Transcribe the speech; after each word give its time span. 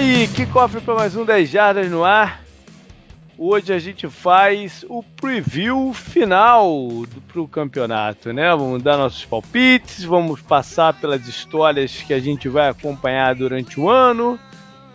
Aí, 0.00 0.26
que 0.28 0.46
cofre 0.46 0.80
para 0.80 0.94
mais 0.94 1.14
um 1.14 1.26
10 1.26 1.50
Jardas 1.50 1.90
no 1.90 2.02
ar. 2.02 2.42
Hoje 3.36 3.70
a 3.70 3.78
gente 3.78 4.08
faz 4.08 4.82
o 4.88 5.02
preview 5.02 5.92
final 5.92 7.04
para 7.30 7.38
o 7.38 7.46
campeonato, 7.46 8.32
né? 8.32 8.48
Vamos 8.48 8.82
dar 8.82 8.96
nossos 8.96 9.26
palpites, 9.26 10.02
vamos 10.02 10.40
passar 10.40 10.94
pelas 10.94 11.28
histórias 11.28 12.00
que 12.00 12.14
a 12.14 12.18
gente 12.18 12.48
vai 12.48 12.70
acompanhar 12.70 13.34
durante 13.34 13.78
o 13.78 13.90
ano, 13.90 14.40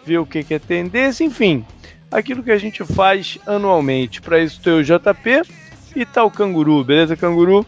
ver 0.04 0.18
o 0.18 0.26
que, 0.26 0.44
que 0.44 0.56
é 0.56 0.60
tendência, 0.60 1.24
enfim, 1.24 1.64
aquilo 2.10 2.42
que 2.42 2.52
a 2.52 2.58
gente 2.58 2.84
faz 2.84 3.38
anualmente. 3.46 4.24
Para 4.24 4.40
isso 4.40 4.60
tem 4.60 4.74
o 4.74 4.84
JP 4.84 5.44
e 5.96 6.04
tá 6.04 6.24
o 6.24 6.32
Canguru, 6.32 6.84
beleza, 6.84 7.16
Canguru? 7.16 7.64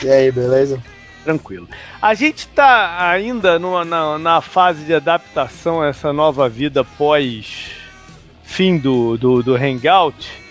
E 0.00 0.08
aí, 0.08 0.30
beleza? 0.30 0.80
Tranquilo. 1.24 1.68
A 2.00 2.14
gente 2.14 2.38
está 2.38 3.08
ainda 3.08 3.58
numa, 3.58 3.84
na, 3.84 4.18
na 4.18 4.40
fase 4.40 4.84
de 4.84 4.94
adaptação 4.94 5.80
a 5.80 5.86
essa 5.86 6.12
nova 6.12 6.48
vida 6.48 6.82
pós 6.84 7.70
fim 8.42 8.76
do, 8.76 9.16
do, 9.16 9.42
do 9.42 9.54
Hangout. 9.54 10.42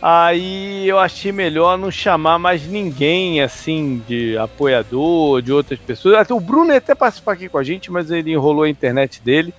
Aí 0.00 0.86
eu 0.86 0.98
achei 0.98 1.32
melhor 1.32 1.78
não 1.78 1.90
chamar 1.90 2.38
mais 2.38 2.66
ninguém 2.66 3.42
assim 3.42 4.02
de 4.06 4.36
apoiador, 4.36 5.42
de 5.42 5.52
outras 5.52 5.78
pessoas. 5.80 6.16
Até 6.16 6.32
o 6.34 6.40
Bruno 6.40 6.72
ia 6.72 6.78
até 6.78 6.94
participar 6.94 7.32
aqui 7.32 7.48
com 7.48 7.58
a 7.58 7.64
gente, 7.64 7.90
mas 7.90 8.10
ele 8.10 8.30
enrolou 8.30 8.64
a 8.64 8.68
internet 8.68 9.20
dele 9.22 9.52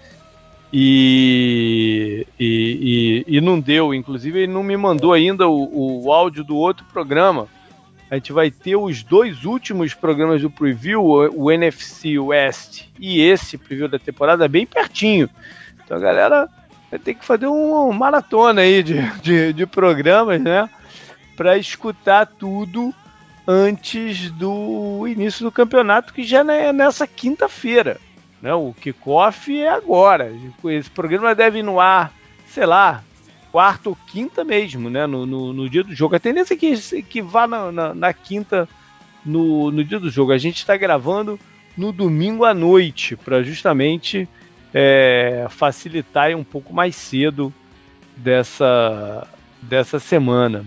e, 0.71 2.25
e, 2.39 3.23
e, 3.27 3.37
e 3.37 3.41
não 3.41 3.59
deu. 3.59 3.93
Inclusive, 3.93 4.43
ele 4.43 4.53
não 4.53 4.63
me 4.63 4.77
mandou 4.77 5.13
ainda 5.13 5.47
o, 5.47 6.03
o 6.05 6.13
áudio 6.13 6.43
do 6.43 6.55
outro 6.55 6.85
programa 6.93 7.47
a 8.09 8.15
gente 8.15 8.31
vai 8.31 8.51
ter 8.51 8.75
os 8.75 9.03
dois 9.03 9.45
últimos 9.45 9.93
programas 9.93 10.41
do 10.41 10.49
preview, 10.49 11.03
o 11.03 11.51
NFC 11.51 12.19
West 12.19 12.85
e 12.99 13.21
esse 13.21 13.57
preview 13.57 13.87
da 13.87 13.97
temporada, 13.97 14.47
bem 14.47 14.65
pertinho. 14.65 15.29
Então 15.83 15.97
a 15.97 15.99
galera 15.99 16.49
vai 16.89 16.99
ter 16.99 17.15
que 17.15 17.25
fazer 17.25 17.47
um, 17.47 17.91
maratona 17.91 18.61
aí 18.61 18.83
de, 18.83 19.01
de, 19.21 19.53
de 19.53 19.65
programas, 19.65 20.41
né? 20.41 20.69
Para 21.35 21.57
escutar 21.57 22.25
tudo 22.25 22.93
antes 23.47 24.31
do 24.31 25.07
início 25.07 25.43
do 25.43 25.51
campeonato, 25.51 26.13
que 26.13 26.23
já 26.23 26.39
é 26.53 26.71
nessa 26.71 27.05
quinta-feira. 27.05 27.99
Né? 28.41 28.53
O 28.53 28.73
kickoff 28.73 29.55
é 29.59 29.69
agora. 29.69 30.31
Esse 30.65 30.89
programa 30.89 31.35
deve 31.35 31.59
ir 31.59 31.63
no 31.63 31.79
ar, 31.79 32.13
sei 32.47 32.65
lá, 32.65 33.03
quarta 33.55 33.87
ou 33.87 33.97
quinta 34.07 34.43
mesmo, 34.43 34.89
né? 34.89 35.07
No, 35.07 35.25
no, 35.25 35.53
no, 35.53 35.69
dia 35.69 35.81
do 35.81 35.95
jogo. 35.95 36.13
A 36.13 36.19
tendência 36.19 36.55
é 36.55 36.57
que, 36.57 37.01
que 37.03 37.21
vá 37.21 37.47
na, 37.47 37.71
na, 37.71 37.93
na 37.93 38.11
quinta 38.11 38.67
no, 39.25 39.71
no 39.71 39.81
dia 39.81 39.97
do 39.97 40.09
jogo. 40.09 40.33
A 40.33 40.37
gente 40.37 40.57
está 40.57 40.75
gravando 40.75 41.39
no 41.77 41.93
domingo 41.93 42.43
à 42.43 42.53
noite 42.53 43.15
para 43.15 43.41
justamente 43.43 44.27
é, 44.73 45.47
facilitar 45.49 46.35
um 46.35 46.43
pouco 46.43 46.73
mais 46.73 46.97
cedo 46.97 47.53
dessa, 48.17 49.25
dessa 49.61 49.99
semana. 49.99 50.65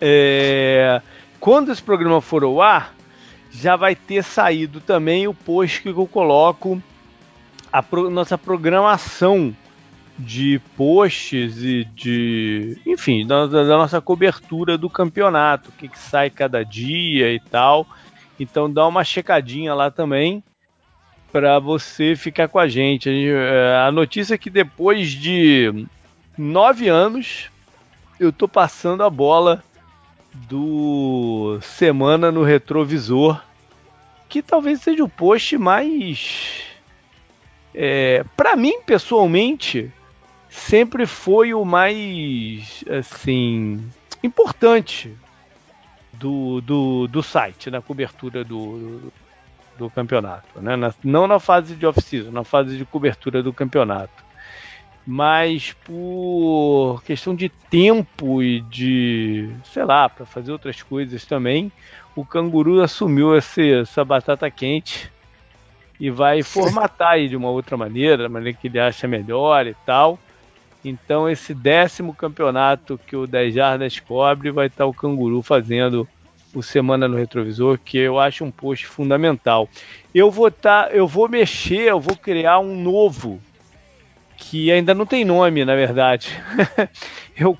É, 0.00 1.02
quando 1.40 1.72
esse 1.72 1.82
programa 1.82 2.20
for 2.20 2.44
ao 2.44 2.62
ar, 2.62 2.94
já 3.50 3.74
vai 3.74 3.96
ter 3.96 4.22
saído 4.22 4.80
também 4.80 5.26
o 5.26 5.34
post 5.34 5.82
que 5.82 5.88
eu 5.88 6.06
coloco 6.06 6.80
a 7.72 7.82
pro, 7.82 8.08
nossa 8.08 8.38
programação 8.38 9.52
de 10.20 10.60
posts 10.76 11.62
e 11.62 11.84
de. 11.84 12.78
Enfim, 12.86 13.26
da, 13.26 13.46
da 13.46 13.64
nossa 13.64 14.00
cobertura 14.00 14.76
do 14.76 14.90
campeonato, 14.90 15.70
o 15.70 15.72
que, 15.72 15.88
que 15.88 15.98
sai 15.98 16.30
cada 16.30 16.62
dia 16.62 17.32
e 17.32 17.40
tal. 17.40 17.86
Então 18.38 18.70
dá 18.72 18.86
uma 18.86 19.04
checadinha 19.04 19.74
lá 19.74 19.90
também 19.90 20.42
para 21.32 21.58
você 21.58 22.14
ficar 22.16 22.48
com 22.48 22.58
a 22.58 22.68
gente. 22.68 23.08
É, 23.10 23.84
a 23.86 23.90
notícia 23.90 24.34
é 24.34 24.38
que 24.38 24.50
depois 24.50 25.10
de 25.10 25.86
nove 26.36 26.88
anos 26.88 27.50
eu 28.18 28.32
tô 28.32 28.46
passando 28.46 29.02
a 29.02 29.10
bola 29.10 29.62
do 30.34 31.58
Semana 31.62 32.30
no 32.30 32.42
Retrovisor, 32.42 33.42
que 34.28 34.42
talvez 34.42 34.80
seja 34.80 35.02
o 35.02 35.08
post 35.08 35.56
mais. 35.56 36.62
É, 37.74 38.24
para 38.36 38.56
mim, 38.56 38.80
pessoalmente, 38.82 39.92
sempre 40.50 41.06
foi 41.06 41.54
o 41.54 41.64
mais 41.64 42.84
assim 42.90 43.88
importante 44.22 45.16
do, 46.12 46.60
do, 46.60 47.06
do 47.06 47.22
site 47.22 47.70
na 47.70 47.80
cobertura 47.80 48.44
do, 48.44 49.12
do 49.78 49.88
campeonato, 49.88 50.60
né? 50.60 50.76
Na, 50.76 50.92
não 51.02 51.26
na 51.26 51.38
fase 51.38 51.74
de 51.74 51.86
off-season, 51.86 52.32
na 52.32 52.44
fase 52.44 52.76
de 52.76 52.84
cobertura 52.84 53.42
do 53.42 53.52
campeonato. 53.52 54.28
Mas 55.06 55.72
por 55.84 57.02
questão 57.04 57.34
de 57.34 57.48
tempo 57.48 58.42
e 58.42 58.60
de, 58.60 59.50
sei 59.64 59.84
lá, 59.84 60.08
para 60.08 60.26
fazer 60.26 60.52
outras 60.52 60.82
coisas 60.82 61.24
também, 61.24 61.72
o 62.14 62.24
canguru 62.24 62.82
assumiu 62.82 63.34
esse, 63.34 63.72
essa 63.72 64.04
batata 64.04 64.50
quente 64.50 65.10
e 65.98 66.10
vai 66.10 66.42
formatar 66.42 67.12
aí 67.12 67.28
de 67.28 67.36
uma 67.36 67.48
outra 67.48 67.76
maneira, 67.76 68.24
da 68.24 68.28
maneira 68.28 68.56
que 68.58 68.68
ele 68.68 68.78
acha 68.78 69.08
melhor 69.08 69.66
e 69.66 69.74
tal. 69.86 70.18
Então, 70.84 71.28
esse 71.28 71.52
décimo 71.52 72.14
campeonato 72.14 72.98
que 73.06 73.14
o 73.14 73.26
10 73.26 73.54
Jardas 73.54 74.00
cobre 74.00 74.50
vai 74.50 74.66
estar 74.66 74.86
o 74.86 74.94
Canguru 74.94 75.42
fazendo 75.42 76.08
o 76.54 76.62
Semana 76.62 77.06
no 77.06 77.16
Retrovisor, 77.16 77.78
que 77.78 77.98
eu 77.98 78.18
acho 78.18 78.44
um 78.44 78.50
post 78.50 78.86
fundamental. 78.86 79.68
Eu 80.14 80.30
vou 80.30 80.50
tá, 80.50 80.88
eu 80.90 81.06
vou 81.06 81.28
mexer, 81.28 81.90
eu 81.90 82.00
vou 82.00 82.16
criar 82.16 82.58
um 82.58 82.80
novo 82.80 83.40
que 84.36 84.72
ainda 84.72 84.94
não 84.94 85.04
tem 85.04 85.24
nome, 85.24 85.64
na 85.64 85.76
verdade. 85.76 86.28
eu 87.36 87.56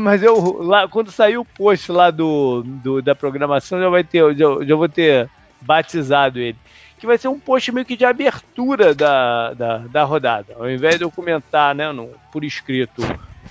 mas 0.00 0.22
eu 0.22 0.62
lá 0.62 0.88
quando 0.88 1.10
sair 1.10 1.36
o 1.36 1.44
post 1.44 1.92
lá 1.92 2.10
do, 2.10 2.62
do 2.64 3.02
da 3.02 3.14
programação 3.14 3.78
já 3.78 3.88
vai 3.88 4.02
ter, 4.02 4.34
já, 4.34 4.46
já 4.64 4.74
vou 4.74 4.88
ter 4.88 5.28
batizado 5.60 6.40
ele 6.40 6.56
que 7.02 7.06
vai 7.06 7.18
ser 7.18 7.26
um 7.26 7.40
post 7.40 7.72
meio 7.72 7.84
que 7.84 7.96
de 7.96 8.04
abertura 8.04 8.94
da, 8.94 9.52
da, 9.54 9.78
da 9.78 10.04
rodada. 10.04 10.54
Ao 10.56 10.70
invés 10.70 10.98
de 10.98 11.02
eu 11.02 11.10
comentar 11.10 11.74
né, 11.74 11.90
no, 11.90 12.10
por 12.30 12.44
escrito 12.44 13.02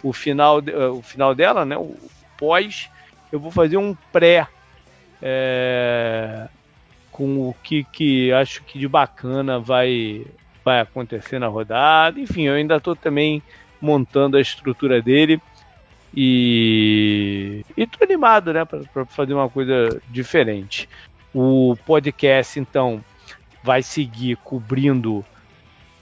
o 0.01 0.13
final, 0.13 0.61
de, 0.61 0.71
uh, 0.71 0.93
o 0.93 1.01
final 1.01 1.35
dela, 1.35 1.65
né, 1.65 1.75
o 1.75 1.97
pós, 2.37 2.89
eu 3.29 3.41
vou 3.41 3.51
fazer 3.51 3.75
um 3.75 3.93
pré 4.09 4.47
é, 5.21 6.47
com 7.11 7.49
o 7.49 7.53
que, 7.61 7.83
que 7.83 8.31
acho 8.31 8.63
que 8.63 8.79
de 8.79 8.87
bacana 8.87 9.59
vai, 9.59 10.25
vai 10.63 10.79
acontecer 10.79 11.37
na 11.37 11.47
rodada. 11.47 12.21
Enfim, 12.21 12.43
eu 12.43 12.53
ainda 12.53 12.77
estou 12.77 12.95
também 12.95 13.43
montando 13.81 14.37
a 14.37 14.41
estrutura 14.41 15.01
dele. 15.01 15.41
E 16.15 17.65
estou 17.75 18.05
animado, 18.05 18.53
né, 18.53 18.63
para 18.63 19.03
fazer 19.07 19.33
uma 19.33 19.49
coisa 19.49 20.01
diferente. 20.09 20.87
O 21.33 21.75
podcast, 21.85 22.57
então, 22.57 23.03
vai 23.63 23.83
seguir 23.83 24.37
cobrindo 24.37 25.25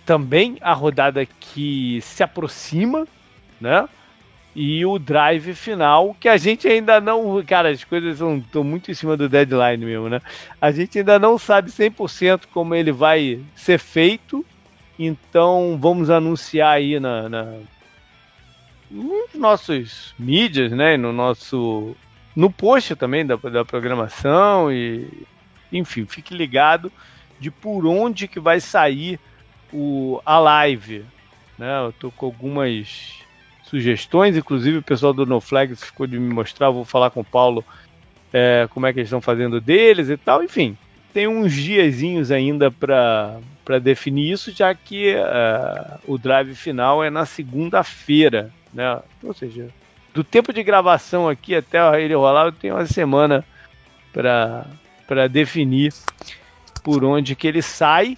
também 0.06 0.58
a 0.62 0.74
rodada 0.74 1.26
que 1.26 2.00
se 2.02 2.24
aproxima, 2.24 3.08
né? 3.62 3.88
E 4.56 4.84
o 4.84 4.98
drive 4.98 5.54
final, 5.54 6.16
que 6.20 6.28
a 6.28 6.36
gente 6.36 6.68
ainda 6.68 7.00
não. 7.00 7.44
Cara, 7.46 7.70
as 7.70 7.84
coisas 7.84 8.20
estão 8.20 8.64
muito 8.64 8.90
em 8.90 8.94
cima 8.96 9.16
do 9.16 9.30
deadline 9.30 9.86
mesmo, 9.86 10.10
né? 10.10 10.20
A 10.60 10.72
gente 10.72 10.98
ainda 10.98 11.20
não 11.20 11.38
sabe 11.38 11.70
100% 11.70 12.48
como 12.52 12.74
ele 12.74 12.92
vai 12.92 13.40
ser 13.56 13.78
feito. 13.78 14.44
Então 14.98 15.78
vamos 15.80 16.10
anunciar 16.10 16.78
aí 16.78 17.00
na, 17.00 17.30
na 17.30 17.54
nos 18.90 19.36
nossos 19.36 20.16
mídias, 20.18 20.72
né? 20.72 20.98
No 20.98 21.14
nosso. 21.14 21.96
No 22.36 22.52
post 22.52 22.96
também 22.96 23.26
da, 23.26 23.36
da 23.36 23.64
programação. 23.64 24.72
E 24.72 25.08
enfim, 25.72 26.08
fique 26.08 26.34
ligado 26.34 26.92
de 27.40 27.50
por 27.50 27.86
onde 27.86 28.28
que 28.28 28.40
vai 28.40 28.60
sair 28.60 29.20
o, 29.72 30.22
a 30.26 30.40
live. 30.40 31.06
Né? 31.58 31.86
Eu 31.86 31.94
tô 31.94 32.12
com 32.12 32.26
algumas 32.26 33.20
sugestões, 33.64 34.36
inclusive 34.36 34.80
o 34.80 34.84
pessoal 34.84 35.14
do 35.14 35.26
NoFlags 35.26 35.84
ficou 35.84 36.08
de 36.08 36.18
me 36.18 36.34
mostrar, 36.34 36.72
vou 36.72 36.84
falar 36.84 37.12
com 37.12 37.22
o 37.22 37.26
Paulo 37.26 37.64
é, 38.34 38.68
como 38.72 38.86
é 38.86 38.94
que 38.94 39.00
eles 39.00 39.08
estão 39.08 39.22
fazendo 39.22 39.62
deles 39.62 40.10
e 40.10 40.18
tal, 40.18 40.44
enfim. 40.44 40.78
Tem 41.14 41.28
uns 41.28 41.54
diazinhos 41.54 42.32
ainda 42.32 42.70
para 42.72 43.80
definir 43.82 44.32
isso, 44.32 44.52
já 44.52 44.74
que 44.76 45.16
uh, 45.16 46.00
o 46.08 46.18
drive 46.18 46.54
final 46.56 47.04
é 47.04 47.10
na 47.10 47.26
segunda-feira, 47.26 48.52
né? 48.72 49.00
Ou 49.24 49.34
seja, 49.34 49.70
do 50.14 50.24
tempo 50.24 50.54
de 50.54 50.62
gravação 50.64 51.28
aqui 51.28 51.56
até 51.56 51.80
ele 52.02 52.14
rolar, 52.14 52.46
eu 52.46 52.52
tenho 52.52 52.76
uma 52.76 52.86
semana 52.86 53.44
para 54.14 55.28
definir 55.28 55.92
por 56.90 57.06
onde 57.06 57.36
que 57.36 57.48
ele 57.48 57.62
sai, 57.62 58.18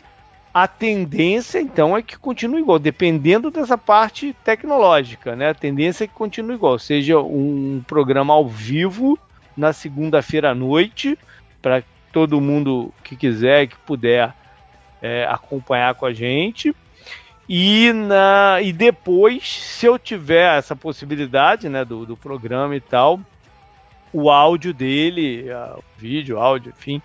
a 0.53 0.65
tendência 0.65 1.59
então 1.59 1.97
é 1.97 2.01
que 2.01 2.17
continue 2.17 2.61
igual, 2.61 2.79
dependendo 2.79 3.51
dessa 3.51 3.77
parte 3.77 4.33
tecnológica, 4.45 5.35
né? 5.35 5.49
A 5.49 5.53
tendência 5.53 6.05
é 6.05 6.07
que 6.07 6.13
continue 6.13 6.55
igual, 6.55 6.79
seja 6.79 7.19
um 7.19 7.83
programa 7.85 8.33
ao 8.33 8.47
vivo 8.47 9.19
na 9.57 9.73
segunda-feira 9.73 10.51
à 10.51 10.55
noite, 10.55 11.19
para 11.61 11.83
todo 12.13 12.39
mundo 12.39 12.93
que 13.03 13.17
quiser, 13.17 13.67
que 13.67 13.75
puder 13.79 14.33
é, 15.01 15.25
acompanhar 15.25 15.93
com 15.95 16.05
a 16.05 16.13
gente. 16.13 16.73
E, 17.49 17.91
na, 17.91 18.59
e 18.61 18.71
depois, 18.71 19.43
se 19.59 19.85
eu 19.85 19.99
tiver 19.99 20.57
essa 20.57 20.77
possibilidade 20.77 21.67
né, 21.67 21.83
do, 21.83 22.05
do 22.05 22.15
programa 22.15 22.73
e 22.73 22.79
tal, 22.79 23.19
o 24.13 24.29
áudio 24.29 24.73
dele, 24.73 25.47
vídeo, 25.97 26.39
áudio, 26.39 26.73
enfim, 26.77 27.01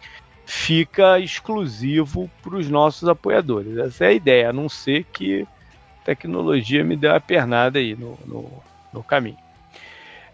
fica 0.47 1.19
exclusivo 1.19 2.31
para 2.41 2.57
os 2.57 2.71
nossos 2.71 3.09
apoiadores. 3.09 3.77
Essa 3.77 4.05
é 4.05 4.09
a 4.09 4.13
ideia, 4.13 4.51
a 4.51 4.53
não 4.53 4.69
ser 4.69 5.05
que 5.13 5.43
a 5.43 6.05
tecnologia 6.05 6.85
me 6.85 6.97
dê 6.97 7.09
uma 7.09 7.21
pernada 7.21 7.81
aí 7.81 7.97
no, 7.97 8.17
no, 8.25 8.63
no 8.93 9.03
caminho. 9.03 9.37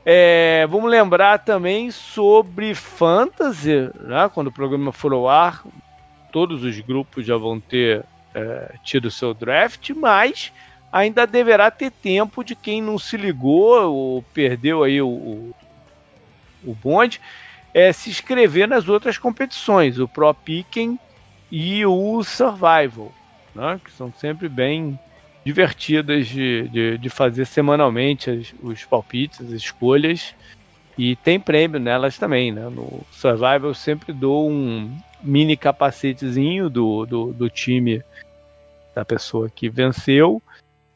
É, 0.05 0.67
vamos 0.69 0.91
lembrar 0.91 1.39
também 1.39 1.91
sobre 1.91 2.75
Fantasy, 2.75 3.91
né? 4.01 4.31
quando 4.35 4.49
o 4.49 4.53
programa 4.53 4.93
for 4.93 5.13
ao 5.13 5.29
ar, 5.29 5.65
todos 6.31 6.63
os 6.63 6.79
grupos 6.81 7.25
já 7.25 7.37
vão 7.37 7.59
ter 7.59 8.05
é, 8.35 8.75
tido 8.85 9.11
seu 9.11 9.33
draft, 9.33 9.91
mas 9.91 10.53
ainda 10.93 11.27
deverá 11.27 11.71
ter 11.71 11.91
tempo 11.91 12.45
de 12.45 12.55
quem 12.55 12.83
não 12.83 12.99
se 12.99 13.17
ligou 13.17 13.95
ou 13.95 14.23
perdeu 14.35 14.83
aí 14.83 15.01
o, 15.01 15.09
o, 15.09 15.55
o 16.65 16.75
bonde, 16.75 17.21
é, 17.75 17.93
se 17.93 18.11
inscrever 18.11 18.69
nas 18.69 18.89
outras 18.89 19.19
competições, 19.19 19.99
o 19.99 20.07
Pro 20.07 20.33
Picking 20.35 20.99
e 21.51 21.85
o 21.87 22.23
Survival, 22.23 23.13
né? 23.55 23.81
que 23.85 23.91
são 23.93 24.13
sempre 24.13 24.49
bem 24.49 24.99
divertidas 25.45 26.27
de, 26.29 26.69
de, 26.69 26.99
de 26.99 27.11
fazer 27.11 27.47
semanalmente 27.47 28.31
as, 28.31 28.55
os 28.63 28.85
palpites, 28.85 29.41
as 29.41 29.51
escolhas. 29.51 30.35
E 30.97 31.17
tem 31.17 31.41
prêmio 31.41 31.81
nelas 31.81 32.19
também, 32.19 32.53
né? 32.53 32.69
No 32.69 33.01
Survival 33.11 33.71
eu 33.71 33.75
sempre 33.75 34.13
dou 34.13 34.51
um 34.51 34.95
mini 35.23 35.57
capacetezinho 35.57 36.69
do, 36.69 37.07
do, 37.07 37.33
do 37.33 37.49
time 37.49 38.03
da 38.95 39.05
pessoa 39.05 39.49
que 39.49 39.71
venceu. 39.71 40.43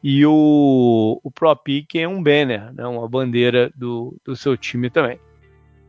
E 0.03 0.23
o, 0.25 1.19
o 1.23 1.31
Pro 1.31 1.55
Pick 1.55 1.95
é 1.95 2.07
um 2.07 2.21
banner, 2.21 2.71
né? 2.73 2.85
uma 2.85 3.09
bandeira 3.09 3.71
do, 3.75 4.15
do 4.23 4.35
seu 4.35 4.55
time 4.55 4.89
também. 4.89 5.19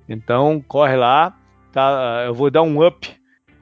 Então 0.09 0.63
corre 0.67 0.97
lá, 0.97 1.37
tá? 1.73 2.25
Eu 2.27 2.35
vou 2.35 2.51
dar 2.51 2.63
um 2.63 2.85
up 2.85 3.19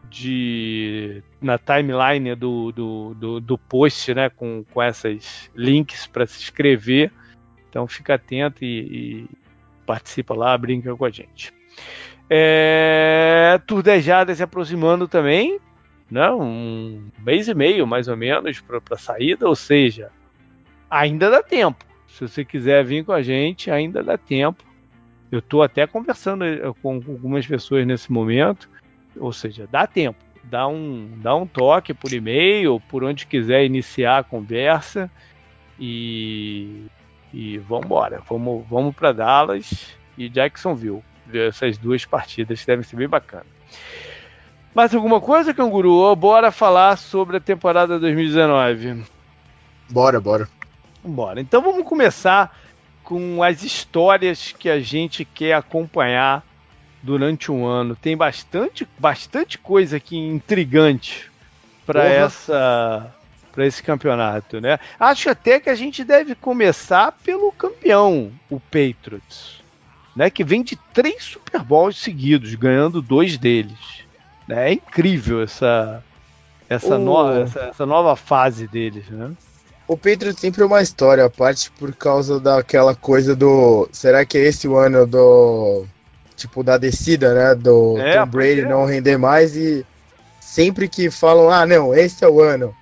de 0.08 1.22
na 1.40 1.58
timeline 1.58 2.34
do, 2.34 2.72
do, 2.72 3.14
do, 3.14 3.40
do 3.40 3.58
post, 3.58 4.14
né, 4.14 4.30
com, 4.30 4.64
com 4.72 4.82
esses 4.82 5.50
links 5.54 6.06
para 6.06 6.26
se 6.26 6.40
inscrever. 6.42 7.12
Então 7.68 7.86
fica 7.86 8.14
atento 8.14 8.64
e, 8.64 8.78
e, 8.80 9.28
participa 9.84 10.34
lá, 10.34 10.56
brinca 10.56 10.94
com 10.96 11.04
a 11.04 11.10
gente. 11.10 11.52
É, 12.28 13.60
Turdejada 13.66 14.34
se 14.34 14.42
aproximando 14.42 15.06
também, 15.06 15.60
né, 16.10 16.30
um 16.30 17.08
mês 17.18 17.48
e 17.48 17.54
meio 17.54 17.86
mais 17.86 18.08
ou 18.08 18.16
menos 18.16 18.60
para 18.60 18.80
a 18.90 18.96
saída, 18.96 19.46
ou 19.46 19.54
seja, 19.54 20.10
ainda 20.90 21.30
dá 21.30 21.42
tempo. 21.42 21.84
Se 22.08 22.26
você 22.26 22.44
quiser 22.44 22.84
vir 22.84 23.04
com 23.04 23.12
a 23.12 23.22
gente, 23.22 23.70
ainda 23.70 24.02
dá 24.02 24.16
tempo. 24.16 24.64
Eu 25.36 25.40
estou 25.40 25.62
até 25.62 25.86
conversando 25.86 26.44
eh, 26.44 26.60
com 26.82 26.94
algumas 26.94 27.46
pessoas 27.46 27.86
nesse 27.86 28.10
momento 28.10 28.68
ou 29.20 29.32
seja, 29.32 29.68
dá 29.70 29.86
tempo. 29.86 30.18
Dá 30.44 30.68
um, 30.68 31.10
dá 31.16 31.34
um 31.34 31.46
toque 31.46 31.92
por 31.92 32.12
e-mail, 32.12 32.80
por 32.88 33.02
onde 33.02 33.26
quiser 33.26 33.64
iniciar 33.64 34.18
a 34.18 34.22
conversa 34.22 35.10
e, 35.78 36.86
e 37.34 37.58
vamos 37.58 37.86
embora. 37.86 38.22
Vamos, 38.28 38.64
vamos 38.68 38.94
para 38.94 39.12
Dallas 39.12 39.96
e 40.16 40.28
Jacksonville. 40.28 41.02
Essas 41.32 41.76
duas 41.76 42.04
partidas 42.04 42.64
devem 42.64 42.84
ser 42.84 42.96
bem 42.96 43.08
bacanas. 43.08 43.46
Mais 44.72 44.94
alguma 44.94 45.20
coisa, 45.20 45.52
Canguru? 45.52 45.94
Ou 45.94 46.14
bora 46.14 46.52
falar 46.52 46.96
sobre 46.96 47.38
a 47.38 47.40
temporada 47.40 47.98
2019? 47.98 49.02
Bora, 49.90 50.20
bora. 50.20 50.48
Bora. 51.02 51.40
Então 51.40 51.60
vamos 51.60 51.84
começar 51.84 52.56
com 53.06 53.40
as 53.40 53.62
histórias 53.62 54.50
que 54.50 54.68
a 54.68 54.80
gente 54.80 55.24
quer 55.24 55.52
acompanhar 55.54 56.44
durante 57.00 57.52
um 57.52 57.64
ano. 57.64 57.94
Tem 57.94 58.16
bastante, 58.16 58.86
bastante 58.98 59.56
coisa 59.56 59.98
aqui 59.98 60.18
intrigante 60.18 61.30
para 61.86 62.04
essa 62.04 63.14
para 63.52 63.64
esse 63.64 63.82
campeonato, 63.82 64.60
né? 64.60 64.78
Acho 65.00 65.30
até 65.30 65.58
que 65.58 65.70
a 65.70 65.74
gente 65.74 66.04
deve 66.04 66.34
começar 66.34 67.12
pelo 67.24 67.50
campeão, 67.52 68.30
o 68.50 68.60
Patriots, 68.60 69.62
né? 70.14 70.28
Que 70.28 70.44
vem 70.44 70.62
de 70.62 70.76
três 70.92 71.22
Super 71.22 71.62
Bowls 71.62 71.96
seguidos, 71.96 72.54
ganhando 72.56 73.00
dois 73.00 73.38
deles. 73.38 74.04
Né? 74.46 74.70
É 74.70 74.72
incrível 74.74 75.42
essa 75.42 76.04
essa, 76.68 76.98
nova, 76.98 77.40
essa, 77.40 77.60
essa 77.60 77.86
nova 77.86 78.16
fase 78.16 78.66
deles, 78.66 79.08
né? 79.08 79.30
O 79.88 79.96
Patriots 79.96 80.40
sempre 80.40 80.62
é 80.62 80.66
uma 80.66 80.82
história 80.82 81.24
a 81.24 81.30
parte 81.30 81.70
por 81.72 81.94
causa 81.94 82.40
daquela 82.40 82.94
coisa 82.94 83.36
do. 83.36 83.88
Será 83.92 84.24
que 84.24 84.36
é 84.36 84.42
esse 84.42 84.66
o 84.66 84.76
ano 84.76 85.06
do 85.06 85.84
tipo, 86.36 86.62
da 86.62 86.76
descida, 86.76 87.34
né? 87.34 87.54
Do 87.54 87.96
é, 87.98 88.18
Tom 88.18 88.26
Brady 88.26 88.62
não 88.62 88.84
render 88.84 89.16
mais 89.16 89.56
e 89.56 89.86
sempre 90.40 90.88
que 90.88 91.10
falam, 91.10 91.50
ah, 91.50 91.64
não, 91.64 91.94
esse 91.94 92.24
é 92.24 92.28
o 92.28 92.40
ano. 92.40 92.74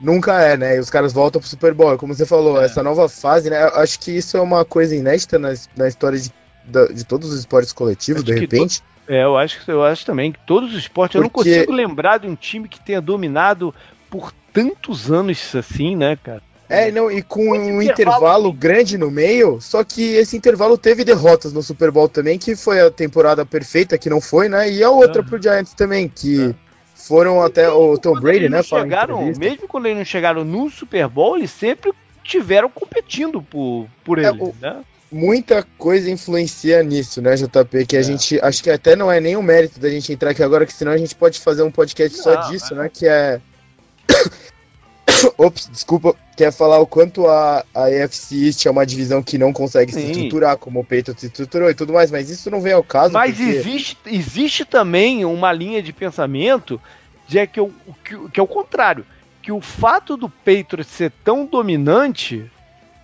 Nunca 0.00 0.40
é, 0.40 0.56
né? 0.56 0.76
E 0.76 0.80
os 0.80 0.90
caras 0.90 1.12
voltam 1.12 1.40
pro 1.40 1.48
Super 1.48 1.72
Bowl. 1.72 1.96
Como 1.96 2.14
você 2.14 2.26
falou, 2.26 2.60
é. 2.60 2.66
essa 2.66 2.82
nova 2.82 3.08
fase, 3.08 3.48
né? 3.48 3.58
Acho 3.74 3.98
que 4.00 4.10
isso 4.10 4.36
é 4.36 4.40
uma 4.40 4.64
coisa 4.64 4.94
inédita 4.94 5.38
na, 5.38 5.54
na 5.76 5.88
história 5.88 6.18
de, 6.18 6.32
de 6.92 7.04
todos 7.04 7.30
os 7.30 7.38
esportes 7.38 7.72
coletivos, 7.72 8.22
acho 8.22 8.32
de 8.32 8.38
repente. 8.38 8.82
É, 9.06 9.22
eu 9.22 9.36
acho, 9.36 9.70
eu 9.70 9.84
acho 9.84 10.04
também 10.04 10.32
que 10.32 10.38
todos 10.46 10.70
os 10.70 10.78
esportes. 10.78 11.12
Porque... 11.12 11.18
Eu 11.18 11.22
não 11.22 11.30
consigo 11.30 11.72
lembrar 11.72 12.18
de 12.18 12.26
um 12.26 12.34
time 12.34 12.68
que 12.68 12.80
tenha 12.80 13.00
dominado 13.00 13.74
por 14.14 14.32
tantos 14.52 15.10
anos 15.10 15.52
assim, 15.56 15.96
né, 15.96 16.16
cara? 16.22 16.40
É, 16.68 16.92
não, 16.92 17.10
e 17.10 17.20
com 17.20 17.50
um 17.50 17.82
intervalo 17.82 18.52
grande 18.52 18.96
no 18.96 19.10
meio, 19.10 19.60
só 19.60 19.82
que 19.82 20.14
esse 20.14 20.36
intervalo 20.36 20.78
teve 20.78 21.04
derrotas 21.04 21.52
no 21.52 21.60
Super 21.64 21.90
Bowl 21.90 22.08
também, 22.08 22.38
que 22.38 22.54
foi 22.54 22.80
a 22.80 22.92
temporada 22.92 23.44
perfeita, 23.44 23.98
que 23.98 24.08
não 24.08 24.20
foi, 24.20 24.48
né? 24.48 24.70
E 24.70 24.84
a 24.84 24.88
outra 24.88 25.20
uhum. 25.20 25.28
pro 25.28 25.42
Giants 25.42 25.74
também, 25.74 26.08
que 26.08 26.54
foram 26.94 27.42
até 27.42 27.68
o 27.68 27.98
Tom 27.98 28.14
Brady, 28.14 28.48
né? 28.48 28.62
Chegaram, 28.62 29.32
mesmo 29.36 29.66
quando 29.66 29.86
eles 29.86 29.98
não 29.98 30.04
chegaram 30.04 30.44
no 30.44 30.70
Super 30.70 31.08
Bowl, 31.08 31.36
eles 31.36 31.50
sempre 31.50 31.92
tiveram 32.22 32.70
competindo 32.70 33.42
por, 33.42 33.88
por 34.04 34.18
ele, 34.18 34.28
é, 34.28 34.30
o, 34.30 34.54
né? 34.60 34.76
Muita 35.10 35.66
coisa 35.76 36.08
influencia 36.08 36.84
nisso, 36.84 37.20
né, 37.20 37.34
JP? 37.34 37.84
Que 37.84 37.96
a 37.96 38.00
é. 38.00 38.02
gente. 38.04 38.40
Acho 38.40 38.62
que 38.62 38.70
até 38.70 38.94
não 38.94 39.10
é 39.10 39.20
nem 39.20 39.36
o 39.36 39.42
mérito 39.42 39.80
da 39.80 39.90
gente 39.90 40.12
entrar 40.12 40.30
aqui 40.30 40.42
agora, 40.42 40.64
que 40.64 40.72
senão 40.72 40.92
a 40.92 40.98
gente 40.98 41.16
pode 41.16 41.40
fazer 41.40 41.64
um 41.64 41.70
podcast 41.70 42.16
não, 42.16 42.24
só 42.24 42.34
disso, 42.48 42.74
é. 42.74 42.76
né? 42.76 42.90
Que 42.92 43.08
é 43.08 43.40
Ops, 45.38 45.68
desculpa, 45.70 46.14
quer 46.36 46.52
falar 46.52 46.78
o 46.78 46.86
quanto 46.86 47.26
a, 47.26 47.64
a 47.74 47.90
EFC 47.90 48.46
East 48.46 48.66
é 48.66 48.70
uma 48.70 48.84
divisão 48.84 49.22
que 49.22 49.38
não 49.38 49.52
consegue 49.52 49.92
Sim. 49.92 50.00
se 50.00 50.10
estruturar, 50.10 50.56
como 50.56 50.80
o 50.80 50.84
Peito 50.84 51.14
se 51.18 51.26
estruturou 51.26 51.70
e 51.70 51.74
tudo 51.74 51.92
mais, 51.92 52.10
mas 52.10 52.30
isso 52.30 52.50
não 52.50 52.60
vem 52.60 52.72
ao 52.72 52.82
caso. 52.82 53.14
Mas 53.14 53.36
porque... 53.36 53.50
existe, 53.50 53.98
existe 54.06 54.64
também 54.64 55.24
uma 55.24 55.52
linha 55.52 55.82
de 55.82 55.92
pensamento 55.92 56.80
de 57.26 57.38
é 57.38 57.46
que, 57.46 57.60
o, 57.60 57.72
que, 58.04 58.28
que 58.30 58.40
é 58.40 58.42
o 58.42 58.46
contrário, 58.46 59.06
que 59.40 59.52
o 59.52 59.60
fato 59.60 60.16
do 60.16 60.28
Patriots 60.28 60.88
ser 60.88 61.12
tão 61.22 61.46
dominante 61.46 62.50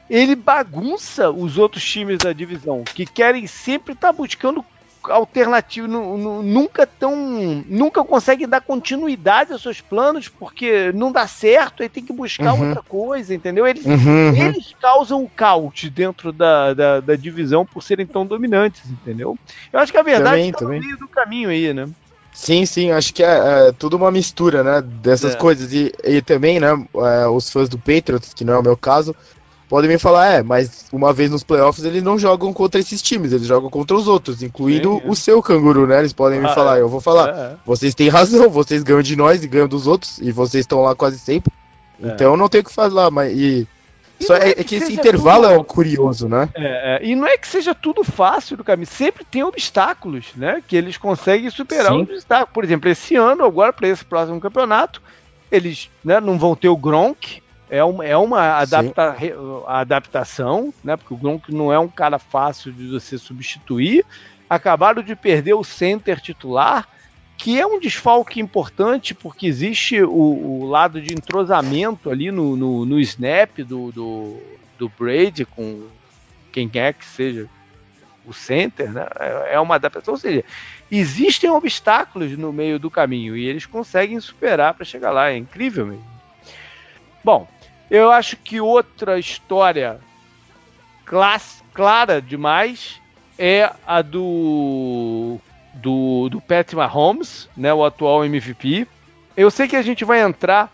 ele 0.08 0.34
bagunça 0.34 1.30
os 1.30 1.56
outros 1.56 1.84
times 1.84 2.18
da 2.18 2.32
divisão, 2.32 2.82
que 2.82 3.06
querem 3.06 3.46
sempre 3.46 3.92
estar 3.92 4.08
tá 4.08 4.12
buscando 4.12 4.64
alternativo, 5.04 5.86
nunca 5.88 6.86
tão, 6.86 7.64
nunca 7.66 8.04
consegue 8.04 8.46
dar 8.46 8.60
continuidade 8.60 9.52
aos 9.52 9.62
seus 9.62 9.80
planos 9.80 10.28
porque 10.28 10.92
não 10.92 11.10
dá 11.10 11.26
certo, 11.26 11.82
aí 11.82 11.88
tem 11.88 12.04
que 12.04 12.12
buscar 12.12 12.54
uhum. 12.54 12.68
outra 12.68 12.82
coisa, 12.82 13.34
entendeu? 13.34 13.66
Eles, 13.66 13.84
uhum, 13.84 13.94
uhum. 13.94 14.36
eles 14.36 14.74
causam 14.80 15.22
o 15.22 15.28
caos 15.28 15.84
dentro 15.92 16.32
da, 16.32 16.74
da, 16.74 17.00
da, 17.00 17.16
divisão 17.16 17.64
por 17.64 17.82
serem 17.82 18.06
tão 18.06 18.26
dominantes, 18.26 18.82
entendeu? 18.90 19.38
Eu 19.72 19.80
acho 19.80 19.92
que 19.92 19.98
a 19.98 20.02
verdade 20.02 20.42
está 20.42 20.64
no 20.64 20.70
meio 20.70 20.98
do 20.98 21.08
caminho 21.08 21.50
aí, 21.50 21.72
né? 21.72 21.88
Sim, 22.32 22.64
sim, 22.64 22.90
acho 22.92 23.12
que 23.12 23.22
é, 23.22 23.68
é 23.68 23.72
tudo 23.72 23.96
uma 23.96 24.10
mistura, 24.10 24.62
né, 24.62 24.80
dessas 24.80 25.34
é. 25.34 25.36
coisas 25.36 25.72
e, 25.72 25.92
e 26.04 26.22
também, 26.22 26.60
né, 26.60 26.68
é, 26.94 27.26
os 27.26 27.50
fãs 27.50 27.68
do 27.68 27.76
Patriots, 27.76 28.32
que 28.32 28.44
não 28.44 28.54
é 28.54 28.58
o 28.58 28.62
meu 28.62 28.76
caso, 28.76 29.14
podem 29.70 29.88
me 29.88 29.98
falar, 29.98 30.32
é, 30.32 30.42
mas 30.42 30.86
uma 30.92 31.12
vez 31.12 31.30
nos 31.30 31.44
playoffs 31.44 31.84
eles 31.84 32.02
não 32.02 32.18
jogam 32.18 32.52
contra 32.52 32.80
esses 32.80 33.00
times, 33.00 33.32
eles 33.32 33.46
jogam 33.46 33.70
contra 33.70 33.96
os 33.96 34.08
outros, 34.08 34.42
incluindo 34.42 34.94
Sim, 34.94 35.02
é. 35.04 35.08
o 35.08 35.14
seu 35.14 35.40
canguru, 35.40 35.86
né? 35.86 36.00
Eles 36.00 36.12
podem 36.12 36.40
ah, 36.40 36.42
me 36.42 36.48
falar, 36.52 36.78
é. 36.78 36.80
eu 36.80 36.88
vou 36.88 37.00
falar, 37.00 37.28
é, 37.28 37.40
é. 37.52 37.56
vocês 37.64 37.94
têm 37.94 38.08
razão, 38.08 38.50
vocês 38.50 38.82
ganham 38.82 39.00
de 39.00 39.14
nós 39.14 39.44
e 39.44 39.46
ganham 39.46 39.68
dos 39.68 39.86
outros, 39.86 40.18
e 40.18 40.32
vocês 40.32 40.64
estão 40.64 40.82
lá 40.82 40.96
quase 40.96 41.20
sempre. 41.20 41.52
É. 42.02 42.08
Então 42.08 42.36
não 42.36 42.48
tem 42.48 42.62
o 42.62 42.64
que 42.64 42.72
falar, 42.72 43.12
mas. 43.12 43.32
E, 43.32 43.68
e 44.18 44.24
só 44.24 44.34
é, 44.34 44.54
que, 44.54 44.64
que 44.64 44.74
esse 44.74 44.92
intervalo 44.92 45.46
tudo... 45.46 45.60
é 45.60 45.64
curioso, 45.64 46.28
né? 46.28 46.48
É, 46.56 46.98
e 47.04 47.14
não 47.14 47.28
é 47.28 47.38
que 47.38 47.46
seja 47.46 47.72
tudo 47.72 48.02
fácil 48.02 48.56
do 48.56 48.64
caminho, 48.64 48.88
sempre 48.88 49.24
tem 49.24 49.44
obstáculos, 49.44 50.26
né? 50.34 50.60
Que 50.66 50.74
eles 50.74 50.98
conseguem 50.98 51.48
superar 51.48 51.92
Sim. 51.92 52.02
os 52.02 52.10
obstáculos. 52.10 52.52
Por 52.52 52.64
exemplo, 52.64 52.90
esse 52.90 53.14
ano, 53.14 53.44
agora, 53.44 53.72
para 53.72 53.86
esse 53.86 54.04
próximo 54.04 54.40
campeonato, 54.40 55.00
eles 55.48 55.88
né, 56.04 56.20
não 56.20 56.36
vão 56.40 56.56
ter 56.56 56.68
o 56.68 56.76
Gronk, 56.76 57.40
é 57.70 57.84
uma, 57.84 58.04
é 58.04 58.16
uma 58.16 58.58
adapta, 58.58 59.16
adaptação, 59.68 60.74
né? 60.82 60.96
Porque 60.96 61.14
o 61.14 61.16
Gronk 61.16 61.54
não 61.54 61.72
é 61.72 61.78
um 61.78 61.86
cara 61.86 62.18
fácil 62.18 62.72
de 62.72 62.88
você 62.88 63.16
substituir. 63.16 64.04
Acabaram 64.48 65.02
de 65.02 65.14
perder 65.14 65.54
o 65.54 65.62
center 65.62 66.20
titular, 66.20 66.88
que 67.38 67.60
é 67.60 67.64
um 67.64 67.78
desfalque 67.78 68.40
importante, 68.40 69.14
porque 69.14 69.46
existe 69.46 70.02
o, 70.02 70.10
o 70.10 70.68
lado 70.68 71.00
de 71.00 71.14
entrosamento 71.14 72.10
ali 72.10 72.32
no, 72.32 72.56
no, 72.56 72.84
no 72.84 72.98
snap 72.98 73.58
do, 73.58 73.92
do, 73.92 74.42
do, 74.76 74.88
Brady 74.98 75.44
com 75.44 75.86
quem 76.50 76.68
quer 76.68 76.94
que 76.94 77.04
seja 77.04 77.48
o 78.26 78.32
center, 78.32 78.90
né? 78.90 79.06
É, 79.20 79.54
é 79.54 79.60
uma 79.60 79.76
adaptação, 79.76 80.14
ou 80.14 80.18
seja, 80.18 80.44
existem 80.90 81.48
obstáculos 81.48 82.36
no 82.36 82.52
meio 82.52 82.80
do 82.80 82.90
caminho 82.90 83.36
e 83.36 83.46
eles 83.46 83.64
conseguem 83.64 84.18
superar 84.18 84.74
para 84.74 84.84
chegar 84.84 85.12
lá, 85.12 85.30
é 85.30 85.36
incrível 85.36 85.86
mesmo. 85.86 86.04
Bom, 87.22 87.46
eu 87.90 88.10
acho 88.10 88.36
que 88.36 88.60
outra 88.60 89.18
história 89.18 90.00
class, 91.04 91.62
clara 91.74 92.22
demais 92.22 93.00
é 93.38 93.72
a 93.86 94.00
do 94.00 95.38
do, 95.74 96.28
do 96.28 96.40
Patrick 96.40 96.76
Mahomes, 96.76 97.48
né, 97.56 97.72
o 97.72 97.84
atual 97.84 98.24
MVP. 98.24 98.86
Eu 99.36 99.50
sei 99.50 99.66
que 99.66 99.76
a 99.76 99.82
gente 99.82 100.04
vai 100.04 100.20
entrar 100.20 100.70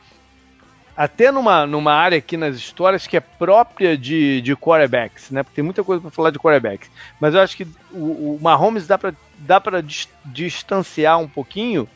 até 0.97 1.31
numa, 1.31 1.67
numa 1.67 1.93
área 1.93 2.19
aqui 2.19 2.37
nas 2.37 2.57
histórias 2.57 3.07
que 3.07 3.17
é 3.17 3.21
própria 3.21 3.97
de, 3.97 4.41
de 4.41 4.57
quarterbacks, 4.57 5.31
né? 5.31 5.43
Porque 5.43 5.57
tem 5.57 5.65
muita 5.65 5.85
coisa 5.85 6.01
para 6.01 6.11
falar 6.11 6.31
de 6.31 6.39
quarterbacks. 6.39 6.91
Mas 7.21 7.35
eu 7.35 7.41
acho 7.41 7.57
que 7.57 7.67
o, 7.93 8.37
o 8.37 8.39
Mahomes 8.41 8.87
dá 8.87 8.97
para 8.97 9.15
dá 9.39 9.61
pra 9.61 9.83
distanciar 10.25 11.19
um 11.19 11.29
pouquinho 11.29 11.87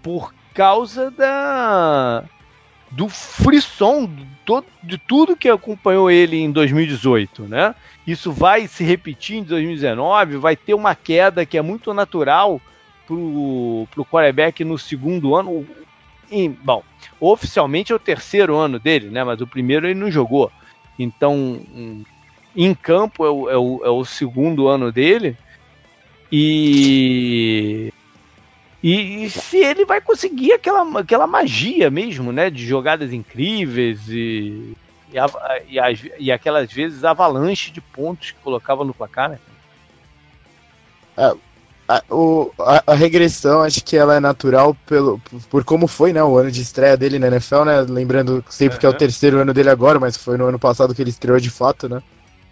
por 0.00 0.32
causa 0.54 1.10
da 1.10 2.24
do 2.90 3.08
frisson 3.08 4.10
de 4.82 4.96
tudo 4.98 5.36
que 5.36 5.48
acompanhou 5.48 6.10
ele 6.10 6.38
em 6.38 6.50
2018, 6.50 7.42
né? 7.42 7.74
Isso 8.06 8.32
vai 8.32 8.66
se 8.66 8.82
repetir 8.82 9.36
em 9.36 9.42
2019, 9.42 10.38
vai 10.38 10.56
ter 10.56 10.74
uma 10.74 10.94
queda 10.94 11.44
que 11.44 11.58
é 11.58 11.62
muito 11.62 11.92
natural 11.92 12.60
pro, 13.06 13.86
pro 13.90 14.04
quarterback 14.04 14.64
no 14.64 14.78
segundo 14.78 15.34
ano. 15.34 15.66
E, 16.30 16.48
bom, 16.48 16.82
oficialmente 17.20 17.92
é 17.92 17.94
o 17.94 17.98
terceiro 17.98 18.56
ano 18.56 18.78
dele, 18.78 19.10
né? 19.10 19.22
Mas 19.22 19.40
o 19.40 19.46
primeiro 19.46 19.86
ele 19.86 19.98
não 19.98 20.10
jogou. 20.10 20.50
Então, 20.98 21.60
em 22.56 22.74
campo 22.74 23.24
é 23.24 23.30
o, 23.30 23.50
é 23.50 23.56
o, 23.56 23.80
é 23.84 23.90
o 23.90 24.04
segundo 24.04 24.68
ano 24.68 24.90
dele. 24.90 25.36
E 26.32 27.92
e, 28.82 29.24
e, 29.24 29.30
se 29.30 29.58
ele 29.58 29.84
vai 29.84 30.00
conseguir 30.00 30.52
aquela, 30.52 31.00
aquela 31.00 31.26
magia 31.26 31.90
mesmo, 31.90 32.32
né? 32.32 32.48
De 32.48 32.64
jogadas 32.64 33.12
incríveis 33.12 34.08
e, 34.08 34.76
e, 35.12 35.16
e, 35.68 35.80
as, 35.80 36.00
e 36.18 36.30
aquelas 36.30 36.72
vezes 36.72 37.02
avalanche 37.02 37.72
de 37.72 37.80
pontos 37.80 38.30
que 38.30 38.38
colocava 38.38 38.84
no 38.84 38.94
placar, 38.94 39.30
né? 39.30 39.38
É, 41.16 41.34
a, 41.88 42.02
o, 42.08 42.52
a, 42.60 42.84
a, 42.86 42.94
regressão, 42.94 43.62
acho 43.62 43.82
que 43.82 43.96
ela 43.96 44.14
é 44.14 44.20
natural 44.20 44.76
pelo, 44.86 45.20
por 45.50 45.64
como 45.64 45.88
foi, 45.88 46.12
né? 46.12 46.22
O 46.22 46.36
ano 46.36 46.50
de 46.50 46.62
estreia 46.62 46.96
dele 46.96 47.18
na 47.18 47.26
NFL, 47.26 47.64
né? 47.64 47.80
Lembrando 47.80 48.44
sempre 48.48 48.74
uhum. 48.76 48.80
que 48.80 48.86
é 48.86 48.88
o 48.88 48.94
terceiro 48.94 49.38
ano 49.38 49.52
dele 49.52 49.70
agora, 49.70 49.98
mas 49.98 50.16
foi 50.16 50.36
no 50.36 50.46
ano 50.46 50.58
passado 50.58 50.94
que 50.94 51.02
ele 51.02 51.10
estreou 51.10 51.40
de 51.40 51.50
fato, 51.50 51.88
né? 51.88 52.00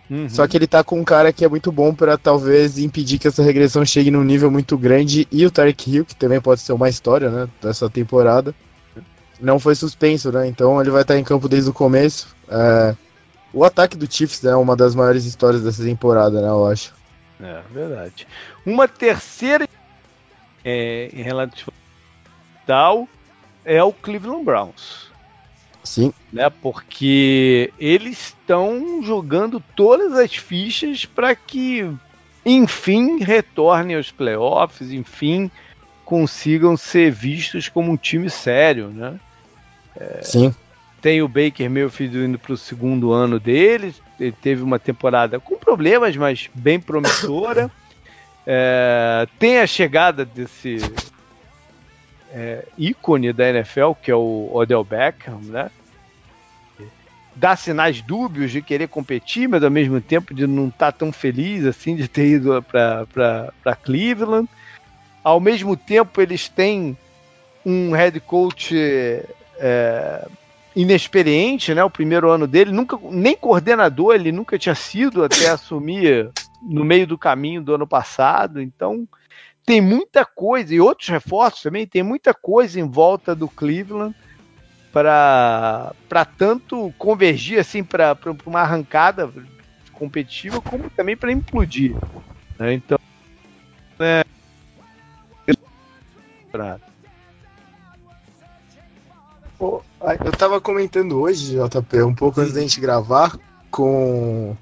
Uhum. 0.08 0.28
Só 0.28 0.46
que 0.46 0.56
ele 0.56 0.66
tá 0.66 0.84
com 0.84 1.00
um 1.00 1.04
cara 1.04 1.32
que 1.32 1.44
é 1.44 1.48
muito 1.48 1.72
bom 1.72 1.92
para 1.92 2.16
talvez 2.16 2.78
impedir 2.78 3.18
que 3.18 3.26
essa 3.26 3.42
regressão 3.42 3.84
chegue 3.84 4.10
num 4.10 4.22
nível 4.22 4.50
muito 4.50 4.78
grande. 4.78 5.26
E 5.30 5.44
o 5.44 5.50
Tarek 5.50 5.90
Hill, 5.90 6.04
que 6.04 6.14
também 6.14 6.40
pode 6.40 6.60
ser 6.60 6.72
uma 6.72 6.88
história, 6.88 7.28
né? 7.28 7.48
Dessa 7.60 7.90
temporada. 7.90 8.54
Não 9.40 9.58
foi 9.58 9.74
suspenso, 9.74 10.30
né? 10.30 10.46
Então 10.46 10.80
ele 10.80 10.90
vai 10.90 11.02
estar 11.02 11.18
em 11.18 11.24
campo 11.24 11.48
desde 11.48 11.70
o 11.70 11.74
começo. 11.74 12.34
É... 12.48 12.94
O 13.52 13.64
ataque 13.64 13.96
do 13.96 14.10
Chiefs 14.10 14.44
é 14.44 14.54
uma 14.54 14.76
das 14.76 14.94
maiores 14.94 15.24
histórias 15.24 15.62
dessa 15.62 15.82
temporada, 15.82 16.40
né? 16.40 16.48
Eu 16.48 16.66
acho. 16.66 16.94
É, 17.40 17.60
verdade. 17.72 18.26
Uma 18.64 18.86
terceira 18.86 19.68
é, 20.64 21.10
em 21.12 21.22
relação 21.22 21.72
tal 22.66 23.08
é 23.64 23.82
o 23.82 23.92
Cleveland 23.92 24.44
Browns. 24.44 25.05
Sim. 25.86 26.12
Né, 26.32 26.50
porque 26.50 27.72
eles 27.78 28.26
estão 28.28 29.00
jogando 29.02 29.62
todas 29.74 30.12
as 30.14 30.34
fichas 30.34 31.06
para 31.06 31.34
que, 31.34 31.88
enfim, 32.44 33.18
retornem 33.22 33.96
aos 33.96 34.10
playoffs, 34.10 34.90
enfim, 34.92 35.50
consigam 36.04 36.76
ser 36.76 37.10
vistos 37.10 37.68
como 37.68 37.92
um 37.92 37.96
time 37.96 38.28
sério, 38.28 38.88
né? 38.88 39.18
É, 39.96 40.20
Sim. 40.22 40.54
Tem 41.00 41.22
o 41.22 41.28
Baker 41.28 41.70
Mayfield 41.70 42.18
indo 42.18 42.38
para 42.38 42.52
o 42.52 42.56
segundo 42.56 43.12
ano 43.12 43.38
dele. 43.38 43.94
Ele 44.18 44.32
teve 44.32 44.62
uma 44.62 44.78
temporada 44.78 45.38
com 45.38 45.56
problemas, 45.56 46.16
mas 46.16 46.50
bem 46.54 46.80
promissora. 46.80 47.70
É, 48.48 49.26
tem 49.40 49.58
a 49.58 49.66
chegada 49.66 50.24
desse 50.24 50.76
é, 52.32 52.66
ícone 52.76 53.32
da 53.32 53.48
NFL, 53.48 53.92
que 54.02 54.10
é 54.10 54.14
o 54.14 54.50
Odell 54.52 54.84
Beckham, 54.84 55.40
né? 55.42 55.70
Dá 57.34 57.54
sinais 57.54 58.00
dúbios 58.00 58.50
de 58.50 58.62
querer 58.62 58.88
competir, 58.88 59.46
mas 59.46 59.62
ao 59.62 59.70
mesmo 59.70 60.00
tempo 60.00 60.32
de 60.32 60.46
não 60.46 60.68
estar 60.68 60.90
tá 60.90 60.98
tão 60.98 61.12
feliz 61.12 61.66
assim 61.66 61.94
de 61.94 62.08
ter 62.08 62.26
ido 62.26 62.62
para 62.62 63.76
Cleveland. 63.82 64.48
Ao 65.22 65.38
mesmo 65.38 65.76
tempo, 65.76 66.20
eles 66.20 66.48
têm 66.48 66.96
um 67.64 67.90
head 67.92 68.18
coach 68.20 68.74
é, 69.58 70.26
inexperiente, 70.74 71.74
né? 71.74 71.82
O 71.82 71.90
primeiro 71.90 72.30
ano 72.30 72.46
dele, 72.46 72.70
nunca 72.70 72.98
nem 73.10 73.36
coordenador 73.36 74.14
ele 74.14 74.30
nunca 74.30 74.58
tinha 74.58 74.74
sido 74.74 75.24
até 75.24 75.48
assumir 75.48 76.30
no 76.62 76.84
meio 76.84 77.06
do 77.06 77.18
caminho 77.18 77.62
do 77.62 77.74
ano 77.74 77.86
passado. 77.86 78.60
Então, 78.60 79.06
tem 79.66 79.80
muita 79.80 80.24
coisa, 80.24 80.72
e 80.72 80.80
outros 80.80 81.08
reforços 81.08 81.60
também, 81.60 81.84
tem 81.84 82.02
muita 82.02 82.32
coisa 82.32 82.78
em 82.78 82.88
volta 82.88 83.34
do 83.34 83.48
Cleveland 83.48 84.14
para 84.92 85.92
tanto 86.38 86.94
convergir 86.96 87.58
assim 87.58 87.82
para 87.82 88.16
uma 88.46 88.60
arrancada 88.60 89.30
competitiva, 89.92 90.62
como 90.62 90.88
também 90.88 91.16
para 91.16 91.32
implodir. 91.32 91.96
Né? 92.58 92.74
Então, 92.74 92.96
é, 93.98 94.22
eu 100.22 100.30
estava 100.30 100.60
comentando 100.60 101.20
hoje, 101.20 101.56
JP, 101.56 102.02
um 102.02 102.14
pouco 102.14 102.40
antes 102.40 102.54
da 102.54 102.60
gente 102.60 102.80
gravar, 102.80 103.36
com 103.70 104.56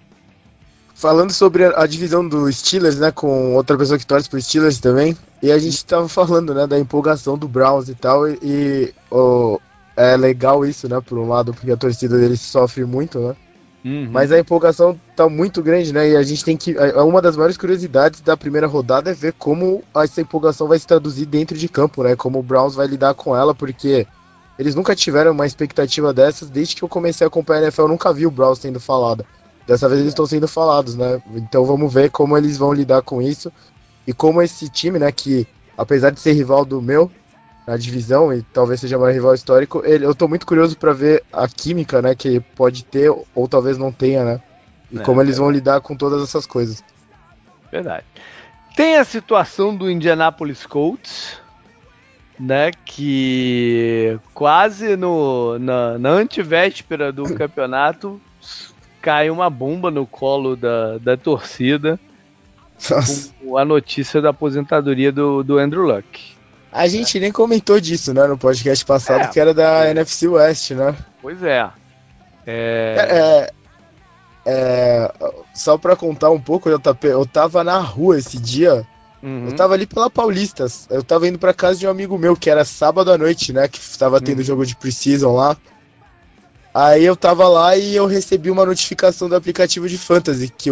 falando 0.95 1.33
sobre 1.33 1.65
a, 1.65 1.87
divisão 1.87 2.27
do 2.27 2.51
Steelers, 2.51 2.99
né, 2.99 3.11
com 3.11 3.55
outra 3.55 3.77
pessoa 3.77 3.99
que 3.99 4.07
torce 4.07 4.31
pro 4.31 4.41
Steelers 4.41 4.79
também, 4.79 5.17
e 5.43 5.51
a 5.51 5.59
gente 5.59 5.85
tava 5.85 6.09
falando, 6.09 6.55
né, 6.55 6.67
da 6.67 6.79
empolgação 6.79 7.37
do 7.37 7.49
Browns 7.49 7.89
e 7.89 7.95
tal, 7.95 8.29
e, 8.29 8.39
e 8.41 8.95
oh, 9.11 9.59
é 9.97 10.17
legal 10.17 10.65
isso, 10.65 10.89
né, 10.89 11.01
por 11.01 11.19
um 11.19 11.29
lado, 11.29 11.53
porque 11.53 11.73
a 11.73 11.77
torcida 11.77 12.17
deles 12.17 12.41
sofre 12.41 12.85
muito, 12.85 13.19
né, 13.19 13.37
uhum. 13.85 14.09
mas 14.11 14.31
a 14.31 14.39
empolgação 14.39 14.99
tá 15.17 15.29
muito 15.29 15.61
grande, 15.63 15.93
né, 15.93 16.11
e 16.11 16.17
a 16.17 16.23
gente 16.23 16.45
tem 16.45 16.57
que, 16.57 16.77
é 16.79 17.03
uma 17.03 17.21
das 17.21 17.37
maiores 17.37 17.57
curiosidades 17.57 18.21
da 18.21 18.37
primeira 18.37 18.69
rodada 18.69 19.11
é 19.11 19.15
ver 19.15 19.33
como 19.33 19.83
essa 19.97 20.21
empolgação 20.21 20.69
vai 20.69 20.79
se 20.79 20.87
traduzir 20.87 21.27
dentro 21.27 21.59
de 21.59 21.69
campo, 21.69 22.05
né, 22.05 22.15
como 22.15 22.39
o 22.39 22.43
Browns 22.43 22.77
vai 22.77 22.87
lidar 22.87 23.15
com 23.15 23.37
ela, 23.37 23.53
porque 23.53 24.07
eles 24.57 24.77
nunca 24.77 24.95
tiveram 24.95 25.33
uma 25.33 25.45
expectativa 25.45 26.15
dessas, 26.15 26.49
desde 26.49 26.77
que 26.77 26.85
eu 26.85 26.89
comecei 26.89 27.25
a 27.25 27.29
acompanhar 27.29 27.59
a 27.59 27.63
NFL, 27.65 27.83
eu 27.83 27.89
nunca 27.89 28.13
vi 28.13 28.25
o 28.25 28.31
Browns 28.31 28.61
sendo 28.61 28.79
falado. 28.79 29.27
Dessa 29.67 29.89
vez 29.89 30.01
eles 30.01 30.13
estão 30.13 30.27
sendo 30.27 30.47
falados, 30.47 30.95
né? 30.95 31.23
Então 31.35 31.65
vamos 31.65 31.93
ver 31.93 32.11
como 32.11 32.37
eles 32.37 32.59
vão 32.59 32.73
lidar 32.73 33.03
com 33.03 33.23
isso 33.23 33.51
e 34.07 34.13
como 34.13 34.43
esse 34.43 34.69
time, 34.69 34.99
né, 34.99 35.11
que 35.11 35.47
apesar 35.77 36.11
de 36.11 36.21
ser 36.21 36.33
rival 36.33 36.65
do 36.65 36.81
meu 36.81 37.11
na 37.67 37.77
divisão 37.77 38.33
e 38.33 38.43
talvez 38.43 38.81
seja 38.81 38.99
mais 38.99 39.15
rival 39.15 39.35
histórico, 39.35 39.83
ele, 39.85 40.05
eu 40.05 40.15
tô 40.15 40.29
muito 40.29 40.47
curioso 40.47 40.77
para 40.77 40.93
ver 40.93 41.25
a 41.33 41.49
química, 41.49 42.03
né, 42.03 42.15
que 42.15 42.41
pode 42.41 42.85
ter 42.85 43.11
ou 43.35 43.49
talvez 43.49 43.79
não 43.79 43.91
tenha, 43.91 44.23
né? 44.25 44.41
E 44.93 44.99
é, 44.99 45.03
como 45.03 45.23
eles 45.23 45.39
vão 45.39 45.51
lidar 45.51 45.81
com 45.81 45.97
todas 45.97 46.23
essas 46.23 46.47
coisas. 46.47 46.85
Verdade. 47.73 48.05
Tem 48.77 48.97
a 48.97 49.05
situação 49.05 49.75
do 49.75 49.91
Indianapolis 49.91 50.67
Colts, 50.67 51.41
né, 52.39 52.71
que 52.85 54.19
quase 54.35 54.97
no, 54.97 55.59
na, 55.59 55.99
na 55.99 56.11
antivéspera 56.11 57.11
do 57.11 57.25
campeonato 57.35 58.21
cai 59.05 59.29
uma 59.29 59.51
bomba 59.51 59.91
no 59.91 60.07
colo 60.07 60.57
da, 60.57 60.97
da 60.97 61.15
torcida 61.15 62.01
com 63.39 63.59
a 63.59 63.65
notícia 63.65 64.23
da 64.23 64.31
aposentadoria 64.31 65.13
do, 65.13 65.45
do 65.45 65.59
Andrew 65.59 65.83
Luck. 65.83 66.35
A 66.73 66.89
gente 66.89 67.19
é. 67.19 67.21
nem 67.21 67.31
comentou 67.31 67.79
disso, 67.79 68.15
né, 68.15 68.27
no 68.27 68.39
podcast 68.39 68.83
passado, 68.83 69.25
é, 69.25 69.27
que 69.29 69.39
era 69.39 69.53
da 69.53 69.85
é. 69.85 69.91
NFC 69.91 70.27
West, 70.27 70.71
né? 70.71 70.97
Pois 71.21 71.43
é. 71.43 71.69
É... 72.47 72.97
é, 72.97 73.53
é 74.47 75.13
só 75.55 75.77
pra 75.77 75.95
contar 75.95 76.31
um 76.31 76.41
pouco, 76.41 76.71
JP, 76.71 77.07
eu 77.07 77.27
tava 77.27 77.63
na 77.63 77.79
rua 77.79 78.19
esse 78.19 78.39
dia, 78.39 78.87
uhum. 79.23 79.49
eu 79.49 79.53
tava 79.55 79.75
ali 79.75 79.87
pela 79.87 80.09
Paulista, 80.09 80.67
eu 80.89 81.05
tava 81.05 81.29
indo 81.29 81.39
pra 81.39 81.53
casa 81.53 81.79
de 81.79 81.87
um 81.87 81.91
amigo 81.91 82.19
meu, 82.19 82.35
que 82.35 82.49
era 82.49 82.65
sábado 82.65 83.13
à 83.13 83.19
noite, 83.19 83.53
né, 83.53 83.69
que 83.69 83.79
tava 83.99 84.19
tendo 84.19 84.39
uhum. 84.39 84.45
jogo 84.45 84.65
de 84.65 84.75
Precision 84.75 85.35
lá. 85.35 85.57
Aí 86.75 87.05
eu 87.05 87.15
tava 87.15 87.47
lá 87.49 87.77
e 87.77 87.95
eu 87.95 88.05
recebi 88.05 88.51
uma 88.51 88.67
notificação 88.67 89.29
do 89.29 89.37
aplicativo 89.37 89.89
de 89.89 89.97
Fantasy 89.97 90.49
que 90.49 90.71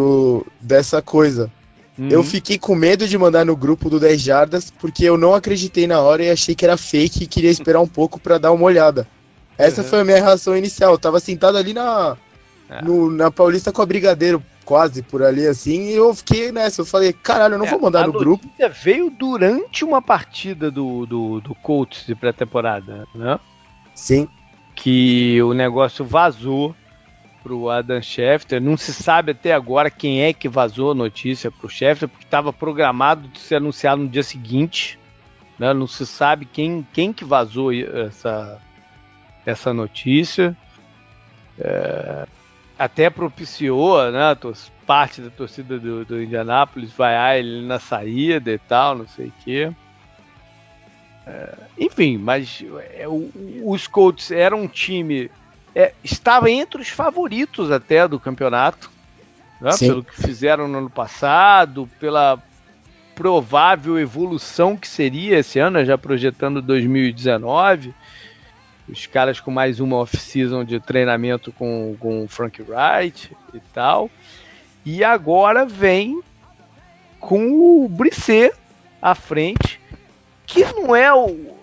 dessa 0.61 1.01
coisa. 1.01 1.49
Uhum. 1.97 2.09
Eu 2.09 2.25
fiquei 2.25 2.59
com 2.59 2.75
medo 2.75 3.07
de 3.07 3.17
mandar 3.17 3.47
no 3.47 3.55
grupo 3.55 3.89
do 3.89 4.01
10 4.01 4.21
Jardas, 4.21 4.71
porque 4.71 5.05
eu 5.05 5.17
não 5.17 5.33
acreditei 5.33 5.87
na 5.87 6.01
hora 6.01 6.25
e 6.25 6.31
achei 6.31 6.57
que 6.57 6.65
era 6.65 6.77
fake 6.77 7.23
e 7.23 7.27
queria 7.27 7.51
esperar 7.51 7.81
um 7.81 7.87
pouco 7.87 8.19
para 8.19 8.39
dar 8.39 8.51
uma 8.51 8.65
olhada. 8.65 9.07
Essa 9.57 9.83
uhum. 9.83 9.89
foi 9.89 10.01
a 10.01 10.05
minha 10.05 10.17
reação 10.17 10.57
inicial. 10.57 10.93
Eu 10.93 10.99
tava 10.99 11.21
sentado 11.21 11.57
ali 11.57 11.73
na, 11.73 12.17
é. 12.69 12.83
no, 12.83 13.09
na 13.09 13.31
Paulista 13.31 13.71
com 13.71 13.83
a 13.83 13.87
Brigadeiro, 13.87 14.43
quase 14.65 15.03
por 15.03 15.23
ali 15.23 15.47
assim, 15.47 15.89
e 15.89 15.93
eu 15.95 16.13
fiquei 16.15 16.51
nessa. 16.51 16.81
Eu 16.81 16.87
falei, 16.87 17.13
caralho, 17.13 17.55
eu 17.55 17.59
não 17.59 17.67
é, 17.67 17.71
vou 17.71 17.81
mandar 17.81 18.07
no 18.07 18.13
grupo. 18.13 18.45
veio 18.69 19.09
durante 19.09 19.85
uma 19.85 20.03
partida 20.03 20.69
do, 20.69 21.07
do, 21.07 21.41
do 21.41 21.55
Colts 21.57 22.07
de 22.07 22.15
pré-temporada, 22.17 23.07
né? 23.15 23.39
Sim. 23.95 24.27
Que 24.75 25.43
o 25.43 25.53
negócio 25.53 26.05
vazou 26.05 26.75
pro 27.43 27.69
Adam 27.69 28.01
Schefter. 28.01 28.61
Não 28.61 28.77
se 28.77 28.93
sabe 28.93 29.33
até 29.33 29.53
agora 29.53 29.91
quem 29.91 30.23
é 30.23 30.33
que 30.33 30.49
vazou 30.49 30.93
a 30.93 30.95
notícia 30.95 31.51
pro 31.51 31.69
Schefter, 31.69 32.09
porque 32.09 32.25
estava 32.25 32.53
programado 32.53 33.29
de 33.29 33.39
ser 33.39 33.57
anunciado 33.57 34.03
no 34.03 34.09
dia 34.09 34.23
seguinte. 34.23 34.99
Né? 35.59 35.73
Não 35.75 35.87
se 35.87 36.07
sabe 36.07 36.47
quem, 36.47 36.87
quem 36.93 37.13
que 37.13 37.25
vazou 37.25 37.73
essa, 37.73 38.61
essa 39.45 39.73
notícia. 39.73 40.57
É, 41.59 42.27
até 42.79 43.11
propiciou, 43.11 44.11
né? 44.11 44.37
Parte 44.87 45.21
da 45.21 45.31
torcida 45.31 45.79
do, 45.79 46.05
do 46.05 46.21
Indianápolis 46.21 46.93
vaiar 46.93 47.39
ele 47.39 47.65
na 47.65 47.79
saída 47.79 48.51
e 48.51 48.59
tal, 48.59 48.97
não 48.97 49.07
sei 49.07 49.29
o 49.29 49.33
quê. 49.45 49.73
É, 51.27 51.55
enfim, 51.79 52.19
mas 52.19 52.65
é, 52.95 53.07
o, 53.07 53.31
os 53.65 53.87
Colts 53.87 54.31
eram 54.31 54.63
um 54.63 54.69
time 54.69 55.31
é, 55.75 55.93
estava 56.03 56.51
entre 56.51 56.81
os 56.81 56.89
favoritos 56.89 57.71
até 57.71 58.07
do 58.07 58.21
campeonato, 58.21 58.91
né, 59.61 59.71
pelo 59.79 60.05
que 60.05 60.21
fizeram 60.21 60.69
no 60.69 60.79
ano 60.79 60.91
passado, 60.91 61.89
pela 61.99 62.43
provável 63.15 63.99
evolução 63.99 64.77
que 64.77 64.89
seria 64.89 65.39
esse 65.39 65.59
ano, 65.59 65.85
já 65.85 65.97
projetando 65.97 66.61
2019. 66.61 67.95
Os 68.89 69.07
caras 69.07 69.39
com 69.39 69.51
mais 69.51 69.81
uma 69.81 69.97
off-season 69.97 70.65
de 70.65 70.81
treinamento 70.81 71.53
com, 71.53 71.97
com 71.99 72.25
o 72.25 72.29
Frank 72.29 72.61
Wright 72.63 73.31
e 73.55 73.61
tal. 73.73 74.11
E 74.85 75.05
agora 75.05 75.65
vem 75.65 76.21
com 77.21 77.85
o 77.85 77.89
Brisset 77.89 78.53
à 79.01 79.15
frente, 79.15 79.81
que 80.53 80.65
não 80.65 80.95
é 80.95 81.13
o, 81.13 81.57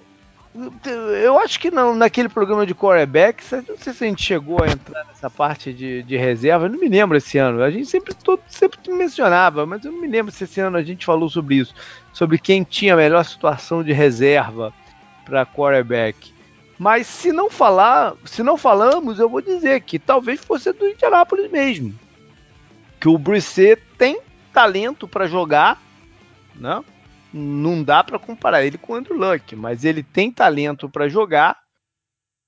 eu 1.22 1.38
acho 1.38 1.60
que 1.60 1.69
não, 1.69 1.96
naquele 1.96 2.27
programa 2.27 2.65
de 2.65 2.74
quarterback, 2.74 3.43
não 3.67 3.77
sei 3.77 3.93
se 3.93 4.03
a 4.03 4.08
gente 4.08 4.24
chegou 4.24 4.63
a 4.63 4.67
entrar 4.67 5.05
nessa 5.05 5.29
parte 5.29 5.72
de, 5.72 6.01
de 6.01 6.17
reserva, 6.17 6.65
eu 6.65 6.69
não 6.69 6.79
me 6.79 6.89
lembro 6.89 7.15
esse 7.17 7.38
ano. 7.38 7.62
A 7.62 7.69
gente 7.69 7.86
sempre, 7.86 8.15
todo, 8.15 8.41
sempre 8.48 8.79
mencionava, 8.91 9.65
mas 9.65 9.86
eu 9.86 9.91
não 9.91 10.01
me 10.01 10.08
lembro 10.08 10.31
se 10.31 10.43
esse 10.46 10.60
ano 10.60 10.77
a 10.77 10.84
gente 10.84 11.05
falou 11.05 11.29
sobre 11.29 11.55
isso, 11.55 11.74
sobre 12.12 12.39
quem 12.39 12.63
tinha 12.63 12.93
a 12.96 12.98
melhor 12.98 13.24
situação 13.24 13.84
de 13.84 13.93
reserva 13.93 14.74
para 15.24 15.46
quarterback. 15.46 16.34
Mas 16.79 17.05
se 17.05 17.31
não 17.31 17.50
falar, 17.50 18.15
se 18.25 18.41
não 18.41 18.58
falamos, 18.58 19.19
eu 19.19 19.29
vou 19.29 19.41
dizer 19.41 19.81
que 19.81 20.00
talvez 20.00 20.43
fosse 20.43 20.74
do 20.74 20.88
Indianapolis 20.88 21.51
mesmo. 21.51 21.93
Que 23.00 23.08
o 23.08 23.17
Brissett 23.17 23.81
tem 23.98 24.19
talento 24.51 25.08
para 25.08 25.27
jogar, 25.27 25.79
né? 26.55 26.84
Não 27.33 27.83
dá 27.83 28.03
para 28.03 28.19
comparar 28.19 28.65
ele 28.65 28.77
com 28.77 28.93
o 28.93 28.95
Andrew 28.95 29.17
Luck, 29.17 29.55
mas 29.55 29.83
ele 29.83 30.03
tem 30.03 30.31
talento 30.31 30.89
para 30.89 31.07
jogar. 31.07 31.57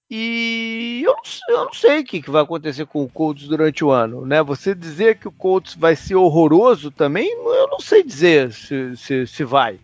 E 0.09 1.01
eu 1.05 1.13
não, 1.13 1.55
eu 1.55 1.65
não 1.65 1.73
sei 1.73 2.01
o 2.01 2.03
que, 2.03 2.21
que, 2.21 2.29
vai 2.29 2.41
acontecer 2.41 2.85
com 2.85 3.01
o 3.01 3.09
Colts 3.09 3.47
durante 3.47 3.83
o 3.85 3.91
ano, 3.91 4.25
né? 4.25 4.43
Você 4.43 4.75
dizer 4.75 5.17
que 5.17 5.27
o 5.27 5.31
Colts 5.31 5.73
vai 5.73 5.95
ser 5.95 6.15
horroroso 6.15 6.91
também, 6.91 7.31
eu 7.31 7.67
não 7.69 7.79
sei 7.79 8.03
dizer 8.03 8.51
se, 8.51 8.97
se, 8.97 9.25
se 9.25 9.43
vai. 9.45 9.79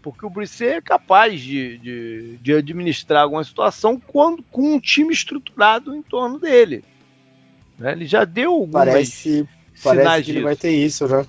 Porque 0.00 0.24
o 0.24 0.30
Brisset 0.30 0.76
é 0.76 0.80
capaz 0.80 1.38
de, 1.40 1.78
de, 1.78 2.36
de, 2.38 2.54
administrar 2.54 3.22
alguma 3.22 3.44
situação 3.44 4.00
quando, 4.00 4.42
com 4.44 4.74
um 4.74 4.80
time 4.80 5.12
estruturado 5.12 5.94
em 5.94 6.02
torno 6.02 6.40
dele. 6.40 6.82
Né? 7.78 7.92
Ele 7.92 8.06
já 8.06 8.24
deu 8.24 8.52
algumas 8.52 8.88
parece, 8.88 9.48
parece 9.82 10.24
que 10.24 10.30
ele 10.32 10.42
vai 10.42 10.56
ter 10.56 10.72
isso, 10.72 11.06
né? 11.06 11.26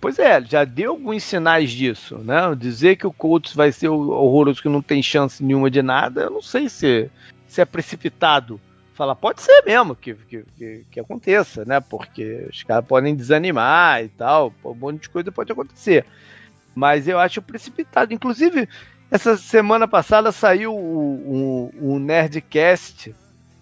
Pois 0.00 0.18
é, 0.18 0.42
já 0.42 0.64
deu 0.64 0.92
alguns 0.92 1.22
sinais 1.24 1.70
disso, 1.70 2.18
né? 2.18 2.54
Dizer 2.56 2.96
que 2.96 3.06
o 3.06 3.12
Colts 3.12 3.54
vai 3.54 3.72
ser 3.72 3.88
horroroso, 3.88 4.62
que 4.62 4.68
não 4.68 4.82
tem 4.82 5.02
chance 5.02 5.42
nenhuma 5.42 5.70
de 5.70 5.82
nada, 5.82 6.22
eu 6.22 6.30
não 6.30 6.42
sei 6.42 6.68
se, 6.68 7.10
se 7.46 7.60
é 7.60 7.64
precipitado. 7.64 8.60
Falar, 8.94 9.14
pode 9.14 9.42
ser 9.42 9.62
mesmo 9.66 9.94
que, 9.94 10.14
que, 10.14 10.84
que, 10.90 11.00
aconteça, 11.00 11.64
né? 11.66 11.80
Porque 11.80 12.46
os 12.50 12.62
caras 12.62 12.86
podem 12.86 13.14
desanimar 13.14 14.02
e 14.02 14.08
tal, 14.08 14.54
um 14.64 14.74
monte 14.74 15.02
de 15.02 15.10
coisa 15.10 15.30
pode 15.30 15.52
acontecer. 15.52 16.06
Mas 16.74 17.06
eu 17.06 17.18
acho 17.18 17.42
precipitado. 17.42 18.14
Inclusive, 18.14 18.66
essa 19.10 19.36
semana 19.36 19.86
passada 19.86 20.32
saiu 20.32 20.74
o, 20.74 21.70
o, 21.78 21.94
o 21.94 21.98
Nerdcast 21.98 23.14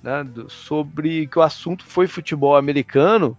né, 0.02 0.26
sobre 0.48 1.26
que 1.26 1.38
o 1.38 1.42
assunto 1.42 1.84
foi 1.84 2.06
futebol 2.06 2.56
americano. 2.56 3.36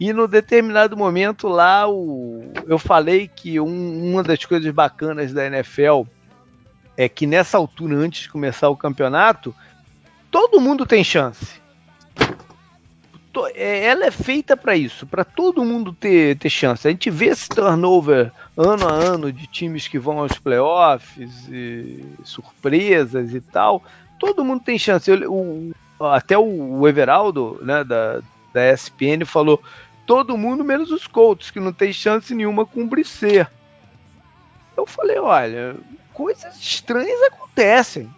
E 0.00 0.14
no 0.14 0.26
determinado 0.26 0.96
momento 0.96 1.46
lá, 1.46 1.86
o, 1.86 2.50
eu 2.66 2.78
falei 2.78 3.28
que 3.28 3.60
um, 3.60 4.10
uma 4.10 4.22
das 4.22 4.42
coisas 4.46 4.72
bacanas 4.72 5.30
da 5.30 5.46
NFL 5.46 6.04
é 6.96 7.06
que 7.06 7.26
nessa 7.26 7.58
altura, 7.58 7.96
antes 7.96 8.22
de 8.22 8.30
começar 8.30 8.70
o 8.70 8.76
campeonato, 8.76 9.54
todo 10.30 10.58
mundo 10.58 10.86
tem 10.86 11.04
chance. 11.04 11.60
É, 13.54 13.84
ela 13.84 14.06
é 14.06 14.10
feita 14.10 14.56
para 14.56 14.74
isso, 14.74 15.06
para 15.06 15.22
todo 15.22 15.64
mundo 15.64 15.92
ter, 15.92 16.36
ter 16.38 16.48
chance. 16.48 16.88
A 16.88 16.90
gente 16.90 17.10
vê 17.10 17.26
esse 17.26 17.48
turnover 17.50 18.32
ano 18.56 18.88
a 18.88 18.92
ano 18.92 19.30
de 19.30 19.46
times 19.46 19.86
que 19.86 19.98
vão 19.98 20.18
aos 20.18 20.38
playoffs, 20.38 21.46
e 21.48 22.02
surpresas 22.24 23.34
e 23.34 23.40
tal. 23.40 23.84
Todo 24.18 24.44
mundo 24.44 24.62
tem 24.64 24.78
chance. 24.78 25.10
Eu, 25.10 25.30
o, 25.30 25.72
até 26.06 26.38
o 26.38 26.88
Everaldo, 26.88 27.60
né, 27.62 27.84
da, 27.84 28.20
da 28.52 28.72
ESPN, 28.72 29.24
falou: 29.24 29.62
todo 30.10 30.36
mundo 30.36 30.64
menos 30.64 30.90
os 30.90 31.06
Colts, 31.06 31.52
que 31.52 31.60
não 31.60 31.72
tem 31.72 31.92
chance 31.92 32.34
nenhuma 32.34 32.66
com 32.66 32.82
o 32.82 32.86
Brisset. 32.88 33.46
Eu 34.76 34.84
falei, 34.84 35.20
olha, 35.20 35.76
coisas 36.12 36.58
estranhas 36.58 37.22
acontecem. 37.32 38.12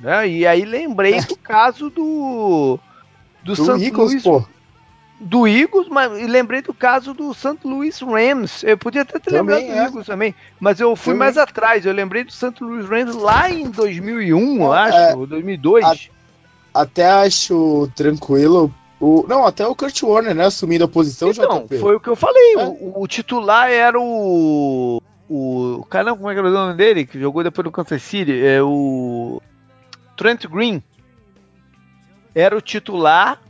Né? 0.00 0.26
E 0.26 0.46
aí 0.46 0.64
lembrei 0.64 1.20
do 1.20 1.36
caso 1.36 1.90
do 1.90 2.78
do, 3.44 3.54
do 3.54 3.78
St. 3.78 3.90
Louis, 3.90 4.22
pô. 4.22 4.42
do 5.20 5.46
Eagles, 5.46 5.88
mas 5.90 6.10
lembrei 6.26 6.62
do 6.62 6.72
caso 6.72 7.12
do 7.12 7.34
St. 7.34 7.58
Louis 7.62 8.00
Rams. 8.00 8.62
Eu 8.62 8.78
podia 8.78 9.02
até 9.02 9.18
ter 9.18 9.32
também 9.32 9.56
lembrado 9.56 9.66
do 9.66 9.78
é. 9.82 9.84
Eagles 9.84 10.06
também, 10.06 10.34
mas 10.58 10.80
eu 10.80 10.96
fui 10.96 11.12
também. 11.12 11.18
mais 11.18 11.36
atrás. 11.36 11.84
Eu 11.84 11.92
lembrei 11.92 12.24
do 12.24 12.32
St. 12.32 12.54
Louis 12.58 12.88
Rams 12.88 13.14
lá 13.14 13.50
em 13.50 13.68
2001, 13.68 14.62
eu 14.62 14.72
acho, 14.72 14.96
é, 14.96 15.14
ou 15.14 15.26
2002. 15.26 15.84
A, 15.84 16.80
até 16.82 17.04
acho 17.04 17.92
tranquilo 17.94 18.72
o, 19.00 19.24
não, 19.28 19.46
até 19.46 19.66
o 19.66 19.76
Kurt 19.76 20.02
Warner, 20.02 20.34
né? 20.34 20.46
Assumindo 20.46 20.84
a 20.84 20.88
posição 20.88 21.30
então, 21.30 21.64
JP. 21.64 21.78
foi 21.78 21.94
o 21.94 22.00
que 22.00 22.08
eu 22.08 22.16
falei. 22.16 22.54
É. 22.54 22.66
O, 22.66 23.02
o, 23.02 23.06
titular 23.06 23.70
era 23.70 23.98
o. 23.98 25.00
O. 25.28 25.86
Caramba, 25.88 26.16
como 26.16 26.30
é 26.30 26.34
que 26.34 26.40
era 26.40 26.48
o 26.48 26.52
nome 26.52 26.74
dele? 26.74 27.06
Que 27.06 27.20
jogou 27.20 27.44
depois 27.44 27.64
do 27.64 27.70
Kansas 27.70 28.02
City? 28.02 28.44
É 28.44 28.60
o. 28.60 29.40
Trent 30.16 30.46
Green. 30.46 30.82
Era 32.34 32.56
o 32.56 32.60
titular. 32.60 33.40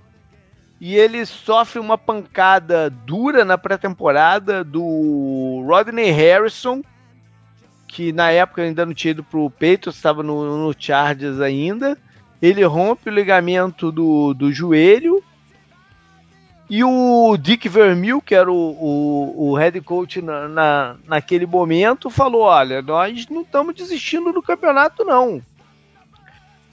E 0.80 0.94
ele 0.94 1.24
sofre 1.26 1.80
uma 1.80 1.98
pancada 1.98 2.88
dura 2.88 3.44
na 3.44 3.58
pré-temporada 3.58 4.62
do 4.62 5.64
Rodney 5.66 6.12
Harrison, 6.12 6.82
que 7.88 8.12
na 8.12 8.30
época 8.30 8.62
ainda 8.62 8.86
não 8.86 8.94
tinha 8.94 9.10
ido 9.10 9.24
pro 9.24 9.50
Patriots, 9.50 9.96
estava 9.96 10.22
no, 10.22 10.68
no 10.68 10.74
Chargers 10.78 11.40
ainda. 11.40 11.98
Ele 12.40 12.62
rompe 12.62 13.10
o 13.10 13.12
ligamento 13.12 13.90
do, 13.90 14.32
do 14.34 14.52
joelho 14.52 15.20
e 16.70 16.84
o 16.84 17.36
Dick 17.38 17.66
Vermeil, 17.66 18.20
que 18.20 18.34
era 18.34 18.52
o, 18.52 18.54
o, 18.54 19.50
o 19.50 19.54
head 19.56 19.80
coach 19.80 20.20
na, 20.20 20.46
na, 20.48 20.96
naquele 21.06 21.46
momento, 21.46 22.10
falou: 22.10 22.42
Olha, 22.42 22.82
nós 22.82 23.26
não 23.28 23.40
estamos 23.40 23.74
desistindo 23.74 24.32
do 24.32 24.42
campeonato, 24.42 25.02
não. 25.02 25.42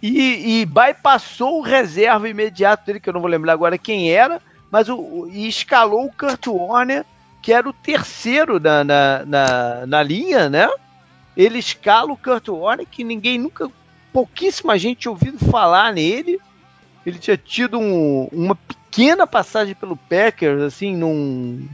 E, 0.01 0.62
e 0.62 0.65
bypassou 0.65 1.60
o 1.60 1.62
reserva 1.62 2.27
imediato 2.27 2.86
dele, 2.86 2.99
que 2.99 3.08
eu 3.08 3.13
não 3.13 3.21
vou 3.21 3.29
lembrar 3.29 3.53
agora 3.53 3.77
quem 3.77 4.12
era, 4.12 4.41
mas 4.69 4.89
o, 4.89 5.29
e 5.31 5.47
escalou 5.47 6.05
o 6.05 6.13
Kurt 6.13 6.45
Warner, 6.47 7.05
que 7.41 7.53
era 7.53 7.67
o 7.67 7.73
terceiro 7.73 8.60
na, 8.60 8.84
na, 8.84 9.25
na, 9.25 9.86
na 9.88 10.03
linha, 10.03 10.49
né? 10.49 10.69
Ele 11.38 11.58
escala 11.58 12.12
o 12.12 12.17
Kurt 12.17 12.49
Warner, 12.49 12.86
que 12.86 13.03
ninguém 13.03 13.39
nunca, 13.39 13.71
pouquíssima 14.12 14.77
gente 14.77 15.08
ouvido 15.08 15.39
falar 15.49 15.93
nele. 15.93 16.38
Ele 17.05 17.17
tinha 17.17 17.38
tido 17.38 17.79
um, 17.79 18.27
uma 18.31 18.55
pequena 18.55 18.85
passagem 19.27 19.75
pelo 19.75 19.97
Packers, 19.97 20.62
assim, 20.62 20.95
num. 20.95 21.67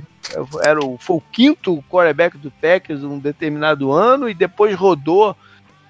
Era 0.63 0.83
o, 0.83 0.97
foi 0.97 1.17
o 1.17 1.23
quinto 1.31 1.83
quarterback 1.89 2.37
do 2.37 2.49
Packers 2.49 3.03
um 3.03 3.19
determinado 3.19 3.91
ano 3.91 4.27
e 4.27 4.33
depois 4.33 4.75
rodou 4.75 5.35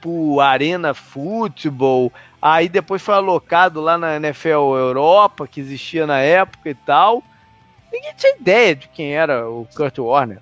pro 0.01 0.41
Arena 0.41 0.93
Football. 0.93 2.11
Aí 2.41 2.67
depois 2.67 3.01
foi 3.01 3.15
alocado 3.15 3.79
lá 3.79 3.97
na 3.97 4.17
NFL 4.17 4.75
Europa, 4.75 5.47
que 5.47 5.61
existia 5.61 6.05
na 6.05 6.19
época 6.19 6.69
e 6.69 6.75
tal. 6.75 7.23
Ninguém 7.93 8.13
tinha 8.17 8.35
ideia 8.35 8.75
de 8.75 8.89
quem 8.89 9.13
era 9.13 9.49
o 9.49 9.65
Kurt 9.73 9.97
Warner. 9.99 10.39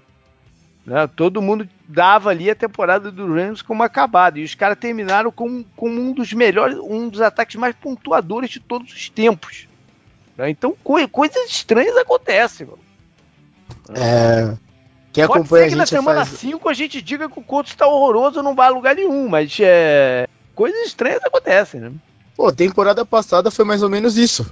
Né? 0.86 1.08
Todo 1.16 1.42
mundo 1.42 1.70
dava 1.88 2.32
ali 2.32 2.50
a 2.50 2.56
temporada 2.56 3.12
do 3.12 3.32
Rams 3.32 3.62
como 3.62 3.84
acabada. 3.84 4.40
E 4.40 4.44
os 4.44 4.56
caras 4.56 4.80
terminaram 4.80 5.32
com, 5.32 5.64
com 5.76 5.88
um 5.88 6.14
dos 6.14 6.34
melhores, 6.34 6.80
um 6.80 7.08
dos 7.10 7.22
ataques 7.22 7.58
mais 7.58 7.76
pontuadores 7.76 8.50
de 8.50 8.60
todos 8.60 8.92
os 8.92 9.08
tempos. 9.08 9.69
Né? 10.40 10.50
Então 10.50 10.74
co 10.82 10.96
coisas 11.10 11.50
estranhas 11.50 11.98
acontecem, 11.98 12.66
mano. 12.66 12.80
É. 13.94 14.56
Quem 15.12 15.28
Pode 15.28 15.40
acompanha 15.40 15.66
ser 15.66 15.72
que 15.72 15.76
na 15.76 15.86
semana 15.86 16.24
5 16.24 16.64
faz... 16.64 16.78
a 16.78 16.82
gente 16.82 17.02
diga 17.02 17.28
que 17.28 17.40
o 17.40 17.44
Colts 17.44 17.74
está 17.74 17.86
horroroso 17.86 18.42
não 18.42 18.56
vai 18.56 18.68
a 18.68 18.72
lugar 18.72 18.96
nenhum, 18.96 19.28
mas 19.28 19.58
é... 19.60 20.28
coisas 20.56 20.88
estranhas 20.88 21.22
acontecem, 21.26 21.82
né? 21.82 21.92
Pô, 22.38 22.54
temporada 22.54 23.04
passada 23.04 23.52
foi 23.52 23.66
mais 23.66 23.84
ou 23.84 23.90
menos 23.90 24.18
isso. 24.18 24.50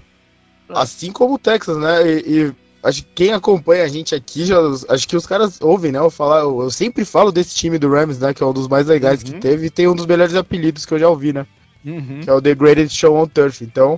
Ah. 0.67 0.82
Assim 0.82 1.10
como 1.10 1.36
o 1.36 1.39
Texas, 1.39 1.78
né? 1.78 2.06
E, 2.06 2.19
e, 2.19 2.54
acho 2.84 3.04
que 3.04 3.10
quem 3.15 3.32
acompanha 3.32 3.86
a 3.86 3.88
gente 3.88 4.13
aqui, 4.13 4.43
já, 4.43 4.58
acho 4.89 5.08
que 5.08 5.15
os 5.15 5.26
caras 5.26 5.62
ouvem, 5.62 5.93
né? 5.93 6.00
Eu, 6.00 6.10
falar, 6.10 6.41
eu, 6.41 6.63
eu, 6.63 6.69
sempre 6.69 7.06
falo 7.06 7.32
desse 7.32 7.56
time 7.56 7.78
do 7.78 7.89
Rams, 7.89 8.19
né? 8.19 8.34
Que 8.34 8.43
é 8.43 8.45
um 8.45 8.52
dos 8.52 8.67
mais 8.67 8.88
legais 8.88 9.23
uhum. 9.23 9.32
que 9.32 9.39
teve 9.39 9.67
e 9.67 9.69
tem 9.69 9.88
um 9.88 9.95
dos 9.95 10.06
melhores 10.06 10.36
apelidos 10.36 10.86
que 10.86 10.93
eu 10.93 11.00
já 11.00 11.08
ouvi, 11.08 11.32
né? 11.32 11.47
Uhum. 11.86 12.19
Que 12.21 12.30
é 12.30 12.34
o 12.34 12.41
The 12.41 12.56
Greatest 12.56 12.97
Show 12.97 13.15
on 13.15 13.28
Turf. 13.28 13.63
Então, 13.63 13.97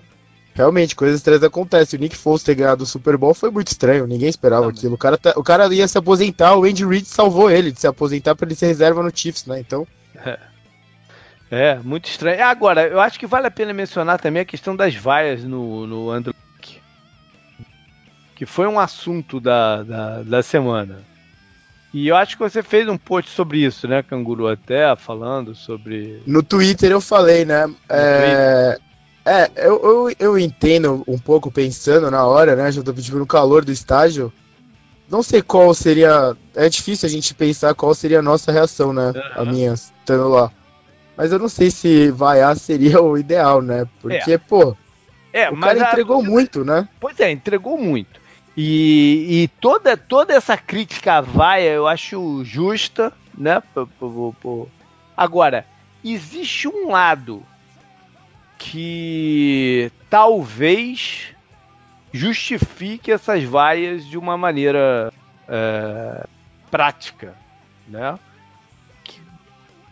realmente, 0.59 0.93
coisas 0.93 1.19
estranhas 1.21 1.41
acontecem. 1.41 1.97
O 1.97 2.01
Nick 2.01 2.17
Foles 2.17 2.43
ter 2.43 2.53
ganhado 2.53 2.83
o 2.83 2.85
Super 2.85 3.15
Bowl 3.15 3.33
foi 3.33 3.49
muito 3.49 3.69
estranho, 3.69 4.05
ninguém 4.05 4.27
esperava 4.27 4.63
Não, 4.63 4.69
aquilo. 4.69 4.95
O 4.95 4.97
cara, 4.97 5.17
tá, 5.17 5.33
o 5.37 5.43
cara 5.43 5.73
ia 5.73 5.87
se 5.87 5.97
aposentar, 5.97 6.53
o 6.55 6.65
Andy 6.65 6.85
Reid 6.85 7.07
salvou 7.07 7.49
ele 7.49 7.71
de 7.71 7.79
se 7.79 7.87
aposentar 7.87 8.35
para 8.35 8.45
ele 8.45 8.55
ser 8.55 8.67
reserva 8.67 9.01
no 9.01 9.09
Chiefs, 9.15 9.45
né? 9.45 9.61
Então. 9.61 9.87
É. 10.25 10.39
é, 11.49 11.79
muito 11.79 12.09
estranho. 12.09 12.43
Agora, 12.43 12.85
eu 12.85 12.99
acho 12.99 13.17
que 13.17 13.25
vale 13.25 13.47
a 13.47 13.51
pena 13.51 13.71
mencionar 13.71 14.19
também 14.19 14.41
a 14.41 14.45
questão 14.45 14.75
das 14.75 14.93
vaias 14.93 15.45
no, 15.45 15.87
no 15.87 16.11
Andrew 16.11 16.33
que 18.35 18.45
foi 18.45 18.67
um 18.67 18.79
assunto 18.79 19.37
da, 19.37 19.83
da, 19.83 20.21
da, 20.23 20.41
semana. 20.41 20.99
E 21.93 22.07
eu 22.07 22.15
acho 22.15 22.37
que 22.37 22.43
você 22.43 22.63
fez 22.63 22.87
um 22.87 22.97
post 22.97 23.31
sobre 23.31 23.65
isso, 23.65 23.85
né, 23.85 24.01
Canguru, 24.01 24.47
até 24.47 24.95
falando 24.95 25.53
sobre. 25.53 26.21
No 26.25 26.41
Twitter 26.41 26.89
eu 26.89 27.01
falei, 27.01 27.43
né? 27.43 27.69
É, 27.89 28.79
é 29.29 29.51
eu, 29.55 29.81
eu, 29.83 30.15
eu, 30.19 30.39
entendo 30.39 31.03
um 31.07 31.17
pouco 31.17 31.51
pensando 31.51 32.09
na 32.09 32.25
hora, 32.25 32.55
né? 32.55 32.71
Já 32.71 32.81
tô 32.81 32.91
tipo, 32.93 33.17
no 33.17 33.27
calor 33.27 33.63
do 33.63 33.71
estágio. 33.71 34.33
Não 35.09 35.21
sei 35.21 35.41
qual 35.41 35.73
seria. 35.73 36.35
É 36.55 36.67
difícil 36.69 37.07
a 37.07 37.09
gente 37.09 37.33
pensar 37.33 37.73
qual 37.75 37.93
seria 37.93 38.19
a 38.19 38.23
nossa 38.23 38.51
reação, 38.51 38.91
né? 38.93 39.11
Uhum. 39.15 39.41
A 39.41 39.45
minha, 39.45 39.73
estando 39.73 40.27
lá. 40.29 40.51
Mas 41.15 41.31
eu 41.31 41.39
não 41.39 41.49
sei 41.49 41.69
se 41.69 42.09
vaiar 42.11 42.55
seria 42.55 43.01
o 43.01 43.17
ideal, 43.17 43.61
né? 43.61 43.87
Porque, 44.01 44.33
é. 44.33 44.37
pô. 44.37 44.75
É, 45.31 45.49
o 45.49 45.59
cara 45.59 45.79
entregou 45.79 46.21
a... 46.21 46.23
muito, 46.23 46.65
né? 46.65 46.87
Pois 46.99 47.19
é, 47.19 47.29
entregou 47.31 47.77
muito. 47.77 48.19
E, 48.57 49.43
e, 49.43 49.47
toda, 49.59 49.95
toda 49.95 50.33
essa 50.33 50.57
crítica 50.57 51.13
à 51.13 51.21
vaia 51.21 51.69
eu 51.69 51.87
acho 51.87 52.43
justa, 52.43 53.13
né? 53.37 53.61
Agora, 55.15 55.65
existe 56.03 56.67
um 56.67 56.89
lado 56.89 57.43
que 58.59 59.91
talvez 60.09 61.33
justifique 62.11 63.11
essas 63.11 63.43
vaias 63.43 64.05
de 64.05 64.17
uma 64.17 64.37
maneira 64.37 65.11
é, 65.47 66.27
prática, 66.69 67.33
né? 67.87 68.19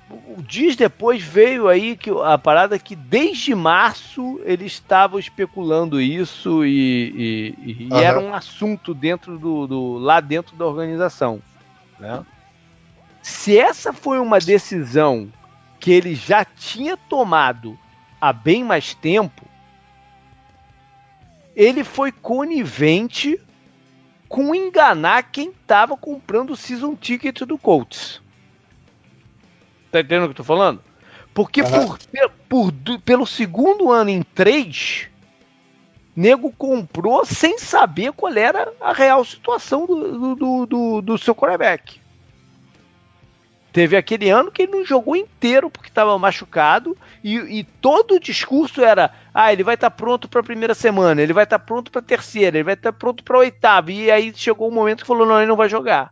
o 0.10 0.42
dias 0.42 0.76
depois 0.76 1.22
veio 1.22 1.68
aí 1.68 1.98
que 1.98 2.10
a 2.10 2.38
parada 2.38 2.80
que 2.80 2.96
desde 2.96 3.54
março 3.54 4.40
eles 4.46 4.74
estavam 4.74 5.20
especulando 5.20 6.00
isso 6.00 6.66
e, 6.66 7.56
e, 7.58 7.84
e 7.84 7.90
uhum. 7.92 7.98
era 7.98 8.20
um 8.20 8.34
assunto 8.34 8.94
dentro 8.94 9.38
do, 9.38 9.68
do, 9.68 9.98
lá 9.98 10.20
dentro 10.22 10.56
da 10.56 10.66
organização, 10.66 11.42
né? 12.00 12.26
Se 13.22 13.58
essa 13.58 13.92
foi 13.92 14.20
uma 14.20 14.40
decisão 14.40 15.30
que 15.80 15.92
ele 15.92 16.16
já 16.16 16.46
tinha 16.46 16.96
tomado 16.96 17.78
há 18.20 18.34
bem 18.34 18.64
mais 18.64 18.94
tempo, 18.94 19.46
ele 21.56 21.84
foi 21.84 22.12
conivente 22.12 23.40
com 24.28 24.54
enganar 24.54 25.24
quem 25.24 25.50
estava 25.50 25.96
comprando 25.98 26.52
o 26.52 26.56
season 26.56 26.96
ticket 26.96 27.42
do 27.42 27.58
Colts. 27.58 28.22
Tá 29.92 30.02
entendendo 30.02 30.24
o 30.24 30.26
que 30.28 30.32
eu 30.32 30.36
tô 30.36 30.44
falando? 30.44 30.82
Porque 31.34 31.62
uhum. 31.62 31.88
por, 31.88 32.00
por, 32.50 33.00
pelo 33.00 33.26
segundo 33.26 33.92
ano 33.92 34.10
em 34.10 34.22
três, 34.22 35.08
nego 36.16 36.52
comprou 36.52 37.26
sem 37.26 37.58
saber 37.58 38.12
qual 38.12 38.34
era 38.34 38.74
a 38.82 38.92
real 38.92 39.24
situação 39.24 39.86
do, 39.86 40.36
do, 40.36 40.66
do, 40.66 41.02
do 41.02 41.18
seu 41.18 41.36
quarterback. 41.36 42.02
Teve 43.78 43.96
aquele 43.96 44.28
ano 44.28 44.52
que 44.52 44.64
ele 44.64 44.72
não 44.72 44.84
jogou 44.84 45.16
inteiro 45.16 45.70
porque 45.70 45.90
estava 45.90 46.18
machucado 46.18 46.98
e, 47.24 47.36
e, 47.60 47.64
todo 47.64 48.16
o 48.16 48.20
discurso 48.20 48.84
era: 48.84 49.14
ah, 49.32 49.54
ele 49.54 49.64
vai 49.64 49.76
estar 49.76 49.92
tá 49.92 49.96
pronto 49.96 50.28
para 50.28 50.40
a 50.40 50.44
primeira 50.44 50.74
semana, 50.74 51.22
ele 51.22 51.32
vai 51.32 51.44
estar 51.44 51.60
tá 51.60 51.64
pronto 51.64 51.92
para 51.92 52.02
a 52.02 52.04
terceira, 52.04 52.58
ele 52.58 52.64
vai 52.64 52.74
estar 52.74 52.92
tá 52.92 52.98
pronto 52.98 53.24
para 53.24 53.38
a 53.38 53.42
oitava. 53.42 53.92
E 53.92 54.10
aí 54.10 54.34
chegou 54.36 54.68
um 54.68 54.74
momento 54.74 55.02
que 55.02 55.08
falou: 55.08 55.28
não, 55.28 55.38
ele 55.38 55.46
não 55.46 55.56
vai 55.56 55.70
jogar. 55.70 56.12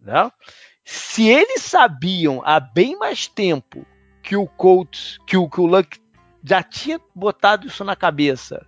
Não? 0.00 0.32
Se 0.84 1.28
eles 1.28 1.62
sabiam 1.62 2.40
há 2.44 2.60
bem 2.60 2.96
mais 2.96 3.26
tempo 3.26 3.84
que 4.22 4.36
o 4.36 4.46
Colts, 4.46 5.18
que 5.26 5.36
o, 5.36 5.50
que 5.50 5.60
o 5.60 5.66
Luck 5.66 5.98
já 6.44 6.62
tinha 6.62 7.00
botado 7.12 7.66
isso 7.66 7.82
na 7.82 7.96
cabeça 7.96 8.64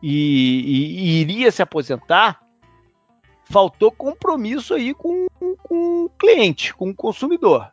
e, 0.00 0.60
e, 0.60 1.00
e 1.00 1.20
iria 1.20 1.50
se 1.50 1.62
aposentar, 1.62 2.41
faltou 3.52 3.92
compromisso 3.92 4.72
aí 4.72 4.94
com, 4.94 5.26
com 5.62 6.04
o 6.06 6.10
cliente, 6.18 6.72
com 6.72 6.88
o 6.88 6.94
consumidor, 6.94 7.70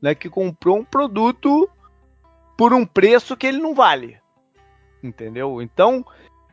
né, 0.00 0.14
que 0.14 0.30
comprou 0.30 0.78
um 0.78 0.84
produto 0.84 1.68
por 2.56 2.72
um 2.72 2.86
preço 2.86 3.36
que 3.36 3.46
ele 3.46 3.58
não 3.58 3.74
vale, 3.74 4.16
entendeu? 5.02 5.60
Então, 5.60 6.04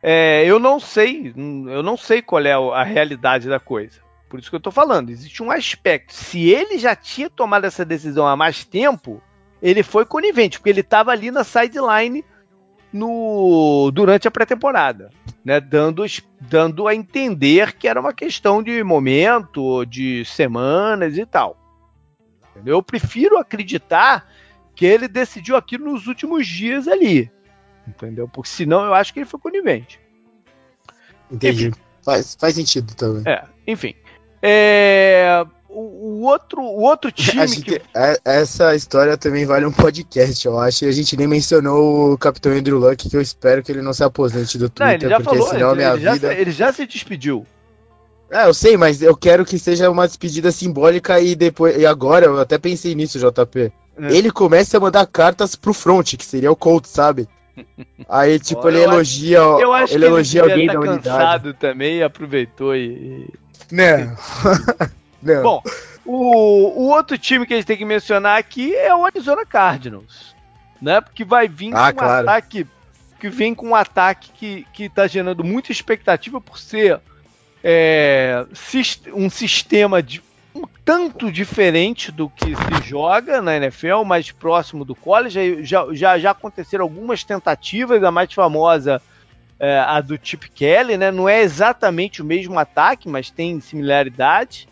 é, 0.02 0.44
eu 0.44 0.58
não 0.58 0.78
sei, 0.78 1.32
eu 1.34 1.82
não 1.82 1.96
sei 1.96 2.20
qual 2.20 2.42
é 2.42 2.52
a 2.52 2.82
realidade 2.82 3.48
da 3.48 3.58
coisa. 3.58 4.02
Por 4.28 4.38
isso 4.38 4.50
que 4.50 4.56
eu 4.56 4.60
tô 4.60 4.70
falando, 4.70 5.10
existe 5.10 5.42
um 5.42 5.50
aspecto. 5.50 6.12
Se 6.12 6.50
ele 6.50 6.78
já 6.78 6.94
tinha 6.94 7.30
tomado 7.30 7.64
essa 7.64 7.84
decisão 7.84 8.26
há 8.26 8.36
mais 8.36 8.64
tempo, 8.64 9.22
ele 9.62 9.82
foi 9.82 10.04
conivente, 10.04 10.58
porque 10.58 10.70
ele 10.70 10.80
estava 10.80 11.10
ali 11.10 11.30
na 11.30 11.44
sideline 11.44 12.22
no 12.92 13.90
durante 13.94 14.28
a 14.28 14.30
pré-temporada, 14.30 15.10
né, 15.44 15.60
dando, 15.60 16.04
dando 16.40 16.86
a 16.86 16.94
entender 16.94 17.72
que 17.74 17.88
era 17.88 18.00
uma 18.00 18.12
questão 18.12 18.62
de 18.62 18.82
momento, 18.82 19.84
de 19.84 20.24
semanas 20.24 21.16
e 21.16 21.26
tal. 21.26 21.56
Entendeu? 22.50 22.76
Eu 22.76 22.82
prefiro 22.82 23.38
acreditar 23.38 24.30
que 24.74 24.86
ele 24.86 25.08
decidiu 25.08 25.56
aquilo 25.56 25.92
nos 25.92 26.06
últimos 26.06 26.46
dias 26.46 26.86
ali, 26.86 27.30
entendeu? 27.86 28.28
Porque 28.28 28.50
senão 28.50 28.84
eu 28.84 28.94
acho 28.94 29.12
que 29.12 29.20
ele 29.20 29.26
foi 29.26 29.40
conivente. 29.40 30.00
Entendi. 31.30 31.72
Faz, 32.02 32.36
faz 32.38 32.54
sentido 32.54 32.94
também. 32.94 33.22
É, 33.32 33.44
enfim. 33.66 33.94
É, 34.42 35.44
o, 35.72 36.20
o, 36.20 36.22
outro, 36.22 36.60
o 36.60 36.82
outro 36.82 37.10
time 37.12 37.46
que... 37.48 37.62
que... 37.62 37.82
É, 37.94 38.18
essa 38.24 38.74
história 38.74 39.16
também 39.16 39.44
vale 39.46 39.66
um 39.66 39.72
podcast, 39.72 40.46
eu 40.46 40.58
acho. 40.58 40.84
E 40.84 40.88
a 40.88 40.92
gente 40.92 41.16
nem 41.16 41.26
mencionou 41.26 42.12
o 42.12 42.18
Capitão 42.18 42.52
Andrew 42.52 42.78
Luck, 42.78 43.08
que 43.08 43.16
eu 43.16 43.20
espero 43.20 43.62
que 43.62 43.72
ele 43.72 43.82
não 43.82 43.92
se 43.92 44.04
aposente 44.04 44.58
do 44.58 44.68
Twitter, 44.68 44.86
não, 44.86 44.94
ele 44.94 45.08
já 45.08 45.20
porque 45.20 45.38
falou, 45.38 45.48
senão 45.48 45.70
ele, 45.70 45.76
minha 45.76 45.90
ele 45.90 46.12
vida... 46.12 46.28
Já, 46.28 46.34
ele 46.34 46.50
já 46.50 46.72
se 46.72 46.86
despediu. 46.86 47.46
É, 48.30 48.46
eu 48.46 48.54
sei, 48.54 48.76
mas 48.76 49.02
eu 49.02 49.16
quero 49.16 49.44
que 49.44 49.58
seja 49.58 49.90
uma 49.90 50.06
despedida 50.06 50.50
simbólica 50.50 51.20
e 51.20 51.34
depois. 51.34 51.76
E 51.76 51.84
agora, 51.84 52.24
eu 52.24 52.40
até 52.40 52.56
pensei 52.56 52.94
nisso, 52.94 53.18
JP. 53.18 53.60
É. 53.60 53.72
Ele 54.10 54.30
começa 54.30 54.78
a 54.78 54.80
mandar 54.80 55.06
cartas 55.06 55.54
pro 55.54 55.74
front, 55.74 56.16
que 56.16 56.24
seria 56.24 56.50
o 56.50 56.56
Colt, 56.56 56.86
sabe? 56.86 57.28
Aí, 58.08 58.38
tipo, 58.38 58.66
ele 58.66 58.80
elogia, 58.80 59.36
eu 59.36 59.70
acho 59.74 59.92
ele 59.92 60.06
elogia 60.06 60.42
alguém 60.42 60.66
tá 60.66 60.72
da 60.72 60.80
unidade. 60.80 61.02
cansado 61.02 61.52
também 61.52 61.98
e 61.98 62.02
aproveitou 62.02 62.74
e, 62.74 63.28
não. 63.70 64.16
Não. 65.22 65.42
Bom, 65.42 65.62
o, 66.04 66.82
o 66.82 66.88
outro 66.88 67.16
time 67.16 67.46
que 67.46 67.54
a 67.54 67.56
gente 67.56 67.66
tem 67.66 67.76
que 67.76 67.84
mencionar 67.84 68.38
aqui 68.38 68.74
é 68.74 68.94
o 68.94 69.04
Arizona 69.04 69.46
Cardinals, 69.46 70.34
né? 70.80 71.00
Porque 71.00 71.24
vai 71.24 71.48
vir 71.48 71.74
ah, 71.74 71.92
com 71.92 71.98
claro. 72.00 72.26
um 72.26 72.28
ataque 72.28 72.66
que 73.20 73.28
vem 73.28 73.54
com 73.54 73.68
um 73.68 73.74
ataque 73.74 74.30
que, 74.34 74.66
que 74.72 74.88
tá 74.88 75.06
gerando 75.06 75.44
muita 75.44 75.70
expectativa 75.70 76.40
por 76.40 76.58
ser 76.58 77.00
é, 77.62 78.44
um 79.14 79.30
sistema 79.30 80.02
de, 80.02 80.20
um 80.52 80.64
tanto 80.84 81.30
diferente 81.30 82.10
do 82.10 82.28
que 82.28 82.54
se 82.56 82.88
joga 82.88 83.40
na 83.40 83.56
NFL, 83.56 84.02
mais 84.04 84.30
próximo 84.32 84.84
do 84.84 84.94
college. 84.94 85.64
Já, 85.64 85.86
já, 85.92 86.18
já 86.18 86.30
aconteceram 86.32 86.84
algumas 86.84 87.22
tentativas, 87.22 88.02
a 88.02 88.10
mais 88.10 88.32
famosa 88.32 89.00
é, 89.58 89.78
a 89.78 90.00
do 90.00 90.18
Chip 90.20 90.50
Kelly, 90.50 90.96
né? 90.96 91.12
Não 91.12 91.28
é 91.28 91.40
exatamente 91.42 92.20
o 92.20 92.24
mesmo 92.24 92.58
ataque, 92.58 93.08
mas 93.08 93.30
tem 93.30 93.60
similaridade. 93.60 94.68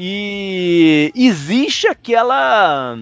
E 0.00 1.12
existe 1.16 1.88
aquela 1.88 2.96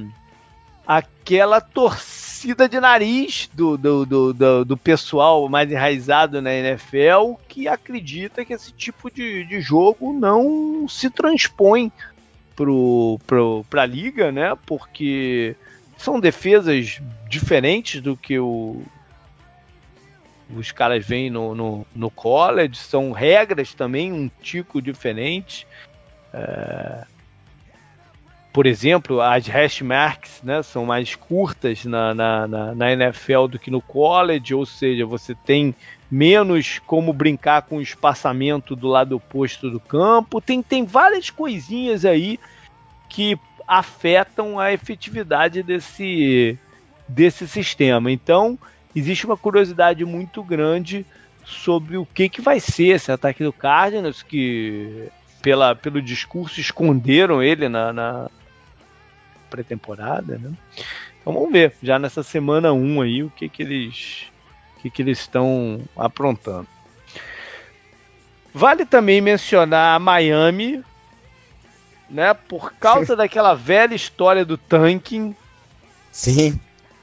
aquela 0.87 1.61
torcida 1.61 2.69
de 2.69 2.81
nariz 2.81 3.51
do, 3.53 3.77
do, 3.77 4.07
do, 4.07 4.33
do, 4.33 4.65
do 4.65 4.77
pessoal 4.77 5.47
mais 5.49 5.71
enraizado 5.71 6.41
na 6.41 6.55
NFL 6.55 7.35
que 7.49 7.69
acredita 7.69 8.45
que 8.45 8.55
esse 8.55 8.73
tipo 8.73 9.11
de, 9.11 9.45
de 9.45 9.61
jogo 9.61 10.13
não 10.13 10.89
se 10.89 11.11
transpõe 11.11 11.93
para 12.57 13.83
a 13.83 13.87
liga, 13.87 14.33
né? 14.33 14.57
Porque 14.65 15.55
são 15.99 16.19
defesas 16.19 17.01
diferentes 17.29 18.01
do 18.01 18.17
que 18.17 18.39
o, 18.39 18.83
os 20.55 20.71
caras 20.71 21.05
veem 21.05 21.29
no, 21.29 21.55
no, 21.55 21.87
no 21.95 22.11
college, 22.11 22.77
são 22.77 23.11
regras 23.13 23.75
também 23.75 24.13
um 24.13 24.31
tico 24.41 24.81
diferente. 24.81 25.67
É... 26.37 27.05
Por 28.53 28.67
exemplo, 28.67 29.21
as 29.21 29.47
hash 29.47 29.83
marks 29.83 30.41
né, 30.43 30.63
são 30.63 30.87
mais 30.87 31.15
curtas 31.15 31.85
na, 31.85 32.15
na, 32.15 32.47
na, 32.47 32.75
na 32.75 32.93
NFL 32.93 33.49
do 33.49 33.59
que 33.59 33.71
no 33.71 33.83
college, 33.83 34.55
ou 34.55 34.65
seja, 34.65 35.05
você 35.05 35.35
tem 35.35 35.75
menos 36.11 36.81
como 36.87 37.13
brincar 37.13 37.63
com 37.63 37.77
o 37.77 37.83
espaçamento 37.83 38.75
do 38.75 38.89
lado 38.89 39.17
oposto 39.17 39.71
do 39.71 39.79
campo. 39.79 40.41
Tem, 40.41 40.63
tem 40.63 40.87
várias 40.87 41.29
coisinhas 41.29 42.07
aí 42.07 42.41
que 43.11 43.39
afetam 43.67 44.59
a 44.59 44.73
efetividade 44.73 45.63
desse, 45.63 46.59
desse 47.07 47.47
sistema. 47.49 48.11
Então, 48.11 48.59
existe 48.95 49.27
uma 49.27 49.37
curiosidade 49.37 50.05
muito 50.05 50.43
grande 50.43 51.05
sobre 51.45 51.97
o 51.97 52.07
que, 52.07 52.29
que 52.29 52.41
vai 52.41 52.59
ser 52.59 52.95
esse 52.95 53.13
ataque 53.13 53.45
do 53.45 53.53
Cardinals, 53.53 54.23
que 54.23 55.09
pela, 55.47 55.77
pelo 55.77 56.03
discurso 56.03 56.61
esconderam 56.61 57.41
ele 57.41 57.69
na, 57.69 57.93
na 57.93 58.29
pré-temporada, 59.49 60.37
né? 60.37 60.51
Então 61.21 61.33
vamos 61.33 61.53
ver, 61.53 61.73
já 61.81 62.01
nessa 62.01 62.25
semana 62.25 62.73
1 62.73 63.01
aí, 63.01 63.23
o 63.23 63.31
que, 63.31 63.49
que 63.49 63.63
eles 63.63 64.27
o 64.77 64.81
que, 64.81 64.91
que 64.91 65.03
eles 65.03 65.21
estão 65.21 65.83
aprontando. 65.97 66.67
Vale 68.53 68.85
também 68.85 69.21
mencionar 69.21 69.95
a 69.95 70.01
Miami, 70.01 70.83
né? 72.11 72.35
Por 72.35 72.73
causa 72.73 73.15
daquela 73.15 73.55
velha 73.55 73.95
história 73.95 74.45
do 74.45 74.59
tanking. 74.59 75.33
Sim 76.11 76.59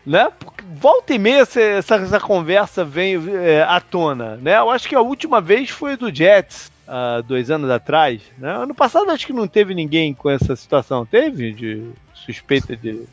né? 0.06 0.29
Porque 0.38 0.65
volta 0.65 1.13
e 1.13 1.17
meia 1.17 1.43
essa, 1.43 1.62
essa 1.62 2.19
conversa 2.19 2.84
vem 2.84 3.15
é, 3.38 3.63
à 3.63 3.79
tona, 3.79 4.36
né? 4.36 4.58
Eu 4.58 4.69
acho 4.69 4.89
que 4.89 4.95
a 4.95 4.99
última 4.99 5.39
vez 5.39 5.69
foi 5.69 5.95
do 5.95 6.13
Jets, 6.13 6.72
há 6.93 7.21
dois 7.21 7.49
anos 7.49 7.71
atrás, 7.71 8.21
né? 8.38 8.56
Ano 8.56 8.75
passado 8.75 9.10
acho 9.10 9.25
que 9.25 9.34
não 9.34 9.47
teve 9.47 9.73
ninguém 9.73 10.13
com 10.13 10.29
essa 10.29 10.56
situação, 10.56 11.06
teve? 11.06 11.51
De 11.51 11.89
suspeita 12.13 12.75
de 12.75 13.03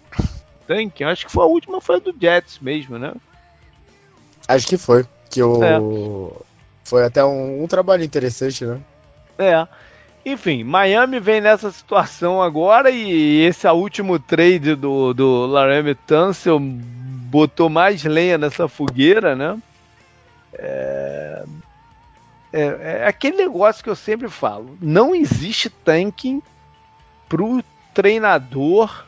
tanque? 0.67 1.03
Acho 1.03 1.25
que 1.25 1.33
foi 1.33 1.45
a 1.45 1.49
última, 1.49 1.81
foi 1.81 1.97
a 1.97 1.99
do 1.99 2.15
Jets 2.21 2.59
mesmo, 2.61 2.99
né? 2.99 3.15
Acho 4.47 4.67
que 4.67 4.77
foi, 4.77 5.07
que 5.31 5.43
o... 5.43 5.65
É. 5.65 5.79
Foi 6.85 7.05
até 7.05 7.25
um, 7.25 7.63
um 7.63 7.67
trabalho 7.67 8.05
interessante, 8.05 8.67
né? 8.67 8.81
É. 9.39 9.67
Enfim, 10.27 10.63
Miami 10.63 11.19
vem 11.19 11.41
nessa 11.41 11.71
situação 11.71 12.43
agora 12.43 12.91
e 12.91 13.41
esse 13.43 13.67
é 13.67 13.73
o 13.73 13.77
último 13.77 14.19
trade 14.19 14.75
do, 14.75 15.15
do 15.15 15.47
Laramie 15.47 15.95
Tunsil 15.95 16.61
botou 16.61 17.71
mais 17.71 18.05
lenha 18.05 18.37
nessa 18.37 18.69
fogueira, 18.69 19.35
né? 19.35 19.57
É, 20.53 21.45
é, 22.53 22.63
é, 22.63 23.07
aquele 23.07 23.37
negócio 23.37 23.83
que 23.83 23.91
eu 23.91 23.97
sempre 23.97 24.29
falo: 24.29 24.77
não 24.81 25.15
existe 25.15 25.71
tanking 25.71 26.43
pro 27.29 27.63
treinador, 27.95 29.05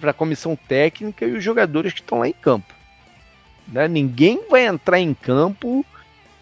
para 0.00 0.12
a 0.12 0.14
comissão 0.14 0.54
técnica 0.54 1.24
e 1.24 1.32
os 1.32 1.42
jogadores 1.42 1.92
que 1.92 2.00
estão 2.00 2.20
lá 2.20 2.28
em 2.28 2.32
campo. 2.32 2.72
Né? 3.66 3.88
Ninguém 3.88 4.40
vai 4.48 4.66
entrar 4.66 5.00
em 5.00 5.12
campo 5.12 5.84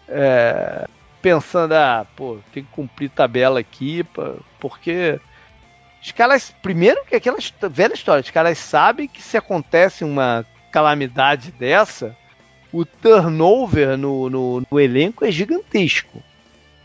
é, 0.07 0.87
pensando, 1.21 1.73
ah, 1.73 2.05
pô, 2.15 2.37
tem 2.53 2.63
que 2.63 2.69
cumprir 2.71 3.09
tabela 3.09 3.59
aqui, 3.59 4.05
porque 4.59 5.19
os 6.01 6.11
caras, 6.11 6.53
primeiro 6.61 7.03
que 7.05 7.15
aquela 7.15 7.37
velha 7.71 7.93
história, 7.93 8.21
os 8.21 8.29
caras 8.29 8.59
sabem 8.59 9.07
que 9.07 9.23
se 9.23 9.35
acontece 9.35 10.03
uma 10.03 10.45
calamidade 10.71 11.51
dessa, 11.51 12.15
o 12.71 12.85
turnover 12.85 13.97
no, 13.97 14.29
no, 14.29 14.63
no 14.69 14.79
elenco 14.79 15.25
é 15.25 15.31
gigantesco. 15.31 16.21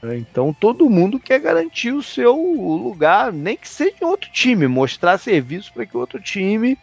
Né? 0.02 0.18
Então 0.18 0.52
todo 0.52 0.90
mundo 0.90 1.18
quer 1.18 1.40
garantir 1.40 1.92
o 1.92 2.02
seu 2.02 2.34
lugar, 2.34 3.32
nem 3.32 3.56
que 3.56 3.68
seja 3.68 3.94
em 4.00 4.04
outro 4.04 4.30
time, 4.30 4.66
mostrar 4.66 5.18
serviço 5.18 5.72
para 5.72 5.86
que 5.86 5.96
o 5.96 6.00
outro 6.00 6.20
time 6.20 6.78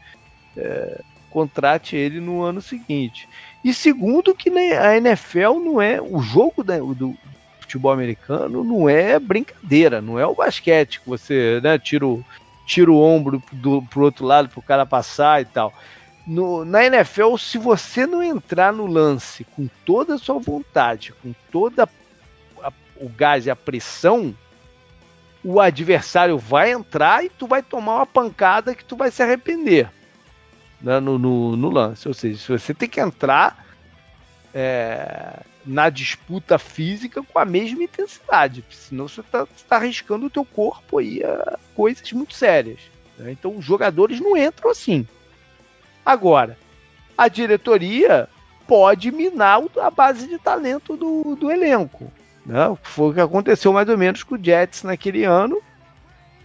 é, 0.55 1.01
contrate 1.29 1.95
ele 1.95 2.19
no 2.19 2.41
ano 2.41 2.61
seguinte. 2.61 3.27
E 3.63 3.73
segundo 3.73 4.35
que 4.35 4.49
a 4.49 4.97
NFL 4.97 5.59
não 5.63 5.81
é 5.81 6.01
o 6.01 6.19
jogo 6.21 6.63
da, 6.63 6.77
do, 6.77 7.15
futebol 7.67 7.91
americano 7.91 8.63
não 8.63 8.87
é 8.89 9.19
brincadeira, 9.19 10.01
não 10.01 10.17
é 10.17 10.25
o 10.25 10.33
basquete 10.33 11.01
que 11.01 11.09
você 11.09 11.59
né, 11.61 11.77
tira, 11.77 12.07
o, 12.07 12.23
tira 12.65 12.89
o 12.89 12.99
ombro 12.99 13.43
do, 13.51 13.81
pro 13.81 14.05
outro 14.05 14.25
lado 14.25 14.47
pro 14.47 14.61
cara 14.61 14.85
passar 14.85 15.41
e 15.41 15.45
tal. 15.45 15.73
No, 16.25 16.63
na 16.65 16.85
NFL, 16.85 17.35
se 17.37 17.57
você 17.57 18.05
não 18.05 18.23
entrar 18.23 18.71
no 18.71 18.85
lance 18.85 19.43
com 19.55 19.69
toda 19.85 20.15
a 20.15 20.17
sua 20.17 20.39
vontade, 20.39 21.13
com 21.21 21.33
toda 21.51 21.83
a, 21.83 21.89
o 22.99 23.09
gás 23.09 23.45
e 23.45 23.51
a 23.51 23.55
pressão, 23.55 24.35
o 25.43 25.59
adversário 25.59 26.37
vai 26.37 26.71
entrar 26.71 27.23
e 27.23 27.29
tu 27.29 27.47
vai 27.47 27.61
tomar 27.61 27.97
uma 27.97 28.05
pancada 28.05 28.75
que 28.75 28.83
tu 28.83 28.95
vai 28.95 29.11
se 29.11 29.21
arrepender 29.23 29.89
né, 30.81 30.99
no, 30.99 31.17
no, 31.17 31.55
no, 31.55 31.69
lance. 31.69 32.07
Ou 32.07 32.13
seja, 32.13 32.37
se 32.37 32.47
você 32.47 32.73
tem 32.73 32.89
que 32.89 32.99
entrar 32.99 33.65
é, 34.53 35.39
na 35.65 35.89
disputa 35.89 36.57
física 36.57 37.21
com 37.21 37.39
a 37.39 37.45
mesma 37.45 37.83
intensidade, 37.83 38.63
senão 38.69 39.07
você 39.07 39.21
está 39.21 39.45
tá 39.67 39.75
arriscando 39.75 40.27
o 40.27 40.29
teu 40.29 40.45
corpo 40.45 40.99
aí 40.99 41.23
a 41.23 41.59
coisas 41.75 42.11
muito 42.13 42.33
sérias. 42.33 42.79
Né? 43.17 43.31
Então 43.31 43.57
os 43.57 43.65
jogadores 43.65 44.19
não 44.19 44.37
entram 44.37 44.71
assim. 44.71 45.07
Agora, 46.05 46.57
a 47.17 47.27
diretoria 47.27 48.29
pode 48.67 49.11
minar 49.11 49.61
a 49.81 49.89
base 49.89 50.27
de 50.27 50.37
talento 50.37 50.95
do, 50.95 51.35
do 51.35 51.51
elenco. 51.51 52.11
Né? 52.47 52.75
Foi 52.81 53.11
o 53.11 53.13
que 53.13 53.19
aconteceu 53.19 53.73
mais 53.73 53.89
ou 53.89 53.97
menos 53.97 54.23
com 54.23 54.35
o 54.35 54.43
Jets 54.43 54.83
naquele 54.83 55.25
ano. 55.25 55.61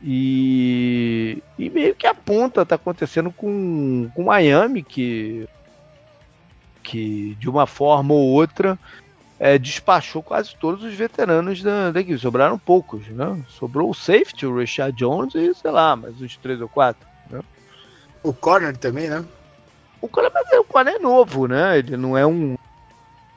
E, 0.03 1.41
e 1.57 1.71
meio 1.71 1.95
que 1.95 2.09
a 2.09 2.15
ponta 2.15 2.63
está 2.63 2.75
acontecendo 2.75 3.31
com 3.31 4.11
o 4.17 4.25
Miami, 4.25 4.83
que, 4.83 5.49
que 6.83 7.37
de 7.39 7.49
uma 7.49 7.69
forma 7.69 8.13
ou 8.13 8.31
outra 8.31 8.77
é, 9.39 9.57
despachou 9.59 10.21
quase 10.21 10.57
todos 10.57 10.83
os 10.83 10.93
veteranos 10.93 11.63
da, 11.63 11.93
equipe. 12.01 12.19
Sobraram 12.19 12.59
poucos, 12.59 13.07
né? 13.09 13.45
Sobrou 13.49 13.91
o 13.91 13.95
safety, 13.95 14.45
o 14.45 14.59
Richard 14.59 14.97
Jones 14.97 15.37
e, 15.37 15.55
sei 15.55 15.71
lá, 15.71 15.95
mais 15.95 16.21
uns 16.21 16.37
três 16.37 16.61
ou 16.61 16.69
quatro. 16.69 17.07
Né? 17.31 17.41
O 18.25 18.33
corner 18.33 18.77
também, 18.77 19.09
né? 19.09 19.25
O 20.01 20.09
corner, 20.09 20.33
o 20.59 20.65
corner 20.65 20.97
é 20.97 20.99
novo, 20.99 21.47
né? 21.47 21.79
Ele 21.79 21.97
não 21.97 22.19
é 22.19 22.27
um 22.27 22.57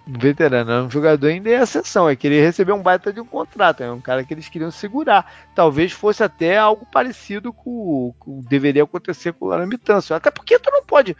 veterano, 0.07 0.71
é 0.71 0.81
um 0.83 0.89
jogador 0.89 1.27
ainda 1.27 1.49
em 1.49 1.55
ascensão. 1.55 2.07
É 2.07 2.15
que 2.15 2.27
ele 2.27 2.41
recebeu 2.41 2.75
um 2.75 2.81
baita 2.81 3.11
de 3.11 3.19
um 3.19 3.25
contrato. 3.25 3.81
É 3.81 3.91
um 3.91 4.01
cara 4.01 4.23
que 4.23 4.33
eles 4.33 4.49
queriam 4.49 4.71
segurar. 4.71 5.31
Talvez 5.53 5.91
fosse 5.91 6.23
até 6.23 6.57
algo 6.57 6.85
parecido 6.91 7.51
com 7.51 7.69
o 7.69 8.13
que 8.13 8.49
deveria 8.49 8.83
acontecer 8.83 9.33
com 9.33 9.45
o 9.45 9.47
Laramie 9.49 9.79
Até 10.11 10.31
porque 10.31 10.59
tu 10.59 10.71
não 10.71 10.83
pode... 10.83 11.15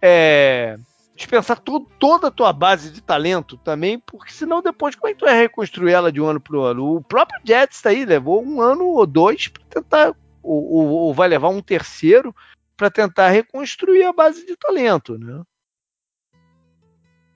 É, 0.00 0.78
dispensar 1.18 1.58
tu, 1.58 1.80
toda 1.98 2.28
a 2.28 2.30
tua 2.30 2.52
base 2.52 2.92
de 2.92 3.02
talento 3.02 3.56
também, 3.58 3.98
porque 3.98 4.32
senão 4.32 4.62
depois 4.62 4.94
como 4.94 5.08
é 5.08 5.12
que 5.12 5.18
tu 5.18 5.24
vai 5.24 5.36
reconstruir 5.36 5.92
ela 5.92 6.12
de 6.12 6.20
um 6.20 6.26
ano 6.26 6.40
para 6.40 6.56
o 6.56 6.62
ano? 6.62 6.96
O 6.96 7.02
próprio 7.02 7.40
Jets 7.44 7.82
tá 7.82 7.90
aí 7.90 8.04
levou 8.04 8.40
um 8.42 8.62
ano 8.62 8.84
ou 8.84 9.04
dois 9.04 9.48
para 9.48 9.64
tentar, 9.64 10.14
ou, 10.40 10.72
ou, 10.72 10.86
ou, 10.86 11.14
vai 11.14 11.26
levar 11.26 11.48
um 11.48 11.60
terceiro 11.60 12.34
para 12.76 12.88
tentar 12.88 13.30
reconstruir 13.30 14.04
a 14.04 14.12
base 14.12 14.46
de 14.46 14.56
talento, 14.56 15.18
né? 15.18 15.42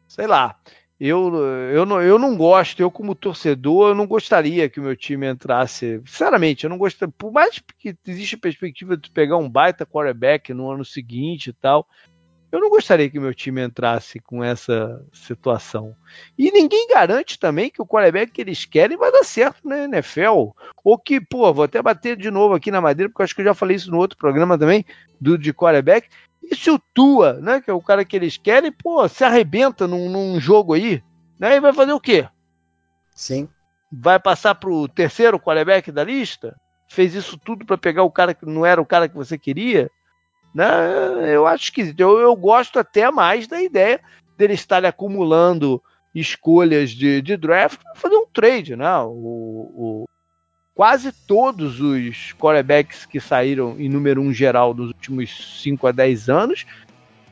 Sei 0.06 0.28
lá. 0.28 0.56
Eu, 1.04 1.34
eu, 1.74 1.84
não, 1.84 2.00
eu 2.00 2.16
não 2.16 2.36
gosto, 2.36 2.78
eu 2.78 2.88
como 2.88 3.16
torcedor, 3.16 3.88
eu 3.88 3.94
não 3.96 4.06
gostaria 4.06 4.68
que 4.68 4.78
o 4.78 4.82
meu 4.84 4.94
time 4.94 5.28
entrasse. 5.28 6.00
Sinceramente, 6.06 6.62
eu 6.62 6.70
não 6.70 6.78
gostaria. 6.78 7.12
Por 7.18 7.32
mais 7.32 7.60
que 7.76 7.96
exista 8.06 8.36
a 8.36 8.38
perspectiva 8.38 8.96
de 8.96 9.10
pegar 9.10 9.36
um 9.36 9.50
baita 9.50 9.84
quarterback 9.84 10.54
no 10.54 10.70
ano 10.70 10.84
seguinte 10.84 11.48
e 11.50 11.52
tal, 11.52 11.88
eu 12.52 12.60
não 12.60 12.70
gostaria 12.70 13.10
que 13.10 13.18
meu 13.18 13.34
time 13.34 13.60
entrasse 13.64 14.20
com 14.20 14.44
essa 14.44 15.04
situação. 15.12 15.92
E 16.38 16.52
ninguém 16.52 16.86
garante 16.86 17.36
também 17.36 17.68
que 17.68 17.82
o 17.82 17.86
quarterback 17.86 18.30
que 18.30 18.40
eles 18.40 18.64
querem 18.64 18.96
vai 18.96 19.10
dar 19.10 19.24
certo 19.24 19.66
na 19.66 19.82
NFL. 19.82 20.50
Ou 20.84 20.96
que, 20.96 21.20
pô, 21.20 21.52
vou 21.52 21.64
até 21.64 21.82
bater 21.82 22.16
de 22.16 22.30
novo 22.30 22.54
aqui 22.54 22.70
na 22.70 22.80
madeira, 22.80 23.10
porque 23.10 23.22
eu 23.22 23.24
acho 23.24 23.34
que 23.34 23.40
eu 23.40 23.46
já 23.46 23.54
falei 23.54 23.74
isso 23.74 23.90
no 23.90 23.98
outro 23.98 24.16
programa 24.16 24.56
também, 24.56 24.84
do 25.20 25.36
de 25.36 25.52
quarterback. 25.52 26.08
E 26.42 26.56
se 26.56 26.70
o 26.70 26.78
Tua, 26.78 27.34
né, 27.34 27.60
que 27.60 27.70
é 27.70 27.74
o 27.74 27.80
cara 27.80 28.04
que 28.04 28.16
eles 28.16 28.36
querem, 28.36 28.72
pô, 28.72 29.08
se 29.08 29.24
arrebenta 29.24 29.86
num, 29.86 30.08
num 30.08 30.40
jogo 30.40 30.74
aí, 30.74 31.02
né, 31.38 31.56
e 31.56 31.60
vai 31.60 31.72
fazer 31.72 31.92
o 31.92 32.00
quê? 32.00 32.28
Sim. 33.14 33.48
Vai 33.90 34.18
passar 34.18 34.54
pro 34.54 34.88
terceiro 34.88 35.38
quarterback 35.38 35.92
da 35.92 36.02
lista? 36.02 36.56
Fez 36.88 37.14
isso 37.14 37.38
tudo 37.38 37.64
para 37.64 37.78
pegar 37.78 38.02
o 38.02 38.10
cara 38.10 38.34
que 38.34 38.44
não 38.44 38.66
era 38.66 38.80
o 38.80 38.86
cara 38.86 39.08
que 39.08 39.14
você 39.14 39.38
queria? 39.38 39.90
Né? 40.54 41.34
Eu 41.34 41.46
acho 41.46 41.72
que 41.72 41.94
eu, 41.96 42.18
eu 42.18 42.34
gosto 42.36 42.78
até 42.78 43.10
mais 43.10 43.46
da 43.46 43.62
ideia 43.62 44.00
dele 44.36 44.54
estar 44.54 44.84
acumulando 44.84 45.82
escolhas 46.14 46.90
de, 46.90 47.22
de 47.22 47.36
draft 47.36 47.80
para 47.82 47.94
fazer 47.94 48.16
um 48.16 48.26
trade, 48.26 48.76
né? 48.76 48.98
O, 48.98 49.08
o, 49.74 50.04
quase 50.74 51.12
todos 51.12 51.80
os 51.80 52.32
quarterbacks 52.38 53.04
que 53.04 53.20
saíram 53.20 53.76
em 53.78 53.88
número 53.88 54.20
um 54.20 54.32
geral 54.32 54.72
dos 54.72 54.88
últimos 54.88 55.60
5 55.62 55.86
a 55.86 55.92
10 55.92 56.28
anos 56.28 56.66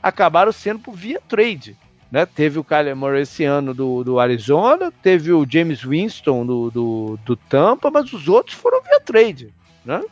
acabaram 0.02 0.52
sendo 0.52 0.80
por 0.80 0.94
via 0.94 1.20
trade. 1.28 1.76
Né? 2.10 2.26
Teve 2.26 2.58
o 2.58 2.64
Kyler 2.64 2.96
Murray 2.96 3.22
esse 3.22 3.44
ano 3.44 3.72
do, 3.72 4.02
do 4.02 4.18
Arizona, 4.18 4.92
teve 5.02 5.32
o 5.32 5.46
James 5.48 5.82
Winston 5.82 6.44
do, 6.44 6.70
do, 6.70 7.18
do 7.24 7.36
Tampa, 7.36 7.90
mas 7.90 8.12
os 8.12 8.28
outros 8.28 8.56
foram 8.56 8.82
via 8.82 9.00
trade. 9.00 9.54
Né? 9.84 10.02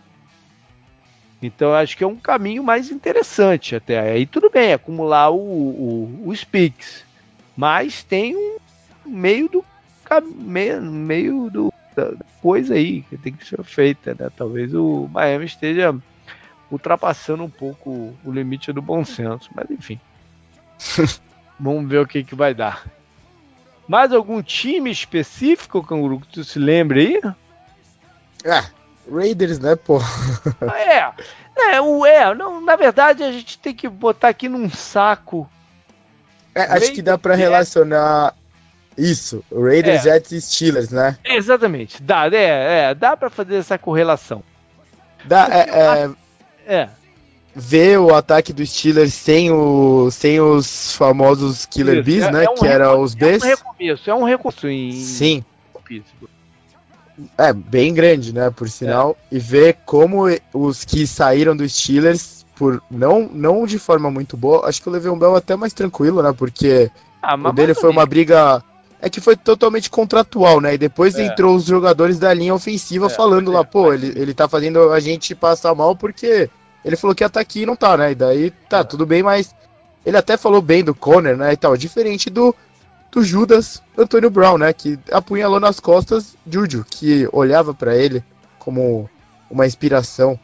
Então 1.42 1.74
acho 1.74 1.96
que 1.96 2.04
é 2.04 2.06
um 2.06 2.16
caminho 2.16 2.62
mais 2.62 2.90
interessante 2.90 3.74
até. 3.74 3.98
Aí 3.98 4.26
tudo 4.26 4.50
bem, 4.50 4.72
acumular 4.72 5.30
o, 5.30 5.38
o, 5.38 6.22
o 6.26 6.36
Speaks. 6.36 7.04
Mas 7.56 8.02
tem 8.02 8.36
um 8.36 8.58
meio 9.04 9.48
do 9.48 9.64
meio 10.80 11.50
do, 11.50 11.72
da 11.98 12.24
coisa 12.40 12.74
aí 12.74 13.02
que 13.02 13.16
tem 13.16 13.32
que 13.32 13.46
ser 13.46 13.62
feita, 13.64 14.16
né? 14.18 14.30
Talvez 14.36 14.72
o 14.74 15.08
Miami 15.12 15.46
esteja 15.46 15.94
ultrapassando 16.70 17.42
um 17.42 17.50
pouco 17.50 18.14
o 18.24 18.30
limite 18.30 18.72
do 18.72 18.82
bom 18.82 19.04
senso, 19.04 19.50
mas 19.54 19.70
enfim. 19.70 20.00
Vamos 21.58 21.88
ver 21.90 22.00
o 22.00 22.06
que, 22.06 22.22
que 22.22 22.34
vai 22.34 22.54
dar. 22.54 22.86
Mais 23.88 24.12
algum 24.12 24.42
time 24.42 24.90
específico, 24.90 25.82
Canguru, 25.82 26.20
que 26.20 26.28
tu 26.28 26.44
se 26.44 26.58
lembre 26.58 27.20
aí? 27.24 27.34
É, 28.44 28.64
Raiders, 29.10 29.58
né, 29.58 29.74
pô? 29.74 29.98
é, 30.72 31.12
é, 31.74 31.80
o, 31.80 32.06
é, 32.06 32.34
não, 32.34 32.60
na 32.60 32.76
verdade 32.76 33.24
a 33.24 33.32
gente 33.32 33.58
tem 33.58 33.74
que 33.74 33.88
botar 33.88 34.28
aqui 34.28 34.48
num 34.48 34.70
saco. 34.70 35.50
É, 36.54 36.62
acho 36.62 36.92
que 36.92 37.02
dá 37.02 37.16
para 37.16 37.34
relacionar 37.34 38.34
isso, 38.98 39.44
Raiders, 39.52 40.04
é. 40.06 40.14
Jets 40.14 40.32
e 40.32 40.40
Steelers, 40.40 40.90
né? 40.90 41.16
Exatamente, 41.24 42.02
dá, 42.02 42.26
é, 42.26 42.90
é 42.90 42.94
dá 42.94 43.16
para 43.16 43.30
fazer 43.30 43.56
essa 43.56 43.78
correlação. 43.78 44.42
Dá, 45.24 45.48
é, 45.50 45.60
é, 45.70 46.10
é, 46.66 46.88
Ver 47.54 47.98
o 47.98 48.14
ataque 48.14 48.52
dos 48.52 48.70
Steelers 48.70 49.14
sem, 49.14 49.50
o, 49.50 50.10
sem 50.10 50.40
os 50.40 50.94
famosos 50.94 51.66
Killer 51.66 52.04
Bees, 52.04 52.24
é, 52.24 52.30
né? 52.30 52.44
É 52.44 52.50
um 52.50 52.54
que 52.54 52.66
eram 52.66 53.00
os 53.00 53.14
Bs. 53.14 53.42
É 53.42 53.46
um 53.46 53.48
recomeço, 53.48 54.10
é 54.10 54.14
um 54.14 54.24
recomeço 54.24 54.68
em. 54.68 54.92
Sim. 54.92 55.44
É, 57.36 57.52
bem 57.52 57.92
grande, 57.92 58.32
né? 58.32 58.50
Por 58.50 58.68
sinal. 58.68 59.16
É. 59.30 59.36
E 59.36 59.38
ver 59.38 59.78
como 59.84 60.26
os 60.54 60.84
que 60.84 61.06
saíram 61.06 61.56
dos 61.56 61.74
Steelers, 61.74 62.46
por 62.54 62.82
não, 62.90 63.28
não 63.32 63.66
de 63.66 63.78
forma 63.78 64.10
muito 64.10 64.36
boa, 64.36 64.68
acho 64.68 64.80
que 64.80 64.88
o 64.88 64.92
Le'Veon 64.92 65.18
Bell 65.18 65.34
até 65.34 65.56
mais 65.56 65.72
tranquilo, 65.72 66.22
né? 66.22 66.32
Porque 66.36 66.90
ah, 67.22 67.34
o 67.34 67.52
dele 67.52 67.74
foi 67.74 67.90
uma 67.90 68.06
briga 68.06 68.62
é 69.00 69.08
que 69.08 69.20
foi 69.20 69.36
totalmente 69.36 69.88
contratual, 69.90 70.60
né? 70.60 70.74
E 70.74 70.78
depois 70.78 71.14
é. 71.14 71.26
entrou 71.26 71.54
os 71.54 71.64
jogadores 71.64 72.18
da 72.18 72.32
linha 72.34 72.54
ofensiva 72.54 73.06
é, 73.06 73.10
falando 73.10 73.50
lá, 73.50 73.64
pô, 73.64 73.92
ele, 73.92 74.12
ele 74.16 74.34
tá 74.34 74.48
fazendo 74.48 74.92
a 74.92 75.00
gente 75.00 75.34
passar 75.34 75.74
mal 75.74 75.94
porque 75.94 76.50
ele 76.84 76.96
falou 76.96 77.14
que 77.14 77.22
ia 77.22 77.26
estar 77.26 77.38
tá 77.38 77.42
aqui 77.42 77.62
e 77.62 77.66
não 77.66 77.76
tá, 77.76 77.96
né? 77.96 78.12
E 78.12 78.14
daí 78.14 78.50
tá, 78.68 78.78
é. 78.78 78.84
tudo 78.84 79.06
bem, 79.06 79.22
mas 79.22 79.54
ele 80.04 80.16
até 80.16 80.36
falou 80.36 80.60
bem 80.60 80.82
do 80.82 80.94
Conner, 80.94 81.36
né? 81.36 81.52
E 81.52 81.56
tal, 81.56 81.76
diferente 81.76 82.28
do, 82.28 82.54
do 83.12 83.22
Judas 83.22 83.82
Antônio 83.96 84.30
Brown, 84.30 84.58
né? 84.58 84.72
Que 84.72 84.98
apunhalou 85.12 85.60
nas 85.60 85.78
costas 85.78 86.36
Juju, 86.46 86.84
que 86.88 87.28
olhava 87.32 87.72
para 87.72 87.96
ele 87.96 88.22
como 88.58 89.08
uma 89.50 89.66
inspiração. 89.66 90.38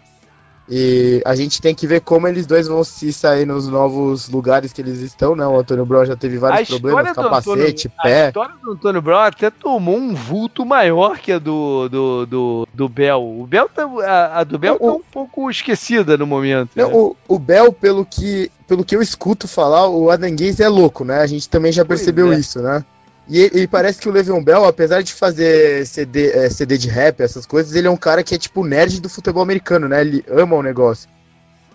E 0.69 1.23
a 1.27 1.35
gente 1.35 1.61
tem 1.61 1.75
que 1.75 1.87
ver 1.87 2.01
como 2.01 2.27
eles 2.27 2.47
dois 2.47 2.67
vão 2.67 2.83
se 2.83 3.13
sair 3.13 3.45
nos 3.45 3.69
novos 3.69 4.29
lugares 4.29 4.73
que 4.73 4.81
eles 4.81 5.01
estão, 5.01 5.37
né? 5.37 5.47
O 5.47 5.59
Antônio 5.59 5.85
Brown 5.85 6.07
já 6.07 6.17
teve 6.17 6.39
vários 6.39 6.69
problemas, 6.69 7.13
capacete, 7.13 7.89
Antônio, 7.89 8.03
pé. 8.03 8.25
A 8.25 8.29
história 8.29 8.55
do 8.63 8.73
Antônio 8.73 9.03
Brown 9.03 9.19
até 9.19 9.51
tomou 9.51 9.97
um 9.97 10.15
vulto 10.15 10.65
maior 10.65 11.19
que 11.19 11.33
a 11.33 11.39
do, 11.39 11.89
do, 11.89 12.27
do, 12.27 12.69
do 12.73 12.89
Bell. 12.89 13.23
O 13.23 13.47
Bell 13.47 13.69
tá, 13.69 13.85
a, 13.85 14.41
a 14.41 14.45
do 14.45 14.59
Bell 14.59 14.77
o, 14.77 14.79
tá 14.79 14.93
um 14.93 15.03
pouco 15.13 15.51
esquecida 15.51 16.17
no 16.17 16.27
momento. 16.27 16.71
Não, 16.75 16.89
né? 16.89 16.95
o, 16.95 17.17
o 17.29 17.39
Bell, 17.39 17.71
pelo 17.71 18.07
que, 18.07 18.51
pelo 18.67 18.85
que 18.85 18.97
eu 18.97 19.03
escuto 19.03 19.47
falar, 19.47 19.87
o 19.89 20.11
Adanguês 20.11 20.61
é 20.61 20.69
louco, 20.69 21.05
né? 21.05 21.21
A 21.21 21.27
gente 21.27 21.47
também 21.47 21.73
já 21.73 21.85
percebeu 21.85 22.33
é. 22.33 22.39
isso, 22.39 22.63
né? 22.63 22.83
E, 23.29 23.63
e, 23.63 23.67
parece 23.67 24.01
que 24.01 24.09
o 24.09 24.13
Le'Veon 24.13 24.43
Bell, 24.43 24.67
apesar 24.67 25.03
de 25.03 25.13
fazer 25.13 25.87
CD, 25.87 26.31
é, 26.31 26.51
CD 26.51 26.77
de 26.77 26.89
rap, 26.89 27.21
essas 27.21 27.47
coisas, 27.47 27.75
ele 27.75 27.87
é 27.87 27.91
um 27.91 27.97
cara 27.97 28.23
que 28.23 28.35
é 28.35 28.39
tipo 28.39 28.65
nerd 28.65 29.01
do 29.01 29.09
futebol 29.09 29.43
americano, 29.43 29.89
né? 29.89 30.03
Ele 30.03 30.25
ama 30.29 30.57
o 30.57 30.63
negócio. 30.63 31.09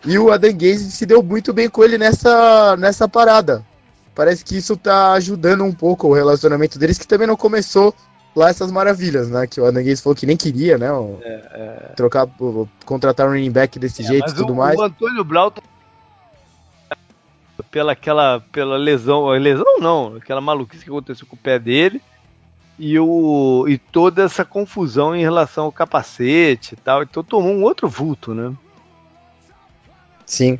E 0.06 0.18
o 0.18 0.32
Adam 0.32 0.54
Gaze 0.54 0.92
se 0.92 1.06
deu 1.06 1.24
muito 1.24 1.52
bem 1.52 1.68
com 1.68 1.84
ele 1.84 1.98
nessa, 1.98 2.78
nessa 2.78 3.08
parada. 3.08 3.66
Parece 4.14 4.46
que 4.46 4.58
isso 4.58 4.78
tá 4.78 5.14
ajudando 5.14 5.64
um 5.64 5.74
pouco 5.74 6.08
o 6.08 6.14
relacionamento 6.14 6.78
deles, 6.78 6.98
que 6.98 7.08
também 7.08 7.28
não 7.28 7.36
começou 7.36 7.96
lá 8.36 8.50
essas 8.50 8.72
maravilhas, 8.72 9.30
né? 9.30 9.48
Que 9.48 9.60
o 9.60 9.66
Adam 9.66 9.84
Gaze 9.84 10.02
falou 10.02 10.16
que 10.16 10.26
nem 10.26 10.38
queria, 10.38 10.78
né? 10.78 10.88
É, 11.22 11.30
é... 11.30 11.94
Trocar, 11.96 12.28
contratar 12.86 13.28
um 13.28 13.32
running 13.32 13.52
back 13.52 13.80
desse 13.80 14.04
é, 14.04 14.06
jeito 14.06 14.32
e 14.32 14.36
tudo 14.36 14.54
o, 14.54 14.56
mais. 14.56 14.78
O 14.78 14.84
Antônio 14.84 15.24
Brown 15.24 15.52
pela 17.72 17.92
aquela 17.94 18.40
pela 18.52 18.78
lesão, 18.78 19.28
lesão 19.30 19.80
não, 19.80 20.16
aquela 20.16 20.42
maluquice 20.42 20.84
que 20.84 20.90
aconteceu 20.90 21.28
com 21.28 21.36
o 21.36 21.40
pé 21.40 21.60
dele 21.60 22.02
e 22.78 22.98
o 22.98 23.66
e 23.68 23.78
toda 23.78 24.24
essa 24.24 24.46
confusão 24.46 25.16
em 25.16 25.22
relação 25.22 25.66
ao 25.66 25.72
capacete 25.72 26.74
e 26.74 26.78
tal, 26.78 27.04
então 27.04 27.24
tomou 27.24 27.52
um 27.52 27.64
outro 27.64 27.88
vulto, 27.88 28.34
né? 28.34 28.56
Sim. 30.26 30.60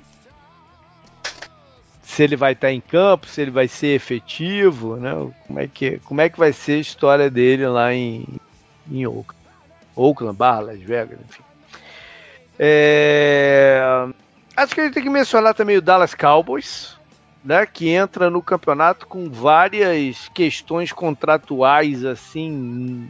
Se 2.04 2.24
ele 2.24 2.36
vai 2.36 2.54
estar 2.54 2.72
em 2.72 2.82
campo, 2.82 3.28
se 3.28 3.42
ele 3.42 3.52
vai 3.52 3.68
ser 3.68 3.96
efetivo, 3.96 4.98
né? 4.98 5.12
Como 5.48 5.60
é 5.60 5.68
que 5.68 6.00
como 6.00 6.22
é 6.22 6.30
que 6.30 6.38
vai 6.38 6.52
ser 6.52 6.74
a 6.74 6.82
história 6.82 7.30
dele 7.30 7.66
lá 7.68 7.94
em 7.94 8.26
em 8.92 9.06
Oakland, 9.06 9.40
Oakland, 9.96 10.36
Barra, 10.36 10.60
Las 10.60 10.82
Vegas, 10.82 11.20
enfim. 11.30 11.44
É... 12.58 14.10
Acho 14.58 14.76
que 14.76 14.82
a 14.82 14.84
gente 14.84 14.94
tem 14.94 15.04
que 15.04 15.10
mencionar 15.10 15.54
também 15.54 15.78
o 15.78 15.82
Dallas 15.82 16.14
Cowboys, 16.14 16.99
né, 17.44 17.66
que 17.66 17.90
entra 17.90 18.30
no 18.30 18.42
campeonato 18.42 19.08
com 19.08 19.30
várias 19.30 20.30
questões 20.30 20.92
contratuais 20.92 22.04
assim 22.04 23.10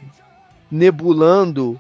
nebulando 0.70 1.80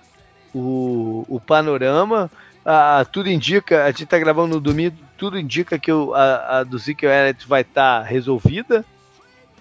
o, 0.53 1.25
o 1.27 1.39
panorama. 1.39 2.29
Ah, 2.65 3.05
tudo 3.09 3.29
indica, 3.29 3.85
a 3.85 3.87
gente 3.87 4.03
está 4.03 4.17
gravando 4.19 4.55
no 4.55 4.61
domingo, 4.61 4.97
tudo 5.17 5.39
indica 5.39 5.79
que 5.79 5.91
o, 5.91 6.13
a, 6.13 6.59
a 6.59 6.63
do 6.63 6.77
Zeke 6.77 7.05
Elliott 7.05 7.47
vai 7.47 7.61
estar 7.61 8.01
tá 8.01 8.05
resolvida. 8.05 8.83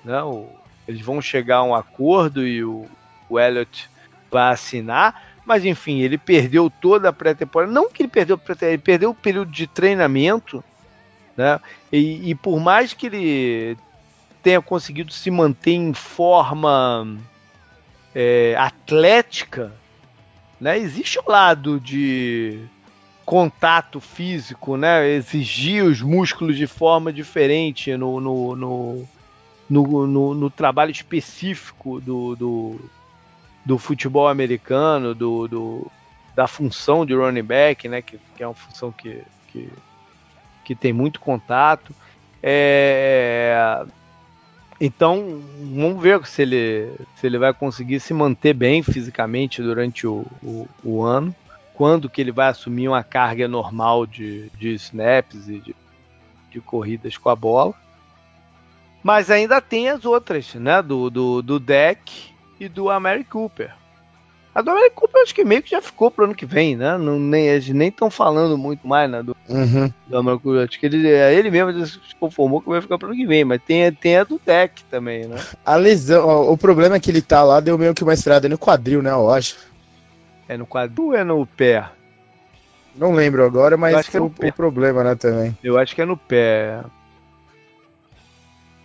Né, 0.04 0.22
o, 0.22 0.48
eles 0.86 1.02
vão 1.02 1.20
chegar 1.20 1.58
a 1.58 1.62
um 1.62 1.74
acordo 1.74 2.46
e 2.46 2.64
o, 2.64 2.86
o 3.28 3.38
Elliott 3.38 3.90
vai 4.30 4.52
assinar. 4.52 5.22
Mas 5.44 5.64
enfim, 5.64 6.00
ele 6.00 6.18
perdeu 6.18 6.70
toda 6.70 7.08
a 7.08 7.12
pré-temporada. 7.12 7.72
Não 7.72 7.90
que 7.90 8.02
ele 8.02 8.10
perdeu, 8.10 8.40
ele 8.60 8.78
perdeu 8.78 9.10
o 9.10 9.14
período 9.14 9.50
de 9.50 9.66
treinamento, 9.66 10.62
né? 11.38 11.60
E, 11.92 12.30
e, 12.30 12.34
por 12.34 12.60
mais 12.60 12.92
que 12.92 13.06
ele 13.06 13.78
tenha 14.42 14.60
conseguido 14.60 15.12
se 15.12 15.30
manter 15.30 15.72
em 15.72 15.94
forma 15.94 17.16
é, 18.14 18.56
atlética, 18.58 19.72
né? 20.60 20.76
Existe 20.76 21.18
o 21.20 21.30
lado 21.30 21.78
de 21.78 22.60
contato 23.24 24.00
físico, 24.00 24.76
né? 24.76 25.08
Exigir 25.08 25.84
os 25.84 26.02
músculos 26.02 26.56
de 26.56 26.66
forma 26.66 27.12
diferente 27.12 27.96
no, 27.96 28.20
no, 28.20 28.56
no, 28.56 29.08
no, 29.70 30.06
no, 30.06 30.34
no 30.34 30.50
trabalho 30.50 30.90
específico 30.90 32.00
do, 32.00 32.34
do 32.34 32.80
do 33.68 33.76
futebol 33.76 34.28
americano, 34.28 35.14
do, 35.14 35.46
do, 35.46 35.92
da 36.34 36.46
função 36.46 37.04
de 37.04 37.14
running 37.14 37.42
back, 37.42 37.86
né, 37.86 38.00
que, 38.00 38.18
que 38.34 38.42
é 38.42 38.46
uma 38.46 38.54
função 38.54 38.90
que, 38.90 39.22
que, 39.48 39.68
que 40.68 40.74
tem 40.74 40.92
muito 40.92 41.18
contato. 41.18 41.94
É, 42.42 43.86
então, 44.78 45.40
vamos 45.74 46.02
ver 46.02 46.26
se 46.26 46.42
ele, 46.42 46.92
se 47.16 47.26
ele 47.26 47.38
vai 47.38 47.54
conseguir 47.54 47.98
se 48.00 48.12
manter 48.12 48.52
bem 48.52 48.82
fisicamente 48.82 49.62
durante 49.62 50.06
o, 50.06 50.26
o, 50.42 50.68
o 50.84 51.02
ano. 51.02 51.34
Quando 51.72 52.10
que 52.10 52.20
ele 52.20 52.30
vai 52.30 52.48
assumir 52.48 52.86
uma 52.86 53.02
carga 53.02 53.48
normal 53.48 54.06
de, 54.06 54.50
de 54.58 54.74
snaps 54.74 55.48
e 55.48 55.58
de, 55.58 55.74
de 56.50 56.60
corridas 56.60 57.16
com 57.16 57.30
a 57.30 57.36
bola. 57.36 57.72
Mas 59.02 59.30
ainda 59.30 59.62
tem 59.62 59.88
as 59.88 60.04
outras, 60.04 60.52
né? 60.52 60.82
Do, 60.82 61.08
do, 61.08 61.40
do 61.40 61.58
deck 61.58 62.30
e 62.60 62.68
do 62.68 62.90
Amari 62.90 63.24
Cooper. 63.24 63.72
A 64.58 64.60
do 64.60 64.72
Amari 64.72 64.90
Cooper 64.90 65.22
acho 65.22 65.32
que 65.32 65.44
meio 65.44 65.62
que 65.62 65.70
já 65.70 65.80
ficou 65.80 66.10
pro 66.10 66.24
ano 66.24 66.34
que 66.34 66.44
vem, 66.44 66.74
né? 66.74 66.98
Não, 66.98 67.16
nem, 67.16 67.46
eles 67.46 67.68
nem 67.68 67.90
estão 67.90 68.10
falando 68.10 68.58
muito 68.58 68.88
mais 68.88 69.08
né, 69.08 69.22
do, 69.22 69.36
uhum. 69.48 69.88
do 70.08 70.18
Amari 70.18 70.40
Cooper. 70.40 70.64
Acho 70.64 70.80
que 70.80 70.86
ele, 70.86 71.08
é, 71.08 71.32
ele 71.32 71.48
mesmo 71.48 71.86
se 71.86 72.00
conformou 72.18 72.60
que 72.60 72.68
vai 72.68 72.80
ficar 72.80 72.98
pro 72.98 73.06
ano 73.06 73.16
que 73.16 73.24
vem, 73.24 73.44
mas 73.44 73.62
tem, 73.62 73.92
tem 73.92 74.16
a 74.16 74.24
do 74.24 74.40
deck 74.44 74.82
também, 74.90 75.28
né? 75.28 75.36
A 75.64 75.76
lesão, 75.76 76.26
ó, 76.26 76.52
o 76.52 76.58
problema 76.58 76.96
é 76.96 77.00
que 77.00 77.08
ele 77.08 77.22
tá 77.22 77.44
lá, 77.44 77.60
deu 77.60 77.78
meio 77.78 77.94
que 77.94 78.02
uma 78.02 78.14
estrada 78.14 78.48
no 78.48 78.58
quadril, 78.58 79.00
né? 79.00 79.12
Eu 79.12 79.30
acho. 79.30 79.54
É 80.48 80.56
no 80.56 80.66
quadril 80.66 81.06
ou 81.06 81.14
é 81.14 81.22
no 81.22 81.46
pé? 81.46 81.88
Não 82.96 83.12
lembro 83.12 83.44
agora, 83.44 83.76
mas 83.76 83.94
acho 83.94 84.10
que 84.10 84.16
é 84.16 84.20
o, 84.20 84.26
o 84.26 84.52
problema, 84.52 85.04
né, 85.04 85.14
também. 85.14 85.56
Eu 85.62 85.78
acho 85.78 85.94
que 85.94 86.02
é 86.02 86.04
no 86.04 86.16
pé. 86.16 86.80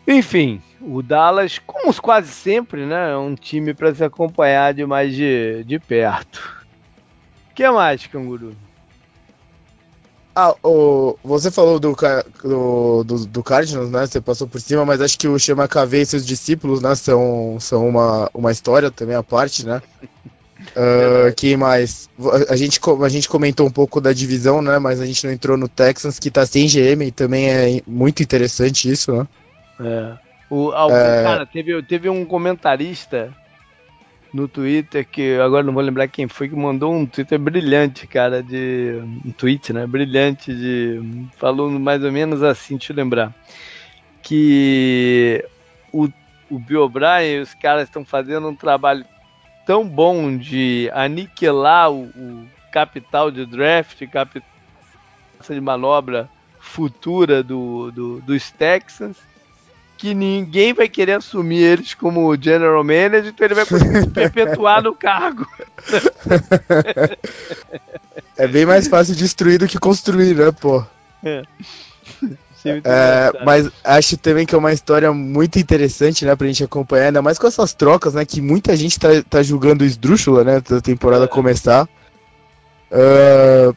Enfim, 0.08 0.62
o 0.82 1.02
Dallas, 1.02 1.60
como 1.60 1.94
quase 2.02 2.30
sempre, 2.30 2.86
né, 2.86 3.12
é 3.12 3.18
um 3.18 3.36
time 3.36 3.74
para 3.74 3.94
se 3.96 4.04
acompanhar 4.04 4.74
de 4.74 4.86
mais 4.86 5.16
de, 5.16 5.64
de 5.64 5.80
perto. 5.80 6.64
que 7.56 7.70
mais, 7.70 8.06
canguru? 8.08 8.54
Ah, 10.36 10.56
o, 10.64 11.16
você 11.24 11.52
falou 11.52 11.80
do, 11.80 11.96
do, 12.44 13.04
do, 13.04 13.26
do 13.28 13.44
Cardinals, 13.44 13.92
né? 13.92 14.08
Você 14.08 14.20
passou 14.20 14.48
por 14.48 14.60
cima, 14.60 14.84
mas 14.84 15.00
acho 15.00 15.18
que 15.18 15.28
o 15.28 15.38
Chama 15.38 15.68
KV 15.68 16.02
e 16.02 16.06
seus 16.08 16.26
discípulos, 16.26 16.82
né? 16.82 16.96
São, 16.96 17.58
são 17.60 17.88
uma, 17.88 18.32
uma 18.34 18.52
história 18.52 18.90
também 18.90 19.16
à 19.16 19.22
parte, 19.22 19.64
né? 19.64 19.80
Uh, 20.60 21.32
que 21.38 21.56
mais? 21.56 22.10
A 22.50 22.56
gente, 22.56 22.80
a 23.04 23.10
gente 23.10 23.30
comentou 23.30 23.68
um 23.68 23.72
pouco 23.72 24.02
da 24.02 24.12
divisão, 24.12 24.60
né? 24.60 24.80
Mas 24.80 25.00
a 25.00 25.06
gente 25.06 25.24
não 25.24 25.32
entrou 25.32 25.56
no 25.56 25.68
Texans, 25.68 26.18
que 26.18 26.32
tá 26.32 26.48
sem 26.48 26.66
GM, 26.66 27.06
e 27.06 27.12
também 27.12 27.50
é 27.52 27.82
muito 27.86 28.24
interessante 28.24 28.90
isso, 28.90 29.14
né? 29.14 29.28
É. 29.80 30.18
O, 30.50 30.72
algum, 30.72 30.96
é... 30.96 31.24
Cara, 31.24 31.46
teve, 31.46 31.82
teve 31.84 32.10
um 32.10 32.26
comentarista 32.26 33.34
no 34.34 34.48
Twitter, 34.48 35.08
que 35.08 35.36
agora 35.40 35.64
não 35.64 35.74
vou 35.74 35.84
lembrar 35.84 36.08
quem 36.08 36.28
foi, 36.28 36.50
que 36.50 36.56
mandou 36.56 36.92
um 36.94 37.06
Twitter 37.06 37.40
brilhante, 37.40 38.08
cara, 38.08 38.42
de. 38.42 39.00
Um 39.26 39.32
tweet, 39.32 39.72
né? 39.72 39.86
Brilhante 39.86 40.54
de. 40.54 41.28
Falou 41.38 41.70
mais 41.70 42.04
ou 42.04 42.12
menos 42.12 42.42
assim, 42.42 42.78
deixa 42.78 42.92
eu 42.92 42.98
lembrar. 42.98 43.34
Que 44.22 45.46
o, 45.92 46.08
o 46.50 46.58
Bill 46.58 46.84
O'Brien 46.84 47.36
e 47.36 47.40
os 47.42 47.54
caras 47.54 47.84
estão 47.84 48.04
fazendo 48.04 48.48
um 48.48 48.56
trabalho 48.56 49.06
tão 49.66 49.88
bom 49.88 50.36
de 50.36 50.90
aniquilar 50.94 51.92
o, 51.92 52.06
o 52.06 52.48
capital 52.72 53.30
de 53.30 53.46
draft, 53.46 54.06
capital 54.08 54.50
de 55.48 55.62
manobra 55.62 56.28
futura 56.60 57.44
do, 57.44 57.92
do, 57.92 58.22
dos 58.22 58.50
Texans 58.50 59.18
que 60.04 60.14
ninguém 60.14 60.74
vai 60.74 60.90
querer 60.90 61.14
assumir 61.14 61.64
eles 61.64 61.94
como 61.94 62.36
general 62.36 62.84
manager, 62.84 63.28
então 63.28 63.48
ele 63.48 63.54
vai 63.54 63.66
conseguir 63.66 64.06
perpetuar 64.12 64.84
no 64.84 64.94
cargo. 64.94 65.48
É 68.36 68.48
bem 68.48 68.66
mais 68.66 68.88
fácil 68.88 69.16
destruir 69.16 69.60
do 69.60 69.68
que 69.68 69.78
construir, 69.78 70.36
né, 70.36 70.52
pô? 70.52 70.84
É. 71.24 71.44
É, 72.66 73.46
mas 73.46 73.70
acho 73.84 74.18
também 74.18 74.44
que 74.44 74.56
é 74.56 74.58
uma 74.58 74.74
história 74.74 75.14
muito 75.14 75.60
interessante, 75.60 76.26
né, 76.26 76.36
pra 76.36 76.48
gente 76.48 76.64
acompanhar, 76.64 77.06
ainda 77.06 77.22
mais 77.22 77.38
com 77.38 77.46
essas 77.46 77.76
trocas, 77.76 78.16
né, 78.16 78.26
que 78.26 78.42
muita 78.42 78.76
gente 78.76 79.00
tá, 79.00 79.10
tá 79.30 79.44
julgando 79.44 79.86
esdrúxula, 79.86 80.44
né, 80.44 80.62
da 80.68 80.82
temporada 80.82 81.26
é. 81.26 81.28
começar. 81.28 81.88
Uh, 82.92 83.76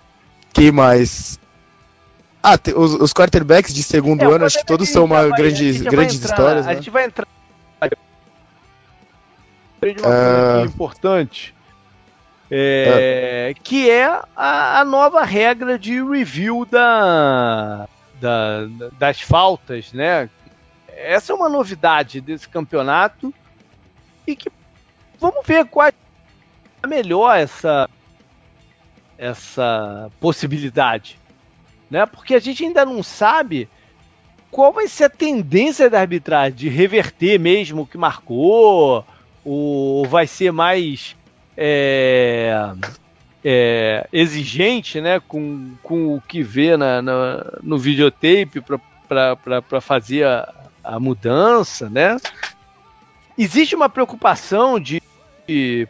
que 0.55 0.73
mais? 0.73 1.39
Ah, 2.49 2.57
os, 2.77 2.95
os 2.95 3.13
quarterbacks 3.13 3.75
de 3.75 3.83
segundo 3.83 4.23
é, 4.23 4.27
ano, 4.33 4.45
acho 4.45 4.61
que 4.61 4.67
todos 4.67 4.89
são 4.89 5.05
uma 5.05 5.29
vai, 5.29 5.37
grande, 5.37 5.81
grandes 5.81 6.15
entrar, 6.15 6.31
histórias. 6.31 6.65
A 6.65 6.69
né? 6.69 6.77
gente 6.77 6.91
vai 6.91 7.05
entrar. 7.07 7.27
De 9.83 9.89
uma 9.89 9.97
coisa 10.01 10.63
uh... 10.63 10.65
importante. 10.65 11.53
É, 12.49 13.53
uh... 13.53 13.61
Que 13.65 13.91
é 13.91 14.05
a, 14.37 14.79
a, 14.79 14.85
nova 14.85 15.25
regra 15.25 15.77
de 15.77 16.01
review 16.01 16.65
da, 16.65 17.89
da, 18.21 18.69
das 18.97 19.21
faltas, 19.21 19.93
né? 19.93 20.31
Essa 20.87 21.33
é 21.33 21.35
uma 21.35 21.49
novidade 21.49 22.21
desse 22.21 22.49
campeonato 22.49 23.35
e 24.25 24.37
que 24.37 24.49
vamos 25.19 25.45
ver 25.45 25.65
qual 25.65 25.89
é 25.89 26.87
melhor 26.87 27.37
essa 27.37 27.91
essa 29.19 30.13
possibilidade 30.21 31.19
né? 31.91 32.07
Porque 32.07 32.35
a 32.35 32.39
gente 32.39 32.65
ainda 32.65 32.85
não 32.85 33.03
sabe 33.03 33.69
qual 34.51 34.73
vai 34.73 34.89
ser 34.89 35.05
a 35.05 35.11
tendência 35.11 35.91
da 35.91 36.01
arbitragem 36.01 36.57
de 36.57 36.69
reverter 36.69 37.39
mesmo 37.39 37.83
o 37.83 37.87
que 37.87 37.99
marcou, 37.99 39.05
ou 39.45 40.07
vai 40.07 40.27
ser 40.27 40.51
mais 40.51 41.17
é, 41.57 42.73
é, 43.45 44.09
exigente, 44.13 45.01
né, 45.01 45.21
com, 45.21 45.73
com 45.83 46.17
o 46.17 46.21
que 46.21 46.43
vê 46.43 46.77
na, 46.77 47.01
na 47.01 47.45
no 47.63 47.79
videotape 47.79 48.61
para 49.09 49.81
fazer 49.81 50.27
a, 50.27 50.53
a 50.83 50.99
mudança, 50.99 51.89
né? 51.89 52.17
Existe 53.39 53.75
uma 53.75 53.89
preocupação 53.89 54.81
de 54.81 55.03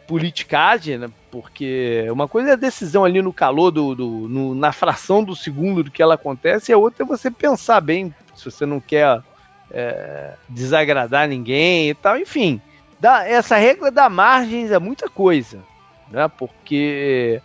politicagem, 0.07 0.99
né? 0.99 1.11
porque 1.31 2.07
uma 2.11 2.29
coisa 2.29 2.51
é 2.51 2.53
a 2.53 2.57
decisão 2.57 3.05
ali 3.05 3.23
no 3.23 3.33
calor, 3.33 3.71
do, 3.71 3.95
do 3.95 4.07
no, 4.29 4.55
na 4.55 4.73
fração 4.73 5.23
do 5.23 5.35
segundo 5.35 5.83
do 5.83 5.91
que 5.91 6.03
ela 6.03 6.15
acontece, 6.15 6.71
e 6.71 6.75
a 6.75 6.79
outra 6.79 7.05
é 7.05 7.07
você 7.07 7.31
pensar 7.31 7.81
bem, 7.81 8.15
se 8.35 8.45
você 8.45 8.67
não 8.67 8.81
quer 8.81 9.23
é, 9.71 10.35
desagradar 10.49 11.29
ninguém 11.29 11.91
e 11.91 11.95
tal, 11.95 12.19
enfim. 12.19 12.61
Dá, 12.99 13.27
essa 13.29 13.57
regra 13.57 13.91
dá 13.91 14.09
margens 14.09 14.73
a 14.73 14.81
muita 14.81 15.09
coisa, 15.09 15.63
né? 16.11 16.29
Porque 16.29 17.43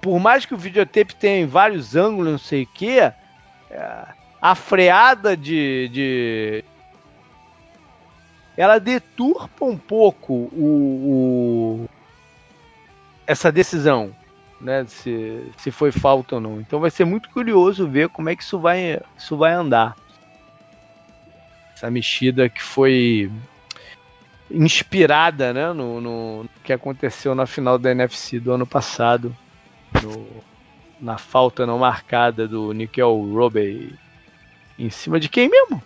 por 0.00 0.18
mais 0.20 0.44
que 0.44 0.54
o 0.54 0.58
videotape 0.58 1.14
tenha 1.14 1.46
vários 1.46 1.96
ângulos, 1.96 2.32
não 2.32 2.38
sei 2.38 2.62
o 2.62 2.66
que, 2.66 2.98
é, 3.00 3.14
a 4.40 4.54
freada 4.54 5.36
de, 5.36 5.88
de 5.92 6.64
ela 8.58 8.80
deturpa 8.80 9.64
um 9.64 9.78
pouco 9.78 10.32
o, 10.34 11.84
o 11.84 11.88
essa 13.24 13.52
decisão, 13.52 14.12
né? 14.60 14.84
Se, 14.88 15.48
se 15.56 15.70
foi 15.70 15.92
falta 15.92 16.34
ou 16.34 16.40
não. 16.40 16.60
Então 16.60 16.80
vai 16.80 16.90
ser 16.90 17.04
muito 17.04 17.30
curioso 17.30 17.88
ver 17.88 18.08
como 18.08 18.30
é 18.30 18.34
que 18.34 18.42
isso 18.42 18.58
vai, 18.58 19.00
isso 19.16 19.36
vai 19.36 19.52
andar. 19.52 19.94
Essa 21.72 21.88
mexida 21.88 22.48
que 22.48 22.60
foi 22.60 23.30
inspirada 24.50 25.52
né, 25.52 25.72
no, 25.72 26.00
no, 26.00 26.48
que 26.64 26.72
aconteceu 26.72 27.36
na 27.36 27.46
final 27.46 27.78
da 27.78 27.92
NFC 27.92 28.40
do 28.40 28.50
ano 28.50 28.66
passado, 28.66 29.36
no, 30.02 30.26
na 31.00 31.16
falta 31.16 31.64
não 31.64 31.78
marcada 31.78 32.48
do 32.48 32.72
Nickel 32.72 33.14
Robbie. 33.32 33.96
Em 34.76 34.90
cima 34.90 35.20
de 35.20 35.28
quem 35.28 35.48
mesmo? 35.48 35.80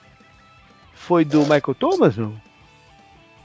Foi 0.94 1.22
do 1.22 1.40
Michael 1.40 1.74
Thomas? 1.78 2.16
Não? 2.16 2.34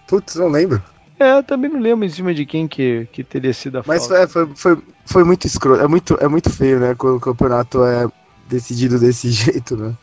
Putz, 0.08 0.36
não 0.36 0.48
lembro. 0.48 0.82
É, 1.20 1.34
eu 1.34 1.44
também 1.44 1.70
não 1.70 1.80
lembro 1.80 2.06
em 2.06 2.10
cima 2.10 2.34
de 2.34 2.46
quem 2.46 2.68
que, 2.68 3.08
que 3.12 3.24
teria 3.24 3.54
sido 3.54 3.80
a 3.80 3.84
Mas 3.86 4.08
falta. 4.08 4.22
Mas 4.22 4.32
foi, 4.32 4.56
foi, 4.56 4.78
foi 5.06 5.24
muito 5.24 5.46
escroto. 5.46 5.82
É 5.82 5.88
muito, 5.88 6.18
é 6.22 6.28
muito 6.28 6.50
feio, 6.50 6.80
né? 6.80 6.96
Quando 6.96 7.18
o 7.18 7.20
campeonato 7.20 7.84
é 7.84 8.08
decidido 8.48 9.00
desse 9.00 9.30
jeito, 9.32 9.76
né? 9.76 9.94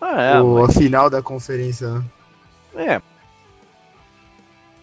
Ah, 0.00 0.20
é, 0.20 0.40
o, 0.40 0.60
mas... 0.60 0.70
A 0.70 0.80
final 0.80 1.08
da 1.08 1.22
conferência, 1.22 1.88
né? 1.88 2.04
É. 2.76 3.02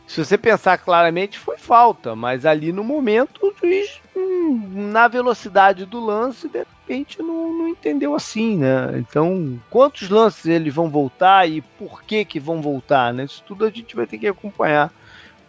Se 0.07 0.23
você 0.23 0.37
pensar 0.37 0.77
claramente, 0.77 1.39
foi 1.39 1.57
falta, 1.57 2.15
mas 2.15 2.45
ali 2.45 2.73
no 2.73 2.83
momento 2.83 3.39
o 3.41 3.53
juiz, 3.57 4.01
hum, 4.15 4.89
na 4.91 5.07
velocidade 5.07 5.85
do 5.85 6.03
lance, 6.03 6.49
repente 6.91 7.21
não, 7.21 7.53
não 7.53 7.67
entendeu 7.69 8.13
assim, 8.13 8.57
né? 8.57 8.97
Então, 8.97 9.59
quantos 9.69 10.09
lances 10.09 10.45
eles 10.45 10.73
vão 10.73 10.89
voltar 10.89 11.49
e 11.49 11.61
por 11.61 12.03
que 12.03 12.25
que 12.25 12.39
vão 12.39 12.61
voltar, 12.61 13.13
né? 13.13 13.23
Isso 13.23 13.43
tudo 13.47 13.65
a 13.65 13.69
gente 13.69 13.95
vai 13.95 14.05
ter 14.05 14.17
que 14.17 14.27
acompanhar 14.27 14.91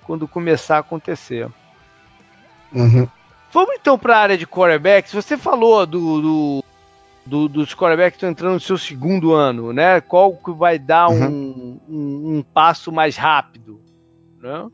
quando 0.05 0.28
começar 0.28 0.76
a 0.76 0.80
acontecer. 0.80 1.49
Uhum. 2.72 3.09
Vamos 3.53 3.74
então 3.74 3.99
para 3.99 4.16
a 4.16 4.20
área 4.20 4.38
de 4.38 4.47
quarterbacks. 4.47 5.12
Você 5.12 5.36
falou 5.36 5.84
do, 5.84 6.22
do, 6.22 6.64
do 7.26 7.49
dos 7.49 7.74
quarterbacks 7.74 8.12
que 8.12 8.16
estão 8.18 8.30
entrando 8.30 8.55
no 8.55 8.61
seu 8.61 8.78
segundo 8.78 9.32
ano, 9.32 9.72
né? 9.72 10.01
Qual 10.01 10.34
que 10.36 10.53
vai 10.53 10.78
dar 10.78 11.09
uhum. 11.09 11.26
um, 11.26 11.80
um, 11.88 12.36
um, 12.36 12.43
passo 12.43 12.93
mais 12.93 13.16
rápido, 13.16 13.80
né? 14.40 14.68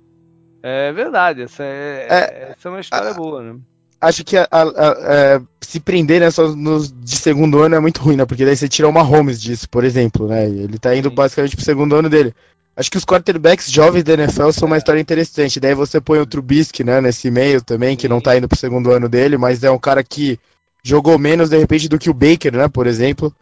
É 0.62 0.92
verdade, 0.92 1.42
essa 1.42 1.62
é, 1.62 2.06
é 2.10 2.52
essa 2.52 2.68
é 2.68 2.70
uma 2.70 2.80
história 2.80 3.10
a, 3.10 3.14
boa, 3.14 3.42
né? 3.42 3.60
Acho 4.00 4.24
que 4.24 4.36
a, 4.36 4.46
a, 4.50 5.40
se 5.60 5.80
prender 5.80 6.20
né, 6.20 6.30
só 6.30 6.48
nos 6.54 6.92
de 6.92 7.16
segundo 7.16 7.60
ano 7.60 7.74
é 7.74 7.80
muito 7.80 8.00
ruim, 8.00 8.16
né? 8.16 8.24
Porque 8.24 8.44
daí 8.44 8.56
você 8.56 8.68
tira 8.68 8.88
uma 8.88 9.02
Holmes 9.02 9.40
disso, 9.40 9.68
por 9.68 9.84
exemplo, 9.84 10.28
né? 10.28 10.48
Ele 10.48 10.78
tá 10.78 10.94
indo 10.94 11.08
Sim. 11.08 11.14
basicamente 11.14 11.56
pro 11.56 11.64
segundo 11.64 11.96
ano 11.96 12.08
dele. 12.08 12.32
Acho 12.78 12.92
que 12.92 12.96
os 12.96 13.04
quarterbacks 13.04 13.68
jovens 13.68 14.04
da 14.04 14.12
NFL 14.12 14.50
são 14.52 14.68
uma 14.68 14.76
história 14.78 15.00
interessante. 15.00 15.58
Daí 15.58 15.74
você 15.74 16.00
põe 16.00 16.20
o 16.20 16.26
Trubisky, 16.26 16.84
né, 16.84 17.00
nesse 17.00 17.28
meio 17.28 17.60
também, 17.60 17.96
que 17.96 18.08
não 18.08 18.20
tá 18.20 18.36
indo 18.36 18.46
pro 18.46 18.56
segundo 18.56 18.92
ano 18.92 19.08
dele, 19.08 19.36
mas 19.36 19.64
é 19.64 19.70
um 19.70 19.80
cara 19.80 20.04
que 20.04 20.38
jogou 20.80 21.18
menos, 21.18 21.50
de 21.50 21.58
repente, 21.58 21.88
do 21.88 21.98
que 21.98 22.08
o 22.08 22.14
Baker, 22.14 22.56
né, 22.56 22.68
por 22.68 22.86
exemplo. 22.86 23.34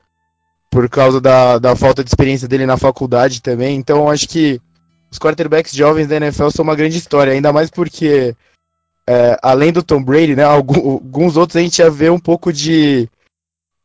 Por 0.71 0.89
causa 0.89 1.21
da, 1.21 1.59
da 1.59 1.77
falta 1.77 2.03
de 2.03 2.09
experiência 2.09 2.49
dele 2.49 2.65
na 2.65 2.79
faculdade 2.79 3.43
também. 3.43 3.77
Então, 3.77 4.09
acho 4.09 4.27
que 4.27 4.59
os 5.11 5.19
quarterbacks 5.19 5.75
jovens 5.75 6.07
da 6.07 6.17
NFL 6.17 6.49
são 6.49 6.63
uma 6.63 6.75
grande 6.75 6.97
história, 6.97 7.35
ainda 7.35 7.53
mais 7.53 7.71
porque, 7.71 8.35
é, 9.09 9.39
além 9.43 9.73
do 9.73 9.83
Tom 9.83 10.03
Brady, 10.03 10.35
né, 10.35 10.43
alguns 10.43 11.37
outros 11.37 11.57
a 11.57 11.61
gente 11.61 11.79
já 11.79 11.89
vê 11.89 12.11
um 12.11 12.19
pouco 12.19 12.53
de 12.53 13.09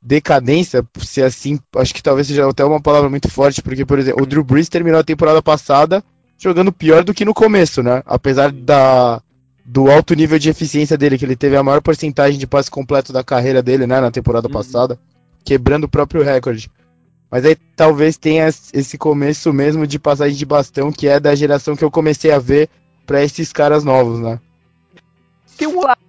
decadência, 0.02 0.84
se 1.00 1.22
assim, 1.22 1.60
acho 1.76 1.94
que 1.94 2.02
talvez 2.02 2.28
seja 2.28 2.50
até 2.50 2.66
uma 2.66 2.82
palavra 2.82 3.10
muito 3.10 3.30
forte, 3.30 3.62
porque, 3.62 3.86
por 3.86 4.00
exemplo, 4.00 4.24
o 4.24 4.26
Drew 4.26 4.44
Brees 4.44 4.68
terminou 4.68 5.00
a 5.00 5.04
temporada 5.04 5.42
passada 5.42 6.04
jogando 6.40 6.72
pior 6.72 7.04
do 7.04 7.14
que 7.14 7.24
no 7.24 7.36
começo, 7.36 7.84
né? 7.84 8.02
Apesar 8.04 8.52
da, 8.52 9.22
do 9.64 9.92
alto 9.92 10.16
nível 10.16 10.40
de 10.40 10.50
eficiência 10.50 10.98
dele, 10.98 11.20
que 11.20 11.26
ele 11.26 11.36
teve 11.36 11.56
a 11.56 11.62
maior 11.62 11.82
porcentagem 11.82 12.40
de 12.40 12.48
passe 12.48 12.72
completo 12.72 13.14
da 13.14 13.24
carreira 13.24 13.62
dele, 13.62 13.86
né, 13.86 14.02
na 14.02 14.10
temporada 14.10 14.48
uhum. 14.48 14.54
passada, 14.54 15.00
quebrando 15.46 15.84
o 15.84 15.90
próprio 15.90 16.24
recorde. 16.24 16.72
Mas 17.30 17.46
aí 17.46 17.56
talvez 17.76 18.18
tenha 18.18 18.48
esse 18.48 18.98
começo 18.98 19.54
mesmo 19.54 19.86
de 19.86 20.00
passagem 20.00 20.36
de 20.36 20.46
bastão, 20.46 20.92
que 20.92 21.08
é 21.08 21.20
da 21.20 21.36
geração 21.36 21.76
que 21.76 21.84
eu 21.84 21.92
comecei 21.92 22.32
a 22.32 22.40
ver 22.40 22.70
para 23.06 23.24
esses 23.24 23.54
caras 23.54 23.84
novos, 23.84 24.20
né? 24.20 24.40
Tem 25.62 25.68
um 25.68 25.80
lado 25.80 26.02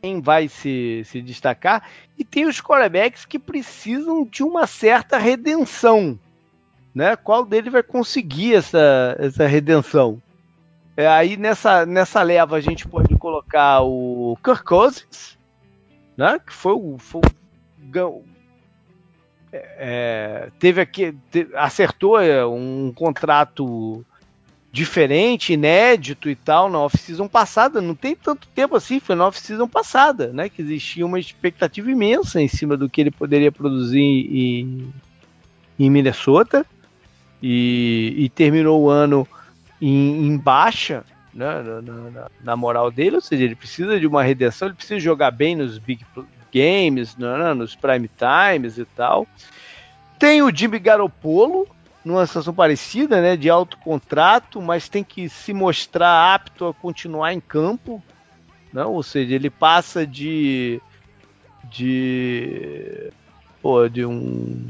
quem 0.00 0.20
vai 0.20 0.46
se, 0.46 1.02
se 1.06 1.20
destacar. 1.20 1.88
E 2.16 2.24
tem 2.24 2.46
os 2.46 2.60
quarterbacks 2.60 3.24
que 3.24 3.36
precisam 3.36 4.24
de 4.24 4.44
uma 4.44 4.64
certa 4.64 5.18
redenção. 5.18 6.16
Né? 6.94 7.16
Qual 7.16 7.44
dele 7.44 7.68
vai 7.68 7.82
conseguir 7.82 8.54
essa, 8.54 9.16
essa 9.18 9.44
redenção? 9.44 10.22
É, 10.96 11.08
aí 11.08 11.36
nessa, 11.36 11.84
nessa 11.84 12.22
leva 12.22 12.54
a 12.54 12.60
gente 12.60 12.86
pode 12.86 13.16
colocar 13.16 13.80
o 13.82 14.38
Kirk 14.44 14.62
Cousins, 14.62 15.36
né? 16.16 16.38
que 16.38 16.52
foi 16.52 16.74
o. 16.74 16.96
Foi 16.96 17.22
o 17.22 18.22
é, 19.52 20.48
teve 20.60 20.80
aqui. 20.80 21.18
acertou 21.56 22.20
é, 22.20 22.46
um 22.46 22.92
contrato 22.94 24.06
diferente, 24.74 25.52
inédito 25.52 26.28
e 26.28 26.34
tal 26.34 26.68
na 26.68 26.80
off-season 26.80 27.28
passada. 27.28 27.80
Não 27.80 27.94
tem 27.94 28.16
tanto 28.16 28.48
tempo 28.48 28.74
assim, 28.74 28.98
foi 28.98 29.14
na 29.14 29.28
off-season 29.28 29.68
passada, 29.68 30.32
né? 30.32 30.48
Que 30.48 30.62
existia 30.62 31.06
uma 31.06 31.20
expectativa 31.20 31.88
imensa 31.88 32.42
em 32.42 32.48
cima 32.48 32.76
do 32.76 32.90
que 32.90 33.00
ele 33.00 33.12
poderia 33.12 33.52
produzir 33.52 34.00
em, 34.00 34.92
em 35.78 35.88
Minnesota. 35.88 36.66
E, 37.40 38.14
e, 38.16 38.28
terminou 38.30 38.82
o 38.82 38.90
ano 38.90 39.28
em, 39.80 40.26
em 40.26 40.36
baixa, 40.36 41.04
né, 41.32 41.62
na, 41.62 41.82
na, 41.82 42.30
na, 42.42 42.56
moral 42.56 42.90
dele, 42.90 43.16
ou 43.16 43.20
seja, 43.20 43.44
ele 43.44 43.54
precisa 43.54 44.00
de 44.00 44.06
uma 44.06 44.22
redenção, 44.22 44.68
ele 44.68 44.76
precisa 44.76 44.98
jogar 44.98 45.30
bem 45.30 45.54
nos 45.54 45.76
big 45.76 46.06
games, 46.50 47.14
né, 47.18 47.52
nos 47.52 47.76
prime 47.76 48.08
times 48.08 48.78
e 48.78 48.86
tal. 48.86 49.26
Tem 50.18 50.40
o 50.40 50.50
Jimmy 50.50 50.78
Garoppolo, 50.78 51.68
numa 52.04 52.26
situação 52.26 52.52
parecida, 52.52 53.20
né, 53.20 53.36
de 53.36 53.48
alto 53.48 53.78
contrato, 53.78 54.60
mas 54.60 54.88
tem 54.88 55.02
que 55.02 55.28
se 55.28 55.54
mostrar 55.54 56.34
apto 56.34 56.66
a 56.66 56.74
continuar 56.74 57.32
em 57.32 57.40
campo? 57.40 58.02
Né? 58.72 58.84
Ou 58.84 59.02
seja, 59.02 59.34
ele 59.34 59.48
passa 59.50 60.06
de 60.06 60.80
de 61.70 63.10
pô, 63.62 63.88
de 63.88 64.04
um 64.04 64.66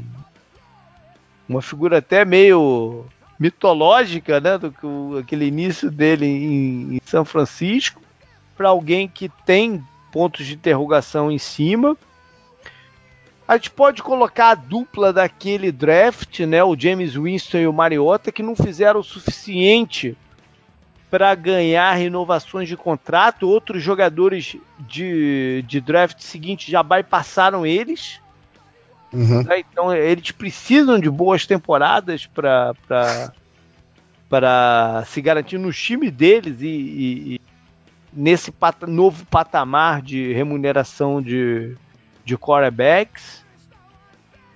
uma 1.47 1.61
figura 1.61 1.99
até 1.99 2.25
meio 2.25 3.05
mitológica, 3.39 4.39
né, 4.39 4.57
do 4.57 4.71
que 4.71 5.19
aquele 5.19 5.45
início 5.45 5.91
dele 5.91 6.25
em, 6.25 6.95
em 6.95 7.01
São 7.05 7.25
Francisco, 7.25 8.01
para 8.55 8.69
alguém 8.69 9.07
que 9.07 9.29
tem 9.45 9.83
pontos 10.11 10.45
de 10.45 10.53
interrogação 10.53 11.29
em 11.29 11.37
cima 11.37 11.97
a 13.47 13.55
gente 13.55 13.69
pode 13.69 14.01
colocar 14.01 14.49
a 14.49 14.55
dupla 14.55 15.13
daquele 15.13 15.71
draft, 15.71 16.39
né, 16.41 16.63
o 16.63 16.75
James 16.77 17.13
Winston 17.15 17.57
e 17.59 17.67
o 17.67 17.73
Mariota, 17.73 18.31
que 18.31 18.41
não 18.41 18.55
fizeram 18.55 18.99
o 18.99 19.03
suficiente 19.03 20.17
para 21.11 21.35
ganhar 21.35 21.93
renovações 21.93 22.67
de 22.67 22.75
contrato. 22.75 23.47
Outros 23.47 23.83
jogadores 23.83 24.57
de, 24.79 25.63
de 25.67 25.79
draft 25.79 26.19
seguinte 26.21 26.71
já 26.71 26.81
bypassaram 26.81 27.65
eles. 27.65 28.19
Uhum. 29.13 29.43
Né? 29.43 29.59
Então 29.59 29.95
eles 29.95 30.31
precisam 30.31 30.99
de 30.99 31.09
boas 31.09 31.45
temporadas 31.45 32.27
para 32.27 33.31
se 35.05 35.21
garantir 35.21 35.59
no 35.59 35.71
time 35.71 36.09
deles 36.09 36.61
e, 36.61 36.67
e, 36.67 37.35
e 37.35 37.41
nesse 38.11 38.51
pat 38.51 38.81
novo 38.87 39.23
patamar 39.27 40.01
de 40.01 40.33
remuneração 40.33 41.21
de, 41.21 41.77
de 42.25 42.37
quarterbacks. 42.37 43.45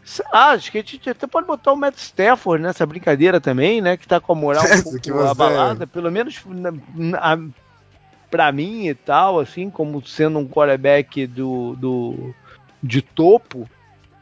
Sei 0.04 0.26
lá, 0.34 0.50
acho 0.52 0.72
que 0.72 0.80
a 0.80 0.82
gente 0.82 1.08
até 1.08 1.28
pode 1.28 1.46
botar 1.46 1.72
o 1.72 1.76
Matt 1.76 1.96
Stafford 1.98 2.64
nessa 2.64 2.84
brincadeira 2.84 3.40
também, 3.40 3.80
né? 3.80 3.96
Que 3.96 4.08
tá 4.08 4.20
com 4.20 4.34
a 4.34 4.36
moral 4.36 4.64
um 4.66 4.82
pouco 4.82 5.20
abalada, 5.20 5.86
pelo 5.86 6.12
menos 6.12 6.44
na, 6.48 6.74
na, 6.96 7.50
pra 8.30 8.52
mim 8.52 8.88
e 8.88 8.96
tal, 8.96 9.40
assim, 9.40 9.70
como 9.70 10.06
sendo 10.06 10.40
um 10.40 10.48
quarterback 10.48 11.28
do, 11.28 11.76
do, 11.76 12.34
de 12.82 13.04
topo 13.04 13.70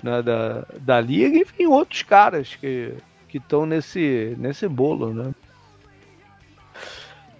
né, 0.03 0.21
da, 0.21 0.65
da 0.79 0.99
liga, 0.99 1.37
e 1.37 1.41
enfim, 1.41 1.65
outros 1.67 2.03
caras 2.03 2.55
que 2.55 2.93
estão 3.33 3.65
nesse, 3.65 4.35
nesse 4.37 4.67
bolo, 4.67 5.13
né? 5.13 5.33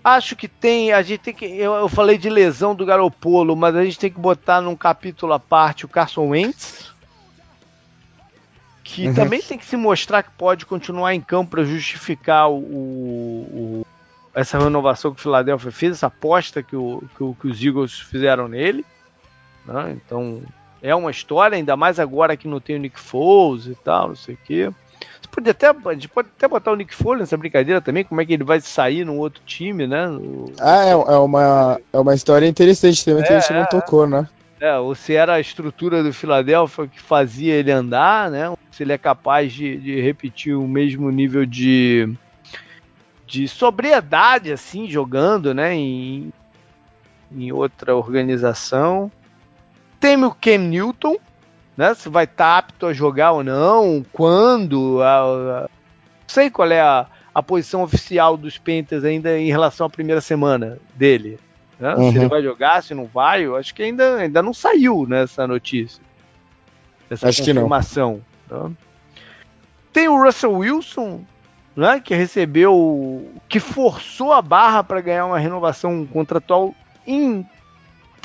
Acho 0.07 0.37
que 0.37 0.47
tem, 0.47 0.93
a 0.93 1.01
gente 1.01 1.19
tem 1.19 1.33
que, 1.33 1.45
eu, 1.45 1.73
eu 1.73 1.89
falei 1.89 2.17
de 2.17 2.29
lesão 2.29 2.73
do 2.73 2.85
Garopolo, 2.85 3.57
mas 3.57 3.75
a 3.75 3.83
gente 3.83 3.99
tem 3.99 4.09
que 4.09 4.17
botar 4.17 4.61
num 4.61 4.73
capítulo 4.73 5.33
à 5.33 5.39
parte 5.39 5.83
o 5.83 5.89
Carson 5.89 6.29
Wentz, 6.29 6.95
que 8.85 9.09
uhum. 9.09 9.13
também 9.13 9.41
tem 9.41 9.57
que 9.57 9.65
se 9.65 9.75
mostrar 9.75 10.23
que 10.23 10.31
pode 10.31 10.65
continuar 10.65 11.13
em 11.13 11.19
campo 11.19 11.51
para 11.51 11.65
justificar 11.65 12.49
o, 12.49 12.55
o, 12.55 13.85
essa 14.33 14.57
renovação 14.57 15.11
que 15.11 15.19
o 15.19 15.21
Philadelphia 15.21 15.71
fez, 15.73 15.97
essa 15.97 16.07
aposta 16.07 16.63
que, 16.63 16.77
o, 16.77 17.03
que, 17.17 17.41
que 17.41 17.47
os 17.47 17.61
Eagles 17.61 17.99
fizeram 17.99 18.47
nele. 18.47 18.85
Né? 19.65 19.91
Então 19.91 20.41
é 20.81 20.95
uma 20.95 21.11
história, 21.11 21.57
ainda 21.57 21.75
mais 21.75 21.99
agora 21.99 22.37
que 22.37 22.47
não 22.47 22.61
tem 22.61 22.77
o 22.77 22.79
Nick 22.79 22.97
Foles 22.97 23.65
e 23.65 23.75
tal, 23.75 24.07
não 24.07 24.15
sei 24.15 24.35
o 24.35 24.39
quê. 24.45 24.71
Você 25.22 25.30
pode 25.32 25.49
até, 25.49 25.68
a 25.68 25.93
gente 25.93 26.07
pode 26.07 26.30
até 26.36 26.47
botar 26.47 26.72
o 26.72 26.76
Nick 26.76 26.93
Foley 26.93 27.22
nessa 27.22 27.38
brincadeira 27.38 27.82
também, 27.82 28.03
como 28.03 28.22
é 28.22 28.26
que 28.26 28.34
ele 28.34 28.43
vai 28.43 28.61
sair 28.61 29.05
num 29.05 29.18
outro 29.18 29.41
time, 29.45 29.88
né? 29.88 30.07
Ah, 30.59 30.86
é, 30.86 30.91
é, 30.91 31.18
uma, 31.18 31.80
é 31.91 31.99
uma 31.99 32.13
história 32.13 32.47
interessante 32.47 33.03
também 33.03 33.24
que 33.24 33.34
a 33.34 33.39
gente 33.39 33.53
não 33.53 33.61
é, 33.61 33.65
tocou, 33.65 34.07
né? 34.07 34.28
É, 34.59 34.76
ou 34.78 34.95
se 34.95 35.15
era 35.15 35.36
a 35.36 35.39
estrutura 35.39 36.03
do 36.03 36.13
Philadelphia 36.13 36.88
que 36.88 36.99
fazia 36.99 37.53
ele 37.53 37.72
andar, 37.72 38.30
né? 38.32 38.53
Se 38.72 38.84
ele 38.84 38.93
é 38.93 38.97
capaz 38.97 39.53
de, 39.53 39.78
de 39.78 40.01
repetir 40.01 40.55
o 40.55 40.68
mesmo 40.68 41.09
nível 41.11 41.45
de, 41.45 42.11
de 43.26 43.47
sobriedade, 43.47 44.51
assim, 44.51 44.89
jogando, 44.89 45.53
né? 45.53 45.74
Em, 45.74 46.32
em 47.32 47.51
outra 47.51 47.95
organização. 47.95 49.11
Tem 49.99 50.24
o 50.24 50.32
Cam 50.32 50.59
Newton, 50.59 51.18
né? 51.78 51.93
Se 51.93 52.09
vai 52.09 52.23
estar 52.23 52.36
tá 52.36 52.57
apto 52.57 52.88
a 52.88 52.93
jogar 52.93 53.34
ou 53.34 53.43
não, 53.43 54.03
quando, 54.11 55.01
a, 55.03 55.65
a, 55.65 55.69
sei 56.25 56.49
qual 56.49 56.69
é 56.71 56.82
a, 56.82 57.05
a 57.34 57.43
posição 57.43 57.84
oficial 57.84 58.36
dos 58.36 58.57
Panthers 58.57 59.03
ainda 59.03 59.38
em 59.38 59.47
relação 59.47 59.86
à 59.86 59.89
primeira 59.89 60.19
semana 60.19 60.80
dele. 60.95 61.39
Né? 61.80 61.93
Uhum. 61.93 62.11
Se 62.11 62.17
ele 62.17 62.28
vai 62.28 62.41
jogar, 62.41 62.82
se 62.82 62.95
não 62.95 63.05
vai, 63.05 63.45
eu 63.45 63.55
acho 63.55 63.75
que 63.75 63.84
ainda, 63.84 64.15
ainda 64.15 64.41
não 64.41 64.53
saiu 64.53 65.05
nessa 65.07 65.45
notícia. 65.45 66.01
Essa 67.09 67.30
acho 67.30 67.45
confirmação. 67.45 68.21
Que 68.47 68.53
não. 68.53 68.69
Né? 68.69 68.75
Tem 69.93 70.07
o 70.07 70.21
Russell 70.21 70.53
Wilson, 70.53 71.21
né, 71.75 71.99
que 71.99 72.13
recebeu, 72.13 73.32
que 73.47 73.59
forçou 73.59 74.34
a 74.34 74.41
barra 74.41 74.84
para 74.84 75.01
ganhar 75.01 75.25
uma 75.25 75.39
renovação 75.39 76.05
contratual 76.05 76.75
em 77.05 77.45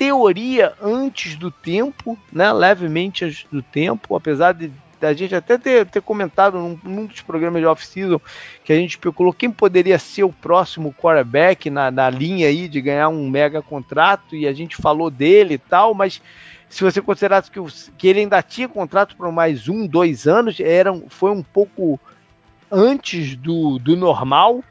teoria 0.03 0.72
antes 0.82 1.36
do 1.36 1.48
tempo, 1.48 2.18
né, 2.32 2.53
levemente 2.53 3.24
antes 3.24 3.46
do 3.53 3.62
tempo, 3.62 4.16
apesar 4.16 4.53
de 4.53 4.72
a 5.00 5.12
gente 5.12 5.32
até 5.32 5.57
ter, 5.57 5.86
ter 5.86 6.03
comentado 6.03 6.59
num, 6.59 6.76
num, 6.82 7.07
dos 7.07 7.20
programas 7.20 7.61
de 7.61 7.66
off-season 7.66 8.20
que 8.64 8.72
a 8.72 8.76
gente 8.76 8.90
especulou 8.90 9.32
quem 9.32 9.48
poderia 9.48 10.00
ser 10.00 10.24
o 10.24 10.32
próximo 10.32 10.92
quarterback 10.92 11.70
na, 11.70 11.88
na 11.88 12.11
linha 12.11 12.48
aí 12.48 12.66
de 12.66 12.80
ganhar 12.80 13.09
um 13.11 13.30
mega 13.30 13.62
contrato 13.62 14.34
e 14.34 14.44
a 14.44 14.53
gente 14.53 14.74
falou 14.76 15.09
dele 15.09 15.55
e 15.55 15.59
tal, 15.59 15.94
mas 15.94 16.20
se 16.68 16.82
você 16.82 17.00
considerasse 17.00 17.48
que, 17.48 17.61
que 17.96 18.09
ele 18.09 18.20
ainda 18.20 18.42
tinha 18.42 18.68
contrato 18.68 19.14
por 19.14 19.30
mais 19.30 19.68
um, 19.68 19.86
dois 19.86 20.26
anos, 20.26 20.59
era, 20.59 20.92
foi 21.11 21.30
um 21.30 21.44
pouco 21.44 22.00
antes 22.72 23.36
do, 23.36 23.78
do 23.78 23.96
normal, 23.96 24.64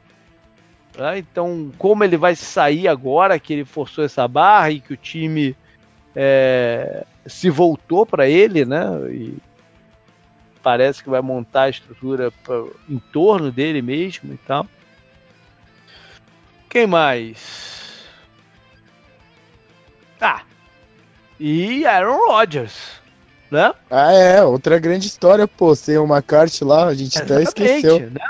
né? 0.96 1.18
Então, 1.18 1.70
como 1.78 2.04
ele 2.04 2.16
vai 2.16 2.34
sair 2.36 2.88
agora 2.88 3.38
que 3.38 3.52
ele 3.52 3.64
forçou 3.64 4.04
essa 4.04 4.26
barra 4.28 4.70
e 4.70 4.80
que 4.80 4.92
o 4.92 4.96
time 4.96 5.56
é, 6.14 7.04
se 7.26 7.48
voltou 7.50 8.04
para 8.04 8.28
ele, 8.28 8.64
né? 8.64 8.84
E 9.10 9.36
parece 10.62 11.02
que 11.02 11.10
vai 11.10 11.20
montar 11.20 11.62
a 11.62 11.70
estrutura 11.70 12.30
pra, 12.44 12.64
em 12.88 12.98
torno 12.98 13.50
dele 13.50 13.82
mesmo 13.82 14.32
e 14.32 14.38
tal. 14.38 14.66
Quem 16.68 16.86
mais? 16.86 18.06
Ah, 20.20 20.42
e 21.38 21.84
Aaron 21.84 22.28
Rodgers, 22.28 23.00
né? 23.50 23.74
Ah, 23.90 24.12
é, 24.12 24.42
outra 24.42 24.78
grande 24.78 25.08
história, 25.08 25.48
pô. 25.48 25.74
Sem 25.74 25.98
o 25.98 26.06
McCarthy 26.06 26.64
lá, 26.64 26.86
a 26.86 26.94
gente 26.94 27.16
Exatamente, 27.18 27.48
até 27.48 27.64
esqueceu. 27.64 28.10
Né? 28.10 28.20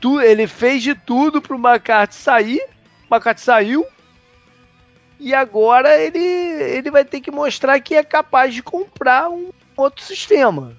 Tu, 0.00 0.20
ele 0.20 0.46
fez 0.46 0.82
de 0.82 0.94
tudo 0.94 1.40
pro 1.42 1.56
McCarthy 1.56 2.14
sair. 2.14 2.62
McCarthy 3.10 3.42
saiu. 3.42 3.86
E 5.18 5.34
agora 5.34 6.00
ele, 6.00 6.18
ele 6.18 6.90
vai 6.90 7.04
ter 7.04 7.20
que 7.20 7.30
mostrar 7.30 7.78
que 7.80 7.94
é 7.94 8.02
capaz 8.02 8.54
de 8.54 8.62
comprar 8.62 9.28
um 9.28 9.50
outro 9.76 10.02
sistema. 10.02 10.74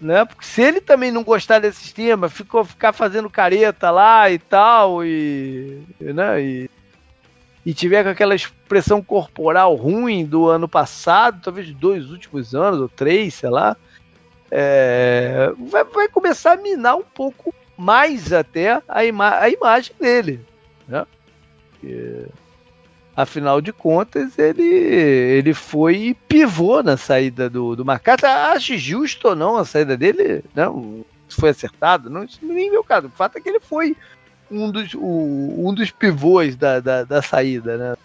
Né? 0.00 0.24
Porque 0.26 0.44
se 0.44 0.60
ele 0.60 0.80
também 0.80 1.10
não 1.10 1.24
gostar 1.24 1.60
desse 1.60 1.80
sistema, 1.80 2.28
ficou 2.28 2.64
ficar 2.64 2.92
fazendo 2.92 3.30
careta 3.30 3.90
lá 3.90 4.30
e 4.30 4.38
tal, 4.38 5.02
e, 5.02 5.80
né? 5.98 6.42
e, 6.42 6.70
e 7.64 7.72
tiver 7.72 8.04
com 8.04 8.10
aquela 8.10 8.34
expressão 8.34 9.02
corporal 9.02 9.74
ruim 9.74 10.26
do 10.26 10.46
ano 10.46 10.68
passado, 10.68 11.40
talvez 11.42 11.72
dois 11.72 12.10
últimos 12.10 12.54
anos, 12.54 12.80
ou 12.80 12.88
três, 12.88 13.32
sei 13.32 13.48
lá, 13.48 13.74
é, 14.50 15.50
vai, 15.70 15.84
vai 15.84 16.08
começar 16.08 16.52
a 16.52 16.56
minar 16.56 16.96
um 16.96 17.04
pouco 17.04 17.54
mais 17.76 18.32
até 18.32 18.82
a, 18.88 19.04
ima 19.04 19.38
a 19.38 19.48
imagem 19.48 19.94
dele. 19.98 20.40
Né? 20.86 21.04
Afinal 23.16 23.60
de 23.60 23.72
contas, 23.72 24.38
ele, 24.38 24.62
ele 24.64 25.54
foi 25.54 26.16
pivô 26.26 26.82
na 26.82 26.96
saída 26.96 27.48
do, 27.48 27.76
do 27.76 27.84
Macata. 27.84 28.28
Acho 28.52 28.76
justo 28.76 29.28
ou 29.28 29.36
não 29.36 29.56
a 29.56 29.64
saída 29.64 29.96
dele? 29.96 30.42
Não, 30.54 31.04
foi 31.28 31.50
acertado? 31.50 32.10
Não, 32.10 32.24
isso 32.24 32.40
nem 32.42 32.70
viu, 32.70 32.82
cara. 32.82 33.06
O 33.06 33.10
fato 33.10 33.38
é 33.38 33.40
que 33.40 33.48
ele 33.48 33.60
foi 33.60 33.96
um 34.50 34.70
dos, 34.70 34.94
o, 34.94 35.68
um 35.68 35.72
dos 35.72 35.90
pivôs 35.90 36.56
da, 36.56 36.80
da, 36.80 37.04
da 37.04 37.22
saída, 37.22 37.76
né? 37.76 37.96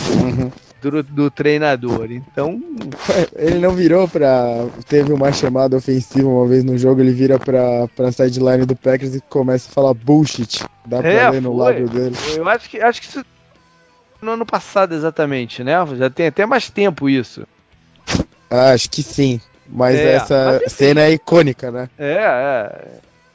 Uhum. 0.00 0.50
Do, 0.80 1.02
do, 1.02 1.30
treinador. 1.30 2.10
Então. 2.10 2.60
Ele 3.36 3.58
não 3.58 3.72
virou 3.72 4.06
pra. 4.06 4.66
Teve 4.86 5.12
uma 5.12 5.32
chamada 5.32 5.76
ofensiva 5.76 6.28
uma 6.28 6.46
vez 6.46 6.62
no 6.62 6.76
jogo, 6.76 7.00
ele 7.00 7.12
vira 7.12 7.38
pra, 7.38 7.88
pra 7.96 8.12
sideline 8.12 8.66
do 8.66 8.76
Packers 8.76 9.14
e 9.14 9.20
começa 9.22 9.70
a 9.70 9.72
falar 9.72 9.94
bullshit. 9.94 10.62
Dá 10.84 11.00
pra 11.00 11.10
é, 11.10 11.30
ler 11.30 11.40
no 11.40 11.56
lábio 11.56 11.88
dele. 11.88 12.14
Eu 12.36 12.46
acho 12.48 12.68
que, 12.68 12.80
acho 12.80 13.00
que 13.00 13.08
isso. 13.08 13.24
No 14.20 14.32
ano 14.32 14.46
passado, 14.46 14.94
exatamente, 14.94 15.64
né? 15.64 15.74
Já 15.96 16.10
tem 16.10 16.26
até 16.26 16.44
mais 16.44 16.68
tempo 16.70 17.08
isso. 17.08 17.46
Ah, 18.50 18.70
acho 18.72 18.90
que 18.90 19.02
sim. 19.02 19.40
Mas 19.66 19.96
é, 19.96 20.14
essa 20.14 20.60
mas 20.62 20.72
cena 20.72 21.02
é 21.02 21.12
icônica, 21.12 21.70
né? 21.70 21.88
É, 21.98 22.12
é, 22.12 22.88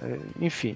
é. 0.04 0.18
Enfim. 0.40 0.76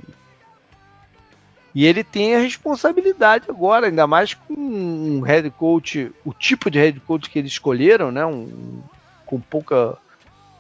E 1.76 1.86
ele 1.86 2.04
tem 2.04 2.36
a 2.36 2.40
responsabilidade 2.40 3.46
agora, 3.50 3.88
ainda 3.88 4.06
mais 4.06 4.34
com 4.36 4.54
um 4.54 5.22
head 5.22 5.50
coach, 5.52 6.12
o 6.24 6.32
tipo 6.32 6.70
de 6.70 6.78
head 6.80 7.00
coach 7.00 7.30
que 7.30 7.40
eles 7.40 7.52
escolheram, 7.52 8.12
né? 8.12 8.26
Um, 8.26 8.82
com 9.26 9.40
pouca 9.40 9.98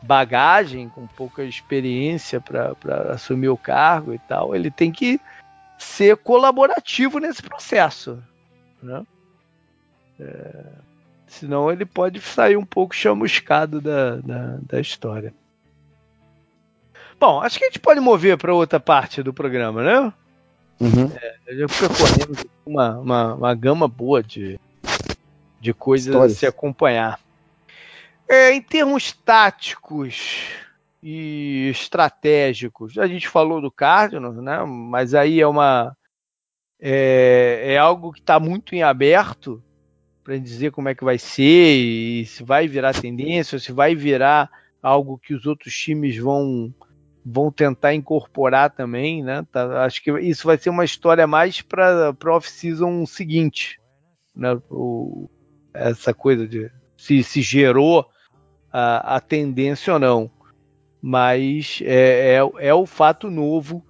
bagagem, 0.01 0.89
com 0.89 1.05
pouca 1.05 1.43
experiência 1.43 2.41
para 2.41 2.76
assumir 3.11 3.49
o 3.49 3.57
cargo 3.57 4.14
e 4.14 4.20
tal. 4.20 4.55
Ele 4.55 4.72
tem 4.72 4.91
que 4.91 5.20
ser 5.78 6.18
colaborativo 6.18 7.20
nesse 7.20 7.43
processo, 7.43 8.22
né? 8.82 9.05
É, 10.20 10.66
senão 11.28 11.72
ele 11.72 11.86
pode 11.86 12.20
sair 12.22 12.57
um 12.57 12.66
pouco 12.66 12.95
chamuscado 12.95 13.80
da, 13.80 14.18
da, 14.18 14.57
da 14.61 14.82
história. 14.82 15.34
Bom, 17.20 17.39
acho 17.41 17.57
que 17.57 17.66
a 17.66 17.68
gente 17.68 17.80
pode 17.80 17.99
mover 17.99 18.38
para 18.38 18.53
outra 18.53 18.80
parte 18.80 19.22
do 19.22 19.34
programa, 19.34 19.84
né? 19.84 20.14
Uhum. 20.80 21.11
É, 21.15 21.36
eu 21.47 21.59
já 21.59 21.67
percorrendo 21.67 22.49
uma, 22.65 22.97
uma, 22.99 23.34
uma 23.36 23.55
gama 23.55 23.88
boa 23.88 24.21
de, 24.21 24.59
de 25.59 25.74
coisas 25.74 26.07
Histórias. 26.07 26.32
a 26.34 26.39
se 26.39 26.45
acompanhar. 26.45 27.19
É, 28.28 28.53
em 28.53 28.61
termos 28.61 29.11
táticos 29.11 30.41
e 31.01 31.69
estratégicos, 31.69 32.97
a 32.97 33.07
gente 33.07 33.28
falou 33.28 33.61
do 33.61 33.69
Cardinals, 33.69 34.38
né? 34.38 34.63
Mas 34.63 35.13
aí 35.13 35.39
é 35.39 35.47
uma 35.47 35.95
é, 36.80 37.74
é 37.74 37.78
algo 37.78 38.11
que 38.11 38.19
está 38.19 38.39
muito 38.39 38.76
em 38.76 38.84
aberto 38.84 39.63
para 40.24 40.38
dizer 40.38 40.71
como 40.71 40.89
é 40.89 40.95
que 40.95 41.03
vai 41.03 41.17
ser 41.17 41.76
e 41.76 42.26
se 42.26 42.43
vai 42.43 42.67
virar 42.67 42.93
tendência, 42.93 43.55
ou 43.55 43.59
se 43.59 43.71
vai 43.71 43.93
virar 43.95 44.49
algo 44.82 45.17
que 45.17 45.34
os 45.34 45.45
outros 45.45 45.74
times 45.74 46.17
vão 46.17 46.74
vão 47.26 47.51
tentar 47.51 47.93
incorporar 47.93 48.71
também, 48.71 49.24
né? 49.24 49.45
Tá, 49.51 49.86
acho 49.86 50.03
que 50.03 50.11
isso 50.19 50.45
vai 50.45 50.57
ser 50.57 50.69
uma 50.69 50.86
história 50.86 51.26
mais 51.26 51.61
para 51.61 52.11
o 52.11 52.30
off-season 52.30 53.05
seguinte, 53.05 53.80
né? 54.36 54.59
O, 54.69 55.30
essa 55.74 56.13
coisa 56.13 56.47
de 56.47 56.69
se, 56.97 57.24
se 57.24 57.41
gerou 57.41 58.05
a, 58.71 59.15
a 59.15 59.19
tendência 59.19 59.93
ou 59.93 59.99
não. 59.99 60.32
Mas 61.01 61.82
é, 61.84 62.38
é, 62.38 62.67
é, 62.67 62.74
o 62.74 62.86
fato 62.86 63.30
novo 63.30 63.86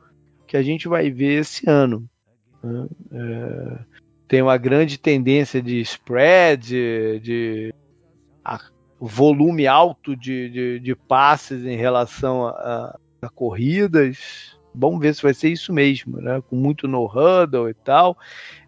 que 0.47 0.57
a 0.57 0.63
gente 0.63 0.87
vai 0.87 1.11
ver 1.11 1.41
esse 1.41 1.69
ano. 1.69 2.09
Né? 2.63 2.87
É, 3.11 3.79
tem 4.27 4.41
uma 4.41 4.57
grande 4.57 4.97
tendência 4.97 5.61
de 5.61 5.79
spread, 5.81 6.69
de, 6.69 7.19
de 7.19 7.73
a, 8.43 8.59
volume 8.99 9.67
alto 9.67 10.15
de, 10.15 10.49
de, 10.49 10.79
de, 10.79 10.95
passes 10.95 11.65
em 11.65 11.75
relação 11.75 12.47
a, 12.47 12.97
corridas. 13.29 14.57
Vamos 14.75 14.99
ver 14.99 15.13
se 15.13 15.21
vai 15.21 15.33
ser 15.33 15.49
isso 15.49 15.71
mesmo, 15.71 16.19
né? 16.19 16.41
Com 16.49 16.55
muito 16.55 16.87
no 16.87 17.05
huddle 17.05 17.69
e 17.69 17.73
tal. 17.73 18.17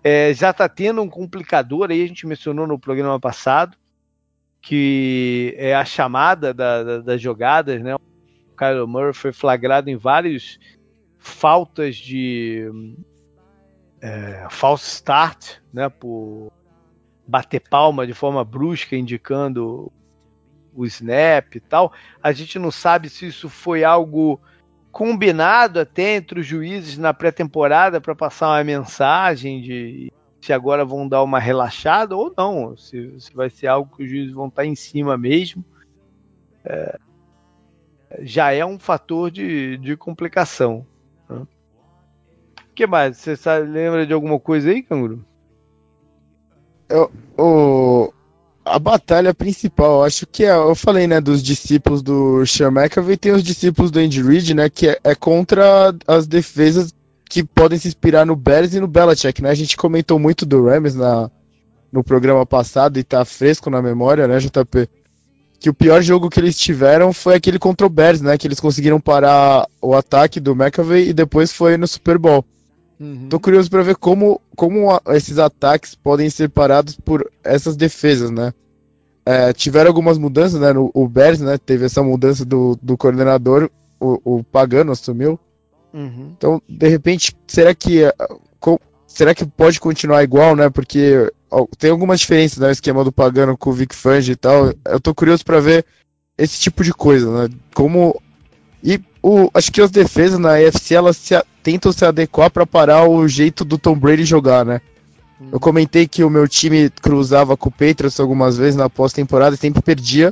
É, 0.03 0.33
já 0.33 0.51
está 0.51 0.69
tendo 0.69 1.01
um 1.01 1.09
complicador 1.09 1.89
aí, 1.89 2.03
a 2.03 2.07
gente 2.07 2.27
mencionou 2.27 2.67
no 2.67 2.79
programa 2.79 3.19
passado, 3.19 3.75
que 4.61 5.55
é 5.57 5.75
a 5.75 5.83
chamada 5.85 6.53
da, 6.53 6.83
da, 6.83 6.97
das 6.99 7.21
jogadas, 7.21 7.81
né? 7.81 7.95
O 7.95 7.99
Kyler 8.55 8.87
Murray 8.87 9.13
foi 9.13 9.33
flagrado 9.33 9.89
em 9.89 9.97
várias 9.97 10.59
faltas 11.17 11.95
de 11.95 12.69
é, 14.01 14.47
false 14.51 14.87
start, 14.87 15.57
né? 15.73 15.89
Por 15.89 16.51
bater 17.27 17.59
palma 17.59 18.05
de 18.05 18.13
forma 18.13 18.43
brusca, 18.43 18.95
indicando 18.95 19.91
o 20.75 20.85
snap 20.85 21.55
e 21.55 21.59
tal. 21.59 21.91
A 22.21 22.31
gente 22.31 22.59
não 22.59 22.71
sabe 22.71 23.09
se 23.09 23.27
isso 23.27 23.49
foi 23.49 23.83
algo 23.83 24.39
combinado 24.91 25.79
até 25.79 26.15
entre 26.15 26.39
os 26.39 26.45
juízes 26.45 26.97
na 26.97 27.13
pré-temporada 27.13 27.99
para 27.99 28.15
passar 28.15 28.49
uma 28.49 28.63
mensagem 28.63 29.61
de 29.61 30.11
se 30.41 30.53
agora 30.53 30.85
vão 30.85 31.07
dar 31.07 31.23
uma 31.23 31.39
relaxada 31.39 32.15
ou 32.15 32.31
não, 32.37 32.77
se, 32.77 33.19
se 33.19 33.33
vai 33.33 33.49
ser 33.49 33.67
algo 33.67 33.95
que 33.95 34.03
os 34.03 34.09
juízes 34.09 34.31
vão 34.31 34.47
estar 34.47 34.61
tá 34.61 34.65
em 34.65 34.75
cima 34.75 35.17
mesmo. 35.17 35.65
É, 36.63 36.99
já 38.21 38.51
é 38.51 38.63
um 38.63 38.77
fator 38.77 39.31
de, 39.31 39.77
de 39.77 39.97
complicação. 39.97 40.85
Né? 41.27 41.37
O 41.37 42.73
que 42.75 42.85
mais? 42.85 43.17
Você 43.17 43.35
sabe, 43.35 43.67
lembra 43.67 44.05
de 44.05 44.13
alguma 44.13 44.39
coisa 44.39 44.69
aí, 44.69 44.83
Canguru? 44.83 45.25
Eu, 46.87 47.11
o, 47.37 48.13
a 48.65 48.79
batalha 48.79 49.33
principal, 49.33 50.03
acho 50.03 50.25
que 50.25 50.43
é, 50.43 50.49
eu 50.49 50.73
falei, 50.73 51.05
né, 51.05 51.21
dos 51.21 51.43
discípulos 51.43 52.01
do 52.01 52.43
Sean 52.47 52.71
McAvey, 52.71 53.15
tem 53.15 53.31
os 53.31 53.43
discípulos 53.43 53.91
do 53.91 53.99
Andy 53.99 54.23
Reid, 54.23 54.55
né, 54.55 54.69
que 54.69 54.89
é, 54.89 54.99
é, 55.03 55.13
contra 55.13 55.95
as 56.07 56.25
defesas 56.25 56.91
que 57.29 57.43
podem 57.43 57.77
se 57.77 57.87
inspirar 57.87 58.25
no 58.25 58.35
Bears 58.35 58.73
e 58.73 58.79
no 58.79 58.87
Belichick, 58.87 59.41
né, 59.41 59.51
a 59.51 59.55
gente 59.55 59.77
comentou 59.77 60.17
muito 60.17 60.47
do 60.47 60.65
Rams 60.65 60.95
na, 60.95 61.29
no 61.91 62.03
programa 62.03 62.43
passado 62.43 62.97
e 62.97 63.03
tá 63.03 63.23
fresco 63.23 63.69
na 63.69 63.83
memória, 63.83 64.27
né, 64.27 64.39
JP, 64.39 64.89
que 65.59 65.69
o 65.69 65.73
pior 65.73 66.01
jogo 66.01 66.29
que 66.29 66.39
eles 66.39 66.57
tiveram 66.57 67.13
foi 67.13 67.35
aquele 67.35 67.59
contra 67.59 67.85
o 67.85 67.89
Bears, 67.89 68.19
né, 68.19 68.35
que 68.35 68.47
eles 68.47 68.59
conseguiram 68.59 68.99
parar 68.99 69.67
o 69.79 69.93
ataque 69.93 70.39
do 70.39 70.55
McAvey 70.55 71.09
e 71.09 71.13
depois 71.13 71.51
foi 71.51 71.77
no 71.77 71.87
Super 71.87 72.17
Bowl. 72.17 72.43
Uhum. 72.99 73.27
Tô 73.29 73.39
curioso 73.39 73.69
para 73.69 73.83
ver 73.83 73.95
como, 73.95 74.41
como 74.55 74.87
esses 75.09 75.37
ataques 75.37 75.95
podem 75.95 76.29
ser 76.29 76.49
parados 76.49 76.95
por 76.95 77.29
essas 77.43 77.75
defesas, 77.75 78.31
né? 78.31 78.53
É, 79.25 79.51
tiveram 79.51 79.89
algumas 79.89 80.17
mudanças, 80.17 80.59
né? 80.59 80.71
No, 80.71 80.91
o 80.93 81.07
Bears, 81.07 81.41
né? 81.41 81.57
Teve 81.57 81.85
essa 81.85 82.01
mudança 82.03 82.45
do, 82.45 82.77
do 82.81 82.97
coordenador, 82.97 83.69
o, 83.99 84.37
o 84.37 84.43
Pagano 84.43 84.91
assumiu. 84.91 85.39
Uhum. 85.93 86.33
Então, 86.37 86.61
de 86.67 86.87
repente, 86.87 87.35
será 87.47 87.73
que 87.73 88.03
será 89.15 89.33
que 89.33 89.45
pode 89.45 89.79
continuar 89.79 90.23
igual, 90.23 90.55
né? 90.55 90.69
Porque 90.69 91.31
ó, 91.49 91.65
tem 91.77 91.89
algumas 91.89 92.19
diferenças 92.19 92.57
no 92.57 92.65
né, 92.65 92.71
esquema 92.73 93.03
do 93.03 93.13
Pagano 93.13 93.57
com 93.57 93.69
o 93.69 93.73
Vic 93.73 93.95
Fangio 93.95 94.33
e 94.33 94.35
tal. 94.35 94.73
Eu 94.85 94.99
tô 94.99 95.15
curioso 95.15 95.45
para 95.45 95.61
ver 95.61 95.85
esse 96.37 96.59
tipo 96.59 96.83
de 96.83 96.93
coisa, 96.93 97.47
né? 97.47 97.55
Como 97.73 98.21
e 98.83 98.99
o, 99.23 99.49
acho 99.53 99.71
que 99.71 99.81
as 99.81 99.89
defesas 99.89 100.37
na 100.37 100.55
AFC 100.55 100.93
elas 100.93 101.17
se, 101.17 101.33
tentam 101.65 101.91
se 101.91 102.05
adequar 102.05 102.51
para 102.51 102.63
parar 102.63 103.09
o 103.09 103.27
jeito 103.27 103.65
do 103.65 103.75
Tom 103.75 103.97
Brady 103.97 104.23
jogar, 104.23 104.63
né? 104.63 104.79
Hum. 105.41 105.47
Eu 105.51 105.59
comentei 105.59 106.07
que 106.07 106.23
o 106.23 106.29
meu 106.29 106.47
time 106.47 106.91
cruzava 107.01 107.57
com 107.57 107.69
o 107.69 107.71
Patriots 107.71 108.19
algumas 108.19 108.55
vezes 108.55 108.75
na 108.75 108.87
pós-temporada 108.87 109.55
e 109.55 109.57
sempre 109.57 109.81
perdia, 109.81 110.31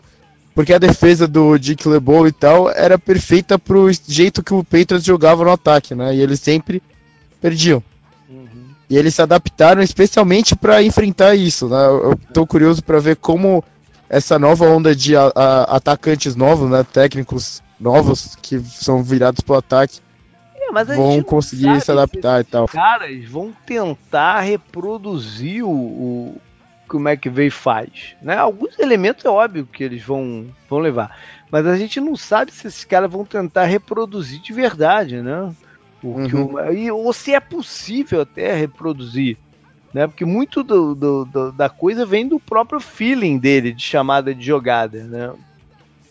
porque 0.53 0.71
a 0.71 0.77
defesa 0.77 1.27
do 1.27 1.57
Dick 1.57 1.89
LeBeau 1.89 2.27
e 2.27 2.31
tal 2.31 2.69
era 2.69 2.99
perfeita 2.99 3.57
pro 3.57 3.89
jeito 4.07 4.43
que 4.43 4.53
o 4.53 4.63
Patriots 4.63 5.03
jogava 5.03 5.43
no 5.43 5.49
ataque, 5.49 5.95
né? 5.95 6.15
E 6.15 6.21
eles 6.21 6.39
sempre 6.39 6.83
perdiam. 7.41 7.81
Uhum. 8.29 8.67
E 8.87 8.95
eles 8.95 9.15
se 9.15 9.21
adaptaram 9.23 9.81
especialmente 9.81 10.55
para 10.55 10.83
enfrentar 10.83 11.33
isso, 11.33 11.67
né? 11.67 11.83
Eu 11.87 12.15
tô 12.31 12.45
curioso 12.45 12.83
para 12.83 12.99
ver 12.99 13.15
como 13.15 13.63
essa 14.07 14.37
nova 14.37 14.67
onda 14.67 14.95
de 14.95 15.15
a, 15.15 15.31
a, 15.35 15.77
atacantes 15.77 16.35
novos, 16.35 16.69
né, 16.69 16.83
técnicos 16.83 17.63
novos 17.79 18.37
que 18.39 18.59
são 18.59 19.01
virados 19.01 19.41
para 19.41 19.55
o 19.55 19.57
ataque 19.57 19.99
é, 20.71 20.95
vão 20.95 21.23
conseguir 21.23 21.81
se 21.81 21.91
adaptar 21.91 22.41
e 22.41 22.43
tal. 22.43 22.67
caras 22.67 23.25
vão 23.25 23.53
tentar 23.65 24.41
reproduzir 24.41 25.63
o, 25.63 25.71
o 25.71 26.41
que 26.89 26.95
o 26.95 26.99
McVeigh 26.99 27.49
faz, 27.49 28.15
né? 28.21 28.37
Alguns 28.37 28.77
elementos 28.77 29.25
é 29.25 29.29
óbvio 29.29 29.65
que 29.65 29.83
eles 29.83 30.03
vão, 30.03 30.47
vão 30.69 30.79
levar, 30.79 31.17
mas 31.51 31.65
a 31.65 31.75
gente 31.77 31.99
não 31.99 32.15
sabe 32.15 32.51
se 32.51 32.67
esses 32.67 32.85
caras 32.85 33.11
vão 33.11 33.25
tentar 33.25 33.65
reproduzir 33.65 34.39
de 34.39 34.53
verdade, 34.53 35.21
né? 35.21 35.53
O 36.03 36.09
uhum. 36.09 36.53
o, 36.53 36.73
e, 36.73 36.91
ou 36.91 37.13
se 37.13 37.33
é 37.33 37.39
possível 37.39 38.21
até 38.21 38.53
reproduzir, 38.53 39.37
né? 39.93 40.07
Porque 40.07 40.25
muito 40.25 40.63
do, 40.63 40.93
do, 40.93 41.25
do, 41.25 41.51
da 41.51 41.69
coisa 41.69 42.05
vem 42.05 42.27
do 42.27 42.39
próprio 42.39 42.79
feeling 42.79 43.37
dele 43.37 43.71
de 43.71 43.81
chamada 43.81 44.33
de 44.33 44.45
jogada, 44.45 45.03
né? 45.03 45.33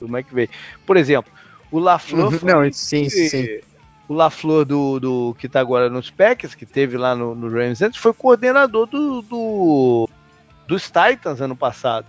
Do 0.01 0.07
McVeigh. 0.07 0.51
Por 0.87 0.97
exemplo, 0.97 1.31
o 1.71 1.79
LaFleur 1.79 2.33
uhum, 2.33 2.39
não, 2.43 2.73
sim, 2.73 3.09
sim. 3.09 3.61
O 4.13 4.15
LaFleur 4.15 4.67
do, 4.67 5.01
do 5.01 5.37
que 5.39 5.47
está 5.47 5.61
agora 5.61 5.89
nos 5.89 6.11
Packers, 6.11 6.55
que 6.55 6.67
teve 6.67 6.99
lá 6.99 7.17
no, 7.17 7.35
no 7.35 7.49
Rams 7.49 7.81
antes, 7.81 7.99
foi 7.99 8.13
coordenador 8.13 8.87
do, 8.87 9.23
do, 9.23 10.09
dos 10.69 10.85
Titans 10.85 11.41
ano 11.41 11.57
passado. 11.57 12.07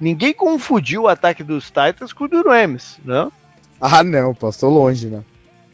Ninguém 0.00 0.32
confundiu 0.32 1.02
o 1.02 1.08
ataque 1.08 1.44
dos 1.44 1.66
Titans 1.66 2.14
com 2.14 2.24
o 2.24 2.28
do 2.28 2.42
Rams, 2.42 2.98
né? 3.04 3.30
Ah, 3.78 4.02
não, 4.02 4.34
passou 4.34 4.70
longe, 4.70 5.08
né? 5.08 5.22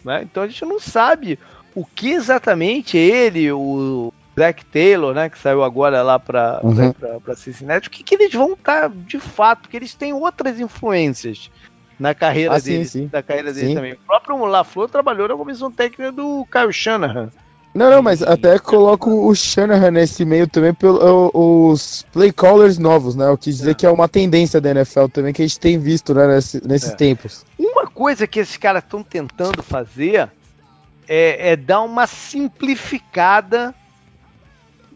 né? 0.05 0.23
Então 0.25 0.43
a 0.43 0.49
gente 0.49 0.65
não 0.65 0.81
sabe 0.81 1.39
o 1.77 1.85
que 1.85 2.11
exatamente 2.11 2.99
ele, 2.99 3.53
o 3.53 4.13
Zach 4.37 4.65
Taylor, 4.67 5.15
né, 5.15 5.29
que 5.29 5.39
saiu 5.39 5.63
agora 5.63 6.03
lá 6.03 6.19
para 6.19 6.61
uhum. 6.65 7.37
Cincinnati, 7.37 7.87
o 7.87 7.91
que, 7.91 8.03
que 8.03 8.17
eles 8.17 8.33
vão 8.33 8.55
estar 8.55 8.89
tá, 8.89 8.95
de 8.95 9.21
fato, 9.21 9.61
porque 9.61 9.77
eles 9.77 9.95
têm 9.95 10.13
outras 10.13 10.59
influências 10.59 11.51
na 11.99 12.15
carreira 12.15 12.55
ah, 12.55 12.61
deles, 12.61 12.91
sim, 12.91 13.03
sim. 13.03 13.07
da 13.09 13.23
carreira 13.23 13.53
deles 13.53 13.71
sim. 13.71 13.75
também. 13.75 13.93
O 13.95 13.99
próprio 14.07 14.45
LaFleur 14.45 14.89
trabalhou 14.89 15.29
na 15.29 15.37
comissão 15.37 15.71
técnica 15.71 16.13
do 16.13 16.47
Kyle 16.51 16.73
Shanahan. 16.73 17.31
Não, 17.75 17.91
não, 17.91 18.03
mas 18.03 18.23
até 18.23 18.59
coloco 18.59 19.29
o 19.29 19.35
Shanahan 19.35 19.91
nesse 19.91 20.25
meio 20.25 20.49
também 20.49 20.73
pelos 20.73 22.05
play 22.13 22.33
callers 22.33 22.79
novos, 22.79 23.15
né? 23.15 23.29
Eu 23.29 23.37
quis 23.37 23.59
dizer 23.59 23.73
é. 23.73 23.75
que 23.75 23.87
é 23.87 23.91
uma 23.91 24.09
tendência 24.09 24.61
da 24.61 24.71
NFL 24.71 25.07
também 25.07 25.33
que 25.33 25.43
a 25.43 25.47
gente 25.47 25.61
tem 25.61 25.79
visto 25.79 26.15
né, 26.15 26.27
nesse, 26.27 26.67
nesses 26.67 26.91
é. 26.91 26.97
tempos. 26.97 27.45
Uma 27.59 27.87
coisa 27.87 28.27
que 28.27 28.41
esses 28.41 28.57
caras 28.57 28.83
estão 28.83 29.03
tentando 29.03 29.63
fazer 29.63 30.31
é, 31.07 31.53
é, 31.53 31.57
dar 31.57 31.83
uma 31.83 32.07
simplificada 32.07 33.75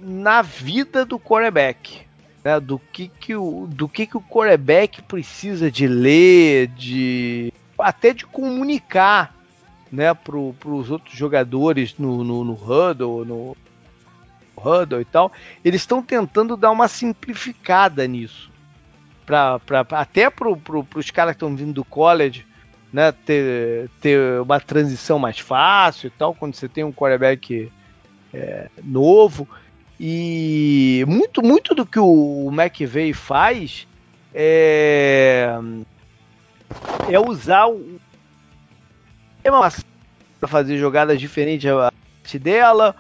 na 0.01 0.43
vida 0.43 1.05
do 1.05 1.19
quarterback. 1.19 2.01
Né? 2.45 2.61
Do, 2.61 2.79
que, 2.79 3.09
que, 3.09 3.35
o, 3.35 3.67
do 3.69 3.89
que, 3.89 4.07
que 4.07 4.17
o 4.17 4.23
quarterback 4.23 5.03
precisa 5.03 5.71
de 5.71 5.87
ler, 5.87 6.69
de 6.69 7.53
até 7.79 8.13
de 8.13 8.27
comunicar 8.27 9.35
né, 9.91 10.15
para 10.15 10.37
os 10.39 10.91
outros 10.91 11.17
jogadores 11.17 11.97
no, 11.99 12.25
no, 12.25 12.45
no 12.45 12.55
Huddle, 12.55 13.25
no 13.25 13.57
Huddle 14.57 15.01
e 15.01 15.05
tal, 15.05 15.31
eles 15.63 15.83
estão 15.83 16.03
tentando 16.03 16.57
dar 16.57 16.71
uma 16.71 16.89
simplificada 16.89 18.07
nisso. 18.07 18.51
Pra, 19.27 19.59
pra, 19.59 19.87
até 19.91 20.31
para 20.31 20.57
pro, 20.57 20.87
os 20.95 21.11
caras 21.11 21.33
que 21.33 21.37
estão 21.37 21.55
vindo 21.55 21.73
do 21.73 21.85
college, 21.85 22.47
né, 22.93 23.13
ter, 23.13 23.89
ter 24.01 24.41
uma 24.41 24.59
transição 24.61 25.19
mais 25.19 25.39
fácil 25.39 26.09
e 26.09 26.11
tal, 26.11 26.35
quando 26.35 26.55
você 26.55 26.69
tem 26.69 26.85
um 26.85 26.93
quarterback 26.93 27.71
é, 28.33 28.69
novo. 28.83 29.49
E 30.05 31.05
muito, 31.07 31.41
muito 31.41 31.77
do 31.77 31.87
que 31.87 32.01
o 32.01 32.51
McVeigh 32.53 33.13
faz 33.13 33.87
é, 34.35 35.57
é 37.09 37.21
usar 37.21 37.69
o, 37.69 38.01
para 40.41 40.49
fazer 40.49 40.77
jogadas 40.77 41.21
diferentes 41.21 41.71
dela, 42.41 42.97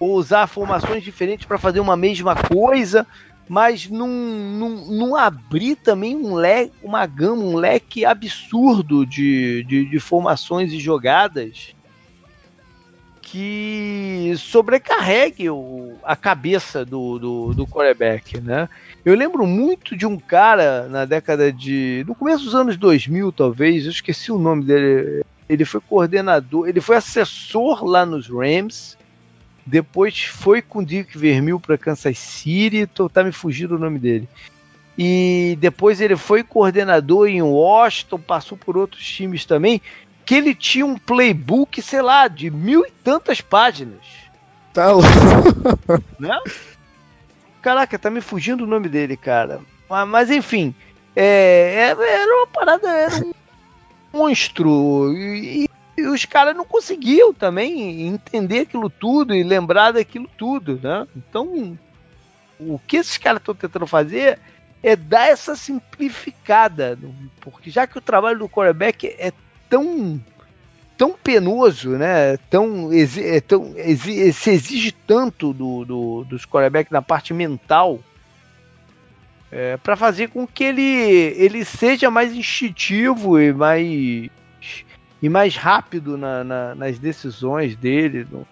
ou 0.00 0.14
usar 0.14 0.46
formações 0.46 1.04
diferentes 1.04 1.44
para 1.44 1.58
fazer 1.58 1.80
uma 1.80 1.94
mesma 1.94 2.34
coisa, 2.34 3.06
mas 3.46 3.86
não, 3.90 4.08
não, 4.08 4.70
não 4.86 5.14
abrir 5.14 5.76
também 5.76 6.16
um 6.16 6.36
leque, 6.36 6.72
uma 6.82 7.04
gama, 7.04 7.42
um 7.42 7.56
leque 7.56 8.02
absurdo 8.06 9.04
de, 9.04 9.62
de, 9.64 9.84
de 9.90 10.00
formações 10.00 10.72
e 10.72 10.80
jogadas 10.80 11.75
que 13.36 14.32
sobrecarregue 14.38 15.50
o, 15.50 15.92
a 16.02 16.16
cabeça 16.16 16.86
do, 16.86 17.18
do, 17.18 17.54
do 17.54 17.66
quarterback, 17.66 18.40
né? 18.40 18.66
Eu 19.04 19.14
lembro 19.14 19.46
muito 19.46 19.94
de 19.94 20.06
um 20.06 20.18
cara 20.18 20.88
na 20.88 21.04
década 21.04 21.52
de... 21.52 22.02
no 22.08 22.14
começo 22.14 22.44
dos 22.44 22.54
anos 22.54 22.78
2000, 22.78 23.30
talvez, 23.32 23.84
eu 23.84 23.90
esqueci 23.90 24.32
o 24.32 24.38
nome 24.38 24.64
dele, 24.64 25.22
ele 25.50 25.66
foi 25.66 25.82
coordenador, 25.82 26.66
ele 26.66 26.80
foi 26.80 26.96
assessor 26.96 27.84
lá 27.84 28.06
nos 28.06 28.26
Rams, 28.26 28.96
depois 29.66 30.24
foi 30.24 30.62
com 30.62 30.78
o 30.78 30.84
Dick 30.84 31.18
Vermeil 31.18 31.60
para 31.60 31.76
Kansas 31.76 32.16
City, 32.18 32.86
tô, 32.86 33.06
tá 33.06 33.22
me 33.22 33.32
fugindo 33.32 33.76
o 33.76 33.78
nome 33.78 33.98
dele. 33.98 34.26
E 34.96 35.58
depois 35.60 36.00
ele 36.00 36.16
foi 36.16 36.42
coordenador 36.42 37.28
em 37.28 37.42
Washington, 37.42 38.18
passou 38.18 38.56
por 38.56 38.78
outros 38.78 39.06
times 39.06 39.44
também, 39.44 39.82
que 40.26 40.34
ele 40.34 40.56
tinha 40.56 40.84
um 40.84 40.98
playbook, 40.98 41.80
sei 41.80 42.02
lá, 42.02 42.26
de 42.26 42.50
mil 42.50 42.84
e 42.84 42.90
tantas 42.90 43.40
páginas. 43.40 44.04
Tá 44.74 44.90
louco. 44.90 45.06
Né? 46.18 46.36
Caraca, 47.62 47.98
tá 47.98 48.10
me 48.10 48.20
fugindo 48.20 48.64
o 48.64 48.66
nome 48.66 48.88
dele, 48.88 49.16
cara. 49.16 49.60
Mas, 49.88 50.08
mas 50.08 50.30
enfim, 50.30 50.74
é, 51.14 51.94
é 51.96 52.22
era 52.22 52.36
uma 52.36 52.46
parada, 52.48 52.88
era 52.88 53.16
um 53.24 53.32
monstro. 54.12 55.12
E, 55.16 55.68
e 55.96 56.02
os 56.02 56.24
caras 56.24 56.56
não 56.56 56.64
conseguiam 56.64 57.32
também 57.32 58.06
entender 58.06 58.60
aquilo 58.60 58.90
tudo 58.90 59.34
e 59.34 59.44
lembrar 59.44 59.92
daquilo 59.92 60.28
tudo, 60.36 60.80
né? 60.82 61.06
Então, 61.16 61.78
o 62.58 62.78
que 62.80 62.96
esses 62.96 63.16
caras 63.16 63.40
estão 63.40 63.54
tentando 63.54 63.86
fazer 63.86 64.40
é 64.82 64.96
dar 64.96 65.28
essa 65.28 65.54
simplificada, 65.54 66.98
porque 67.40 67.70
já 67.70 67.86
que 67.86 67.98
o 67.98 68.02
trabalho 68.02 68.38
do 68.40 68.48
quarterback 68.48 69.06
é 69.18 69.32
tão 69.68 70.20
tão 70.96 71.12
penoso, 71.12 71.90
né? 71.90 72.36
Tão, 72.48 72.90
é 72.92 73.40
tão 73.40 73.74
se 74.32 74.50
exige 74.50 74.92
tanto 74.92 75.52
do, 75.52 75.84
do, 75.84 76.24
dos 76.24 76.46
quarterbacks 76.46 76.90
na 76.90 77.02
parte 77.02 77.34
mental 77.34 78.00
é, 79.50 79.76
para 79.76 79.96
fazer 79.96 80.28
com 80.28 80.46
que 80.46 80.64
ele, 80.64 80.82
ele 80.82 81.64
seja 81.64 82.10
mais 82.10 82.32
instintivo 82.34 83.38
e 83.38 83.52
mais 83.52 84.30
e 85.22 85.28
mais 85.28 85.56
rápido 85.56 86.16
na, 86.16 86.44
na, 86.44 86.74
nas 86.74 86.98
decisões 86.98 87.76
dele. 87.76 88.26
No, 88.30 88.46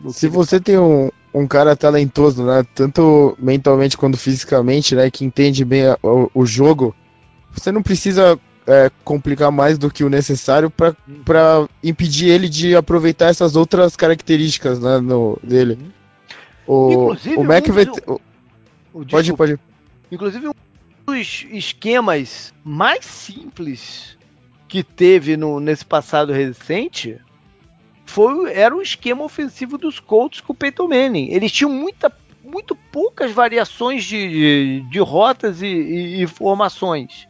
no 0.00 0.12
Se 0.12 0.28
você 0.28 0.58
tem 0.58 0.78
um, 0.78 1.10
um 1.32 1.46
cara 1.46 1.76
talentoso, 1.76 2.44
né, 2.44 2.64
tanto 2.74 3.36
mentalmente 3.38 3.96
quanto 3.96 4.16
fisicamente, 4.16 4.94
né, 4.94 5.10
que 5.10 5.24
entende 5.24 5.64
bem 5.64 5.88
a, 5.88 5.98
o, 6.02 6.30
o, 6.34 6.46
jogo, 6.46 6.94
você 7.52 7.70
não 7.70 7.82
precisa 7.82 8.38
é, 8.70 8.90
complicar 9.02 9.50
mais 9.50 9.76
do 9.76 9.90
que 9.90 10.04
o 10.04 10.08
necessário 10.08 10.70
para 10.70 11.68
impedir 11.82 12.28
ele 12.28 12.48
de 12.48 12.76
aproveitar 12.76 13.26
essas 13.26 13.56
outras 13.56 13.96
características 13.96 14.78
né, 14.78 15.00
no, 15.00 15.36
dele. 15.42 15.76
Uhum. 16.68 17.14
O, 17.36 17.40
o 17.40 17.44
Mac 17.44 17.66
vai. 17.66 17.84
Ter, 17.84 18.02
o, 18.06 18.20
pode, 19.10 19.32
pode. 19.34 19.58
Inclusive, 20.10 20.48
um 20.48 20.52
dos 21.04 21.46
esquemas 21.50 22.54
mais 22.64 23.04
simples 23.04 24.16
que 24.68 24.84
teve 24.84 25.36
no, 25.36 25.58
nesse 25.58 25.84
passado 25.84 26.32
recente 26.32 27.18
foi, 28.06 28.52
era 28.52 28.74
o 28.74 28.80
esquema 28.80 29.24
ofensivo 29.24 29.76
dos 29.76 29.98
Colts 29.98 30.40
com 30.40 30.52
o 30.52 30.56
Peyton 30.56 30.86
Manning. 30.86 31.30
Eles 31.30 31.50
tinham 31.50 31.72
muita, 31.72 32.12
muito 32.44 32.76
poucas 32.76 33.32
variações 33.32 34.04
de, 34.04 34.28
de, 34.28 34.80
de 34.88 34.98
rotas 35.00 35.60
e, 35.60 35.66
e, 35.66 36.22
e, 36.22 36.26
formações. 36.28 37.26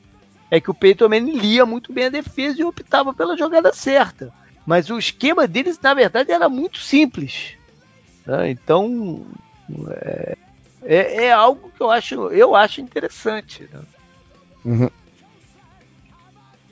É 0.50 0.60
que 0.60 0.70
o 0.70 0.74
Peyton 0.74 1.08
Manning 1.08 1.38
lia 1.38 1.64
muito 1.64 1.92
bem 1.92 2.06
a 2.06 2.10
defesa 2.10 2.60
e 2.60 2.64
optava 2.64 3.14
pela 3.14 3.36
jogada 3.36 3.72
certa. 3.72 4.32
Mas 4.66 4.90
o 4.90 4.98
esquema 4.98 5.46
deles, 5.46 5.78
na 5.80 5.94
verdade, 5.94 6.32
era 6.32 6.48
muito 6.48 6.78
simples. 6.78 7.54
Né? 8.26 8.50
Então, 8.50 9.24
é, 9.90 10.36
é, 10.82 11.24
é, 11.24 11.32
algo 11.32 11.70
que 11.74 11.80
eu 11.82 11.90
acho, 11.90 12.14
eu 12.28 12.54
acho 12.54 12.80
interessante. 12.80 13.68
Né? 13.72 13.80
Uhum. 14.64 14.90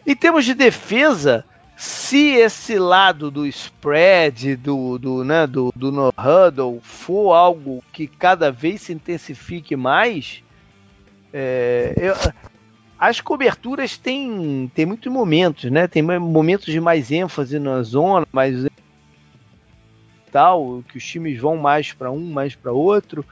Em 0.07 0.17
termos 0.17 0.45
de 0.45 0.55
defesa, 0.55 1.45
se 1.77 2.31
esse 2.31 2.79
lado 2.79 3.31
do 3.31 3.47
spread, 3.47 4.57
do, 4.57 4.99
do, 4.99 5.25
né, 5.25 5.47
do, 5.47 5.73
do 5.77 5.93
no 5.93 6.09
huddle, 6.09 6.81
for 6.83 7.33
algo 7.35 7.85
que 7.93 8.07
cada 8.07 8.51
vez 8.51 8.83
se 8.83 8.93
intensifique 8.93 9.77
mais, 9.77 10.43
é, 11.33 11.95
eu, 11.97 12.15
as 12.99 13.21
coberturas 13.21 13.97
têm, 13.97 14.71
têm 14.75 14.85
muitos 14.85 15.11
momentos, 15.13 15.71
né? 15.71 15.87
Tem 15.87 16.03
momentos 16.03 16.67
de 16.67 16.81
mais 16.81 17.13
ênfase 17.13 17.59
na 17.59 17.83
zona, 17.83 18.27
mais 18.33 18.67
tal, 20.33 20.83
que 20.89 20.99
os 20.99 21.05
times 21.05 21.39
vão 21.39 21.57
mais 21.57 21.93
para 21.93 22.11
um, 22.11 22.31
mais 22.31 22.55
para 22.55 22.73
outro. 22.73 23.25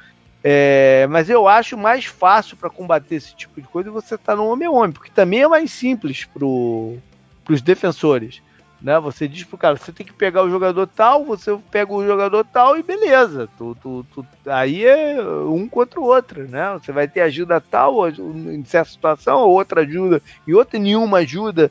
É, 0.42 1.06
mas 1.10 1.28
eu 1.28 1.48
acho 1.48 1.76
mais 1.76 2.04
fácil 2.04 2.56
para 2.56 2.70
combater 2.70 3.16
esse 3.16 3.34
tipo 3.34 3.60
de 3.60 3.66
coisa 3.66 3.90
você 3.90 4.16
tá 4.16 4.36
no 4.36 4.46
homem 4.46 4.68
homem, 4.68 4.92
porque 4.92 5.10
também 5.10 5.42
é 5.42 5.48
mais 5.48 5.72
simples 5.72 6.24
pro, 6.24 6.96
pros 7.44 7.60
defensores. 7.60 8.40
Né? 8.80 8.98
Você 9.00 9.26
diz 9.26 9.44
pro 9.44 9.56
cara, 9.56 9.76
você 9.76 9.90
tem 9.90 10.04
que 10.04 10.12
pegar 10.12 10.42
o 10.42 10.50
jogador 10.50 10.86
tal, 10.86 11.24
você 11.24 11.58
pega 11.70 11.92
o 11.92 12.06
jogador 12.06 12.44
tal 12.44 12.78
e 12.78 12.82
beleza. 12.82 13.48
Tu, 13.56 13.76
tu, 13.82 14.06
tu, 14.12 14.26
aí 14.46 14.84
é 14.84 15.20
um 15.22 15.66
contra 15.68 15.98
o 15.98 16.04
outro, 16.04 16.46
né? 16.46 16.72
Você 16.74 16.92
vai 16.92 17.08
ter 17.08 17.22
ajuda 17.22 17.60
tal 17.60 18.08
em 18.08 18.64
certa 18.64 18.90
situação, 18.90 19.40
ou 19.40 19.52
outra 19.52 19.80
ajuda, 19.80 20.22
e 20.46 20.54
outra 20.54 20.78
nenhuma 20.78 21.18
ajuda 21.18 21.70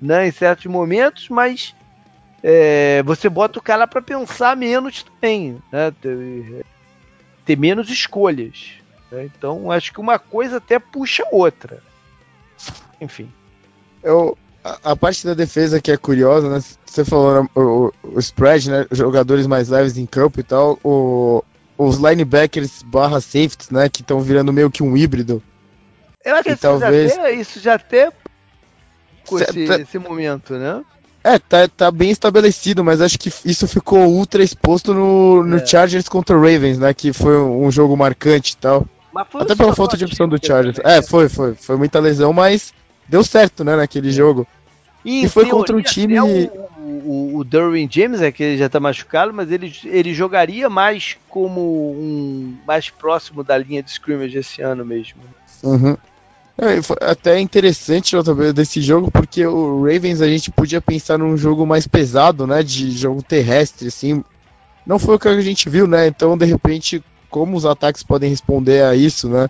né, 0.00 0.26
em 0.26 0.30
certos 0.30 0.66
momentos, 0.66 1.28
mas 1.28 1.74
é, 2.42 3.02
você 3.02 3.28
bota 3.28 3.58
o 3.58 3.62
cara 3.62 3.86
para 3.86 4.02
pensar 4.02 4.56
menos 4.56 5.02
também. 5.02 5.60
Né? 5.70 5.92
ter 7.44 7.56
menos 7.56 7.88
escolhas. 7.88 8.74
Né? 9.10 9.24
Então, 9.24 9.70
acho 9.70 9.92
que 9.92 10.00
uma 10.00 10.18
coisa 10.18 10.56
até 10.56 10.78
puxa 10.78 11.22
outra. 11.30 11.82
Enfim. 13.00 13.30
Eu, 14.02 14.36
a, 14.66 14.92
a, 14.92 14.96
parte 14.96 15.24
da 15.26 15.34
defesa 15.34 15.80
que 15.80 15.92
é 15.92 15.96
curiosa, 15.96 16.48
né? 16.48 16.62
Você 16.84 17.04
falou 17.04 17.42
né, 17.42 17.48
o, 17.54 17.92
o, 18.02 18.18
spread, 18.18 18.70
né? 18.70 18.86
Jogadores 18.90 19.46
mais 19.46 19.68
leves 19.68 19.96
em 19.96 20.06
campo 20.06 20.40
e 20.40 20.42
tal. 20.42 20.78
O, 20.82 21.44
os 21.78 21.98
linebackers 21.98 22.82
barra 22.82 23.20
safeties, 23.20 23.70
né? 23.70 23.88
Que 23.88 24.02
estão 24.02 24.20
virando 24.20 24.52
meio 24.52 24.70
que 24.70 24.82
um 24.82 24.96
híbrido. 24.96 25.42
Eu 26.24 26.34
acho 26.34 26.44
que 26.44 26.50
isso, 26.50 26.62
talvez... 26.62 27.14
já 27.14 27.20
até, 27.20 27.32
isso 27.34 27.60
já 27.60 27.74
até 27.74 28.12
com 29.26 29.38
esse, 29.38 29.66
tá... 29.66 29.78
esse 29.78 29.98
momento, 29.98 30.54
né? 30.54 30.82
É, 31.22 31.38
tá, 31.38 31.68
tá 31.68 31.90
bem 31.90 32.10
estabelecido, 32.10 32.84
mas 32.84 33.00
acho 33.00 33.18
que 33.18 33.32
isso 33.44 33.66
ficou 33.66 34.06
ultra 34.06 34.44
exposto 34.44 34.94
no, 34.94 35.42
no 35.42 35.56
é. 35.56 35.66
Chargers 35.66 36.08
contra 36.08 36.36
Ravens, 36.36 36.78
né? 36.78 36.92
Que 36.94 37.12
foi 37.12 37.38
um 37.40 37.70
jogo 37.70 37.96
marcante 37.96 38.52
e 38.52 38.56
tal. 38.56 38.86
Até 39.34 39.54
pela 39.54 39.74
falta 39.74 39.96
de 39.96 40.04
opção 40.04 40.28
do 40.28 40.44
Chargers. 40.44 40.78
É, 40.84 41.00
foi, 41.02 41.28
foi. 41.28 41.54
Foi 41.54 41.76
muita 41.76 41.98
lesão, 41.98 42.32
mas 42.32 42.72
deu 43.08 43.24
certo, 43.24 43.64
né, 43.64 43.76
naquele 43.76 44.08
é. 44.08 44.12
jogo. 44.12 44.46
E, 45.06 45.24
e 45.24 45.28
foi 45.28 45.48
contra 45.48 45.76
um 45.76 45.80
time. 45.80 46.18
O, 46.20 46.66
o, 46.78 47.36
o 47.38 47.44
Derwin 47.44 47.88
James, 47.88 48.20
é 48.20 48.32
que 48.32 48.42
ele 48.42 48.58
já 48.58 48.68
tá 48.68 48.80
machucado, 48.80 49.32
mas 49.32 49.52
ele, 49.52 49.72
ele 49.84 50.12
jogaria 50.12 50.68
mais 50.68 51.16
como 51.28 51.60
um. 51.92 52.56
mais 52.66 52.90
próximo 52.90 53.44
da 53.44 53.56
linha 53.56 53.80
de 53.84 53.90
scrimmage 53.90 54.36
esse 54.36 54.60
ano 54.60 54.84
mesmo. 54.84 55.20
Uhum. 55.62 55.96
É, 56.58 57.08
até 57.08 57.38
interessante 57.38 58.20
também 58.24 58.52
desse 58.52 58.80
jogo, 58.80 59.10
porque 59.10 59.46
o 59.46 59.82
Ravens 59.82 60.20
a 60.20 60.26
gente 60.26 60.50
podia 60.50 60.80
pensar 60.80 61.18
num 61.18 61.36
jogo 61.36 61.64
mais 61.64 61.86
pesado, 61.86 62.44
né? 62.44 62.64
De 62.64 62.90
jogo 62.90 63.22
terrestre, 63.22 63.86
assim. 63.86 64.24
Não 64.84 64.98
foi 64.98 65.14
o 65.14 65.18
que 65.20 65.28
a 65.28 65.40
gente 65.40 65.68
viu, 65.68 65.86
né? 65.86 66.08
Então, 66.08 66.36
de 66.36 66.46
repente, 66.46 67.04
como 67.30 67.56
os 67.56 67.64
ataques 67.64 68.02
podem 68.02 68.28
responder 68.28 68.82
a 68.82 68.96
isso, 68.96 69.28
né? 69.28 69.48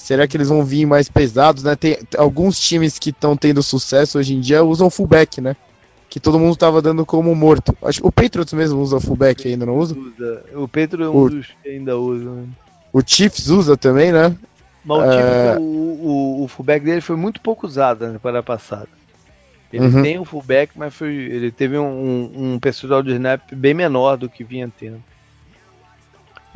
Será 0.00 0.26
que 0.26 0.34
eles 0.34 0.48
vão 0.48 0.64
vir 0.64 0.86
mais 0.86 1.10
pesados, 1.10 1.62
né? 1.62 1.76
Tem 1.76 1.98
alguns 2.16 2.58
times 2.58 2.98
que 2.98 3.10
estão 3.10 3.36
tendo 3.36 3.62
sucesso 3.62 4.18
hoje 4.18 4.34
em 4.34 4.40
dia 4.40 4.64
usam 4.64 4.88
fullback, 4.88 5.42
né? 5.42 5.54
Que 6.08 6.18
todo 6.18 6.38
mundo 6.38 6.56
tava 6.56 6.80
dando 6.80 7.04
como 7.04 7.32
morto. 7.34 7.76
Acho 7.82 8.04
o 8.04 8.10
Patriots 8.10 8.54
mesmo 8.54 8.80
usa 8.80 8.98
fullback 8.98 9.46
ainda, 9.46 9.66
não 9.66 9.76
usa? 9.76 9.94
usa. 9.96 10.42
O 10.54 10.66
Patriots 10.66 11.06
é 11.06 11.08
um 11.08 11.16
o, 11.16 11.30
dos 11.30 11.46
que 11.62 11.68
ainda 11.68 11.98
usa. 11.98 12.30
Né? 12.30 12.48
O 12.92 13.02
Chiefs 13.06 13.48
usa 13.48 13.76
também, 13.76 14.10
né? 14.10 14.34
Mas 14.82 14.98
o, 14.98 15.12
é... 15.12 15.58
o, 15.58 15.62
o, 15.62 16.44
o, 16.44 16.48
fullback 16.48 16.82
dele 16.82 17.02
foi 17.02 17.16
muito 17.16 17.40
pouco 17.42 17.66
usado 17.66 18.06
na 18.06 18.14
temporada 18.14 18.42
passada. 18.42 18.88
Ele 19.70 19.84
uhum. 19.84 20.02
tem 20.02 20.18
o 20.18 20.24
fullback, 20.24 20.72
mas 20.74 20.94
foi, 20.94 21.14
ele 21.14 21.52
teve 21.52 21.78
um, 21.78 21.84
um, 21.84 22.54
um 22.54 22.58
percentual 22.58 23.02
de 23.02 23.12
snap 23.12 23.42
bem 23.52 23.74
menor 23.74 24.16
do 24.16 24.30
que 24.30 24.42
vinha 24.42 24.68
tendo. 24.76 25.00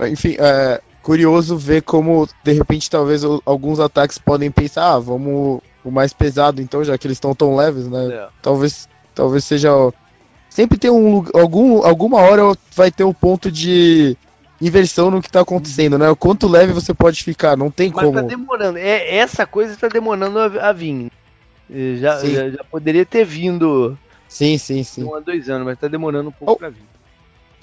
Enfim, 0.00 0.34
é 0.38 0.80
curioso 1.04 1.58
ver 1.58 1.82
como, 1.82 2.26
de 2.42 2.52
repente, 2.52 2.90
talvez 2.90 3.22
alguns 3.44 3.78
ataques 3.78 4.16
podem 4.16 4.50
pensar, 4.50 4.94
ah, 4.94 4.98
vamos 4.98 5.60
o 5.84 5.90
mais 5.90 6.14
pesado 6.14 6.62
então, 6.62 6.82
já 6.82 6.96
que 6.96 7.06
eles 7.06 7.16
estão 7.16 7.34
tão 7.34 7.54
leves, 7.54 7.86
né? 7.86 8.06
É. 8.06 8.28
Talvez, 8.40 8.88
talvez 9.14 9.44
seja. 9.44 9.70
Sempre 10.48 10.78
tem 10.78 10.90
um 10.90 11.24
algum, 11.34 11.84
alguma 11.84 12.20
hora 12.20 12.56
vai 12.74 12.90
ter 12.90 13.04
um 13.04 13.12
ponto 13.12 13.50
de 13.50 14.16
inversão 14.60 15.10
no 15.10 15.20
que 15.20 15.30
tá 15.30 15.40
acontecendo, 15.40 15.98
né? 15.98 16.08
O 16.08 16.16
quanto 16.16 16.48
leve 16.48 16.72
você 16.72 16.94
pode 16.94 17.22
ficar, 17.22 17.54
não 17.54 17.70
tem 17.70 17.90
Mas 17.90 18.02
como. 18.02 18.14
Mas 18.14 18.22
tá 18.22 18.28
demorando. 18.28 18.78
É, 18.78 19.16
essa 19.16 19.44
coisa 19.44 19.74
está 19.74 19.88
demorando 19.88 20.38
a, 20.38 20.46
a 20.68 20.72
vir. 20.72 21.12
Já, 21.68 22.24
já, 22.24 22.50
já, 22.50 22.64
poderia 22.64 23.04
ter 23.04 23.24
vindo. 23.24 23.98
Sim, 24.26 24.56
sim, 24.56 24.82
sim. 24.82 25.04
Um 25.04 25.14
a 25.14 25.20
dois 25.20 25.50
anos, 25.50 25.66
mas 25.66 25.78
tá 25.78 25.86
demorando 25.86 26.30
um 26.30 26.32
pouco 26.32 26.52
oh. 26.52 26.56
pra 26.56 26.70
vir. 26.70 26.82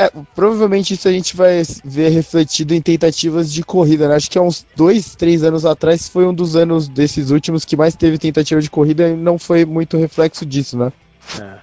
É, 0.01 0.11
provavelmente 0.33 0.95
isso 0.95 1.07
a 1.07 1.11
gente 1.11 1.35
vai 1.37 1.61
ver 1.85 2.09
refletido 2.09 2.73
em 2.73 2.81
tentativas 2.81 3.53
de 3.53 3.63
corrida, 3.63 4.07
né? 4.07 4.15
Acho 4.15 4.31
que 4.31 4.37
há 4.39 4.41
uns 4.41 4.65
dois, 4.75 5.13
três 5.13 5.43
anos 5.43 5.63
atrás 5.63 6.09
foi 6.09 6.25
um 6.25 6.33
dos 6.33 6.55
anos 6.55 6.87
desses 6.87 7.29
últimos 7.29 7.63
que 7.63 7.77
mais 7.77 7.95
teve 7.95 8.17
tentativa 8.17 8.59
de 8.59 8.69
corrida 8.69 9.09
e 9.09 9.15
não 9.15 9.37
foi 9.37 9.63
muito 9.63 9.97
reflexo 9.97 10.43
disso, 10.43 10.75
né? 10.75 10.91
É. 11.39 11.59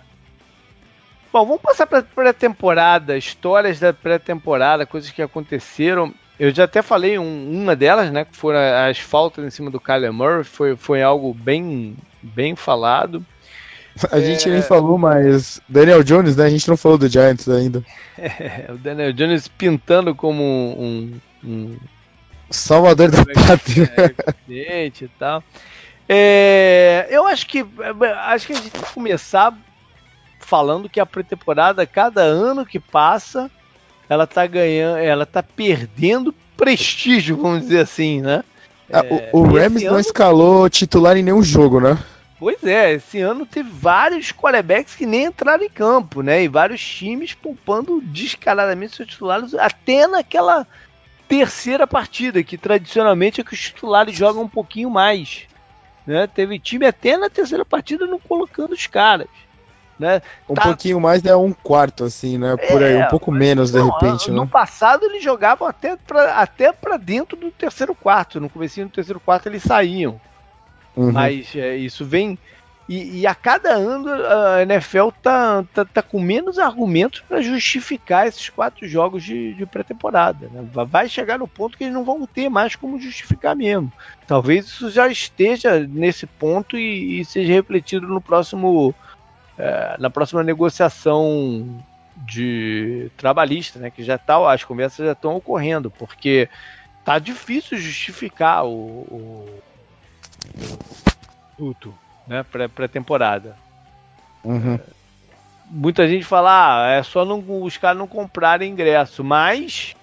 Bom, 1.33 1.45
vamos 1.45 1.63
passar 1.63 1.85
para 1.85 2.01
pré-temporada, 2.01 3.19
histórias 3.19 3.81
da 3.81 3.93
pré-temporada, 3.93 4.87
coisas 4.87 5.11
que 5.11 5.21
aconteceram. 5.21 6.15
Eu 6.39 6.55
já 6.55 6.63
até 6.63 6.81
falei 6.81 7.19
um, 7.19 7.51
uma 7.51 7.75
delas, 7.75 8.13
né? 8.13 8.25
Que 8.25 8.37
foram 8.37 8.61
as 8.89 9.01
faltas 9.01 9.45
em 9.45 9.51
cima 9.51 9.69
do 9.69 9.81
Kyler 9.81 10.13
Murray, 10.13 10.45
foi, 10.45 10.77
foi 10.77 11.03
algo 11.03 11.35
bem, 11.35 11.97
bem 12.23 12.55
falado. 12.55 13.27
A 14.11 14.19
é... 14.19 14.23
gente 14.23 14.49
nem 14.49 14.63
falou, 14.63 14.99
mas 14.99 15.61
Daniel 15.69 16.03
Jones, 16.03 16.37
né? 16.37 16.45
A 16.45 16.51
gente 16.51 16.69
não 16.69 16.77
falou 16.77 16.99
do 16.99 17.09
Giants 17.09 17.49
ainda. 17.49 17.85
É, 18.17 18.67
o 18.73 18.77
Daniel 18.77 19.13
Jones 19.13 19.49
pintando 19.49 20.15
como 20.15 20.43
um, 20.43 21.21
um 21.45 21.77
Salvador 22.51 23.11
da 23.11 23.25
pátria. 23.25 23.93
É, 24.49 24.87
e 24.87 25.09
tal. 25.19 25.43
É, 26.09 27.07
eu 27.11 27.27
acho 27.27 27.47
que 27.47 27.65
acho 28.27 28.47
que 28.47 28.53
a 28.55 28.57
gente 28.57 28.71
tem 28.71 28.81
que 28.81 28.93
começar 28.95 29.55
falando 30.41 30.89
que 30.89 30.99
a 30.99 31.05
pré-temporada, 31.05 31.87
cada 31.87 32.23
ano 32.23 32.65
que 32.65 32.81
passa, 32.81 33.51
ela 34.09 34.27
tá 34.27 34.47
ganhando, 34.47 34.97
ela 34.97 35.27
tá 35.27 35.43
perdendo 35.43 36.35
prestígio, 36.57 37.37
vamos 37.37 37.63
dizer 37.63 37.81
assim, 37.81 38.23
né? 38.23 38.43
Ah, 38.91 39.05
é, 39.05 39.31
o, 39.33 39.41
o 39.41 39.43
Rams 39.43 39.83
não 39.85 40.01
escalou 40.01 40.71
titular 40.71 41.17
em 41.19 41.23
nenhum 41.23 41.43
jogo, 41.43 41.79
né? 41.79 41.99
Pois 42.39 42.63
é, 42.63 42.93
esse 42.93 43.21
ano 43.21 43.45
teve 43.45 43.69
vários 43.69 44.31
quarterbacks 44.31 44.95
que 44.95 45.05
nem 45.05 45.25
entraram 45.25 45.65
em 45.65 45.69
campo, 45.69 46.23
né? 46.23 46.45
E 46.45 46.49
vários 46.49 46.81
times 46.81 47.35
poupando 47.35 48.01
descaradamente 48.01 48.95
seus 48.95 49.09
titulares 49.09 49.55
até 49.55 50.07
naquela 50.07 50.65
terceira 51.27 51.87
partida, 51.87 52.43
que 52.43 52.57
tradicionalmente 52.57 53.41
é 53.41 53.45
que 53.45 53.53
os 53.53 53.61
titulares 53.61 54.17
jogam 54.17 54.43
um 54.45 54.49
pouquinho 54.49 54.89
mais. 54.89 55.47
Né? 56.07 56.27
Teve 56.27 56.59
time 56.59 56.87
até 56.87 57.19
na 57.19 57.29
terceira 57.29 57.65
partida 57.65 58.07
não 58.07 58.19
colocando 58.19 58.73
os 58.73 58.87
caras. 58.87 59.29
Né? 59.99 60.23
Um 60.49 60.55
tá... 60.55 60.63
pouquinho 60.63 61.01
mais 61.01 61.25
é 61.25 61.35
um 61.35 61.53
quarto, 61.53 62.05
assim, 62.05 62.39
né? 62.39 62.57
Por 62.57 62.83
aí, 62.83 62.95
um 62.95 63.03
é, 63.03 63.09
pouco 63.09 63.33
menos 63.33 63.73
não, 63.73 63.85
de 63.85 63.91
repente. 63.91 64.31
No 64.31 64.45
né? 64.45 64.51
passado 64.51 65.05
eles 65.05 65.23
jogavam 65.23 65.67
até 65.67 65.97
pra, 65.97 66.37
até 66.37 66.73
pra 66.73 66.97
dentro 66.97 67.37
do 67.37 67.51
terceiro 67.51 67.97
quarto. 67.97 68.41
No 68.41 68.49
começo 68.49 68.81
do 68.81 68.89
terceiro 68.89 69.19
quarto 69.19 69.49
eles 69.49 69.65
saíam. 69.65 70.21
Uhum. 70.99 71.13
Mas 71.13 71.55
é, 71.55 71.77
isso 71.77 72.05
vem. 72.05 72.37
E, 72.89 73.21
e, 73.21 73.27
a 73.27 73.35
cada 73.35 73.75
ano 73.75 74.09
a 74.11 74.63
NFL 74.63 75.11
tá, 75.23 75.63
tá, 75.75 75.85
tá 75.85 76.03
com 76.03 76.19
menos 76.19 76.59
argumentos 76.59 77.21
para 77.21 77.43
justificar 77.43 78.27
esses 78.27 78.49
quatro 78.49 78.89
jogos 78.89 79.23
de, 79.23 79.53
de 79.53 79.67
pré-temporada. 79.67 80.49
Né? 80.51 80.67
Vai 80.73 81.07
chegar 81.07 81.39
no 81.39 81.47
ponto 81.47 81.77
que 81.77 81.85
eles 81.85 81.93
não 81.93 82.03
vão 82.03 82.27
ter 82.27 82.49
mais 82.49 82.75
como 82.75 82.99
justificar 82.99 83.55
mesmo. 83.55 83.93
Talvez 84.27 84.65
isso 84.65 84.91
já 84.91 85.07
esteja 85.07 85.81
nesse 85.81 86.27
ponto 86.27 86.79
e, 86.79 87.21
e 87.21 87.25
seja 87.27 87.53
refletido 87.53 88.07
no 88.07 88.23
próximo 88.23 88.95
é, 89.59 89.97
na 89.99 90.09
próxima 90.09 90.43
negociação 90.43 91.85
de 92.17 93.11
trabalhista, 93.17 93.79
né, 93.79 93.91
que 93.91 94.03
já 94.03 94.17
tá, 94.17 94.53
as 94.53 94.65
conversas 94.65 95.07
já 95.07 95.13
estão 95.13 95.37
ocorrendo, 95.37 95.91
porque 95.91 96.49
tá 97.05 97.19
difícil 97.19 97.79
justificar 97.79 98.65
o, 98.65 98.71
o, 98.71 99.61
o 101.59 101.75
né, 102.27 102.45
pré-temporada. 102.75 103.57
Uhum. 104.45 104.79
Muita 105.71 106.09
gente 106.09 106.25
fala, 106.25 106.87
ah, 106.87 106.91
é 106.91 107.03
só 107.03 107.25
não, 107.25 107.45
os 107.63 107.77
caras 107.77 107.99
não 107.99 108.07
comprarem 108.07 108.71
ingresso, 108.71 109.23
mas 109.23 109.95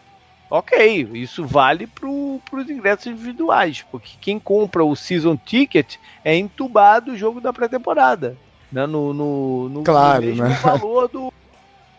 ok, 0.49 1.09
isso 1.13 1.45
vale 1.45 1.87
para 1.87 2.07
os 2.07 2.69
ingressos 2.69 3.07
individuais, 3.07 3.83
porque 3.91 4.11
quem 4.21 4.39
compra 4.39 4.83
o 4.83 4.95
season 4.95 5.35
ticket 5.35 5.95
é 6.23 6.35
entubado 6.35 7.13
o 7.13 7.17
jogo 7.17 7.41
da 7.41 7.51
pré-temporada 7.51 8.37
né, 8.75 8.85
no, 8.85 9.13
no, 9.13 9.69
no, 9.69 9.83
claro, 9.83 10.21
no 10.21 10.27
mesmo 10.27 10.43
né? 10.43 10.55
valor 10.61 11.07
do, 11.07 11.33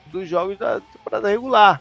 dos 0.07 0.29
jogos 0.29 0.59
da 0.59 0.81
temporada 0.81 1.29
regular. 1.29 1.81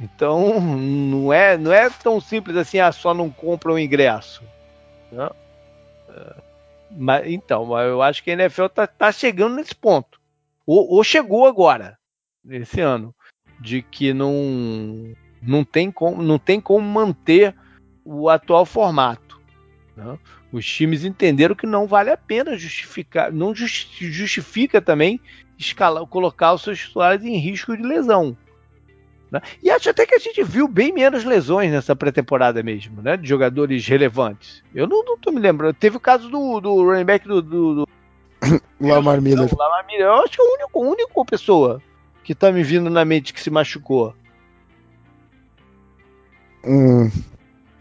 Então 0.00 0.60
não 0.60 1.32
é, 1.32 1.56
não 1.56 1.72
é 1.72 1.90
tão 1.90 2.20
simples 2.20 2.56
assim, 2.56 2.78
ah, 2.78 2.92
só 2.92 3.12
não 3.12 3.28
compra 3.28 3.72
o 3.72 3.78
ingresso. 3.78 4.42
Né? 5.10 5.28
Mas, 6.90 7.26
então, 7.26 7.78
eu 7.80 8.02
acho 8.02 8.22
que 8.22 8.30
a 8.30 8.34
NFL 8.34 8.66
tá, 8.66 8.86
tá 8.86 9.12
chegando 9.12 9.56
nesse 9.56 9.74
ponto. 9.74 10.20
Ou, 10.66 10.90
ou, 10.90 11.04
chegou 11.04 11.46
agora, 11.46 11.98
esse 12.48 12.80
ano, 12.80 13.14
de 13.60 13.82
que 13.82 14.12
não, 14.12 15.14
não, 15.42 15.64
tem 15.64 15.90
como, 15.90 16.22
não 16.22 16.38
tem 16.38 16.60
como 16.60 16.86
manter 16.86 17.54
o 18.04 18.28
atual 18.28 18.64
formato. 18.64 19.40
Né? 19.96 20.18
Os 20.52 20.64
times 20.64 21.04
entenderam 21.04 21.54
que 21.54 21.66
não 21.66 21.86
vale 21.86 22.10
a 22.10 22.16
pena 22.16 22.56
justificar, 22.56 23.32
não 23.32 23.54
justifica 23.54 24.80
também 24.80 25.20
escalar, 25.58 26.06
colocar 26.06 26.54
os 26.54 26.62
seus 26.62 26.78
titulares 26.78 27.24
em 27.24 27.36
risco 27.36 27.76
de 27.76 27.82
lesão. 27.82 28.36
Né? 29.30 29.40
E 29.62 29.70
acho 29.70 29.90
até 29.90 30.06
que 30.06 30.14
a 30.14 30.18
gente 30.18 30.42
viu 30.42 30.66
bem 30.66 30.92
menos 30.92 31.24
lesões 31.24 31.70
nessa 31.70 31.94
pré-temporada 31.94 32.62
mesmo, 32.62 33.02
né? 33.02 33.16
De 33.16 33.28
jogadores 33.28 33.86
relevantes. 33.86 34.62
Eu 34.74 34.86
não, 34.86 35.04
não 35.04 35.18
tô 35.18 35.30
me 35.30 35.40
lembrando. 35.40 35.74
Teve 35.74 35.96
o 35.96 36.00
caso 36.00 36.30
do, 36.30 36.60
do 36.60 36.82
running 36.82 37.04
back 37.04 37.28
do. 37.28 37.42
do, 37.42 37.74
do... 37.74 37.88
Lamar 38.80 39.20
Miller. 39.20 39.48
Não, 39.50 39.58
Lamar 39.58 39.86
Miller. 39.86 40.06
Eu 40.06 40.22
acho 40.22 40.36
que 40.36 40.40
é 40.40 40.44
a 40.44 40.48
única, 40.48 40.78
única 40.78 41.24
pessoa 41.24 41.82
que 42.24 42.34
tá 42.34 42.50
me 42.50 42.62
vindo 42.62 42.88
na 42.88 43.04
mente 43.04 43.34
que 43.34 43.40
se 43.40 43.50
machucou. 43.50 44.14
Hum, 46.64 47.10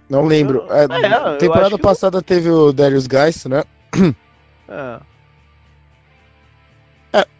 não 0.09 0.25
lembro. 0.25 0.65
É, 0.69 0.83
é, 0.83 1.37
temporada 1.37 1.77
passada 1.77 2.17
eu... 2.19 2.21
teve 2.21 2.49
o 2.49 2.71
Darius 2.71 3.07
Geis, 3.09 3.45
né? 3.45 3.63
É. 4.69 4.99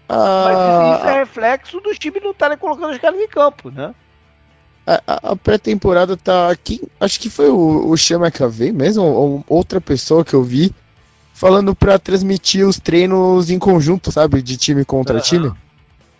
é 0.09 0.13
Mas 0.15 0.57
isso, 0.57 0.99
isso, 0.99 1.07
é 1.07 1.19
reflexo 1.19 1.79
dos 1.81 1.99
times 1.99 2.23
não 2.23 2.31
estarem 2.31 2.57
colocando 2.57 2.91
os 2.91 2.97
caras 2.97 3.19
em 3.19 3.27
campo, 3.27 3.69
né? 3.69 3.93
a, 4.87 5.31
a 5.31 5.35
pré-temporada 5.35 6.15
tá 6.15 6.49
aqui. 6.49 6.81
Acho 6.99 7.19
que 7.19 7.29
foi 7.29 7.49
o, 7.49 7.89
o 7.89 7.97
Chama 7.97 8.27
McAvey 8.27 8.71
mesmo, 8.71 9.03
ou 9.03 9.43
outra 9.47 9.81
pessoa 9.81 10.23
que 10.23 10.33
eu 10.33 10.41
vi, 10.41 10.73
falando 11.33 11.75
para 11.75 11.99
transmitir 11.99 12.65
os 12.65 12.79
treinos 12.79 13.49
em 13.49 13.59
conjunto, 13.59 14.11
sabe? 14.11 14.41
De 14.41 14.55
time 14.55 14.85
contra 14.85 15.19
time. 15.19 15.51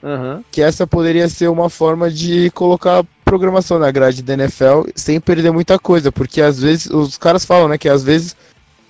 Uhum. 0.04 0.44
Que 0.52 0.62
essa 0.62 0.86
poderia 0.86 1.30
ser 1.30 1.48
uma 1.48 1.70
forma 1.70 2.12
de 2.12 2.52
colocar 2.52 3.06
programação 3.24 3.80
na 3.80 3.90
grade 3.90 4.22
da 4.22 4.34
NFL 4.34 4.90
sem 4.96 5.20
perder 5.20 5.52
muita 5.52 5.80
coisa, 5.80 6.12
porque 6.12 6.42
às 6.42 6.60
vezes 6.60 6.88
os 6.88 7.18
caras 7.18 7.46
falam, 7.46 7.70
né, 7.70 7.78
que 7.78 7.90
às 7.90 8.04
vezes 8.04 8.36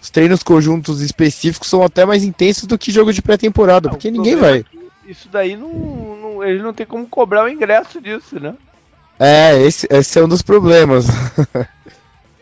os 0.02 0.10
treinos 0.10 0.44
conjuntos 0.44 1.02
específicos 1.02 1.70
são 1.70 1.82
até 1.84 2.06
mais 2.06 2.24
intensos 2.24 2.66
do 2.66 2.78
que 2.78 2.92
jogo 2.92 3.14
de 3.14 3.22
pré-temporada, 3.22 3.90
porque 3.90 4.12
ninguém 4.12 4.36
vai. 4.36 4.66
Isso 5.08 5.30
daí 5.30 5.56
não, 5.56 5.70
não, 5.70 6.44
eles 6.44 6.62
não 6.62 6.74
tem 6.74 6.86
como 6.86 7.08
cobrar 7.08 7.46
o 7.46 7.50
ingresso 7.50 8.02
disso, 8.02 8.40
né? 8.40 8.54
É, 9.18 9.58
esse, 9.62 9.88
esse 9.90 10.20
é 10.20 10.24
um 10.24 10.28
dos 10.28 10.42
problemas. 10.42 11.08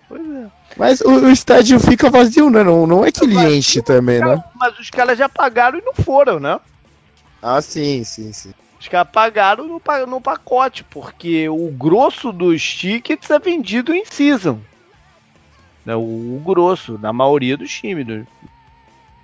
Pois 0.08 0.22
é. 0.22 0.46
Mas 0.78 1.02
o, 1.02 1.10
o, 1.10 1.32
estádio 1.32 1.80
fica 1.80 2.12
vazio, 2.12 2.50
né? 2.50 2.64
Não, 2.64 2.86
não 2.86 3.04
é 3.04 3.12
que 3.12 3.24
ele 3.24 3.58
enche 3.58 3.82
também, 3.82 4.20
né? 4.20 4.44
Mas 4.54 4.78
os 4.78 4.90
caras 4.92 5.18
já 5.18 5.28
pagaram 5.28 5.80
e 5.80 5.82
não 5.82 5.96
foram, 5.96 6.40
né? 6.40 6.60
Ah, 7.42 7.60
sim, 7.60 8.04
sim, 8.04 8.32
sim. 8.32 8.54
Os 8.80 8.88
caras 8.88 9.12
pagaram 9.12 9.66
no, 9.68 9.82
no 10.08 10.22
pacote, 10.22 10.84
porque 10.84 11.50
o 11.50 11.72
grosso 11.72 12.32
dos 12.32 12.62
tickets 12.62 13.30
é 13.32 13.40
vendido 13.40 13.96
em 13.96 14.06
season. 14.06 14.60
Né? 15.84 15.96
O, 15.96 16.00
o 16.02 16.42
grosso, 16.46 17.00
na 17.00 17.12
maioria 17.12 17.58
dos 17.58 17.72
times. 17.72 18.06
Dos, 18.06 18.26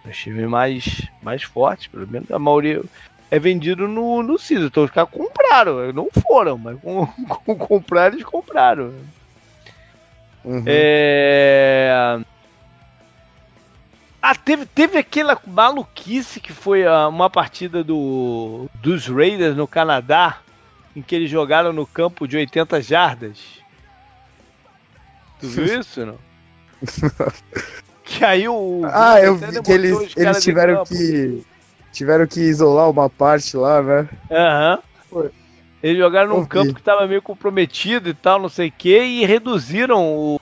dos 0.03 0.17
times 0.17 0.49
mais, 0.49 1.07
mais 1.21 1.43
fortes, 1.43 1.87
pelo 1.87 2.07
menos 2.07 2.31
a 2.31 2.39
maioria 2.39 2.81
é 3.31 3.39
vendido 3.39 3.87
no, 3.87 4.21
no 4.21 4.37
season. 4.37 4.65
Então 4.65 4.83
os 4.83 4.91
caras 4.91 5.09
compraram, 5.09 5.93
não 5.93 6.09
foram, 6.21 6.57
mas 6.57 6.77
com, 6.81 7.07
com, 7.45 7.55
compraram, 7.55 8.13
eles 8.13 8.25
compraram. 8.25 8.93
Uhum. 10.43 10.63
É... 10.65 12.19
Ah, 14.21 14.35
teve, 14.35 14.65
teve 14.65 14.97
aquela 14.99 15.39
maluquice 15.47 16.39
que 16.39 16.51
foi 16.51 16.85
uh, 16.85 17.07
uma 17.09 17.29
partida 17.29 17.83
do, 17.83 18.69
dos 18.75 19.07
Raiders 19.07 19.55
no 19.55 19.67
Canadá, 19.67 20.39
em 20.95 21.01
que 21.01 21.15
eles 21.15 21.29
jogaram 21.29 21.73
no 21.73 21.87
campo 21.87 22.27
de 22.27 22.37
80 22.37 22.81
jardas. 22.81 23.39
Tu 25.39 25.47
viu 25.47 25.65
isso, 25.79 26.05
não? 26.05 26.19
que 28.03 28.23
aí 28.25 28.47
o. 28.47 28.81
Ah, 28.85 29.19
eu 29.21 29.35
vi 29.35 29.61
que 29.61 29.71
eles, 29.71 30.13
eles 30.15 30.43
tiveram 30.43 30.83
que. 30.83 31.43
Tiveram 31.91 32.25
que 32.25 32.39
isolar 32.39 32.89
uma 32.89 33.09
parte 33.09 33.57
lá, 33.57 33.81
né? 33.81 34.09
Aham. 34.29 34.79
Uhum. 35.11 35.29
Eles 35.83 35.97
jogaram 35.97 36.29
num 36.29 36.45
campo 36.45 36.73
que 36.75 36.79
estava 36.79 37.07
meio 37.07 37.21
comprometido 37.21 38.07
e 38.09 38.13
tal, 38.13 38.39
não 38.39 38.49
sei 38.49 38.67
o 38.67 38.71
que, 38.71 38.99
e 39.01 39.25
reduziram 39.25 40.13
o, 40.13 40.39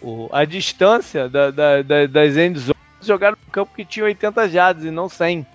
o, 0.00 0.28
a 0.32 0.44
distância 0.46 1.28
da, 1.28 1.50
da, 1.50 1.82
da, 1.82 2.06
das 2.06 2.34
endzone 2.34 2.74
jogaram 3.02 3.36
no 3.44 3.52
campo 3.52 3.74
que 3.76 3.84
tinha 3.84 4.06
80 4.06 4.48
jardas 4.48 4.84
e 4.84 4.90
não 4.90 5.08
100. 5.08 5.46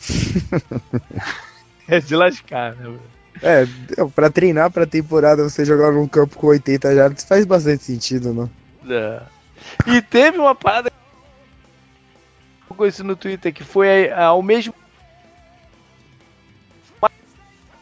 é 1.88 2.00
de 2.00 2.14
lascar, 2.14 2.76
né? 2.76 2.96
É, 3.42 3.66
pra 4.14 4.30
treinar 4.30 4.70
pra 4.70 4.86
temporada 4.86 5.42
você 5.42 5.64
jogar 5.64 5.90
num 5.90 6.06
campo 6.06 6.36
com 6.36 6.46
80 6.46 6.94
jardas 6.94 7.24
faz 7.24 7.44
bastante 7.44 7.82
sentido, 7.82 8.32
não? 8.32 8.50
É. 8.88 9.20
E 9.86 10.00
teve 10.00 10.38
uma 10.38 10.54
parada 10.54 10.92
isso 12.86 13.04
no 13.04 13.16
Twitter 13.16 13.52
que 13.52 13.64
foi 13.64 14.10
ao 14.10 14.42
mesmo 14.42 14.74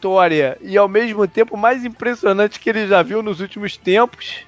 vitória 0.01 0.57
e 0.61 0.75
ao 0.77 0.87
mesmo 0.87 1.27
tempo 1.27 1.55
mais 1.55 1.85
impressionante 1.85 2.59
que 2.59 2.69
ele 2.69 2.87
já 2.87 3.03
viu 3.03 3.21
nos 3.21 3.39
últimos 3.39 3.77
tempos 3.77 4.45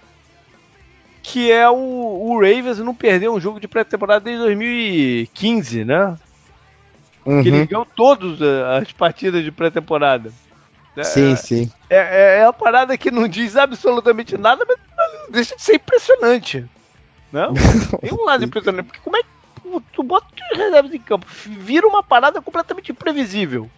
que 1.21 1.51
é 1.51 1.69
o, 1.69 1.75
o 1.75 2.35
Ravens 2.35 2.79
não 2.79 2.93
perder 2.93 3.29
um 3.29 3.39
jogo 3.39 3.59
de 3.59 3.67
pré-temporada 3.67 4.25
desde 4.25 4.43
2015, 4.43 5.85
né? 5.85 6.17
Uhum. 7.25 7.41
Que 7.41 7.47
ele 7.47 7.65
ganhou 7.65 7.85
todas 7.85 8.41
as 8.41 8.91
partidas 8.91 9.41
de 9.41 9.49
pré-temporada. 9.49 10.33
Sim, 11.01 11.31
é, 11.31 11.35
sim. 11.37 11.71
É, 11.89 11.97
é, 11.97 12.39
é 12.39 12.43
uma 12.43 12.53
parada 12.53 12.97
que 12.97 13.09
não 13.09 13.27
diz 13.27 13.55
absolutamente 13.55 14.37
nada, 14.37 14.65
mas 14.67 14.77
deixa 15.31 15.55
de 15.55 15.61
ser 15.61 15.75
impressionante. 15.75 16.65
Né? 17.31 17.47
Tem 18.01 18.13
um 18.13 18.25
lado 18.25 18.43
impressionante, 18.43 18.87
porque 18.87 18.99
como 19.01 19.15
é 19.15 19.23
que 19.23 19.29
tu 19.81 20.03
bota 20.03 20.27
os 20.51 20.57
reservas 20.57 20.93
em 20.93 20.99
campo, 20.99 21.25
vira 21.27 21.87
uma 21.87 22.03
parada 22.03 22.41
completamente 22.41 22.91
imprevisível. 22.91 23.69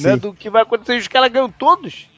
Né, 0.00 0.16
do 0.16 0.32
que 0.32 0.50
vai 0.50 0.62
acontecer, 0.62 0.96
os 0.96 1.06
caras 1.06 1.30
ganham 1.30 1.48
todos. 1.48 2.08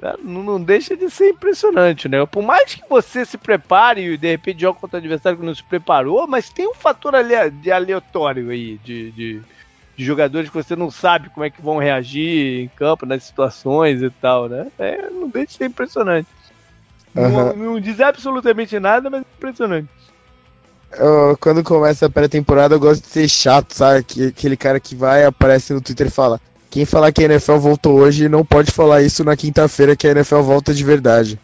Né? 0.00 0.14
Não, 0.22 0.42
não, 0.42 0.60
deixa 0.60 0.96
de 0.96 1.10
ser 1.10 1.30
impressionante, 1.30 2.08
né? 2.08 2.24
Por 2.26 2.42
mais 2.42 2.74
que 2.74 2.82
você 2.88 3.24
se 3.24 3.36
prepare 3.36 4.00
e 4.00 4.16
de 4.16 4.30
repente 4.30 4.62
joga 4.62 4.80
contra 4.80 4.96
o 4.96 5.00
adversário 5.00 5.38
que 5.38 5.44
não 5.44 5.54
se 5.54 5.62
preparou, 5.62 6.26
mas 6.26 6.48
tem 6.48 6.66
um 6.66 6.74
fator 6.74 7.14
ale 7.14 7.50
de 7.50 7.70
aleatório 7.70 8.50
aí, 8.50 8.78
de, 8.82 9.10
de, 9.12 9.40
de, 9.96 10.04
jogadores 10.04 10.48
que 10.48 10.56
você 10.56 10.74
não 10.74 10.90
sabe 10.90 11.28
como 11.28 11.44
é 11.44 11.50
que 11.50 11.60
vão 11.60 11.78
reagir 11.78 12.64
em 12.64 12.68
campo, 12.68 13.04
nas 13.04 13.22
situações 13.22 14.02
e 14.02 14.10
tal, 14.10 14.48
né? 14.48 14.68
É, 14.78 15.10
não 15.10 15.28
deixa 15.28 15.48
de 15.48 15.52
ser 15.54 15.66
impressionante. 15.66 16.28
Uhum. 17.14 17.28
Não, 17.28 17.56
não, 17.56 17.80
diz 17.80 18.00
absolutamente 18.00 18.78
nada, 18.80 19.10
mas 19.10 19.22
é 19.22 19.26
impressionante. 19.36 19.88
Eu, 20.92 21.36
quando 21.40 21.62
começa 21.62 22.06
a 22.06 22.10
pré-temporada, 22.10 22.74
eu 22.74 22.80
gosto 22.80 23.02
de 23.02 23.08
ser 23.08 23.28
chato, 23.28 23.72
sabe? 23.74 24.04
Aquele 24.28 24.56
cara 24.56 24.80
que 24.80 24.94
vai, 24.94 25.24
aparece 25.24 25.72
no 25.72 25.80
Twitter 25.80 26.08
e 26.08 26.10
fala: 26.10 26.40
quem 26.70 26.84
falar 26.84 27.12
que 27.12 27.22
a 27.22 27.26
NFL 27.26 27.56
voltou 27.56 27.98
hoje 27.98 28.28
não 28.28 28.44
pode 28.44 28.70
falar 28.70 29.02
isso 29.02 29.24
na 29.24 29.36
quinta-feira 29.36 29.96
que 29.96 30.06
a 30.06 30.10
NFL 30.12 30.40
volta 30.40 30.72
de 30.72 30.84
verdade. 30.84 31.38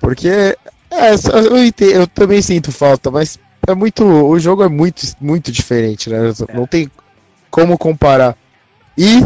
Porque 0.00 0.28
é, 0.28 1.14
eu, 1.32 1.64
entendo, 1.64 1.92
eu, 1.92 2.06
também 2.06 2.40
sinto 2.40 2.70
falta, 2.70 3.10
mas 3.10 3.38
é 3.66 3.74
muito. 3.74 4.04
O 4.04 4.38
jogo 4.38 4.62
é 4.62 4.68
muito, 4.68 5.02
muito 5.20 5.50
diferente, 5.50 6.10
né? 6.10 6.18
Não 6.52 6.66
tem 6.66 6.90
como 7.50 7.78
comparar. 7.78 8.36
E 8.96 9.24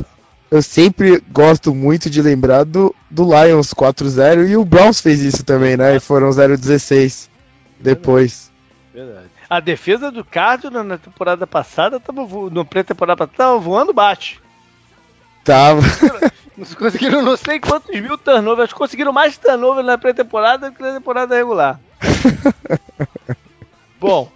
eu 0.51 0.63
sempre 0.63 1.23
gosto 1.31 1.75
muito 1.75 2.09
de 2.09 2.23
lembrar 2.23 2.65
do, 2.65 2.95
do 3.11 3.25
Lions 3.25 3.75
4-0 3.75 4.49
e 4.49 4.57
o 4.57 4.65
Browns 4.65 5.01
fez 5.01 5.21
isso 5.21 5.45
também, 5.45 5.77
né? 5.77 5.97
E 5.97 6.01
foram 6.01 6.31
0-16 6.31 7.29
depois. 7.81 8.51
Verdade. 8.95 9.28
A 9.49 9.61
defesa 9.61 10.11
do 10.11 10.25
Cardinals 10.25 10.87
na 10.87 10.99
temporada 10.99 11.47
passada 11.47 11.99
tava 11.99 12.21
no 12.51 12.65
pré-temporada 12.65 13.27
passada 13.27 13.37
tava 13.37 13.59
voando 13.59 13.95
baixo. 13.95 14.43
Tava. 15.43 15.81
Conseguiram 16.77 17.23
não 17.23 17.37
sei 17.37 17.59
quantos 17.59 17.99
mil 17.99 18.19
turnovers. 18.19 18.73
Conseguiram 18.73 19.13
mais 19.13 19.39
turnovers 19.39 19.87
na 19.87 19.97
pré-temporada 19.97 20.71
do 20.71 20.77
que 20.77 20.83
na 20.83 20.93
temporada 20.93 21.35
regular. 21.35 21.81
Bom, 23.99 24.31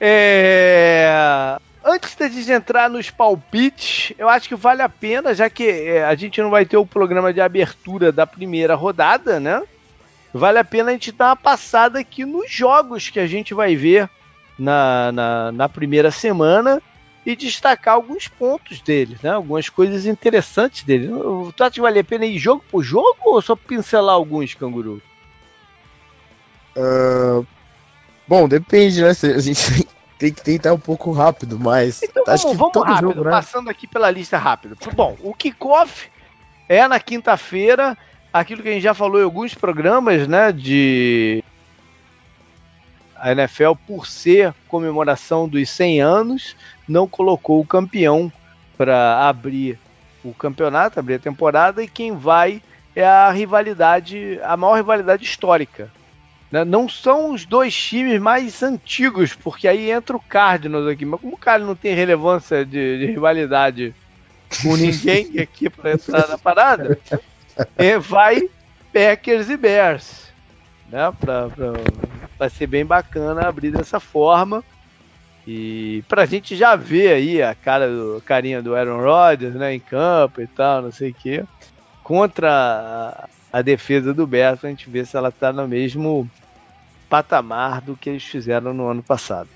é... 0.00 1.58
antes 1.84 2.14
da 2.14 2.28
gente 2.28 2.50
entrar 2.50 2.88
nos 2.88 3.10
palpites, 3.10 4.14
eu 4.16 4.28
acho 4.28 4.48
que 4.48 4.54
vale 4.54 4.80
a 4.80 4.88
pena, 4.88 5.34
já 5.34 5.50
que 5.50 5.68
é, 5.68 6.04
a 6.04 6.14
gente 6.14 6.40
não 6.40 6.48
vai 6.48 6.64
ter 6.64 6.76
o 6.76 6.86
programa 6.86 7.32
de 7.32 7.40
abertura 7.40 8.10
da 8.10 8.26
primeira 8.26 8.74
rodada, 8.74 9.38
né? 9.38 9.62
Vale 10.32 10.58
a 10.58 10.64
pena 10.64 10.90
a 10.90 10.92
gente 10.92 11.12
dar 11.12 11.26
uma 11.26 11.36
passada 11.36 11.98
aqui 11.98 12.24
nos 12.24 12.50
jogos 12.50 13.10
que 13.10 13.20
a 13.20 13.26
gente 13.26 13.52
vai 13.52 13.76
ver 13.76 14.08
na, 14.58 15.12
na, 15.12 15.52
na 15.52 15.68
primeira 15.68 16.10
semana 16.10 16.82
e 17.24 17.36
destacar 17.36 17.94
alguns 17.94 18.26
pontos 18.26 18.80
dele, 18.80 19.16
né? 19.22 19.30
Algumas 19.30 19.68
coisas 19.68 20.06
interessantes 20.06 20.82
dele. 20.82 21.08
Tu 21.54 21.62
acha 21.62 21.70
que 21.72 21.80
vale 21.80 21.98
a 21.98 22.04
pena 22.04 22.24
ir 22.24 22.38
jogo 22.38 22.64
por 22.70 22.82
jogo 22.82 23.18
ou 23.24 23.42
só 23.42 23.54
pincelar 23.54 24.14
alguns, 24.14 24.54
canguru? 24.54 25.02
Uh, 26.74 27.46
bom, 28.26 28.48
depende, 28.48 29.02
né? 29.02 29.10
A 29.10 29.40
gente 29.40 29.86
tem 30.18 30.32
que 30.32 30.42
tentar 30.42 30.72
um 30.72 30.78
pouco 30.78 31.12
rápido, 31.12 31.58
mas. 31.58 32.02
Então 32.02 32.24
acho 32.26 32.44
vamos, 32.44 32.56
que 32.56 32.58
vamos 32.58 32.72
todo 32.72 32.86
rápido, 32.86 33.08
jogo, 33.08 33.24
né? 33.24 33.30
passando 33.30 33.68
aqui 33.68 33.86
pela 33.86 34.10
lista 34.10 34.38
rápido. 34.38 34.76
Bom, 34.94 35.16
o 35.20 35.34
kickoff 35.34 36.10
é 36.68 36.88
na 36.88 36.98
quinta-feira, 36.98 37.96
aquilo 38.32 38.62
que 38.62 38.68
a 38.68 38.72
gente 38.72 38.82
já 38.82 38.94
falou 38.94 39.20
em 39.20 39.24
alguns 39.24 39.54
programas, 39.54 40.26
né? 40.26 40.50
De 40.50 41.44
a 43.20 43.32
NFL, 43.32 43.72
por 43.86 44.06
ser 44.06 44.54
comemoração 44.68 45.48
dos 45.48 45.68
100 45.70 46.00
anos, 46.00 46.56
não 46.88 47.06
colocou 47.06 47.60
o 47.60 47.66
campeão 47.66 48.32
para 48.76 49.28
abrir 49.28 49.78
o 50.24 50.32
campeonato, 50.32 50.98
abrir 50.98 51.14
a 51.14 51.18
temporada, 51.18 51.82
e 51.82 51.88
quem 51.88 52.16
vai 52.16 52.62
é 52.94 53.04
a 53.04 53.30
rivalidade, 53.30 54.40
a 54.42 54.56
maior 54.56 54.76
rivalidade 54.76 55.24
histórica. 55.24 55.90
Né? 56.50 56.64
Não 56.64 56.88
são 56.88 57.32
os 57.32 57.44
dois 57.44 57.74
times 57.74 58.20
mais 58.20 58.62
antigos, 58.62 59.34
porque 59.34 59.68
aí 59.68 59.90
entra 59.90 60.16
o 60.16 60.20
Cardinals 60.20 60.88
aqui, 60.88 61.04
mas 61.04 61.20
como 61.20 61.34
o 61.34 61.38
Cardinals 61.38 61.68
não 61.68 61.76
tem 61.76 61.94
relevância 61.94 62.64
de, 62.64 62.98
de 62.98 63.06
rivalidade 63.06 63.94
com 64.62 64.74
ninguém 64.76 65.38
aqui 65.38 65.68
para 65.68 65.92
entrar 65.92 66.26
na 66.28 66.38
parada, 66.38 66.98
é, 67.76 67.98
vai 67.98 68.48
Packers 68.92 69.50
e 69.50 69.56
Bears. 69.56 70.28
Né? 70.88 71.12
Vai 72.38 72.48
ser 72.48 72.66
bem 72.66 72.86
bacana 72.86 73.48
abrir 73.48 73.70
dessa 73.70 73.98
forma. 73.98 74.62
E 75.46 76.04
pra 76.08 76.26
gente 76.26 76.54
já 76.54 76.76
ver 76.76 77.14
aí 77.14 77.42
a 77.42 77.54
cara 77.54 77.88
do 77.88 78.22
carinha 78.24 78.62
do 78.62 78.74
Aaron 78.74 79.02
Rodgers, 79.02 79.54
né, 79.54 79.74
em 79.74 79.80
campo 79.80 80.42
e 80.42 80.46
tal, 80.46 80.82
não 80.82 80.92
sei 80.92 81.10
o 81.10 81.14
quê, 81.14 81.44
contra 82.02 83.26
a 83.50 83.62
defesa 83.62 84.12
do 84.12 84.26
Bears 84.26 84.60
pra 84.60 84.68
gente 84.68 84.90
ver 84.90 85.06
se 85.06 85.16
ela 85.16 85.32
tá 85.32 85.50
no 85.52 85.66
mesmo 85.66 86.30
patamar 87.08 87.80
do 87.80 87.96
que 87.96 88.10
eles 88.10 88.24
fizeram 88.24 88.74
no 88.74 88.88
ano 88.88 89.02
passado. 89.02 89.48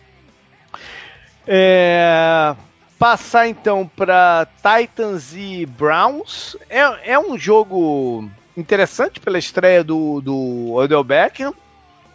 É, 1.47 2.57
passar 2.99 3.49
então 3.49 3.87
para 3.87 4.47
Titans 4.57 5.35
e 5.35 5.67
Browns. 5.67 6.57
É, 6.71 7.13
é 7.13 7.19
um 7.19 7.37
jogo 7.37 8.31
interessante 8.57 9.21
pela 9.21 9.39
estreia 9.39 9.85
do, 9.85 10.23
do 10.23 10.73
Odell 10.73 11.05
Beckham 11.05 11.53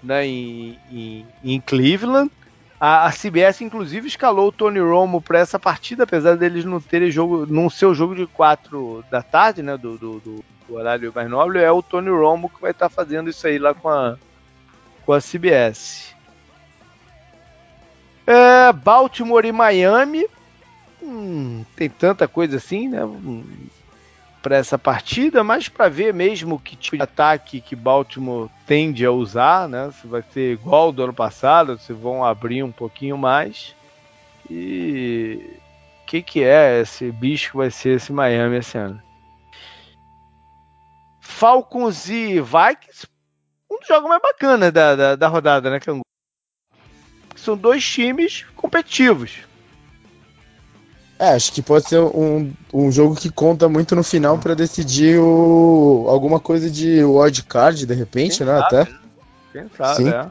né, 0.01 0.25
em, 0.25 0.77
em, 0.91 1.25
em 1.43 1.61
Cleveland. 1.61 2.31
A, 2.79 3.07
a, 3.07 3.11
CBS, 3.11 3.61
inclusive, 3.61 4.07
escalou 4.07 4.49
o 4.49 4.51
Tony 4.51 4.79
Romo 4.79 5.19
para 5.19 5.39
essa 5.39 5.57
partida, 5.57 6.03
apesar 6.03 6.37
deles 6.37 6.63
não 6.63 6.79
terem 6.79 7.09
jogo, 7.09 7.45
não 7.47 7.69
ser 7.69 7.87
o 7.87 7.93
jogo 7.95 8.15
de 8.15 8.27
4 8.27 9.03
da 9.09 9.21
tarde, 9.23 9.63
né? 9.63 9.75
Do, 9.75 9.97
do, 9.97 10.19
do, 10.19 10.45
horário 10.69 11.11
mais 11.15 11.29
nobre, 11.29 11.61
é 11.61 11.71
o 11.71 11.81
Tony 11.81 12.09
Romo 12.09 12.49
que 12.49 12.61
vai 12.61 12.71
estar 12.71 12.89
tá 12.89 12.93
fazendo 12.93 13.29
isso 13.29 13.47
aí 13.47 13.57
lá 13.57 13.73
com 13.73 13.89
a, 13.89 14.17
com 15.05 15.13
a 15.13 15.19
CBS. 15.19 16.13
É, 18.27 18.73
Baltimore 18.73 19.45
e 19.45 19.51
Miami. 19.51 20.27
Hum, 21.01 21.63
tem 21.75 21.89
tanta 21.89 22.27
coisa 22.27 22.57
assim, 22.57 22.89
né? 22.89 22.99
Para 24.41 24.57
essa 24.57 24.77
partida, 24.77 25.43
mas 25.43 25.67
para 25.67 25.89
ver 25.89 26.13
mesmo 26.13 26.59
que 26.59 26.75
tipo 26.75 26.95
de 26.95 27.03
ataque 27.03 27.59
que 27.59 27.75
Baltimore 27.75 28.49
tende 28.65 29.05
a 29.05 29.11
usar, 29.11 29.67
né? 29.67 29.91
Se 29.99 30.07
vai 30.07 30.23
ser 30.31 30.53
igual 30.53 30.91
do 30.91 31.03
ano 31.03 31.13
passado, 31.13 31.77
se 31.77 31.91
vão 31.91 32.23
abrir 32.23 32.63
um 32.63 32.71
pouquinho 32.71 33.17
mais. 33.17 33.75
E 34.49 35.59
o 36.03 36.05
que, 36.05 36.21
que 36.21 36.43
é 36.43 36.81
esse 36.81 37.11
bicho 37.11 37.51
que 37.51 37.57
vai 37.57 37.71
ser 37.71 37.95
esse 37.97 38.13
Miami 38.13 38.57
esse 38.57 38.77
ano? 38.77 39.01
Falcons 41.19 42.09
e 42.09 42.39
Vikings, 42.39 43.05
um 43.69 43.77
dos 43.77 43.87
jogos 43.87 44.09
mais 44.09 44.21
bacanas 44.21 44.71
da, 44.71 44.95
da, 44.95 45.15
da 45.15 45.27
rodada, 45.27 45.69
né, 45.69 45.79
Cangu? 45.79 46.01
São 47.35 47.55
dois 47.55 47.87
times 47.87 48.43
competitivos. 48.55 49.46
É, 51.19 51.29
acho 51.29 51.51
que 51.51 51.63
pode 51.63 51.89
ser 51.89 51.99
um, 51.99 52.53
um 52.71 52.91
jogo 52.91 53.15
que 53.15 53.29
conta 53.29 53.67
muito 53.67 53.95
no 53.95 54.03
final 54.03 54.37
para 54.37 54.53
decidir 54.53 55.19
o, 55.19 56.05
alguma 56.07 56.39
coisa 56.39 56.69
de 56.69 57.03
wild 57.03 57.43
card, 57.43 57.85
de 57.87 57.93
repente, 57.93 58.37
Quem 58.37 58.45
né? 58.45 58.59
Sabe, 58.59 58.75
até. 58.75 58.91
Quem 59.51 59.69
sabe, 59.75 60.03
Sim. 60.03 60.09
é. 60.09 60.27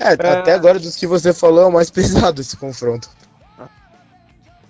É, 0.00 0.08
é. 0.08 0.38
até 0.38 0.54
agora 0.54 0.78
dos 0.78 0.96
que 0.96 1.06
você 1.06 1.32
falou 1.32 1.64
é 1.64 1.66
o 1.66 1.72
mais 1.72 1.90
pesado 1.92 2.40
esse 2.40 2.56
confronto. 2.56 3.08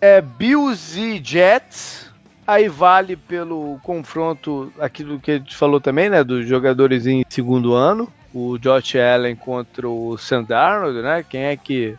É 0.01 0.21
Bills 0.21 1.01
e 1.01 1.23
Jets. 1.25 2.05
Aí 2.47 2.69
vale 2.69 3.17
pelo 3.17 3.81
confronto, 3.83 4.71
aquilo 4.79 5.19
que 5.19 5.31
a 5.31 5.39
gente 5.39 5.57
falou 5.57 5.81
também, 5.81 6.11
né? 6.11 6.23
Dos 6.23 6.47
jogadores 6.47 7.07
em 7.07 7.25
segundo 7.27 7.73
ano. 7.73 8.12
O 8.35 8.59
Josh 8.59 8.97
Allen 8.97 9.35
contra 9.35 9.89
o 9.89 10.19
Sam 10.19 10.43
Darnold, 10.43 11.01
né? 11.01 11.25
Quem 11.27 11.45
é 11.45 11.57
que 11.57 11.97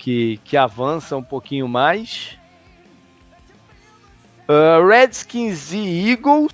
que, 0.00 0.40
que 0.44 0.56
avança 0.56 1.14
um 1.14 1.22
pouquinho 1.22 1.68
mais. 1.68 2.38
Uh, 4.48 4.84
Redskins 4.88 5.72
e 5.72 6.10
Eagles. 6.10 6.50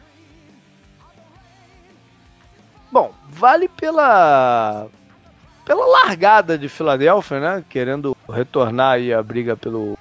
Bom, 2.91 3.15
vale 3.31 3.69
pela 3.69 4.89
pela 5.65 5.87
largada 5.87 6.59
de 6.59 6.69
Filadélfia, 6.69 7.41
né? 7.41 7.65
Querendo 7.69 8.17
retornar 8.29 8.95
aí 8.95 9.13
a 9.13 9.23
briga 9.23 9.57
pelo, 9.57 9.97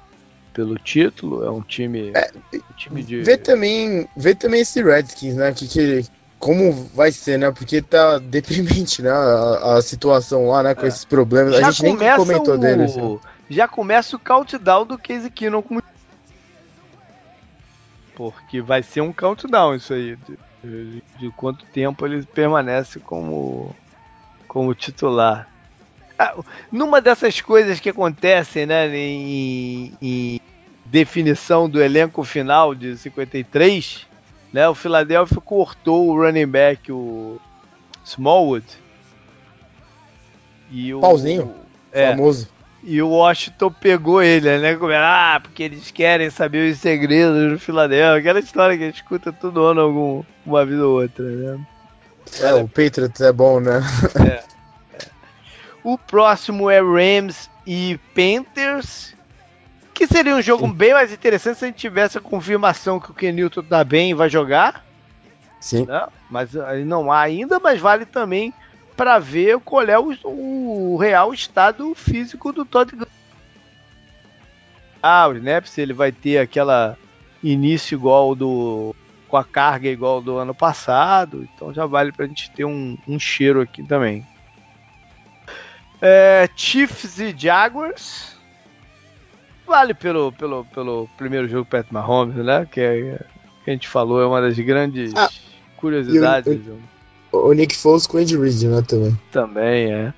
pelo 0.52 0.78
título. 0.80 1.44
É 1.44 1.52
um 1.52 1.62
time, 1.62 2.12
é, 2.16 2.32
um 2.54 2.74
time 2.76 3.04
de. 3.04 3.22
Vê 3.22 3.38
também, 3.38 4.08
vê 4.18 4.34
também 4.34 4.62
esse 4.62 4.82
Redskins, 4.82 5.36
né? 5.36 5.54
Que, 5.54 5.68
que, 5.68 6.06
como 6.40 6.74
vai 6.94 7.12
ser, 7.12 7.38
né? 7.38 7.52
Porque 7.52 7.82
tá 7.82 8.18
deprimente, 8.18 9.02
né? 9.02 9.12
A, 9.12 9.78
a 9.78 9.82
situação 9.82 10.48
lá, 10.48 10.64
né? 10.64 10.76
Com 10.76 10.86
é. 10.86 10.88
esses 10.88 11.06
problemas. 11.06 11.56
Já 11.56 11.68
a 11.68 11.72
gente 11.72 11.84
nem 11.84 12.16
comentou 12.16 12.56
o... 12.56 12.58
deles. 12.58 12.96
Né? 12.96 13.20
Já 13.50 13.68
começa 13.68 14.16
o 14.16 14.20
countdown 14.20 14.86
do 14.86 14.98
Case 14.98 15.30
Keenum 15.30 15.62
como. 15.62 15.84
Porque 18.16 18.62
vai 18.62 18.82
ser 18.82 19.02
um 19.02 19.14
countdown 19.14 19.76
isso 19.76 19.94
aí. 19.94 20.18
De, 20.64 21.04
de 21.20 21.30
quanto 21.32 21.66
tempo 21.66 22.06
ele 22.06 22.24
permanece 22.24 23.00
como, 23.00 23.76
como 24.48 24.74
titular. 24.74 25.48
Ah, 26.18 26.36
numa 26.72 27.02
dessas 27.02 27.42
coisas 27.42 27.80
que 27.80 27.90
acontecem, 27.90 28.66
né, 28.66 28.88
em, 28.96 29.94
em, 30.02 30.42
definição 30.86 31.70
do 31.70 31.82
elenco 31.82 32.24
final 32.24 32.74
de 32.74 32.98
53, 32.98 34.08
né, 34.54 34.68
o 34.70 34.74
Philadelphia 34.74 35.42
cortou 35.42 36.08
o 36.08 36.16
running 36.16 36.48
back, 36.48 36.92
o 36.92 37.40
Smallwood. 38.06 38.66
E 40.72 40.94
o, 40.94 41.02
Pauzinho, 41.02 41.54
é, 41.92 42.12
famoso. 42.12 42.55
E 42.88 43.02
o 43.02 43.10
Washington 43.10 43.72
pegou 43.72 44.22
ele, 44.22 44.60
né? 44.60 44.76
Como, 44.76 44.92
ah, 44.94 45.40
porque 45.42 45.64
eles 45.64 45.90
querem 45.90 46.30
saber 46.30 46.72
os 46.72 46.78
segredos 46.78 47.52
do 47.54 47.60
Philadelphia. 47.60 48.20
Aquela 48.20 48.40
história 48.40 48.78
que 48.78 48.84
a 48.84 48.86
gente 48.86 49.02
escuta 49.02 49.34
todo 49.34 49.66
ano 49.66 49.82
algum, 49.82 50.24
uma 50.46 50.64
vez 50.64 50.80
ou 50.80 51.02
outra, 51.02 51.26
né? 51.26 51.66
É, 52.42 52.54
o 52.54 52.68
Patriots 52.68 53.22
é 53.22 53.32
bom, 53.32 53.60
né? 53.60 53.82
É, 54.20 54.28
é. 54.28 54.44
O 55.84 55.98
próximo 55.98 56.70
é 56.70 56.80
Rams 56.80 57.50
e 57.66 58.00
Panthers. 58.14 59.16
Que 59.92 60.06
seria 60.06 60.36
um 60.36 60.42
jogo 60.42 60.68
Sim. 60.68 60.74
bem 60.74 60.94
mais 60.94 61.12
interessante 61.12 61.58
se 61.58 61.66
a 61.66 61.68
gente 61.68 61.78
tivesse 61.78 62.18
a 62.20 62.22
confirmação 62.22 63.00
que 63.00 63.10
o 63.10 63.14
Kenilton 63.16 63.64
tá 63.64 63.84
bem 63.84 64.12
e 64.12 64.14
vai 64.14 64.30
jogar. 64.30 64.86
Sim. 65.60 65.86
Né? 65.88 66.06
Mas 66.30 66.50
não 66.86 67.12
há 67.12 67.22
ainda, 67.22 67.60
mas 67.60 67.80
vale 67.80 68.06
também 68.06 68.54
para 68.96 69.20
ver 69.20 69.60
qual 69.60 69.84
é 69.84 70.00
o, 70.00 70.16
o, 70.24 70.98
real 70.98 71.34
estado 71.34 71.94
físico 71.94 72.52
do 72.52 72.66
Todd 72.66 72.92
Ah, 75.02 75.30
né? 75.30 75.62
Se 75.62 75.82
ele 75.82 75.94
vai 75.94 76.12
ter 76.12 76.38
aquela 76.38 76.98
início 77.44 77.96
igual 77.96 78.36
do. 78.36 78.96
com 79.28 79.38
a 79.38 79.44
carga 79.44 79.90
igual 79.90 80.22
do 80.22 80.38
ano 80.38 80.56
passado. 80.56 81.48
Então 81.54 81.74
já 81.74 81.86
vale 81.86 82.12
pra 82.12 82.28
gente 82.28 82.50
ter 82.52 82.66
um, 82.66 82.98
um 83.08 83.20
cheiro 83.20 83.62
aqui 83.62 83.84
também. 83.84 84.26
É, 86.02 86.50
Chiefs 86.56 87.20
e 87.20 87.36
Jaguars. 87.38 88.36
Vale 89.66 89.94
pelo, 89.96 90.32
pelo, 90.32 90.64
pelo 90.66 91.10
primeiro 91.18 91.48
jogo 91.48 91.66
Pat 91.66 91.88
Mahomes, 91.90 92.36
né? 92.36 92.68
Que, 92.72 92.82
é, 92.82 93.26
que 93.64 93.72
a 93.72 93.74
gente 93.74 93.88
falou, 93.88 94.22
é 94.22 94.28
uma 94.28 94.40
das 94.40 94.58
grandes 94.60 95.12
ah, 95.16 95.30
curiosidades. 95.78 96.68
Eu, 96.68 96.76
eu 96.76 96.95
o 97.36 97.54
Nick 97.54 97.76
Foles 97.76 98.08
com 98.08 98.18
o 98.18 98.20
Andy 98.20 98.38
Reid, 98.38 98.68
né, 98.68 98.82
também. 98.82 99.20
Também, 99.32 99.94
é. 99.94 100.14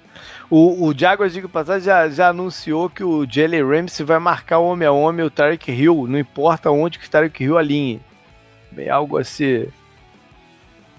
O, 0.49 0.87
o 0.87 0.97
Jaguars, 0.97 1.33
digo 1.33 1.49
passar, 1.49 1.79
já, 1.79 2.07
já 2.09 2.29
anunciou 2.29 2.89
que 2.89 3.03
o 3.03 3.25
Jalen 3.29 3.63
Ramsey 3.63 4.05
vai 4.05 4.17
marcar 4.17 4.59
homem 4.59 4.87
a 4.87 4.91
homem 4.91 5.25
o 5.25 5.29
Tarek 5.29 5.71
Hill, 5.71 6.07
não 6.07 6.17
importa 6.17 6.71
onde 6.71 6.97
que 6.97 7.07
o 7.07 7.09
Tarek 7.09 7.43
Hill 7.43 7.57
alinhe. 7.57 8.01
Bem, 8.71 8.89
algo 8.89 9.17
a 9.17 9.23
se, 9.23 9.67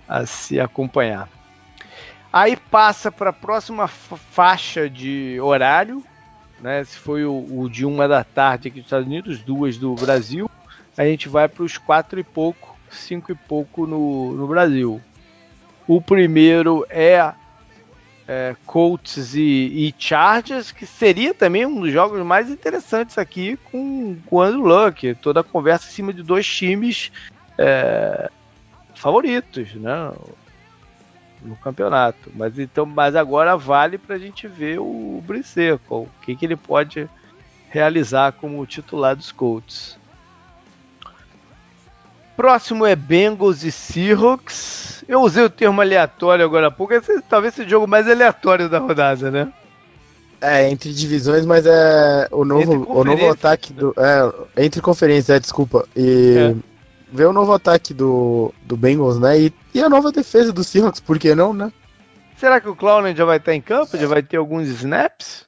a 0.07 0.27
se 0.27 0.61
acompanhar. 0.61 1.28
Aí 2.31 2.57
passa 2.57 3.11
para 3.11 3.31
a 3.31 3.32
próxima 3.32 3.89
faixa 3.89 4.89
de 4.89 5.40
horário, 5.40 6.05
né? 6.61 6.85
Se 6.85 6.99
foi 6.99 7.24
o, 7.24 7.47
o, 7.51 7.70
de 7.70 7.86
uma 7.86 8.07
da 8.07 8.23
tarde 8.23 8.69
aqui 8.69 8.81
dos 8.81 8.86
Estados 8.86 9.07
Unidos, 9.07 9.40
duas 9.40 9.78
do 9.78 9.95
Brasil, 9.95 10.51
a 10.97 11.05
gente 11.05 11.27
vai 11.27 11.49
para 11.49 11.62
os 11.62 11.78
quatro 11.78 12.20
e 12.20 12.24
pouco, 12.24 12.77
cinco 12.90 13.32
e 13.32 13.35
pouco 13.35 13.86
no, 13.86 14.35
no 14.35 14.47
Brasil. 14.47 15.01
O 15.89 16.02
primeiro 16.02 16.86
é, 16.90 17.32
é 18.28 18.55
Colts 18.66 19.35
e, 19.35 19.40
e, 19.40 19.94
Chargers, 19.98 20.70
que 20.70 20.85
seria 20.85 21.32
também 21.32 21.65
um 21.65 21.81
dos 21.81 21.90
jogos 21.90 22.23
mais 22.23 22.51
interessantes 22.51 23.16
aqui 23.16 23.56
com, 23.56 24.19
com 24.27 24.36
o 24.36 24.43
Andrew 24.43 24.66
Luck. 24.66 25.15
Toda 25.15 25.40
a 25.40 25.44
conversa 25.44 25.89
em 25.89 25.93
cima 25.93 26.12
de 26.12 26.23
dois 26.23 26.47
times 26.47 27.10
é, 27.56 28.31
favoritos, 28.94 29.74
né? 29.77 30.12
No 31.40 31.56
campeonato. 31.56 32.31
Mas 32.35 32.59
então, 32.59 32.85
mas 32.85 33.16
agora 33.16 33.56
vale 33.56 33.97
para 33.97 34.16
a 34.16 34.19
gente 34.19 34.47
ver 34.47 34.78
o 34.78 35.24
Brisseco, 35.27 36.02
o 36.02 36.09
que, 36.20 36.36
que 36.36 36.44
ele 36.44 36.56
pode 36.56 37.09
realizar 37.70 38.32
como 38.32 38.66
titular 38.66 39.16
dos 39.16 39.32
Colts. 39.32 39.97
Próximo 42.39 42.86
é 42.86 42.94
Bengals 42.94 43.65
e 43.65 43.73
Seahawks. 43.73 45.05
Eu 45.09 45.23
usei 45.23 45.43
o 45.43 45.51
termo 45.51 45.81
aleatório 45.81 46.44
agora 46.44 46.69
há 46.69 46.70
pouco. 46.70 46.94
Esse, 46.94 47.20
talvez 47.23 47.52
seja 47.52 47.66
o 47.66 47.70
jogo 47.70 47.89
mais 47.89 48.09
aleatório 48.09 48.69
da 48.69 48.78
rodada, 48.78 49.28
né? 49.28 49.52
É, 50.40 50.70
entre 50.70 50.94
divisões, 50.94 51.44
mas 51.44 51.66
é 51.66 52.28
o 52.31 52.44
novo, 52.44 52.86
o 52.89 53.02
novo 53.02 53.28
ataque 53.28 53.73
do. 53.73 53.93
É, 53.98 54.65
entre 54.65 54.81
conferências, 54.81 55.36
é, 55.36 55.40
desculpa. 55.40 55.85
E 55.97 56.36
é. 56.39 56.55
ver 57.12 57.27
o 57.27 57.32
novo 57.32 57.52
ataque 57.52 57.93
do, 57.93 58.55
do 58.62 58.77
Bengals, 58.77 59.19
né? 59.19 59.40
E, 59.40 59.52
e 59.74 59.82
a 59.82 59.89
nova 59.89 60.12
defesa 60.12 60.52
do 60.52 60.62
Seahawks, 60.62 61.01
por 61.01 61.19
que 61.19 61.35
não, 61.35 61.52
né? 61.52 61.73
Será 62.36 62.60
que 62.60 62.69
o 62.69 62.77
Clown 62.77 63.16
já 63.16 63.24
vai 63.24 63.39
estar 63.39 63.52
em 63.52 63.60
campo? 63.60 63.98
Já 63.98 64.06
vai 64.06 64.23
ter 64.23 64.36
alguns 64.36 64.69
snaps? 64.69 65.47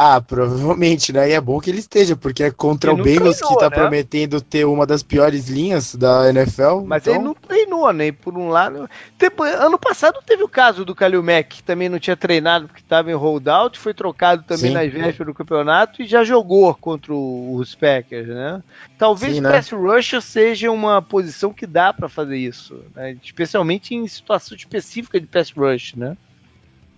Ah, 0.00 0.20
provavelmente, 0.20 1.12
né? 1.12 1.28
E 1.28 1.32
é 1.32 1.40
bom 1.40 1.58
que 1.58 1.68
ele 1.68 1.80
esteja, 1.80 2.14
porque 2.14 2.44
é 2.44 2.52
contra 2.52 2.92
ele 2.92 3.00
o 3.00 3.04
Bengals 3.04 3.38
treinou, 3.38 3.56
que 3.56 3.64
tá 3.64 3.68
né? 3.68 3.76
prometendo 3.76 4.40
ter 4.40 4.64
uma 4.64 4.86
das 4.86 5.02
piores 5.02 5.48
linhas 5.48 5.96
da 5.96 6.28
NFL. 6.30 6.82
Mas 6.86 7.02
então... 7.02 7.14
ele 7.14 7.24
não 7.24 7.34
treinou 7.34 7.92
né? 7.92 8.12
Por 8.12 8.38
um 8.38 8.48
lado. 8.48 8.88
Tipo, 9.18 9.42
ano 9.42 9.76
passado 9.76 10.20
teve 10.24 10.44
o 10.44 10.48
caso 10.48 10.84
do 10.84 10.94
Kalil 10.94 11.20
Mack, 11.20 11.56
que 11.56 11.62
também 11.64 11.88
não 11.88 11.98
tinha 11.98 12.16
treinado 12.16 12.68
porque 12.68 12.80
estava 12.80 13.10
em 13.10 13.14
holdout, 13.14 13.76
foi 13.76 13.92
trocado 13.92 14.44
também 14.44 14.70
Sim. 14.70 14.74
nas 14.74 14.92
vésperas 14.92 15.26
do 15.26 15.34
campeonato 15.34 16.00
e 16.00 16.06
já 16.06 16.22
jogou 16.22 16.72
contra 16.76 17.12
os 17.12 17.74
Packers, 17.74 18.28
né? 18.28 18.62
Talvez 18.96 19.32
Sim, 19.32 19.40
o 19.40 19.42
né? 19.42 19.50
pass 19.50 19.70
rusher 19.70 20.22
seja 20.22 20.70
uma 20.70 21.02
posição 21.02 21.52
que 21.52 21.66
dá 21.66 21.92
para 21.92 22.08
fazer 22.08 22.36
isso, 22.36 22.84
né? 22.94 23.16
especialmente 23.20 23.96
em 23.96 24.06
situação 24.06 24.56
específica 24.56 25.20
de 25.20 25.26
pass 25.26 25.50
rush, 25.50 25.94
né? 25.96 26.16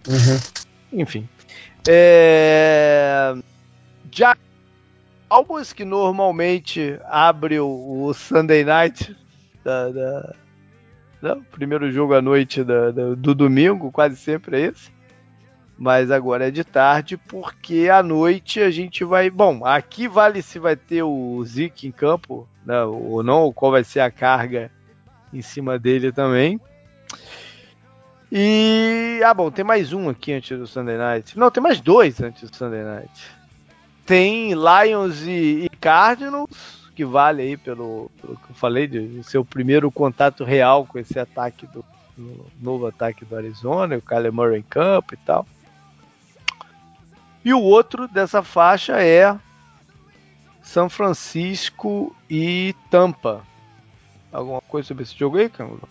Uhum. 0.07 1.01
Enfim. 1.01 1.27
É... 1.89 3.35
Já 4.13 4.37
Cowboys, 5.31 5.73
que 5.73 5.85
normalmente 5.85 6.99
abre 7.05 7.61
o, 7.61 8.03
o 8.03 8.13
Sunday 8.13 8.65
Night 8.65 9.17
da, 9.63 9.89
da, 9.91 10.35
né, 11.23 11.41
primeiro 11.53 11.91
jogo 11.93 12.15
à 12.15 12.21
noite 12.21 12.65
da, 12.65 12.91
da, 12.91 13.15
do 13.15 13.33
domingo, 13.33 13.93
quase 13.93 14.17
sempre 14.17 14.57
é 14.57 14.67
esse. 14.67 14.91
Mas 15.79 16.11
agora 16.11 16.49
é 16.49 16.51
de 16.51 16.65
tarde, 16.65 17.17
porque 17.17 17.89
à 17.89 18.03
noite 18.03 18.61
a 18.61 18.71
gente 18.71 19.05
vai. 19.05 19.31
Bom, 19.31 19.65
aqui 19.65 20.09
vale 20.09 20.43
se 20.43 20.59
vai 20.59 20.77
ter 20.77 21.03
o 21.03 21.43
Zeke 21.45 21.87
em 21.87 21.93
campo, 21.93 22.47
né, 22.67 22.83
ou 22.83 23.23
não, 23.23 23.53
qual 23.53 23.71
vai 23.71 23.85
ser 23.85 24.01
a 24.01 24.11
carga 24.11 24.71
em 25.33 25.41
cima 25.41 25.79
dele 25.79 26.11
também. 26.13 26.61
E. 28.33 29.21
Ah, 29.25 29.35
bom, 29.35 29.51
tem 29.51 29.65
mais 29.65 29.93
um 29.93 30.09
aqui 30.09 30.33
antes 30.33 30.59
do 30.59 30.67
Sunday 30.67 30.97
Night. 30.97 31.39
Não, 31.39 31.51
tem 31.51 31.63
mais 31.63 31.81
dois 31.81 32.21
antes 32.21 32.49
do 32.49 32.57
Sunday 32.57 32.83
Night 32.83 33.41
tem 34.11 34.55
Lions 34.55 35.23
e, 35.23 35.67
e 35.67 35.69
Cardinals, 35.81 36.91
que 36.97 37.05
vale 37.05 37.43
aí 37.43 37.57
pelo, 37.57 38.11
pelo, 38.21 38.37
que 38.37 38.51
eu 38.51 38.55
falei, 38.57 38.89
de 38.89 39.23
ser 39.23 39.39
o 39.39 39.45
primeiro 39.45 39.89
contato 39.89 40.43
real 40.43 40.85
com 40.85 40.99
esse 40.99 41.17
ataque 41.17 41.65
do, 41.69 41.85
do 42.19 42.45
novo 42.61 42.89
ataque 42.89 43.25
do 43.25 43.37
Arizona, 43.37 43.97
o 43.97 44.03
Kyler 44.03 44.33
Murray 44.33 44.59
em 44.59 44.63
campo 44.63 45.15
e 45.15 45.17
tal. 45.19 45.47
E 47.45 47.55
o 47.55 47.61
outro 47.61 48.09
dessa 48.09 48.43
faixa 48.43 49.01
é 49.01 49.39
São 50.61 50.89
Francisco 50.89 52.13
e 52.29 52.75
Tampa. 52.91 53.43
Alguma 54.33 54.61
coisa 54.61 54.89
sobre 54.89 55.05
esse 55.05 55.17
jogo 55.17 55.39
aí, 55.39 55.49
Camilo? 55.49 55.89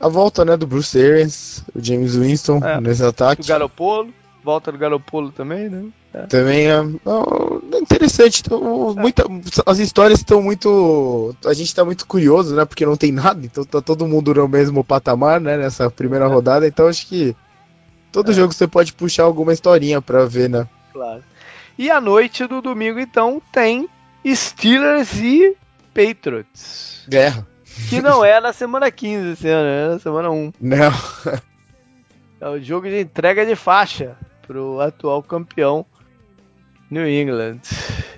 A 0.00 0.08
volta, 0.08 0.44
né, 0.44 0.56
do 0.56 0.66
Bruce 0.66 0.98
Arians, 0.98 1.64
o 1.74 1.82
James 1.82 2.16
Winston 2.16 2.60
é, 2.64 2.80
nesse 2.80 3.04
ataque. 3.04 3.42
O 3.42 3.46
Garopolo, 3.46 4.12
volta 4.42 4.70
do 4.70 4.78
Garopolo 4.78 5.30
também, 5.32 5.68
né? 5.68 5.84
Também 6.28 6.70
é, 6.70 6.76
é 6.76 7.78
interessante. 7.78 8.42
Então, 8.44 8.94
muita, 8.94 9.24
as 9.66 9.78
histórias 9.78 10.20
estão 10.20 10.40
muito. 10.40 11.36
A 11.44 11.52
gente 11.52 11.66
está 11.66 11.84
muito 11.84 12.06
curioso, 12.06 12.54
né? 12.54 12.64
Porque 12.64 12.86
não 12.86 12.96
tem 12.96 13.12
nada, 13.12 13.44
então 13.44 13.64
tá 13.64 13.82
todo 13.82 14.06
mundo 14.06 14.32
no 14.32 14.48
mesmo 14.48 14.82
patamar, 14.82 15.40
né? 15.40 15.58
Nessa 15.58 15.90
primeira 15.90 16.24
é. 16.24 16.28
rodada. 16.28 16.66
Então 16.66 16.86
acho 16.86 17.06
que 17.06 17.36
todo 18.10 18.30
é. 18.30 18.34
jogo 18.34 18.54
você 18.54 18.66
pode 18.66 18.94
puxar 18.94 19.24
alguma 19.24 19.52
historinha 19.52 20.00
para 20.00 20.24
ver, 20.24 20.48
né? 20.48 20.66
Claro. 20.92 21.22
E 21.78 21.90
a 21.90 22.00
noite 22.00 22.46
do 22.46 22.62
domingo, 22.62 22.98
então, 22.98 23.42
tem 23.52 23.86
Steelers 24.26 25.14
e 25.18 25.54
Patriots. 25.92 27.04
Guerra. 27.06 27.46
Que 27.88 28.00
não 28.00 28.24
é 28.24 28.40
na 28.40 28.52
semana 28.52 28.90
15 28.90 29.32
esse 29.32 29.48
ano, 29.48 29.68
é 29.68 29.94
na 29.94 29.98
semana 29.98 30.30
1. 30.30 30.52
Não. 30.60 30.92
É 32.38 32.50
o 32.50 32.62
jogo 32.62 32.86
de 32.86 33.00
entrega 33.00 33.46
de 33.46 33.56
faixa 33.56 34.14
pro 34.46 34.78
atual 34.78 35.22
campeão 35.22 35.86
New 36.90 37.08
England. 37.08 37.60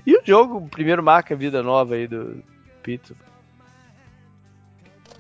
E 0.05 0.17
o 0.17 0.21
jogo, 0.25 0.57
o 0.57 0.69
primeiro 0.69 1.05
marca 1.05 1.37
vida 1.37 1.63
nova 1.63 1.95
aí 1.95 2.09
do 2.09 2.43
Pito. 2.83 3.15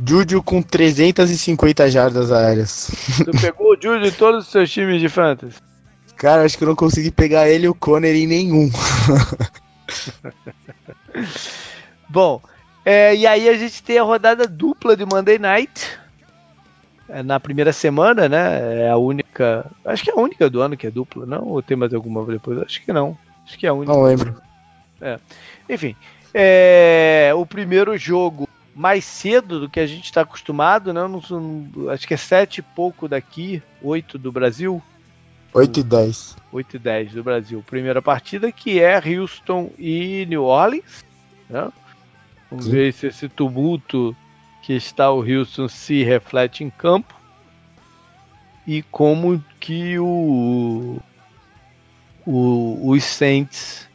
Júlio 0.04 0.42
com 0.42 0.62
350 0.62 1.90
jardas 1.90 2.30
aéreas. 2.30 2.90
Tu 3.24 3.30
pegou 3.40 3.72
o 3.72 3.76
Júlio 3.80 4.06
em 4.06 4.12
todos 4.12 4.46
os 4.46 4.50
seus 4.50 4.70
times 4.70 5.00
de 5.00 5.08
fantasy? 5.08 5.58
Cara, 6.16 6.44
acho 6.44 6.56
que 6.56 6.64
eu 6.64 6.68
não 6.68 6.76
consegui 6.76 7.10
pegar 7.10 7.48
ele 7.48 7.66
e 7.66 7.68
o 7.68 7.74
Conner 7.74 8.14
em 8.14 8.26
nenhum. 8.26 8.70
Bom, 12.08 12.40
é, 12.90 13.14
e 13.14 13.26
aí 13.26 13.50
a 13.50 13.54
gente 13.58 13.82
tem 13.82 13.98
a 13.98 14.02
rodada 14.02 14.46
dupla 14.46 14.96
de 14.96 15.04
Monday 15.04 15.38
Night. 15.38 15.98
É 17.06 17.22
na 17.22 17.38
primeira 17.38 17.70
semana, 17.70 18.30
né? 18.30 18.86
É 18.86 18.88
a 18.88 18.96
única. 18.96 19.70
Acho 19.84 20.04
que 20.04 20.10
é 20.10 20.14
a 20.14 20.16
única 20.16 20.48
do 20.48 20.62
ano 20.62 20.74
que 20.74 20.86
é 20.86 20.90
dupla, 20.90 21.26
não? 21.26 21.44
Ou 21.48 21.60
tem 21.60 21.76
mais 21.76 21.92
alguma 21.92 22.24
depois? 22.24 22.58
Acho 22.62 22.82
que 22.82 22.90
não. 22.90 23.14
Acho 23.44 23.58
que 23.58 23.66
é 23.66 23.68
a 23.68 23.74
única. 23.74 23.92
Não 23.92 24.02
lembro. 24.02 24.40
É. 25.02 25.18
Enfim, 25.68 25.94
é, 26.32 27.30
o 27.36 27.44
primeiro 27.44 27.94
jogo 27.98 28.48
mais 28.74 29.04
cedo 29.04 29.60
do 29.60 29.68
que 29.68 29.80
a 29.80 29.86
gente 29.86 30.04
está 30.04 30.22
acostumado, 30.22 30.90
né? 30.90 31.06
Não, 31.06 31.20
acho 31.90 32.08
que 32.08 32.14
é 32.14 32.16
sete 32.16 32.58
e 32.58 32.62
pouco 32.62 33.06
daqui, 33.06 33.62
oito 33.82 34.16
do 34.16 34.32
Brasil. 34.32 34.82
8 35.52 35.80
e 35.80 35.82
10. 35.82 36.36
8 36.50 36.76
e 36.76 36.78
10 36.78 37.12
do 37.12 37.22
Brasil. 37.22 37.62
Primeira 37.66 38.00
partida 38.00 38.50
que 38.50 38.80
é 38.80 38.96
Houston 38.96 39.72
e 39.78 40.24
New 40.26 40.44
Orleans. 40.44 41.04
Né? 41.50 41.70
Vamos 42.50 42.66
ver 42.66 42.92
se 42.92 43.06
esse 43.06 43.28
tumulto 43.28 44.16
que 44.62 44.72
está 44.72 45.10
o 45.10 45.20
Houston 45.20 45.68
se 45.68 46.02
reflete 46.02 46.64
em 46.64 46.70
campo 46.70 47.14
e 48.66 48.82
como 48.82 49.42
que 49.60 49.98
o 49.98 51.00
o, 52.26 52.90
os 52.90 53.04
Saints 53.04 53.88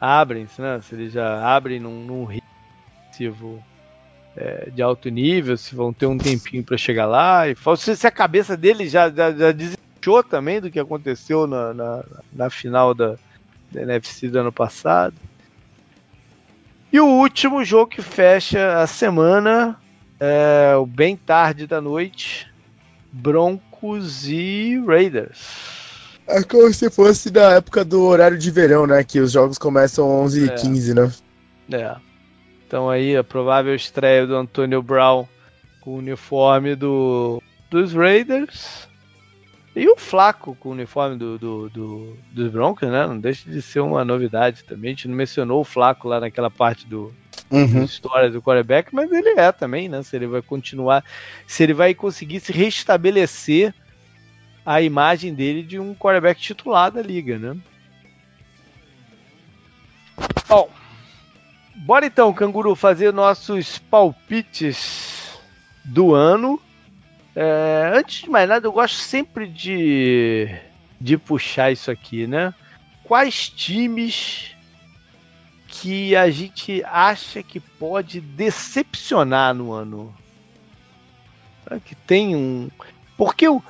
abrem, 0.00 0.48
né? 0.58 0.80
Se 0.82 0.94
eles 0.94 1.12
já 1.12 1.56
abrem 1.56 1.78
num, 1.78 2.04
num 2.04 2.24
ritmo 2.24 3.62
é, 4.36 4.70
de 4.70 4.82
alto 4.82 5.08
nível, 5.08 5.56
se 5.56 5.74
vão 5.74 5.92
ter 5.92 6.06
um 6.06 6.18
tempinho 6.18 6.64
para 6.64 6.76
chegar 6.76 7.06
lá. 7.06 7.48
E 7.48 7.56
se, 7.76 7.96
se 7.96 8.06
a 8.06 8.10
cabeça 8.10 8.56
dele 8.56 8.88
já, 8.88 9.08
já, 9.08 9.32
já 9.32 9.52
desistiu 9.52 10.22
também 10.28 10.60
do 10.60 10.70
que 10.70 10.80
aconteceu 10.80 11.46
na, 11.46 11.72
na, 11.72 12.04
na 12.32 12.50
final 12.50 12.92
da, 12.92 13.16
da 13.70 13.82
NFC 13.82 14.28
do 14.28 14.40
ano 14.40 14.52
passado. 14.52 15.14
E 16.92 17.00
o 17.00 17.06
último 17.06 17.64
jogo 17.64 17.90
que 17.90 18.02
fecha 18.02 18.78
a 18.78 18.86
semana 18.86 19.76
é 20.20 20.74
o 20.76 20.86
bem 20.86 21.16
tarde 21.16 21.66
da 21.66 21.80
noite, 21.80 22.46
Broncos 23.12 24.28
e 24.28 24.82
Raiders. 24.86 25.76
É 26.26 26.42
como 26.42 26.72
se 26.72 26.90
fosse 26.90 27.30
da 27.30 27.52
época 27.52 27.84
do 27.84 28.02
horário 28.02 28.38
de 28.38 28.50
verão, 28.50 28.86
né? 28.86 29.04
Que 29.04 29.20
os 29.20 29.30
jogos 29.32 29.58
começam 29.58 30.08
11 30.22 30.44
h 30.44 30.54
15 30.54 30.94
né? 30.94 31.12
É. 31.70 31.96
Então 32.66 32.90
aí 32.90 33.16
a 33.16 33.22
provável 33.22 33.74
estreia 33.74 34.26
do 34.26 34.34
Antonio 34.34 34.82
Brown 34.82 35.26
com 35.80 35.92
o 35.92 35.98
uniforme 35.98 36.74
do, 36.74 37.40
dos 37.70 37.92
Raiders. 37.92 38.85
E 39.76 39.86
o 39.86 39.96
Flaco 39.96 40.56
com 40.58 40.70
o 40.70 40.72
uniforme 40.72 41.16
do, 41.16 41.38
do, 41.38 41.68
do, 41.68 42.18
dos 42.32 42.50
Broncos, 42.50 42.88
né? 42.88 43.06
Não 43.06 43.18
deixa 43.18 43.48
de 43.50 43.60
ser 43.60 43.80
uma 43.80 44.06
novidade 44.06 44.64
também. 44.64 44.88
A 44.88 44.94
gente 44.94 45.06
não 45.06 45.14
mencionou 45.14 45.60
o 45.60 45.64
Flaco 45.64 46.08
lá 46.08 46.18
naquela 46.18 46.50
parte 46.50 46.86
do, 46.86 47.14
uhum. 47.50 47.84
história 47.84 48.30
do 48.30 48.42
quarterback, 48.42 48.94
mas 48.94 49.12
ele 49.12 49.38
é 49.38 49.52
também, 49.52 49.86
né? 49.88 50.02
Se 50.02 50.16
ele 50.16 50.26
vai 50.26 50.42
continuar, 50.42 51.04
se 51.46 51.62
ele 51.62 51.74
vai 51.74 51.94
conseguir 51.94 52.40
se 52.40 52.52
restabelecer 52.52 53.74
a 54.64 54.80
imagem 54.82 55.34
dele 55.34 55.62
de 55.62 55.78
um 55.78 55.94
quarterback 55.94 56.40
titular 56.40 56.90
da 56.90 57.02
liga, 57.02 57.38
né? 57.38 57.56
Bom, 60.48 60.70
bora 61.76 62.06
então, 62.06 62.32
Canguru, 62.32 62.74
fazer 62.74 63.12
nossos 63.12 63.78
palpites 63.78 65.38
do 65.84 66.14
ano. 66.14 66.60
É, 67.38 67.92
antes 67.94 68.22
de 68.22 68.30
mais 68.30 68.48
nada, 68.48 68.66
eu 68.66 68.72
gosto 68.72 68.96
sempre 68.96 69.46
de, 69.46 70.48
de 70.98 71.18
puxar 71.18 71.70
isso 71.70 71.90
aqui, 71.90 72.26
né? 72.26 72.54
Quais 73.04 73.50
times 73.50 74.56
que 75.68 76.16
a 76.16 76.30
gente 76.30 76.82
acha 76.84 77.42
que 77.42 77.60
pode 77.60 78.22
decepcionar 78.22 79.54
no 79.54 79.70
ano? 79.70 80.14
Que 81.84 81.94
tem 81.94 82.34
um. 82.34 82.70
Porque 83.18 83.46
o 83.46 83.62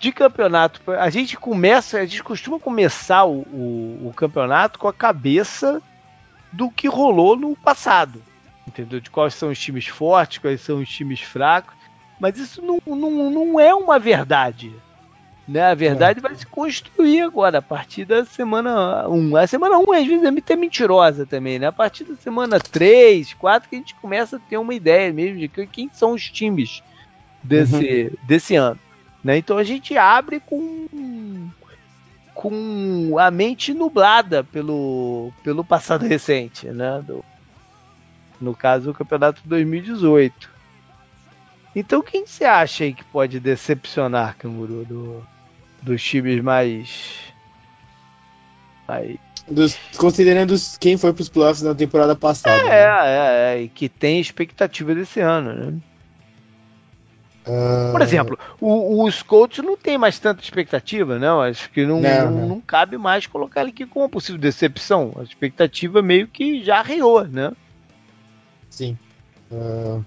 de 0.00 0.10
campeonato, 0.10 0.80
a 0.90 1.08
gente 1.08 1.36
começa, 1.36 1.98
a 1.98 2.04
gente 2.04 2.22
costuma 2.22 2.58
começar 2.58 3.24
o, 3.24 3.42
o, 3.42 4.08
o, 4.08 4.12
campeonato 4.14 4.78
com 4.78 4.88
a 4.88 4.92
cabeça 4.92 5.80
do 6.52 6.70
que 6.70 6.88
rolou 6.88 7.36
no 7.36 7.56
passado, 7.56 8.20
entendeu? 8.66 9.00
De 9.00 9.08
quais 9.08 9.34
são 9.34 9.50
os 9.50 9.58
times 9.58 9.86
fortes, 9.86 10.38
quais 10.38 10.60
são 10.60 10.80
os 10.80 10.88
times 10.90 11.20
fracos, 11.22 11.74
mas 12.24 12.38
isso 12.38 12.62
não, 12.62 12.80
não, 12.86 13.30
não 13.30 13.60
é 13.60 13.74
uma 13.74 13.98
verdade. 13.98 14.72
Né? 15.46 15.62
A 15.62 15.74
verdade 15.74 16.20
é. 16.20 16.22
vai 16.22 16.34
se 16.34 16.46
construir 16.46 17.20
agora, 17.20 17.58
a 17.58 17.62
partir 17.62 18.06
da 18.06 18.24
semana 18.24 19.06
1. 19.06 19.36
A 19.36 19.46
semana 19.46 19.78
1 19.78 19.92
às 19.92 20.06
vezes 20.06 20.24
é 20.24 20.28
até 20.28 20.56
mentirosa 20.56 21.26
também, 21.26 21.58
né? 21.58 21.66
A 21.66 21.72
partir 21.72 22.04
da 22.04 22.16
semana 22.16 22.58
3, 22.58 23.34
4 23.34 23.68
que 23.68 23.76
a 23.76 23.78
gente 23.78 23.94
começa 23.96 24.36
a 24.36 24.40
ter 24.40 24.56
uma 24.56 24.72
ideia 24.72 25.12
mesmo 25.12 25.38
de 25.38 25.48
quem 25.66 25.90
são 25.92 26.12
os 26.12 26.30
times 26.30 26.82
desse, 27.42 27.74
uhum. 28.04 28.26
desse 28.26 28.56
ano. 28.56 28.80
Né? 29.22 29.36
Então 29.36 29.58
a 29.58 29.64
gente 29.64 29.94
abre 29.98 30.40
com, 30.40 31.50
com 32.34 33.18
a 33.18 33.30
mente 33.30 33.74
nublada 33.74 34.42
pelo, 34.44 35.30
pelo 35.42 35.62
passado 35.62 36.06
recente, 36.06 36.68
né? 36.68 37.04
Do, 37.06 37.22
no 38.40 38.54
caso, 38.54 38.92
o 38.92 38.94
campeonato 38.94 39.42
2018. 39.44 40.53
Então 41.74 42.02
quem 42.02 42.26
você 42.26 42.44
acha 42.44 42.84
aí 42.84 42.94
que 42.94 43.04
pode 43.04 43.40
decepcionar, 43.40 44.36
Canguru, 44.38 44.84
do, 44.84 45.26
dos 45.82 46.02
times 46.02 46.40
mais. 46.40 47.14
mais... 48.86 49.16
Dos, 49.48 49.76
considerando 49.96 50.54
quem 50.78 50.96
foi 50.96 51.12
para 51.12 51.22
os 51.22 51.28
playoffs 51.28 51.62
na 51.62 51.74
temporada 51.74 52.14
passada. 52.14 52.62
É, 52.62 52.68
né? 52.68 53.06
é, 53.06 53.56
é, 53.56 53.62
e 53.62 53.68
que 53.68 53.88
tem 53.88 54.20
expectativa 54.20 54.94
desse 54.94 55.20
ano, 55.20 55.52
né? 55.52 55.80
Uh... 57.46 57.92
Por 57.92 58.00
exemplo, 58.00 58.38
o, 58.58 59.04
os 59.04 59.22
Colts 59.22 59.62
não 59.62 59.76
tem 59.76 59.98
mais 59.98 60.18
tanta 60.18 60.42
expectativa, 60.42 61.18
não. 61.18 61.42
Acho 61.42 61.68
que 61.70 61.84
não, 61.84 62.00
não, 62.00 62.30
não, 62.30 62.48
não 62.48 62.60
cabe 62.60 62.96
mais 62.96 63.26
colocar 63.26 63.60
ele 63.60 63.70
aqui 63.70 63.84
como 63.84 64.04
uma 64.04 64.08
possível 64.08 64.40
decepção. 64.40 65.12
A 65.18 65.22
expectativa 65.22 66.00
meio 66.00 66.26
que 66.26 66.64
já 66.64 66.80
riou, 66.80 67.26
né? 67.26 67.52
Sim. 68.70 68.96
Uh... 69.50 70.02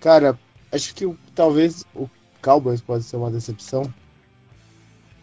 Cara, 0.00 0.38
acho 0.74 0.94
que 0.94 1.12
talvez 1.34 1.84
o 1.94 2.08
Cowboys 2.42 2.80
pode 2.80 3.04
ser 3.04 3.16
uma 3.16 3.30
decepção 3.30 3.92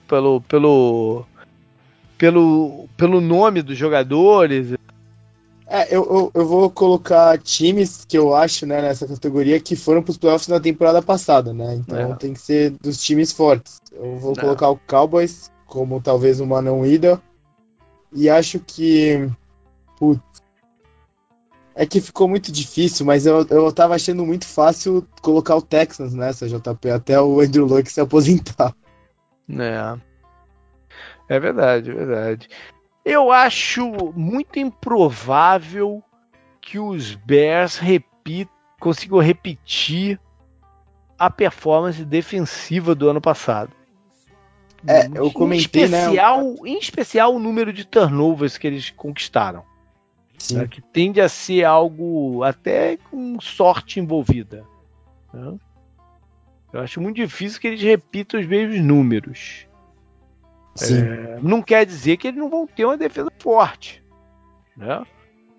pelo 0.08 0.42
pelo 0.42 1.26
pelo 2.18 2.88
pelo 2.98 3.22
nome 3.22 3.62
dos 3.62 3.78
jogadores. 3.78 4.74
É, 5.68 5.96
eu, 5.96 6.04
eu, 6.04 6.32
eu, 6.34 6.46
vou 6.46 6.70
colocar 6.70 7.38
times 7.38 8.04
que 8.04 8.18
eu 8.18 8.36
acho, 8.36 8.66
né, 8.66 8.82
nessa 8.82 9.08
categoria 9.08 9.58
que 9.58 9.74
foram 9.74 10.04
para 10.04 10.12
os 10.12 10.18
playoffs 10.18 10.50
na 10.50 10.60
temporada 10.60 11.02
passada, 11.02 11.54
né? 11.54 11.76
Então 11.76 12.12
é. 12.12 12.16
tem 12.16 12.34
que 12.34 12.42
ser 12.42 12.72
dos 12.72 13.02
times 13.02 13.32
fortes. 13.32 13.80
Eu 13.94 14.18
vou 14.18 14.34
é. 14.34 14.42
colocar 14.42 14.70
o 14.70 14.78
Cowboys 14.86 15.50
como 15.66 16.02
talvez 16.02 16.42
uma 16.42 16.62
não 16.62 16.86
ida. 16.86 17.22
E 18.14 18.30
acho 18.30 18.60
que. 18.60 19.30
Putz, 19.98 20.41
é 21.76 21.86
que 21.86 22.02
ficou 22.02 22.28
muito 22.28 22.52
difícil, 22.52 23.06
mas 23.06 23.26
eu, 23.26 23.46
eu 23.50 23.72
tava 23.72 23.96
achando 23.96 24.26
muito 24.26 24.46
fácil 24.46 25.08
colocar 25.22 25.56
o 25.56 25.62
Texans 25.62 26.14
nessa, 26.14 26.48
JP, 26.48 26.90
até 26.90 27.20
o 27.20 27.40
Andrew 27.40 27.66
Luck 27.66 27.90
se 27.92 28.02
aposentar. 28.02 28.76
É. 29.50 29.98
É 31.30 31.40
verdade, 31.40 31.92
é 31.92 31.94
verdade. 31.94 32.50
Eu 33.06 33.32
acho 33.32 33.90
muito 34.16 34.60
improvável 34.60 36.04
que 36.60 36.78
os 36.78 37.16
Bears 37.16 37.78
repit, 37.78 38.50
consigam 38.80 39.20
repetir 39.20 40.20
a 41.18 41.30
performance 41.30 42.04
defensiva 42.04 42.94
do 42.94 43.10
ano 43.10 43.22
passado. 43.22 43.72
É, 44.88 45.08
eu 45.14 45.32
comentei, 45.32 45.86
em 45.86 45.90
né, 45.90 46.00
especial, 46.00 46.44
né? 46.44 46.56
Em 46.66 46.78
especial 46.80 47.36
o 47.36 47.40
número 47.40 47.72
de 47.72 47.86
turnovers 47.86 48.58
que 48.58 48.68
eles 48.68 48.90
conquistaram. 48.90 49.64
Né, 50.50 50.68
que 50.68 50.82
tende 50.82 51.22
a 51.22 51.30
ser 51.30 51.64
algo 51.64 52.44
até 52.44 52.98
com 52.98 53.40
sorte 53.40 54.00
envolvida. 54.00 54.66
Né? 55.34 55.58
Eu 56.74 56.80
acho 56.80 57.02
muito 57.02 57.18
difícil 57.18 57.60
que 57.60 57.68
eles 57.68 57.82
repitam 57.82 58.40
os 58.40 58.46
mesmos 58.46 58.80
números. 58.80 59.68
É, 60.82 61.40
não 61.42 61.62
quer 61.62 61.86
dizer 61.86 62.16
que 62.18 62.28
eles 62.28 62.40
não 62.40 62.50
vão 62.50 62.66
ter 62.66 62.86
uma 62.86 62.98
defesa 62.98 63.30
forte, 63.40 64.02
né? 64.76 65.06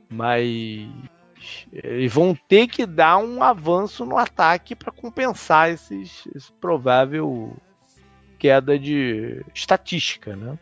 Mas 0.08 0.88
eles 1.70 2.12
vão 2.12 2.34
ter 2.48 2.66
que 2.66 2.86
dar 2.86 3.18
um 3.18 3.42
avanço 3.42 4.06
no 4.06 4.16
ataque 4.16 4.74
para 4.74 4.90
compensar 4.90 5.70
esses, 5.70 6.26
esse 6.34 6.50
provável 6.52 7.54
queda 8.38 8.78
de 8.78 9.44
estatística, 9.54 10.34
né? 10.34 10.58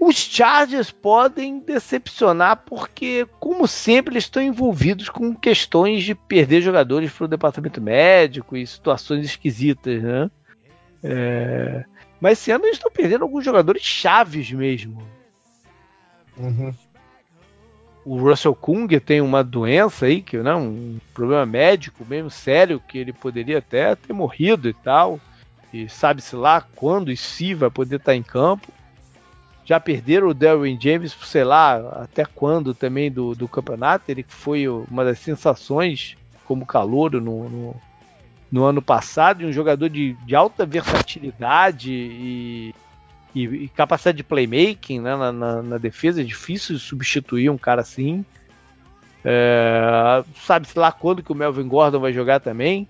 Os 0.00 0.16
Chargers 0.16 0.90
podem 0.90 1.60
decepcionar 1.60 2.62
porque, 2.64 3.28
como 3.38 3.68
sempre, 3.68 4.14
eles 4.14 4.24
estão 4.24 4.42
envolvidos 4.42 5.10
com 5.10 5.34
questões 5.34 6.02
de 6.02 6.14
perder 6.14 6.62
jogadores 6.62 7.12
para 7.12 7.26
o 7.26 7.28
departamento 7.28 7.82
médico 7.82 8.56
e 8.56 8.66
situações 8.66 9.26
esquisitas, 9.26 10.02
né? 10.02 10.30
É... 11.04 11.84
Mas 12.18 12.38
esse 12.38 12.50
ano 12.50 12.64
eles 12.64 12.78
estão 12.78 12.90
perdendo 12.90 13.24
alguns 13.24 13.44
jogadores 13.44 13.82
chaves 13.82 14.50
mesmo. 14.50 15.06
Uhum. 16.38 16.72
O 18.02 18.16
Russell 18.18 18.54
Kung 18.54 18.88
tem 19.00 19.20
uma 19.20 19.44
doença 19.44 20.06
aí, 20.06 20.22
que 20.22 20.38
não, 20.38 20.44
né, 20.44 20.66
um 20.66 20.98
problema 21.12 21.44
médico 21.44 22.06
mesmo 22.08 22.30
sério, 22.30 22.82
que 22.88 22.96
ele 22.96 23.12
poderia 23.12 23.58
até 23.58 23.94
ter 23.94 24.14
morrido 24.14 24.66
e 24.66 24.72
tal. 24.72 25.20
E 25.74 25.90
sabe-se 25.90 26.34
lá 26.34 26.62
quando 26.74 27.12
e 27.12 27.16
se 27.18 27.52
vai 27.52 27.70
poder 27.70 27.96
estar 27.96 28.14
em 28.14 28.22
campo 28.22 28.79
já 29.70 29.78
perderam 29.78 30.26
o 30.26 30.34
Derwin 30.34 30.76
James, 30.80 31.16
sei 31.22 31.44
lá, 31.44 32.02
até 32.02 32.24
quando 32.24 32.74
também 32.74 33.08
do, 33.08 33.36
do 33.36 33.46
campeonato. 33.46 34.10
Ele 34.10 34.26
foi 34.26 34.66
uma 34.66 35.04
das 35.04 35.20
sensações 35.20 36.16
como 36.44 36.66
calouro 36.66 37.20
no, 37.20 37.48
no, 37.48 37.76
no 38.50 38.64
ano 38.64 38.82
passado, 38.82 39.42
e 39.42 39.46
um 39.46 39.52
jogador 39.52 39.88
de, 39.88 40.14
de 40.26 40.34
alta 40.34 40.66
versatilidade 40.66 41.92
e, 41.92 42.74
e, 43.32 43.44
e, 43.44 43.68
capacidade 43.68 44.16
de 44.16 44.24
playmaking 44.24 44.98
né, 44.98 45.14
na, 45.14 45.30
na, 45.30 45.62
na, 45.62 45.78
defesa. 45.78 46.20
É 46.20 46.24
difícil 46.24 46.76
substituir 46.76 47.48
um 47.48 47.56
cara 47.56 47.82
assim. 47.82 48.24
É, 49.24 50.24
Sabe-se 50.34 50.76
lá 50.76 50.90
quando 50.90 51.22
que 51.22 51.30
o 51.30 51.36
Melvin 51.36 51.68
Gordon 51.68 52.00
vai 52.00 52.12
jogar 52.12 52.40
também. 52.40 52.88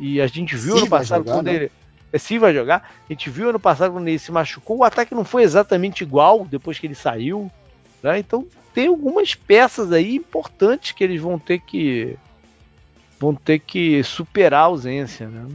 E 0.00 0.22
a 0.22 0.26
gente 0.26 0.56
viu 0.56 0.76
Sim, 0.76 0.84
no 0.84 0.88
passado 0.88 1.18
jogar, 1.18 1.34
quando 1.34 1.46
né? 1.48 1.54
ele 1.54 1.72
é, 2.12 2.18
sim 2.18 2.38
vai 2.38 2.54
jogar. 2.54 2.90
A 3.08 3.12
gente 3.12 3.28
viu 3.28 3.50
ano 3.50 3.60
passado 3.60 3.92
quando 3.92 4.08
ele 4.08 4.18
se 4.18 4.32
machucou, 4.32 4.78
o 4.78 4.84
ataque 4.84 5.14
não 5.14 5.24
foi 5.24 5.42
exatamente 5.42 6.02
igual 6.02 6.44
depois 6.44 6.78
que 6.78 6.86
ele 6.86 6.94
saiu. 6.94 7.50
Né? 8.02 8.18
Então 8.18 8.46
tem 8.72 8.88
algumas 8.88 9.34
peças 9.34 9.92
aí 9.92 10.14
importantes 10.14 10.92
que 10.92 11.02
eles 11.04 11.20
vão 11.20 11.38
ter 11.38 11.60
que 11.60 12.16
vão 13.18 13.34
ter 13.34 13.58
que 13.58 14.02
superar 14.02 14.60
a 14.60 14.66
ausência. 14.66 15.26
Né? 15.26 15.48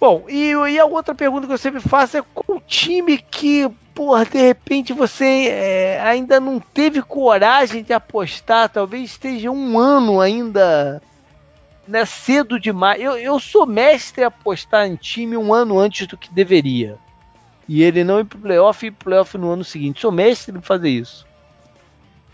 Bom, 0.00 0.24
e, 0.28 0.50
e, 0.50 0.80
a 0.80 0.84
outra 0.84 1.14
pergunta 1.14 1.46
que 1.46 1.52
eu 1.52 1.58
sempre 1.58 1.80
faço 1.80 2.16
é 2.16 2.22
qual 2.34 2.60
time 2.66 3.18
que, 3.18 3.70
porra, 3.94 4.24
de 4.24 4.38
repente 4.38 4.92
você 4.92 5.46
é, 5.48 6.00
ainda 6.00 6.40
não 6.40 6.58
teve 6.58 7.00
coragem 7.00 7.84
de 7.84 7.92
apostar, 7.92 8.68
talvez 8.68 9.10
esteja 9.10 9.52
um 9.52 9.78
ano 9.78 10.20
ainda 10.20 11.00
né, 11.86 12.04
cedo 12.04 12.58
demais. 12.58 13.00
Eu, 13.00 13.16
eu 13.16 13.38
sou 13.40 13.66
mestre 13.66 14.24
a 14.24 14.28
apostar 14.28 14.86
em 14.86 14.96
time 14.96 15.36
um 15.36 15.52
ano 15.52 15.78
antes 15.78 16.06
do 16.06 16.16
que 16.16 16.32
deveria. 16.32 16.96
E 17.68 17.82
ele 17.82 18.04
não 18.04 18.20
ir 18.20 18.24
pro 18.24 18.38
playoff 18.38 18.84
e 18.84 18.90
playoff 18.90 19.36
no 19.38 19.50
ano 19.50 19.64
seguinte. 19.64 20.00
Sou 20.00 20.12
mestre 20.12 20.56
em 20.56 20.60
fazer 20.60 20.90
isso. 20.90 21.26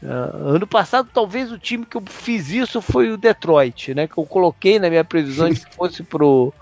Uh, 0.02 0.54
ano 0.54 0.66
passado, 0.66 1.08
talvez 1.12 1.50
o 1.50 1.58
time 1.58 1.84
que 1.84 1.96
eu 1.96 2.02
fiz 2.06 2.50
isso 2.50 2.80
foi 2.80 3.10
o 3.10 3.16
Detroit, 3.16 3.94
né? 3.94 4.06
Que 4.06 4.16
eu 4.16 4.24
coloquei 4.24 4.78
na 4.78 4.88
minha 4.88 5.04
previsão 5.04 5.50
que 5.52 5.74
fosse 5.74 6.02
pro 6.02 6.52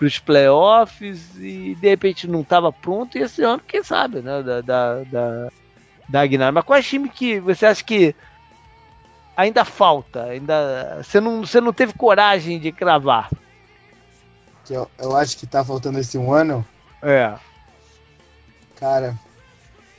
os 0.00 0.18
playoffs 0.18 1.36
e 1.38 1.76
de 1.76 1.88
repente 1.88 2.26
não 2.26 2.40
estava 2.40 2.72
pronto. 2.72 3.16
E 3.16 3.22
esse 3.22 3.40
ano, 3.42 3.62
quem 3.66 3.84
sabe, 3.84 4.20
né? 4.20 4.42
Da, 4.42 4.60
da, 4.60 5.04
da, 5.04 5.48
da. 6.08 6.52
Mas 6.52 6.64
qual 6.64 6.76
é 6.76 6.80
o 6.80 6.84
time 6.84 7.08
que 7.08 7.38
você 7.38 7.66
acha 7.66 7.84
que 7.84 8.12
ainda 9.36 9.64
falta, 9.64 10.24
ainda 10.24 11.02
você 11.02 11.20
não, 11.20 11.44
você 11.44 11.60
não 11.60 11.72
teve 11.72 11.92
coragem 11.94 12.58
de 12.58 12.72
cravar. 12.72 13.30
Eu, 14.70 14.88
eu 14.98 15.16
acho 15.16 15.36
que 15.36 15.46
tá 15.46 15.64
faltando 15.64 15.98
esse 15.98 16.16
um 16.16 16.32
ano. 16.32 16.64
É. 17.02 17.34
Cara, 18.76 19.18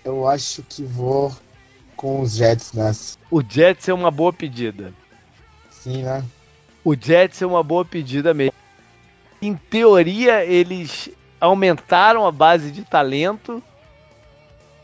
eu 0.04 0.28
acho 0.28 0.64
que 0.64 0.84
vou 0.84 1.36
com 1.96 2.22
os 2.22 2.36
Jets 2.36 2.74
nessa. 2.74 3.18
O 3.30 3.42
Jets 3.48 3.88
é 3.88 3.94
uma 3.94 4.10
boa 4.10 4.34
pedida. 4.34 4.94
Sim, 5.70 6.04
né? 6.04 6.24
O 6.84 6.96
Jets 6.96 7.42
é 7.42 7.46
uma 7.46 7.64
boa 7.64 7.86
pedida 7.86 8.34
mesmo. 8.34 8.54
Em 9.42 9.56
teoria, 9.56 10.44
eles 10.46 11.10
aumentaram 11.40 12.26
a 12.26 12.32
base 12.32 12.72
de 12.72 12.84
talento. 12.84 13.62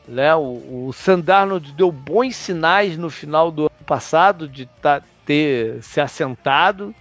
Né? 0.07 0.33
O, 0.35 0.87
o 0.87 0.93
Sandarnold 0.93 1.71
deu 1.73 1.91
bons 1.91 2.35
sinais 2.35 2.97
no 2.97 3.09
final 3.09 3.51
do 3.51 3.68
passado 3.89 4.47
de 4.47 4.67
tá, 4.67 5.01
ter 5.25 5.81
se 5.81 5.99
assentado, 5.99 6.93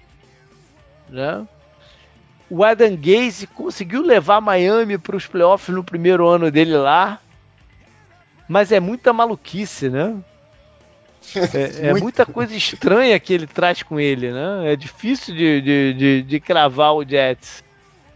né? 1.06 1.46
O 2.48 2.64
Adam 2.64 2.96
Gaze 2.96 3.46
conseguiu 3.46 4.00
levar 4.00 4.40
Miami 4.40 4.96
para 4.96 5.14
os 5.14 5.26
playoffs 5.26 5.74
no 5.74 5.84
primeiro 5.84 6.26
ano 6.26 6.50
dele 6.50 6.78
lá, 6.78 7.20
mas 8.48 8.72
é 8.72 8.80
muita 8.80 9.12
maluquice, 9.12 9.90
né? 9.90 10.16
É, 11.36 11.88
é 11.92 11.94
muita 11.94 12.24
coisa 12.24 12.56
estranha 12.56 13.20
que 13.20 13.34
ele 13.34 13.46
traz 13.46 13.82
com 13.82 14.00
ele, 14.00 14.32
né? 14.32 14.72
É 14.72 14.74
difícil 14.74 15.34
de, 15.34 15.60
de, 15.60 15.92
de, 15.92 16.22
de 16.22 16.40
cravar 16.40 16.94
o 16.94 17.04
Jets. 17.06 17.62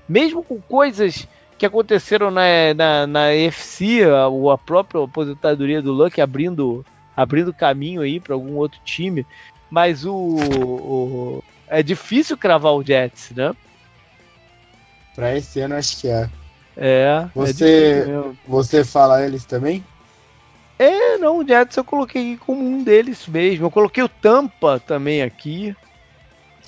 Mesmo 0.09 0.43
com 0.43 0.59
coisas 0.63 1.29
que 1.59 1.67
aconteceram 1.67 2.31
na, 2.31 2.73
na, 2.75 3.07
na 3.07 3.35
EFC, 3.35 4.03
a, 4.05 4.55
a 4.55 4.57
própria 4.57 5.05
aposentadoria 5.05 5.83
do 5.83 5.93
Luck 5.93 6.19
abrindo 6.23 6.83
abrindo 7.17 7.53
caminho 7.53 8.01
aí 8.01 8.21
para 8.21 8.35
algum 8.35 8.57
outro 8.57 8.81
time. 8.85 9.27
Mas 9.71 10.05
o, 10.05 10.15
o, 10.15 11.45
é 11.69 11.83
difícil 11.83 12.37
cravar 12.37 12.75
o 12.75 12.85
Jets, 12.85 13.31
né? 13.31 13.55
Para 15.15 15.37
esse 15.37 15.61
ano 15.61 15.75
acho 15.75 16.01
que 16.01 16.09
é. 16.09 16.29
É. 16.77 17.25
é 17.25 17.31
você, 17.35 18.07
é 18.09 18.33
você 18.47 18.85
fala 18.85 19.25
eles 19.25 19.45
também? 19.45 19.85
É, 20.79 21.17
não, 21.19 21.39
o 21.39 21.47
Jets 21.47 21.77
eu 21.77 21.85
coloquei 21.85 22.37
como 22.37 22.65
um 22.65 22.83
deles 22.83 23.27
mesmo. 23.27 23.67
Eu 23.67 23.71
coloquei 23.71 24.03
o 24.03 24.09
Tampa 24.09 24.81
também 24.81 25.23
aqui. 25.23 25.77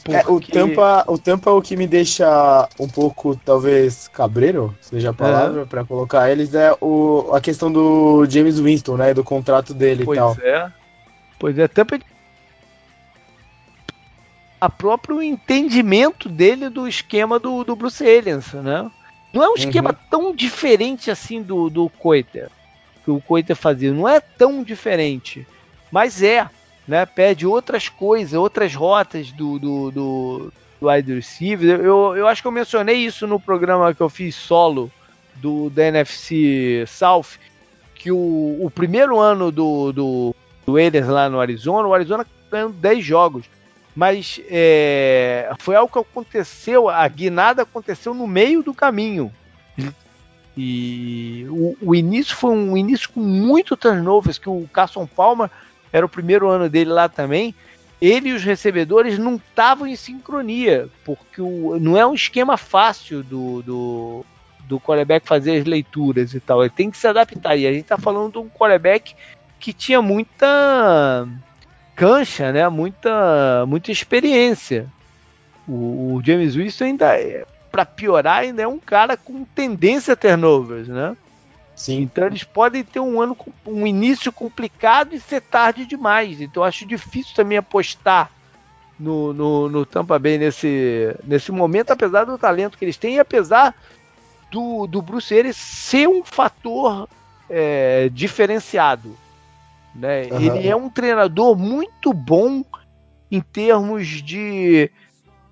Porque... 0.05 0.21
É, 0.21 0.31
o, 0.31 0.39
Tampa, 0.39 1.05
o 1.09 1.19
Tampa 1.19 1.51
é 1.51 1.53
o 1.55 1.63
que 1.63 1.77
me 1.77 1.87
deixa 1.87 2.69
um 2.79 2.87
pouco, 2.87 3.35
talvez, 3.37 4.07
cabreiro, 4.09 4.77
seja 4.81 5.11
a 5.11 5.15
palavra, 5.15 5.63
é. 5.63 5.65
para 5.65 5.85
colocar 5.85 6.31
eles, 6.31 6.55
é 6.55 6.77
o, 6.81 7.31
a 7.33 7.41
questão 7.41 7.73
do 7.73 8.27
James 8.29 8.61
Winston, 8.61 8.99
né? 8.99 9.15
Do 9.15 9.25
contrato 9.25 9.73
dele 9.73 10.05
pois 10.05 10.17
e 10.17 10.21
tal. 10.21 10.35
Pois 10.35 10.47
é. 10.47 10.73
Pois 11.39 11.59
é, 11.59 11.67
Tampa 11.67 11.99
a 14.65 14.71
próprio 14.71 15.23
entendimento 15.23 16.27
dele 16.27 16.71
do 16.71 16.89
esquema 16.89 17.39
do, 17.39 17.65
do 17.65 17.77
Bruce 17.77 18.03
Arians, 18.03 18.51
né? 18.55 18.91
Não 19.31 19.43
é 19.43 19.49
um 19.51 19.55
esquema 19.57 19.91
uhum. 19.91 19.97
tão 20.09 20.35
diferente 20.35 21.11
assim 21.11 21.43
do, 21.43 21.69
do 21.69 21.89
Coiter, 21.91 22.49
que 23.05 23.11
o 23.11 23.21
Coiter 23.21 23.55
fazia. 23.55 23.93
Não 23.93 24.09
é 24.09 24.21
tão 24.21 24.63
diferente, 24.63 25.47
mas 25.93 26.23
é 26.23 26.49
né? 26.87 27.07
Pede 27.07 27.47
outras 27.47 27.89
coisas, 27.89 28.35
outras 28.35 28.75
rotas 28.75 29.33
do, 29.33 29.59
do, 29.59 29.91
do, 29.91 30.53
do 30.81 30.89
wide 30.89 31.15
receiver. 31.15 31.81
Eu, 31.81 32.17
eu 32.17 32.29
acho 32.29 32.43
que 32.43 32.49
eu 32.49 32.53
mencionei 32.53 32.97
isso 32.97 33.27
no 33.27 33.41
programa 33.41 33.95
que 33.95 34.01
eu 34.01 34.09
fiz 34.09 34.35
solo 34.35 34.91
do, 35.37 35.71
da 35.71 35.87
NFC 35.87 36.85
South, 36.87 37.39
que 37.95 38.13
o, 38.13 38.59
o 38.61 38.71
primeiro 38.71 39.19
ano 39.19 39.51
do, 39.51 39.93
do, 39.93 40.37
do 40.67 40.79
Eles 40.79 41.07
lá 41.07 41.29
no 41.29 41.41
Arizona, 41.41 41.89
o 41.89 41.95
Arizona 41.95 42.27
ganhou 42.51 42.71
10 42.71 43.05
jogos. 43.05 43.47
Mas 43.97 44.41
é, 44.49 45.53
foi 45.61 45.77
algo 45.77 45.93
que 45.93 45.99
aconteceu, 45.99 46.89
a 46.89 47.07
guinada 47.07 47.63
aconteceu 47.63 48.13
no 48.13 48.27
meio 48.27 48.63
do 48.63 48.75
caminho. 48.75 49.33
E 50.57 51.47
o, 51.49 51.77
o 51.81 51.95
início 51.95 52.37
foi 52.37 52.51
um 52.51 52.77
início 52.77 53.09
com 53.11 53.21
muito 53.21 53.77
turnovers, 53.77 54.39
que 54.39 54.49
o 54.49 54.69
Carson 54.73 55.07
Palmer 55.07 55.51
era 55.95 56.05
o 56.05 56.09
primeiro 56.09 56.49
ano 56.49 56.69
dele 56.69 56.91
lá 56.91 57.09
também, 57.09 57.55
ele 58.03 58.31
e 58.31 58.33
os 58.33 58.43
recebedores 58.43 59.17
não 59.17 59.37
estavam 59.37 59.87
em 59.87 59.95
sincronia, 59.95 60.89
porque 61.05 61.41
o, 61.41 61.79
não 61.79 61.97
é 61.97 62.05
um 62.05 62.15
esquema 62.15 62.57
fácil 62.57 63.23
do, 63.23 63.63
do, 63.63 64.27
do 64.67 64.81
quarterback 64.81 65.25
fazer 65.25 65.57
as 65.57 65.65
leituras 65.65 66.35
e 66.35 66.41
tal. 66.41 66.63
Ele 66.63 66.71
tem 66.75 66.91
que 66.91 66.99
se 66.99 67.07
adaptar. 67.07 67.57
E 67.57 67.65
a 67.65 67.73
gente 67.73 67.83
está 67.83 67.97
falando 67.97 68.33
de 68.33 68.39
um 68.39 68.49
quarterback 68.49 69.15
que 69.61 69.73
tinha 69.73 70.03
muita 70.03 71.29
cancha, 71.95 72.51
né? 72.51 72.69
muita, 72.69 73.65
muita 73.69 73.93
experiência. 73.93 74.89
O, 75.67 76.17
o 76.17 76.23
James 76.25 76.57
Winston 76.57 76.85
ainda, 76.87 77.17
é, 77.17 77.47
para 77.71 77.87
piorar, 77.87 78.39
ainda 78.39 78.63
é 78.63 78.67
um 78.67 78.81
cara 78.81 79.17
com 79.17 79.45
tendência 79.45 80.15
a 80.15 80.17
turnovers, 80.17 80.89
né? 80.89 81.17
Sim. 81.75 82.03
Então 82.03 82.27
eles 82.27 82.45
podem 82.45 82.85
ter 82.85 83.01
um 83.01 83.21
ano 83.21 83.37
um 83.67 83.87
início 83.87 84.33
complicado 84.33 85.15
e 85.15 85.21
ser 85.21 85.41
tarde 85.41 85.85
demais. 85.85 86.41
Então 86.41 86.63
acho 86.63 86.87
difícil 86.87 87.35
também 87.35 87.59
apostar 87.59 88.31
no, 88.99 89.33
no, 89.33 89.69
no 89.69 89.85
Tampa 89.85 90.19
Bay 90.19 90.39
nesse, 90.39 91.17
nesse 91.25 91.51
momento, 91.51 91.91
apesar 91.91 92.25
do 92.25 92.39
talento 92.39 92.79
que 92.79 92.85
eles 92.85 92.97
têm 92.97 93.17
e 93.17 93.21
apesar 93.21 93.75
do, 94.51 94.87
do 94.87 95.03
Bruce 95.03 95.37
Arias 95.37 95.57
ser 95.57 96.09
um 96.09 96.23
fator 96.25 97.09
é, 97.51 98.09
diferenciado. 98.13 99.17
Né? 99.95 100.29
Uhum. 100.31 100.41
Ele 100.41 100.69
é 100.69 100.77
um 100.77 100.89
treinador 100.89 101.57
muito 101.57 102.13
bom 102.13 102.65
em 103.31 103.41
termos 103.41 104.07
de 104.07 104.91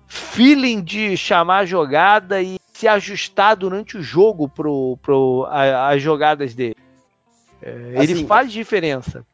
feeling 0.07 0.81
de 0.81 1.17
chamar 1.17 1.59
a 1.59 1.65
jogada 1.65 2.41
e 2.41 2.57
se 2.73 2.87
ajustar 2.87 3.55
durante 3.55 3.97
o 3.97 4.03
jogo 4.03 4.49
pro, 4.49 4.97
pro, 5.01 5.45
a, 5.49 5.89
as 5.89 6.01
jogadas 6.01 6.53
dele. 6.53 6.75
É, 7.61 7.93
assim, 7.97 8.11
ele 8.11 8.25
faz 8.25 8.51
diferença. 8.51 9.25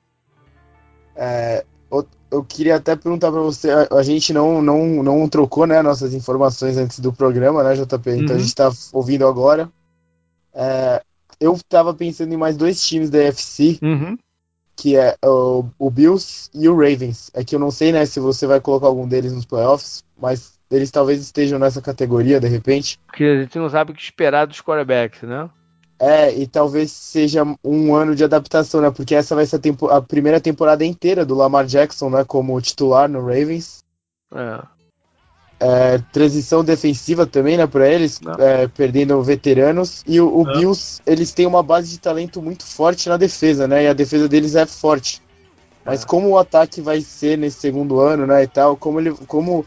É, 1.15 1.65
eu, 1.91 2.07
eu, 2.29 2.43
queria 2.43 2.75
até 2.75 2.95
perguntar 2.95 3.31
para 3.31 3.41
você, 3.41 3.71
a, 3.71 3.87
a, 3.95 4.03
gente 4.03 4.31
não, 4.33 4.61
não, 4.61 5.01
não 5.01 5.27
trocou 5.27 5.65
né, 5.65 5.81
nossas 5.81 6.13
informações 6.13 6.77
antes 6.77 6.99
do 6.99 7.11
programa, 7.11 7.63
né, 7.63 7.73
JP? 7.73 8.11
Então 8.11 8.27
uhum. 8.27 8.35
a 8.35 8.37
gente 8.37 8.47
está 8.47 8.71
ouvindo 8.93 9.25
agora. 9.25 9.71
É, 10.53 11.01
eu 11.39 11.53
estava 11.53 11.93
pensando 11.93 12.33
em 12.33 12.37
mais 12.37 12.57
dois 12.57 12.85
times 12.85 13.09
da 13.09 13.19
UFC, 13.19 13.79
uhum. 13.81 14.17
que 14.75 14.97
é 14.97 15.15
o, 15.25 15.65
o 15.79 15.89
Bills 15.89 16.49
e 16.53 16.67
o 16.67 16.75
Ravens. 16.75 17.31
É 17.33 17.43
que 17.43 17.55
eu 17.55 17.59
não 17.59 17.71
sei 17.71 17.91
né, 17.93 18.05
se 18.05 18.19
você 18.19 18.45
vai 18.45 18.59
colocar 18.59 18.87
algum 18.87 19.07
deles 19.07 19.31
nos 19.31 19.45
playoffs, 19.45 20.03
mas 20.17 20.58
eles 20.71 20.91
talvez 20.91 21.19
estejam 21.19 21.57
nessa 21.57 21.81
categoria 21.81 22.39
de 22.39 22.47
repente. 22.47 22.99
Porque 23.07 23.23
a 23.23 23.41
gente 23.41 23.57
não 23.57 23.69
sabe 23.69 23.91
o 23.91 23.95
que 23.95 24.01
esperar 24.01 24.45
dos 24.45 24.61
quarterbacks, 24.61 25.23
né? 25.23 25.49
É, 25.99 26.33
e 26.33 26.47
talvez 26.47 26.91
seja 26.91 27.43
um 27.61 27.93
ano 27.93 28.15
de 28.15 28.23
adaptação, 28.23 28.79
né? 28.79 28.89
Porque 28.89 29.13
essa 29.13 29.35
vai 29.35 29.45
ser 29.45 29.57
a, 29.57 29.59
tempo 29.59 29.87
a 29.87 30.01
primeira 30.01 30.39
temporada 30.39 30.85
inteira 30.85 31.25
do 31.25 31.35
Lamar 31.35 31.65
Jackson, 31.65 32.09
né? 32.09 32.23
Como 32.23 32.61
titular 32.61 33.09
no 33.09 33.19
Ravens. 33.19 33.83
É. 34.33 34.61
é 35.59 35.97
transição 36.13 36.63
defensiva 36.63 37.25
também, 37.25 37.57
né? 37.57 37.67
Para 37.67 37.89
eles, 37.89 38.21
é, 38.39 38.67
perdendo 38.67 39.21
veteranos. 39.21 40.01
E 40.07 40.21
o, 40.21 40.39
o 40.39 40.45
Bills, 40.45 41.01
eles 41.05 41.33
têm 41.33 41.45
uma 41.45 41.61
base 41.61 41.89
de 41.89 41.99
talento 41.99 42.41
muito 42.41 42.63
forte 42.63 43.09
na 43.09 43.17
defesa, 43.17 43.67
né? 43.67 43.83
E 43.83 43.87
a 43.87 43.93
defesa 43.93 44.29
deles 44.29 44.55
é 44.55 44.65
forte. 44.65 45.21
Mas 45.83 46.03
é. 46.03 46.05
como 46.05 46.29
o 46.29 46.37
ataque 46.37 46.79
vai 46.79 47.01
ser 47.01 47.37
nesse 47.37 47.59
segundo 47.59 47.99
ano, 47.99 48.25
né? 48.25 48.43
E 48.43 48.47
tal, 48.47 48.77
como 48.77 49.01
ele, 49.01 49.11
como 49.27 49.65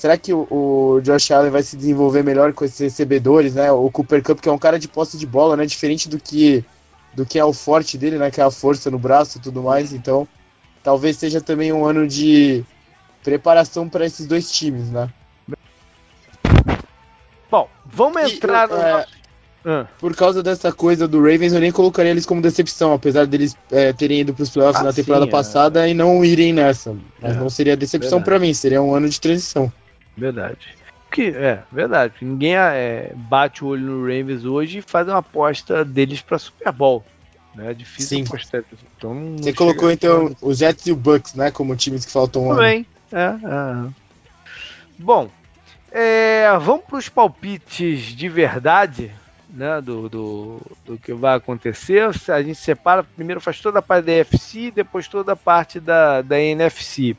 Será 0.00 0.16
que 0.16 0.32
o, 0.32 0.46
o, 0.50 1.00
Josh 1.02 1.30
Allen 1.30 1.50
vai 1.50 1.62
se 1.62 1.76
desenvolver 1.76 2.24
melhor 2.24 2.54
com 2.54 2.64
esses 2.64 2.78
recebedores, 2.78 3.54
né? 3.54 3.70
O 3.70 3.90
Cooper 3.90 4.22
Cup, 4.22 4.40
que 4.40 4.48
é 4.48 4.52
um 4.52 4.56
cara 4.56 4.78
de 4.78 4.88
posse 4.88 5.18
de 5.18 5.26
bola, 5.26 5.58
né? 5.58 5.66
Diferente 5.66 6.08
do 6.08 6.18
que 6.18 6.64
do 7.12 7.26
que 7.26 7.38
é 7.38 7.44
o 7.44 7.52
forte 7.52 7.98
dele, 7.98 8.16
né? 8.16 8.30
Que 8.30 8.40
é 8.40 8.44
a 8.44 8.50
força 8.50 8.90
no 8.90 8.98
braço 8.98 9.36
e 9.36 9.42
tudo 9.42 9.62
mais. 9.62 9.92
Então, 9.92 10.26
talvez 10.82 11.18
seja 11.18 11.38
também 11.38 11.70
um 11.70 11.84
ano 11.84 12.08
de 12.08 12.64
preparação 13.22 13.90
para 13.90 14.06
esses 14.06 14.26
dois 14.26 14.50
times, 14.50 14.88
né? 14.90 15.10
Bom, 17.50 17.68
vamos 17.84 18.22
entrar 18.32 18.70
e, 18.70 18.72
no. 18.72 18.78
É, 18.78 19.06
ah. 19.66 19.86
Por 19.98 20.16
causa 20.16 20.42
dessa 20.42 20.72
coisa 20.72 21.06
do 21.06 21.18
Ravens, 21.18 21.52
eu 21.52 21.60
nem 21.60 21.70
colocaria 21.70 22.10
eles 22.10 22.24
como 22.24 22.40
decepção, 22.40 22.94
apesar 22.94 23.26
deles 23.26 23.54
é, 23.70 23.92
terem 23.92 24.20
ido 24.20 24.32
para 24.32 24.44
os 24.44 24.48
playoffs 24.48 24.80
ah, 24.80 24.84
na 24.84 24.94
temporada 24.94 25.26
sim, 25.26 25.28
é. 25.28 25.30
passada 25.30 25.86
é. 25.86 25.90
e 25.90 25.94
não 25.94 26.24
irem 26.24 26.54
nessa. 26.54 26.96
Mas 27.20 27.36
é, 27.36 27.38
não 27.38 27.50
seria 27.50 27.76
decepção 27.76 28.22
para 28.22 28.38
mim, 28.38 28.54
seria 28.54 28.80
um 28.80 28.94
ano 28.94 29.06
de 29.06 29.20
transição. 29.20 29.70
Verdade. 30.20 30.76
Que, 31.10 31.30
é, 31.30 31.62
verdade. 31.72 32.14
Ninguém 32.20 32.56
é, 32.56 33.12
bate 33.16 33.64
o 33.64 33.68
olho 33.68 33.82
no 33.82 34.02
Ravens 34.02 34.44
hoje 34.44 34.78
e 34.78 34.82
faz 34.82 35.08
uma 35.08 35.18
aposta 35.18 35.84
deles 35.84 36.20
para 36.20 36.38
Super 36.38 36.70
Bowl. 36.70 37.04
Né? 37.54 37.70
É 37.70 37.74
difícil 37.74 38.18
Sim. 38.18 38.24
apostar. 38.24 38.62
Então, 38.96 39.36
Você 39.38 39.52
colocou 39.52 39.90
então 39.90 40.36
os 40.40 40.58
Jets 40.58 40.86
e 40.86 40.92
o 40.92 40.96
Bucks, 40.96 41.34
né? 41.34 41.50
Como 41.50 41.74
times 41.74 42.04
que 42.04 42.12
faltam 42.12 42.46
um 42.46 42.54
Também. 42.54 42.86
É, 43.10 43.24
é. 43.24 43.90
Bom, 44.98 45.28
é, 45.90 46.46
vamos 46.60 46.84
para 46.84 46.98
os 46.98 47.08
palpites 47.08 48.02
de 48.02 48.28
verdade, 48.28 49.10
né? 49.48 49.80
Do, 49.80 50.08
do, 50.08 50.60
do, 50.84 50.98
que 50.98 51.12
vai 51.12 51.36
acontecer. 51.36 52.08
A 52.28 52.42
gente 52.42 52.54
separa, 52.54 53.02
primeiro 53.02 53.40
faz 53.40 53.60
toda 53.60 53.80
a 53.80 53.82
parte 53.82 54.04
da 54.04 54.12
NFC, 54.12 54.70
depois 54.70 55.08
toda 55.08 55.32
a 55.32 55.36
parte 55.36 55.80
da, 55.80 56.22
da 56.22 56.40
NFC. 56.40 57.16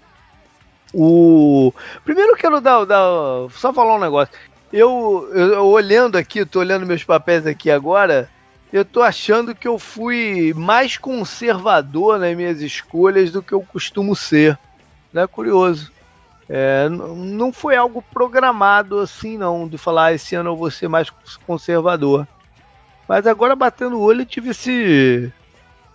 O 0.94 1.74
primeiro 2.04 2.36
quero 2.36 2.60
dar, 2.60 2.86
dar, 2.86 3.50
só 3.52 3.74
falar 3.74 3.96
um 3.96 4.00
negócio. 4.00 4.34
Eu, 4.72 5.30
eu, 5.34 5.54
eu 5.54 5.66
olhando 5.68 6.18
aqui, 6.18 6.46
tô 6.46 6.60
olhando 6.60 6.86
meus 6.86 7.04
papéis 7.04 7.46
aqui 7.46 7.70
agora, 7.70 8.30
eu 8.72 8.86
tô 8.86 9.02
achando 9.02 9.54
que 9.54 9.68
eu 9.68 9.78
fui 9.78 10.54
mais 10.56 10.98
conservador 10.98 12.18
nas 12.18 12.36
minhas 12.36 12.62
escolhas 12.62 13.32
do 13.32 13.42
que 13.42 13.54
eu 13.54 13.62
costumo 13.62 14.16
ser. 14.16 14.58
Né? 15.12 15.28
Curioso. 15.28 15.92
É, 16.48 16.90
não 16.90 17.54
foi 17.54 17.76
algo 17.76 18.02
programado 18.14 19.00
assim, 19.00 19.38
não, 19.38 19.68
de 19.68 19.78
falar 19.78 20.08
ah, 20.08 20.14
esse 20.14 20.36
ano 20.36 20.50
eu 20.50 20.56
vou 20.56 20.70
ser 20.72 20.88
mais 20.88 21.10
conservador. 21.46 22.28
Mas 23.08 23.26
agora 23.28 23.56
batendo 23.56 23.98
o 23.98 24.02
olho 24.02 24.22
eu 24.22 24.26
tive 24.26 24.50
esse, 24.50 25.32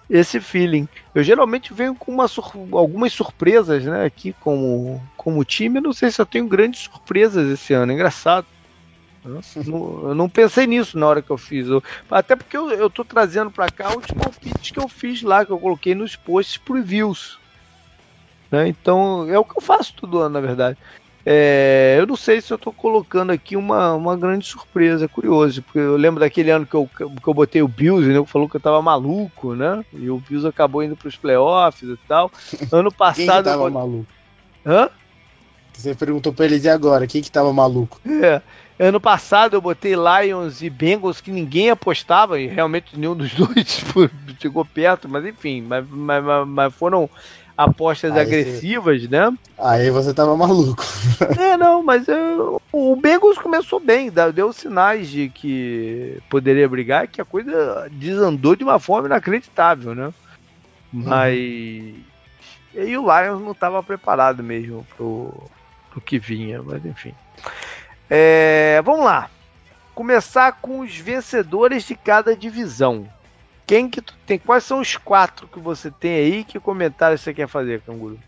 esse 0.09 0.41
feeling. 0.41 0.89
Eu 1.15 1.23
geralmente 1.23 1.75
venho 1.75 1.95
com 1.95 2.13
uma 2.13 2.29
sur 2.29 2.53
algumas 2.73 3.13
surpresas, 3.13 3.85
né, 3.85 4.05
aqui 4.05 4.35
como, 4.41 5.03
como 5.17 5.45
time. 5.45 5.81
não 5.81 5.93
sei 5.93 6.11
se 6.11 6.21
eu 6.21 6.27
tenho 6.27 6.47
grandes 6.47 6.81
surpresas 6.81 7.51
esse 7.51 7.75
ano, 7.75 7.93
engraçado. 7.93 8.47
Eu 9.25 9.43
não, 9.65 10.09
eu 10.09 10.15
não 10.15 10.29
pensei 10.29 10.69
nisso 10.69 10.97
na 10.97 11.07
hora 11.07 11.21
que 11.21 11.31
eu 11.31 11.37
fiz. 11.37 11.67
Eu, 11.67 11.83
até 12.09 12.37
porque 12.37 12.57
eu, 12.57 12.71
eu 12.71 12.89
tô 12.89 13.05
trazendo 13.05 13.51
para 13.51 13.69
cá 13.69 13.89
os 13.89 14.07
palpites 14.07 14.71
que 14.71 14.79
eu 14.79 14.89
fiz 14.89 15.23
lá, 15.23 15.45
que 15.45 15.51
eu 15.51 15.59
coloquei 15.59 15.97
nos 15.97 16.15
posts 16.15 16.57
previews. 16.57 17.39
Né? 18.51 18.69
Então 18.69 19.29
é 19.29 19.37
o 19.37 19.45
que 19.45 19.59
eu 19.59 19.63
faço 19.63 19.95
todo 19.95 20.19
ano, 20.19 20.35
na 20.35 20.41
verdade. 20.41 20.79
É, 21.29 21.97
eu 21.99 22.07
não 22.07 22.15
sei 22.15 22.41
se 22.41 22.53
eu 22.53 22.55
estou 22.55 22.73
colocando 22.73 23.33
aqui 23.33 23.57
uma, 23.57 23.95
uma 23.95 24.17
grande 24.17 24.47
surpresa, 24.47 25.09
curioso, 25.09 25.61
porque 25.61 25.81
eu 25.81 25.97
lembro 25.97 26.21
daquele 26.21 26.53
ano 26.53 26.65
que 26.65 26.75
eu, 26.75 26.89
que 26.89 27.29
eu 27.29 27.35
botei 27.35 27.61
o 27.63 27.67
Bills, 27.67 28.07
né, 28.07 28.25
falou 28.27 28.49
que 28.49 28.55
eu 28.55 28.61
tava 28.61 28.81
maluco, 28.81 29.53
né? 29.53 29.85
E 29.93 30.09
o 30.09 30.19
Bills 30.19 30.47
acabou 30.47 30.85
indo 30.85 30.95
para 30.95 31.09
os 31.09 31.17
playoffs 31.17 31.91
e 31.91 31.97
tal. 32.07 32.31
Ano 32.71 32.93
passado. 32.93 33.45
Quem 33.45 33.59
que 33.59 33.71
maluco? 33.71 34.07
Hã? 34.65 34.89
Você 35.73 35.95
perguntou 35.95 36.33
pra 36.33 36.45
eles 36.45 36.65
e 36.65 36.69
agora, 36.69 37.07
quem 37.09 37.21
que 37.21 37.31
tava 37.31 37.53
maluco? 37.53 38.01
É. 38.09 38.41
Ano 38.79 39.01
passado 39.01 39.57
eu 39.57 39.61
botei 39.61 39.95
Lions 39.95 40.63
e 40.63 40.71
Bengals 40.71 41.21
que 41.21 41.31
ninguém 41.31 41.71
apostava, 41.71 42.39
e 42.39 42.47
realmente 42.47 42.97
nenhum 42.97 43.17
dos 43.17 43.33
dois 43.35 43.85
chegou 44.39 44.65
perto, 44.65 45.09
mas 45.09 45.25
enfim, 45.25 45.63
mas, 45.63 45.85
mas, 45.89 46.47
mas 46.47 46.75
foram 46.75 47.11
apostas 47.57 48.13
aí 48.13 48.21
agressivas, 48.21 49.03
você... 49.03 49.09
né? 49.09 49.33
Aí 49.59 49.91
você 49.91 50.13
tava 50.13 50.37
maluco. 50.37 50.85
É, 51.39 51.57
não, 51.57 51.83
mas 51.83 52.07
eu, 52.09 52.61
o 52.73 52.97
Bengals 52.97 53.39
começou 53.39 53.81
bem, 53.81 54.11
deu 54.35 54.53
sinais 54.53 55.09
de 55.09 55.29
que 55.29 56.19
poderia 56.29 56.69
brigar, 56.69 57.09
que 57.09 57.21
a 57.21 57.25
coisa 57.25 57.89
desandou 57.91 58.55
de 58.55 58.65
uma 58.65 58.79
forma 58.79 59.09
inacreditável, 59.09 59.95
né? 59.95 60.13
Mas. 60.93 61.39
Uhum. 61.39 62.05
E 62.75 62.97
o 62.97 63.03
Lions 63.03 63.41
não 63.41 63.53
estava 63.53 63.83
preparado 63.83 64.43
mesmo 64.43 64.87
pro, 64.97 65.33
pro 65.91 66.01
que 66.01 66.19
vinha, 66.19 66.63
mas 66.63 66.85
enfim. 66.85 67.15
É, 68.11 68.83
vamos 68.85 69.05
lá. 69.05 69.31
Começar 69.95 70.53
com 70.61 70.81
os 70.81 70.95
vencedores 70.95 71.85
de 71.85 71.95
cada 71.95 72.37
divisão. 72.37 73.09
Quem 73.67 73.91
que 73.91 74.01
tu 74.01 74.15
tem? 74.25 74.39
Quais 74.39 74.65
são 74.65 74.81
os 74.81 74.97
quatro 74.97 75.49
que 75.49 75.59
você 75.59 75.91
tem 75.91 76.15
aí? 76.15 76.45
Que 76.45 76.61
comentário 76.61 77.19
você 77.19 77.35
quer 77.35 77.49
fazer, 77.49 77.83
Canguru? 77.83 78.19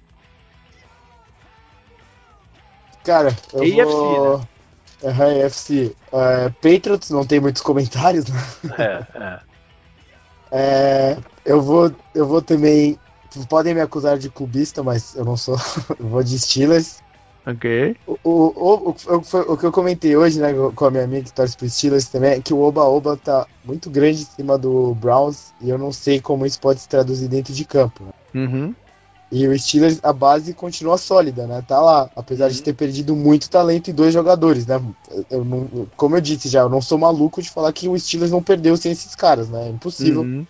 Cara, 3.05 3.35
eu 3.53 3.63
AFC, 3.63 3.85
vou... 3.85 4.39
né? 4.39 4.47
Uhum, 5.03 5.47
AFC. 5.47 5.97
Uh, 6.13 6.53
Patriots 6.55 7.11
não 7.11 7.25
tem 7.25 7.39
muitos 7.39 7.63
comentários, 7.63 8.27
né? 8.27 8.41
É, 8.77 9.43
é. 10.53 11.13
é, 11.13 11.19
eu 11.45 11.63
vou, 11.63 11.95
eu 12.15 12.27
vou 12.27 12.43
também. 12.43 12.99
Podem 13.49 13.75
me 13.75 13.81
acusar 13.81 14.19
de 14.19 14.29
clubista, 14.29 14.83
mas 14.83 15.15
eu 15.15 15.25
não 15.25 15.37
sou. 15.37 15.57
eu 15.99 16.09
vou 16.09 16.23
de 16.23 16.37
Steelers. 16.39 17.01
Ok. 17.49 17.97
O, 18.07 18.19
o, 18.25 18.91
o, 18.91 19.53
o, 19.53 19.57
que 19.57 19.65
eu 19.65 19.73
comentei 19.73 20.15
hoje, 20.15 20.39
né, 20.39 20.53
com 20.75 20.85
a 20.85 20.91
minha 20.91 21.05
amiga 21.05 21.25
que 21.25 21.33
torce 21.33 21.57
pro 21.57 21.69
Steelers 21.69 22.07
também, 22.07 22.33
é 22.33 22.41
que 22.43 22.53
o 22.53 22.61
Oba-Oba 22.61 23.17
tá 23.17 23.47
muito 23.65 23.89
grande 23.89 24.21
em 24.21 24.27
cima 24.27 24.59
do 24.59 24.95
Browns 24.95 25.55
e 25.59 25.71
eu 25.71 25.79
não 25.79 25.91
sei 25.91 26.21
como 26.21 26.45
isso 26.45 26.61
pode 26.61 26.81
se 26.81 26.89
traduzir 26.89 27.27
dentro 27.27 27.55
de 27.55 27.65
campo. 27.65 28.05
Né? 28.05 28.13
Uhum. 28.43 28.75
E 29.33 29.49
o 29.49 29.59
Steelers, 29.59 29.99
a 30.03 30.13
base 30.13 30.53
continua 30.53 30.99
sólida, 30.99 31.47
né? 31.47 31.63
Tá 31.67 31.81
lá, 31.81 32.11
apesar 32.15 32.47
uhum. 32.47 32.53
de 32.53 32.63
ter 32.63 32.75
perdido 32.75 33.17
muito 33.17 33.49
talento 33.49 33.91
em 33.91 33.95
dois 33.95 34.13
jogadores, 34.13 34.67
né? 34.67 34.83
Eu 35.31 35.43
não, 35.45 35.87
como 35.97 36.17
eu 36.17 36.21
disse 36.21 36.49
já, 36.49 36.61
eu 36.61 36.69
não 36.69 36.83
sou 36.83 36.99
maluco 36.99 37.41
de 37.41 37.51
falar 37.51 37.73
que 37.73 37.89
o 37.89 37.99
Steelers 37.99 38.31
não 38.31 38.43
perdeu 38.43 38.77
sem 38.77 38.93
esses 38.93 39.15
caras, 39.15 39.49
né? 39.49 39.69
É 39.69 39.71
impossível. 39.71 40.21
Uhum. 40.21 40.47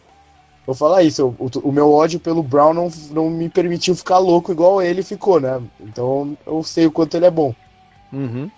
Vou 0.69 0.75
falar 0.75 1.03
isso, 1.03 1.35
o, 1.39 1.49
o, 1.67 1.73
meu 1.73 1.91
ódio 1.91 2.21
pelo 2.21 2.43
Brown 2.43 2.75
não, 2.75 2.93
não 3.11 3.31
me 3.31 3.49
permitiu 3.49 3.97
ficar 3.97 4.19
louco 4.19 4.53
igual 4.53 4.83
ele 4.83 5.03
ficou, 5.03 5.41
né? 5.41 5.63
Então 5.81 6.37
eu 6.47 6.63
sei 6.63 6.85
o 6.85 6.93
quanto 6.93 7.17
ele 7.17 7.25
é 7.25 7.31
bom. 7.31 7.55
Uhum. 8.13 8.51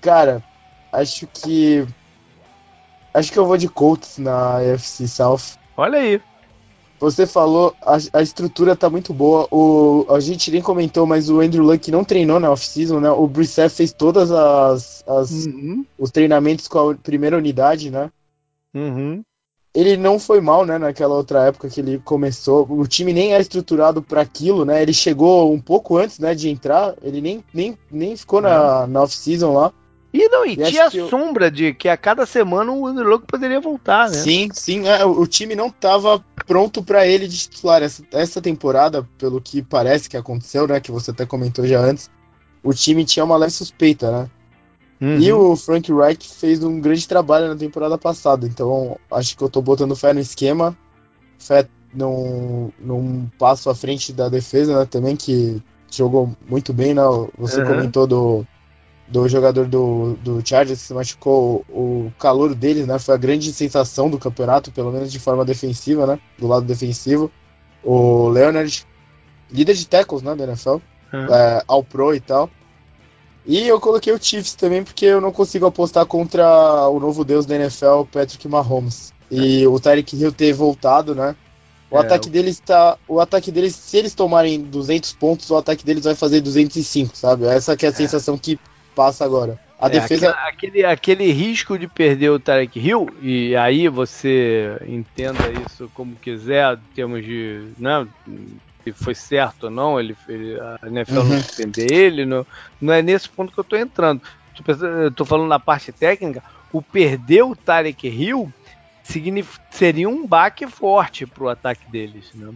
Cara, 0.00 0.42
acho 0.92 1.24
que. 1.28 1.86
Acho 3.14 3.30
que 3.30 3.38
eu 3.38 3.46
vou 3.46 3.56
de 3.56 3.68
Colts 3.68 4.18
na 4.18 4.56
UFC 4.56 5.06
South. 5.06 5.56
Olha 5.76 6.00
aí. 6.00 6.20
Você 6.98 7.28
falou, 7.28 7.76
a, 7.80 7.96
a 8.12 8.22
estrutura 8.22 8.74
tá 8.74 8.90
muito 8.90 9.14
boa. 9.14 9.46
O, 9.52 10.04
a 10.10 10.18
gente 10.18 10.50
nem 10.50 10.60
comentou, 10.60 11.06
mas 11.06 11.30
o 11.30 11.40
Andrew 11.40 11.62
Luck 11.62 11.92
não 11.92 12.02
treinou 12.02 12.40
na 12.40 12.50
off-season, 12.50 12.98
né? 12.98 13.10
O 13.10 13.28
Brissett 13.28 13.72
fez 13.72 13.92
todas 13.92 14.32
as, 14.32 15.04
as 15.06 15.46
uhum. 15.46 15.86
os 15.96 16.10
treinamentos 16.10 16.66
com 16.66 16.90
a 16.90 16.94
primeira 16.96 17.38
unidade, 17.38 17.88
né? 17.88 18.10
Uhum 18.74 19.22
ele 19.76 19.94
não 19.98 20.18
foi 20.18 20.40
mal, 20.40 20.64
né, 20.64 20.78
naquela 20.78 21.14
outra 21.14 21.44
época 21.44 21.68
que 21.68 21.80
ele 21.80 21.98
começou. 22.02 22.66
O 22.70 22.86
time 22.86 23.12
nem 23.12 23.34
era 23.34 23.42
estruturado 23.42 24.00
para 24.00 24.22
aquilo, 24.22 24.64
né? 24.64 24.80
Ele 24.80 24.94
chegou 24.94 25.52
um 25.52 25.60
pouco 25.60 25.98
antes, 25.98 26.18
né, 26.18 26.34
de 26.34 26.48
entrar. 26.48 26.94
Ele 27.02 27.20
nem, 27.20 27.44
nem, 27.52 27.76
nem 27.90 28.16
ficou 28.16 28.40
na, 28.40 28.86
na 28.86 29.02
off-season 29.02 29.52
lá. 29.52 29.70
E 30.14 30.30
não, 30.30 30.46
e, 30.46 30.52
e 30.52 30.64
tinha 30.64 30.86
a 30.86 30.90
sombra 30.90 31.48
eu... 31.48 31.50
de 31.50 31.74
que 31.74 31.90
a 31.90 31.96
cada 31.96 32.24
semana 32.24 32.72
o 32.72 32.88
Underlock 32.88 33.26
poderia 33.26 33.60
voltar, 33.60 34.08
né? 34.08 34.16
Sim, 34.16 34.48
sim. 34.50 34.88
É, 34.88 35.04
o, 35.04 35.20
o, 35.20 35.26
time 35.26 35.54
não 35.54 35.66
estava 35.66 36.24
pronto 36.46 36.82
para 36.82 37.06
ele 37.06 37.28
de 37.28 37.36
titular. 37.36 37.82
Essa, 37.82 38.02
essa 38.12 38.40
temporada, 38.40 39.06
pelo 39.18 39.42
que 39.42 39.60
parece 39.60 40.08
que 40.08 40.16
aconteceu, 40.16 40.66
né? 40.66 40.80
Que 40.80 40.90
você 40.90 41.10
até 41.10 41.26
comentou 41.26 41.66
já 41.66 41.80
antes, 41.80 42.10
o 42.62 42.72
time 42.72 43.04
tinha 43.04 43.26
uma 43.26 43.36
leve 43.36 43.52
suspeita, 43.52 44.10
né? 44.10 44.30
Uhum. 45.00 45.18
E 45.18 45.32
o 45.32 45.56
Frank 45.56 45.92
Reich 45.92 46.28
fez 46.34 46.64
um 46.64 46.80
grande 46.80 47.06
trabalho 47.06 47.48
na 47.48 47.56
temporada 47.56 47.98
passada, 47.98 48.46
então 48.46 48.98
acho 49.10 49.36
que 49.36 49.44
eu 49.44 49.48
tô 49.48 49.60
botando 49.60 49.94
fé 49.94 50.12
no 50.12 50.20
esquema, 50.20 50.76
fé 51.38 51.68
num, 51.92 52.70
num 52.78 53.26
passo 53.38 53.68
à 53.68 53.74
frente 53.74 54.12
da 54.12 54.28
defesa 54.28 54.78
né, 54.78 54.86
também, 54.86 55.16
que 55.16 55.62
jogou 55.90 56.34
muito 56.48 56.72
bem, 56.72 56.94
né? 56.94 57.02
Você 57.38 57.60
uhum. 57.60 57.66
comentou 57.66 58.06
do, 58.06 58.46
do 59.08 59.28
jogador 59.28 59.66
do, 59.66 60.14
do 60.22 60.46
Chargers 60.46 60.80
que 60.80 60.86
se 60.86 60.94
machucou, 60.94 61.64
o 61.68 62.12
calor 62.18 62.54
dele, 62.54 62.84
né? 62.84 62.98
Foi 62.98 63.14
a 63.14 63.18
grande 63.18 63.52
sensação 63.52 64.10
do 64.10 64.18
campeonato, 64.18 64.72
pelo 64.72 64.92
menos 64.92 65.10
de 65.12 65.18
forma 65.18 65.44
defensiva, 65.44 66.06
né? 66.06 66.18
Do 66.38 66.46
lado 66.46 66.66
defensivo. 66.66 67.30
O 67.82 68.28
Leonard, 68.28 68.86
líder 69.50 69.74
de 69.74 69.86
tackles, 69.86 70.22
né, 70.22 70.34
da 70.34 70.44
NFL, 70.44 70.70
uhum. 71.12 71.34
é, 71.34 71.62
ao 71.68 71.84
pro 71.84 72.14
e 72.14 72.20
tal. 72.20 72.50
E 73.46 73.66
eu 73.66 73.80
coloquei 73.80 74.12
o 74.12 74.18
Chiefs 74.20 74.54
também 74.54 74.82
porque 74.82 75.06
eu 75.06 75.20
não 75.20 75.30
consigo 75.30 75.66
apostar 75.66 76.04
contra 76.04 76.88
o 76.88 76.98
novo 76.98 77.24
deus 77.24 77.46
da 77.46 77.54
NFL, 77.54 78.02
Patrick 78.10 78.48
Mahomes. 78.48 79.12
E 79.30 79.62
é. 79.62 79.68
o 79.68 79.78
Tyreek 79.78 80.16
Hill 80.16 80.32
ter 80.32 80.52
voltado, 80.52 81.14
né? 81.14 81.36
O 81.90 81.96
é, 81.96 82.00
ataque 82.00 82.28
deles 82.28 82.58
tá, 82.58 82.98
o 83.06 83.20
ataque 83.20 83.52
deles, 83.52 83.76
se 83.76 83.96
eles 83.96 84.14
tomarem 84.14 84.60
200 84.60 85.12
pontos, 85.12 85.48
o 85.50 85.56
ataque 85.56 85.84
deles 85.84 86.04
vai 86.04 86.16
fazer 86.16 86.40
205, 86.40 87.16
sabe? 87.16 87.46
Essa 87.46 87.76
que 87.76 87.86
é 87.86 87.88
a 87.88 87.92
é. 87.92 87.94
sensação 87.94 88.36
que 88.36 88.58
passa 88.94 89.24
agora. 89.24 89.58
A 89.78 89.86
é, 89.86 89.90
defesa 89.90 90.30
aquele, 90.30 90.84
aquele 90.84 91.30
risco 91.30 91.78
de 91.78 91.86
perder 91.86 92.30
o 92.30 92.40
Tarek 92.40 92.78
Hill 92.80 93.08
e 93.20 93.54
aí 93.54 93.88
você 93.88 94.76
entenda 94.86 95.38
isso 95.64 95.90
como 95.94 96.16
quiser, 96.16 96.74
em 96.74 96.94
termos 96.94 97.24
de, 97.24 97.68
né, 97.78 98.06
se 98.86 98.92
foi 98.92 99.14
certo 99.16 99.64
ou 99.64 99.70
não, 99.70 99.98
ele, 99.98 100.16
ele 100.28 100.56
a 100.60 100.86
NFL 100.86 101.18
uhum. 101.18 101.24
não 101.24 101.40
suspender 101.40 101.92
ele, 101.92 102.24
não, 102.24 102.46
não 102.80 102.92
é 102.92 103.02
nesse 103.02 103.28
ponto 103.28 103.52
que 103.52 103.58
eu 103.58 103.62
estou 103.62 103.78
entrando. 103.78 104.22
Tô 105.16 105.24
falando 105.24 105.48
na 105.48 105.58
parte 105.58 105.90
técnica, 105.90 106.42
o 106.72 106.80
perder 106.80 107.42
o 107.42 107.56
Tarek 107.56 108.06
Hill 108.06 108.52
seria 109.70 110.08
um 110.08 110.24
baque 110.26 110.66
forte 110.68 111.26
para 111.26 111.44
o 111.44 111.48
ataque 111.48 111.90
deles. 111.90 112.30
Né? 112.32 112.54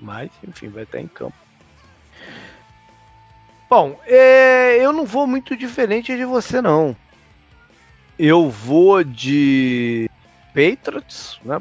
Mas, 0.00 0.30
enfim, 0.46 0.68
vai 0.68 0.84
estar 0.84 1.00
em 1.00 1.08
campo. 1.08 1.36
Bom, 3.68 4.00
é, 4.06 4.76
eu 4.78 4.92
não 4.92 5.04
vou 5.04 5.26
muito 5.26 5.56
diferente 5.56 6.16
de 6.16 6.24
você, 6.24 6.62
não. 6.62 6.96
Eu 8.16 8.48
vou 8.48 9.02
de 9.04 10.08
Patriots, 10.54 11.38
né? 11.44 11.60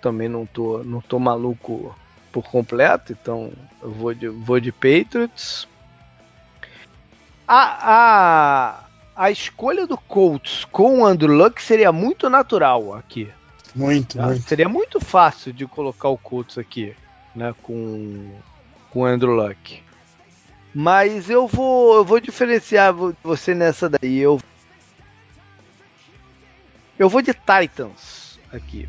Também 0.00 0.28
não 0.28 0.46
tô, 0.46 0.82
não 0.84 1.00
tô 1.00 1.18
maluco 1.18 1.94
por 2.32 2.44
completo, 2.44 3.12
então 3.12 3.52
eu 3.82 3.90
vou 3.90 4.14
de, 4.14 4.28
vou 4.28 4.60
de 4.60 4.72
Patriots. 4.72 5.66
A, 7.46 7.94
a, 7.94 8.84
a 9.16 9.30
escolha 9.30 9.86
do 9.86 9.96
Colts 9.96 10.64
com 10.66 11.00
o 11.00 11.06
Andrew 11.06 11.34
Luck 11.34 11.62
seria 11.62 11.90
muito 11.90 12.28
natural 12.28 12.94
aqui. 12.94 13.30
Muito, 13.74 14.18
tá? 14.18 14.26
muito. 14.26 14.42
Seria 14.48 14.68
muito 14.68 15.00
fácil 15.00 15.52
de 15.52 15.66
colocar 15.66 16.08
o 16.08 16.18
Colts 16.18 16.58
aqui, 16.58 16.94
né, 17.34 17.54
com, 17.62 18.32
com 18.90 19.00
o 19.00 19.04
Andrew 19.06 19.32
Luck. 19.32 19.82
Mas 20.74 21.30
eu 21.30 21.46
vou, 21.46 21.96
eu 21.96 22.04
vou 22.04 22.20
diferenciar 22.20 22.94
você 23.22 23.54
nessa 23.54 23.88
daí. 23.88 24.18
Eu, 24.18 24.40
eu 26.98 27.08
vou 27.08 27.22
de 27.22 27.32
Titans 27.32 28.38
aqui. 28.52 28.88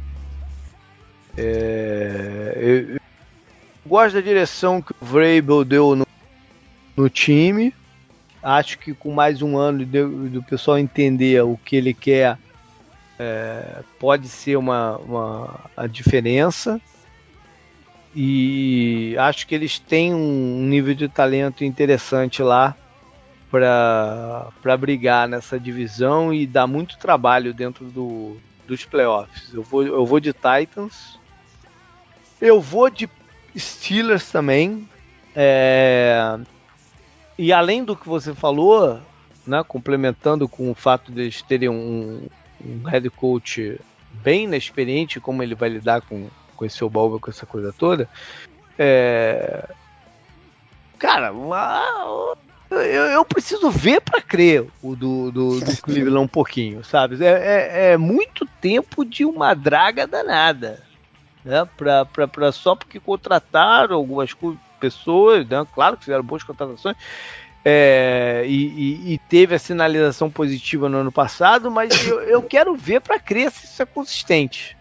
É, 1.38 2.54
eu, 2.58 3.00
gosto 3.86 4.16
da 4.16 4.22
direção 4.22 4.82
que 4.82 4.92
o 4.92 5.06
Vrabel 5.06 5.66
deu 5.66 5.96
no, 5.96 6.08
no 6.96 7.10
time. 7.10 7.74
Acho 8.42 8.78
que 8.78 8.94
com 8.94 9.12
mais 9.12 9.42
um 9.42 9.58
ano 9.58 9.86
do, 9.86 10.30
do 10.30 10.44
pessoal 10.44 10.78
entender 10.78 11.44
o 11.44 11.58
que 11.58 11.76
ele 11.76 11.94
quer, 11.94 12.38
é, 13.18 13.84
pode 14.00 14.30
ser 14.30 14.56
uma, 14.56 14.98
uma 14.98 15.60
a 15.76 15.88
diferença. 15.88 16.80
E 18.16 19.16
acho 19.20 19.46
que 19.46 19.54
eles 19.54 19.78
têm 19.78 20.14
um 20.14 20.64
nível 20.64 20.96
de 20.96 21.08
talento 21.08 21.64
interessante 21.64 22.42
lá 22.42 22.76
para 23.52 24.78
brigar 24.80 25.28
nessa 25.28 25.60
divisão 25.60 26.34
e 26.34 26.48
dar 26.48 26.68
muito 26.68 26.98
trabalho 26.98 27.54
dentro 27.54 27.86
do, 27.86 28.38
dos 28.68 28.86
playoffs. 28.86 29.54
Eu 29.54 29.64
vou, 29.64 29.84
eu 29.84 30.06
vou 30.06 30.20
de 30.20 30.34
Titans. 30.34 31.19
Eu 32.42 32.62
vou 32.62 32.90
de 32.90 33.10
Steelers 33.58 34.32
também. 34.32 34.88
É... 35.36 36.38
E 37.38 37.54
além 37.54 37.84
do 37.84 37.96
que 37.96 38.08
você 38.08 38.34
falou, 38.34 39.00
né, 39.46 39.64
complementando 39.68 40.48
com 40.48 40.70
o 40.70 40.76
fato 40.76 41.12
de 41.12 41.22
eles 41.22 41.42
terem 41.42 41.70
um, 41.70 42.28
um 42.64 42.84
head 42.84 43.10
coach 43.10 43.80
bem 44.12 44.44
inexperiente, 44.44 45.20
como 45.20 45.42
ele 45.42 45.56
vai 45.56 45.70
lidar 45.70 46.02
com, 46.02 46.28
com 46.56 46.66
esse 46.66 46.84
Obalba, 46.84 47.20
com 47.20 47.30
essa 47.30 47.46
coisa 47.46 47.74
toda. 47.74 48.10
É... 48.78 49.70
Cara, 50.98 51.32
uma... 51.32 52.36
eu, 52.70 52.78
eu 52.78 53.26
preciso 53.26 53.70
ver 53.70 54.02
para 54.02 54.22
crer 54.22 54.68
o 54.82 54.96
do, 54.96 55.32
do, 55.32 55.60
do 55.62 55.78
Cleveland 55.82 56.26
um 56.26 56.28
pouquinho, 56.28 56.84
sabe? 56.84 57.24
É, 57.24 57.30
é, 57.30 57.92
é, 57.92 57.98
muito 57.98 58.46
tempo 58.60 59.06
de 59.06 59.24
uma 59.24 59.54
draga 59.54 60.06
danada. 60.06 60.89
Né? 61.44 61.68
Pra, 61.78 62.06
pra, 62.06 62.28
pra 62.28 62.52
só 62.52 62.76
porque 62.76 63.00
contrataram 63.00 63.96
algumas 63.96 64.36
pessoas, 64.80 65.48
né? 65.48 65.66
claro 65.74 65.98
que 65.98 66.06
fizeram 66.06 66.24
boas 66.24 66.44
contratações, 66.44 66.98
é, 67.64 68.44
e, 68.48 68.68
e, 68.68 69.14
e, 69.14 69.18
teve 69.30 69.54
a 69.54 69.60
sinalização 69.60 70.30
positiva 70.30 70.88
no 70.88 71.00
ano 71.00 71.12
passado, 71.12 71.70
mas 71.70 72.08
eu, 72.08 72.22
eu 72.22 72.42
quero 72.42 72.76
ver 72.76 73.02
para 73.02 73.20
crer 73.20 73.52
se 73.52 73.66
isso 73.66 73.82
é 73.82 73.86
consistente. 73.86 74.78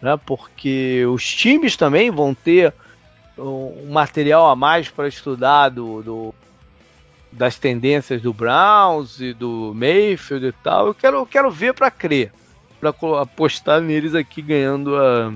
Né? 0.00 0.18
Porque 0.26 1.04
os 1.06 1.24
times 1.24 1.74
também 1.74 2.10
vão 2.10 2.34
ter 2.34 2.74
um 3.38 3.90
material 3.90 4.48
a 4.48 4.56
mais 4.56 4.88
para 4.88 5.08
estudar 5.08 5.70
do, 5.70 6.02
do, 6.02 6.34
das 7.32 7.58
tendências 7.58 8.20
do 8.22 8.32
Browns 8.32 9.20
e 9.20 9.32
do 9.32 9.72
Mayfield 9.74 10.46
e 10.46 10.52
tal. 10.52 10.88
Eu 10.88 10.94
quero, 10.94 11.16
eu 11.16 11.26
quero 11.26 11.50
ver 11.50 11.74
para 11.74 11.90
crer, 11.90 12.32
para 12.78 12.94
apostar 13.20 13.80
neles 13.80 14.14
aqui 14.14 14.42
ganhando 14.42 14.96
a, 14.96 15.32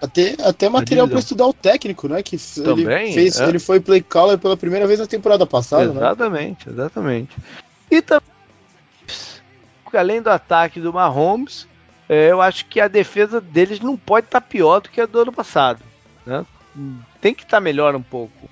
até, 0.00 0.36
até 0.42 0.68
material 0.68 1.06
para 1.06 1.18
estudar 1.18 1.46
o 1.46 1.52
técnico, 1.52 2.08
né? 2.08 2.22
Que 2.22 2.38
Também, 2.62 3.06
ele 3.06 3.12
fez, 3.12 3.40
é. 3.40 3.48
ele 3.48 3.58
foi 3.58 3.80
play 3.80 4.00
caller 4.00 4.38
pela 4.38 4.56
primeira 4.56 4.86
vez 4.86 4.98
na 4.98 5.06
temporada 5.06 5.46
passada, 5.46 5.92
né? 5.92 5.96
Exatamente, 5.96 6.68
né? 6.68 6.74
exatamente. 6.74 7.36
E 7.90 8.00
também, 8.00 8.28
além 9.92 10.22
do 10.22 10.30
ataque 10.30 10.80
do 10.80 10.92
Mahomes, 10.92 11.68
é, 12.08 12.30
eu 12.30 12.40
acho 12.40 12.66
que 12.66 12.80
a 12.80 12.88
defesa 12.88 13.40
deles 13.40 13.80
não 13.80 13.96
pode 13.96 14.26
estar 14.26 14.40
tá 14.40 14.46
pior 14.46 14.80
do 14.80 14.88
que 14.88 15.00
a 15.00 15.06
do 15.06 15.20
ano 15.20 15.32
passado, 15.32 15.80
né? 16.24 16.44
Tem 17.20 17.34
que 17.34 17.42
estar 17.42 17.58
tá 17.58 17.60
melhor 17.60 17.94
um 17.94 18.02
pouco. 18.02 18.50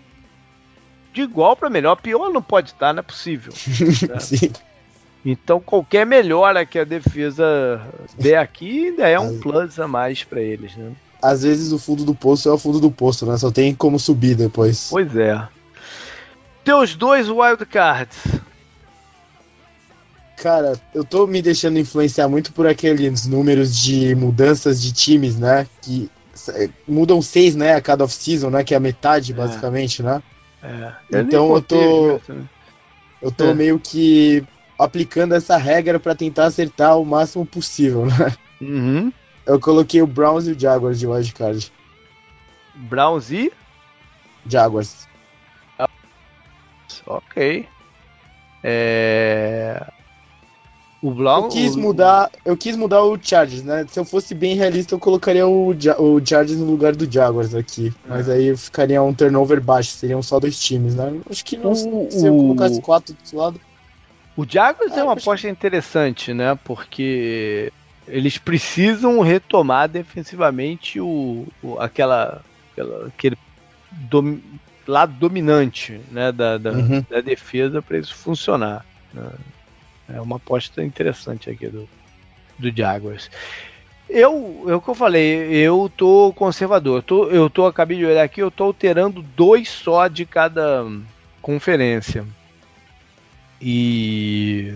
De 1.13 1.23
igual 1.23 1.57
para 1.57 1.69
melhor, 1.69 1.97
pior 1.97 2.31
não 2.31 2.43
pode 2.43 2.71
estar, 2.71 2.89
tá, 2.89 2.93
não 2.93 3.01
é 3.01 3.03
possível. 3.03 3.53
Né? 4.09 4.19
Sim. 4.21 4.53
Então 5.25 5.61
qualquer 5.61 6.05
melhora 6.05 6.67
que 6.67 6.79
a 6.79 6.85
defesa 6.85 7.81
der 8.19 8.39
aqui 8.39 8.89
ainda 8.89 9.09
é 9.09 9.19
um 9.19 9.39
plus 9.39 9.79
a 9.79 9.87
mais 9.87 10.25
para 10.25 10.41
eles, 10.41 10.77
né? 10.77 10.93
Às 11.21 11.45
vezes 11.45 11.71
o 11.71 11.79
fundo 11.79 12.05
do 12.05 12.15
poço 12.15 12.49
é 12.49 12.53
o 12.53 12.59
fundo 12.59 12.81
do 12.81 12.91
poço, 12.91 13.25
né? 13.25 13.37
Só 13.39 13.51
tem 13.51 13.73
como 13.75 13.99
subir 13.99 14.35
depois. 14.35 14.89
Pois 14.91 15.15
é. 15.17 15.41
Teus 16.65 16.97
dois 16.97 17.29
wildcards. 17.29 18.19
Cara, 20.37 20.73
eu 20.93 21.05
tô 21.05 21.25
me 21.29 21.41
deixando 21.41 21.79
influenciar 21.79 22.29
muito 22.29 22.53
por 22.53 22.67
aqueles 22.67 23.27
números 23.27 23.77
de 23.77 24.13
mudanças 24.17 24.83
de 24.83 24.93
times, 24.93 25.39
né? 25.39 25.69
Que 25.81 26.11
é, 26.49 26.69
mudam 26.89 27.23
seis, 27.23 27.55
né, 27.55 27.75
a 27.75 27.81
cada 27.81 28.03
off-season, 28.03 28.51
né? 28.51 28.65
Que 28.65 28.75
é 28.75 28.77
a 28.77 28.81
metade, 28.81 29.31
é. 29.31 29.35
basicamente, 29.37 30.03
né? 30.03 30.21
É. 30.61 30.93
Então 31.13 31.51
eu, 31.51 31.55
eu 31.55 31.63
tô. 31.63 32.21
Eu 33.21 33.31
tô 33.31 33.45
é. 33.45 33.55
meio 33.55 33.79
que 33.79 34.45
aplicando 34.85 35.35
essa 35.35 35.57
regra 35.57 36.01
para 36.01 36.15
tentar 36.15 36.47
acertar 36.47 36.99
o 36.99 37.05
máximo 37.05 37.47
possível, 37.47 38.07
né? 38.07 38.35
Uhum. 38.61 39.13
Eu 39.45 39.59
coloquei 39.59 40.01
o 40.01 40.07
Browns 40.07 40.47
e 40.47 40.53
o 40.53 40.59
Jaguars 40.59 40.99
de 40.99 41.07
wildcard. 41.07 41.73
Browns 42.75 43.31
e? 43.31 43.53
Jaguars. 44.47 45.09
Ok. 47.07 47.67
É... 48.63 49.85
O 51.03 51.11
Brown, 51.11 51.45
eu 51.45 51.49
quis 51.49 51.75
mudar, 51.75 52.31
eu 52.45 52.57
quis 52.57 52.77
mudar 52.77 53.03
o 53.03 53.19
Chargers, 53.21 53.65
né? 53.65 53.85
Se 53.89 53.99
eu 53.99 54.05
fosse 54.05 54.37
bem 54.37 54.55
realista, 54.55 54.95
eu 54.95 55.01
colocaria 55.01 55.45
o, 55.45 55.71
o 55.71 56.25
Chargers 56.25 56.61
no 56.61 56.67
lugar 56.67 56.95
do 56.95 57.11
Jaguars 57.11 57.57
aqui. 57.57 57.93
Mas 58.07 58.29
é. 58.29 58.35
aí 58.35 58.57
ficaria 58.57 59.03
um 59.03 59.13
turnover 59.13 59.61
baixo, 59.61 59.91
seriam 59.91 60.23
só 60.23 60.39
dois 60.39 60.57
times, 60.61 60.95
né? 60.95 61.21
Acho 61.29 61.45
que 61.45 61.57
não, 61.57 61.73
o, 61.73 62.09
se 62.09 62.25
eu 62.25 62.37
colocasse 62.37 62.81
quatro 62.81 63.17
do 63.33 63.37
lado. 63.37 63.61
O 64.37 64.47
Jaguars 64.49 64.97
é, 64.97 65.01
é 65.01 65.03
uma 65.05 65.13
aposta 65.13 65.49
interessante, 65.49 66.33
né? 66.33 66.59
Porque 66.65 67.73
eles 68.07 68.39
precisam 68.39 69.21
retomar 69.21 69.89
defensivamente 69.89 71.01
o, 71.01 71.47
o 71.63 71.79
aquela, 71.79 72.43
aquela, 72.73 73.07
aquele 73.07 73.37
dom, 73.91 74.39
lado 74.87 75.13
dominante 75.15 76.01
né, 76.11 76.33
da, 76.33 76.59
da, 76.59 76.73
uhum. 76.73 77.05
da 77.09 77.21
defesa 77.21 77.81
para 77.81 77.99
isso 77.99 78.15
funcionar. 78.15 78.85
Né? 79.13 79.31
É 80.15 80.21
uma 80.21 80.37
aposta 80.37 80.83
interessante 80.83 81.49
aqui 81.49 81.69
do, 81.69 81.89
do 82.59 82.75
Jaguars. 82.75 83.31
Eu, 84.09 84.65
é 84.69 84.75
o 84.75 84.81
que 84.81 84.91
eu 84.91 84.95
falei, 84.95 85.53
eu 85.55 85.91
tô 85.97 86.33
conservador. 86.35 86.99
Eu 86.99 87.03
tô, 87.03 87.25
eu 87.31 87.49
tô, 87.49 87.67
acabei 87.67 87.97
de 87.97 88.05
olhar 88.05 88.23
aqui, 88.23 88.41
eu 88.41 88.51
tô 88.51 88.65
alterando 88.65 89.23
dois 89.23 89.69
só 89.69 90.09
de 90.09 90.27
cada 90.27 90.85
conferência. 91.41 92.27
E 93.63 94.75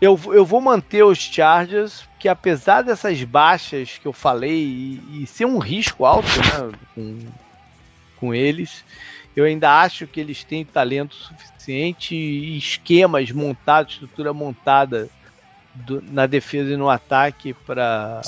eu, 0.00 0.18
eu 0.26 0.44
vou 0.44 0.60
manter 0.60 1.02
os 1.02 1.18
Chargers, 1.18 2.06
que 2.18 2.28
apesar 2.28 2.82
dessas 2.82 3.24
baixas 3.24 3.98
que 3.98 4.06
eu 4.06 4.12
falei 4.12 4.62
e, 4.62 5.22
e 5.22 5.26
ser 5.26 5.46
um 5.46 5.58
risco 5.58 6.04
alto 6.04 6.28
né, 6.28 6.78
com, 6.94 7.18
com 8.16 8.34
eles, 8.34 8.84
eu 9.34 9.44
ainda 9.44 9.80
acho 9.80 10.06
que 10.06 10.20
eles 10.20 10.44
têm 10.44 10.64
talento 10.64 11.14
suficiente 11.14 12.14
e 12.14 12.58
esquemas 12.58 13.30
montados, 13.30 13.94
estrutura 13.94 14.34
montada 14.34 15.08
do, 15.74 16.02
na 16.02 16.26
defesa 16.26 16.72
e 16.72 16.76
no 16.76 16.90
ataque 16.90 17.54
para 17.54 18.22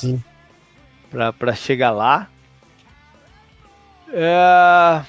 chegar 1.54 1.90
lá. 1.90 2.28
É... 4.08 5.02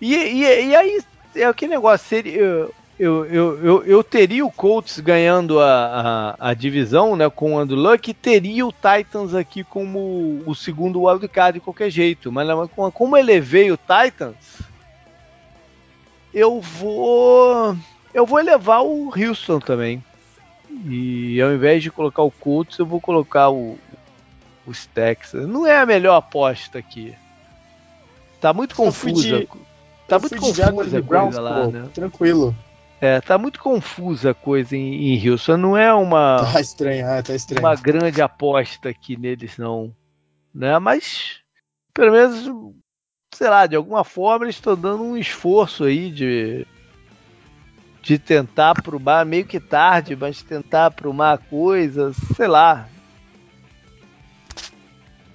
E, 0.00 0.14
e, 0.14 0.68
e, 0.68 0.76
aí 0.76 1.00
é 1.34 1.44
aquele 1.44 1.72
negócio, 1.72 2.06
seria, 2.06 2.40
eu, 2.40 2.74
eu, 2.98 3.24
eu, 3.26 3.64
eu, 3.64 3.84
eu 3.84 4.04
teria 4.04 4.44
o 4.44 4.50
Colts 4.50 4.98
ganhando 4.98 5.60
a, 5.60 6.34
a, 6.38 6.50
a, 6.50 6.54
divisão 6.54 7.14
né, 7.14 7.30
com 7.30 7.54
o 7.54 7.58
Andrew 7.58 7.78
Luck 7.78 8.10
e 8.10 8.14
teria 8.14 8.66
o 8.66 8.72
Titans 8.72 9.34
aqui 9.34 9.62
como 9.62 10.42
o 10.44 10.54
segundo 10.54 11.02
wildcard 11.02 11.58
de 11.58 11.64
qualquer 11.64 11.90
jeito. 11.90 12.32
Mas 12.32 12.46
como 12.92 13.16
elevei 13.16 13.70
o 13.70 13.78
Titans, 13.78 14.62
eu 16.34 16.60
vou. 16.60 17.76
Eu 18.12 18.26
vou 18.26 18.40
elevar 18.40 18.82
o 18.82 19.12
Houston 19.16 19.60
também. 19.60 20.02
E 20.86 21.40
ao 21.40 21.52
invés 21.52 21.82
de 21.82 21.90
colocar 21.90 22.22
o 22.22 22.30
Colts, 22.30 22.78
eu 22.78 22.86
vou 22.86 23.00
colocar 23.00 23.48
o, 23.48 23.78
os 24.66 24.86
Texas. 24.86 25.46
Não 25.46 25.66
é 25.66 25.78
a 25.78 25.86
melhor 25.86 26.16
aposta 26.16 26.78
aqui. 26.78 27.14
Tá 28.40 28.52
muito 28.52 28.74
confusa. 28.74 29.46
Tá 30.08 30.18
muito 30.18 30.36
confusa 30.36 30.98
a 30.98 31.02
coisa 31.02 31.40
lá, 31.40 31.64
pô, 31.64 31.70
né? 31.70 31.88
Tranquilo. 31.92 32.56
É, 32.98 33.20
tá 33.20 33.36
muito 33.36 33.60
confusa 33.60 34.30
a 34.30 34.34
coisa 34.34 34.74
em, 34.74 35.14
em 35.14 35.28
Houston. 35.28 35.58
Não 35.58 35.76
é 35.76 35.92
uma. 35.92 36.48
Tá 36.50 36.60
estranho, 36.60 37.06
é, 37.06 37.22
tá 37.22 37.34
estranho. 37.34 37.64
Uma 37.64 37.76
grande 37.76 38.22
aposta 38.22 38.88
aqui 38.88 39.18
neles, 39.18 39.58
não. 39.58 39.94
Né? 40.52 40.78
Mas, 40.78 41.40
pelo 41.92 42.12
menos, 42.12 42.74
sei 43.34 43.50
lá, 43.50 43.66
de 43.66 43.76
alguma 43.76 44.02
forma 44.02 44.46
eles 44.46 44.56
estão 44.56 44.74
dando 44.74 45.04
um 45.04 45.16
esforço 45.16 45.84
aí 45.84 46.10
de. 46.10 46.66
De 48.00 48.18
tentar 48.18 48.70
aprumar, 48.70 49.26
meio 49.26 49.44
que 49.44 49.60
tarde, 49.60 50.16
mas 50.16 50.42
tentar 50.42 50.86
aprumar 50.86 51.34
a 51.34 51.38
coisa, 51.38 52.12
sei 52.34 52.46
lá. 52.46 52.88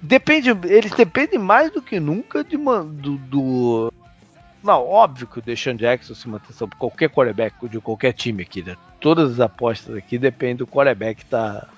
Depende, 0.02 0.50
eles 0.64 0.90
dependem 0.90 1.38
mais 1.38 1.70
do 1.70 1.80
que 1.80 2.00
nunca 2.00 2.42
de, 2.42 2.56
do, 2.56 3.16
do 3.16 3.92
não, 4.64 4.88
óbvio 4.88 5.26
que 5.26 5.38
o 5.38 5.42
Deshaun 5.42 5.76
Jackson 5.76 6.14
se 6.14 6.26
mantém 6.26 6.56
sobre 6.56 6.74
qualquer 6.78 7.10
quarterback 7.10 7.68
de 7.68 7.78
qualquer 7.80 8.14
time 8.14 8.42
aqui, 8.42 8.62
né? 8.62 8.76
Todas 8.98 9.32
as 9.32 9.40
apostas 9.40 9.94
aqui 9.94 10.16
dependem 10.16 10.56
do 10.56 10.66
quarterback 10.66 11.22
tá, 11.26 11.68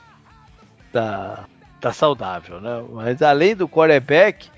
tá, 0.93 1.45
tá 1.81 1.93
saudável, 1.93 2.61
né? 2.61 2.85
Mas 2.93 3.21
além 3.23 3.57
do 3.57 3.69
quarterback, 3.69 4.49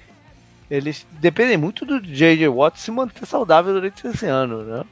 eles 0.71 1.07
dependem 1.13 1.57
muito 1.57 1.87
do 1.87 2.03
J.J. 2.03 2.49
Watt 2.49 2.79
se 2.79 2.91
manter 2.91 3.25
saudável 3.25 3.73
durante 3.73 4.07
esse 4.07 4.27
ano, 4.27 4.63
né? 4.63 4.85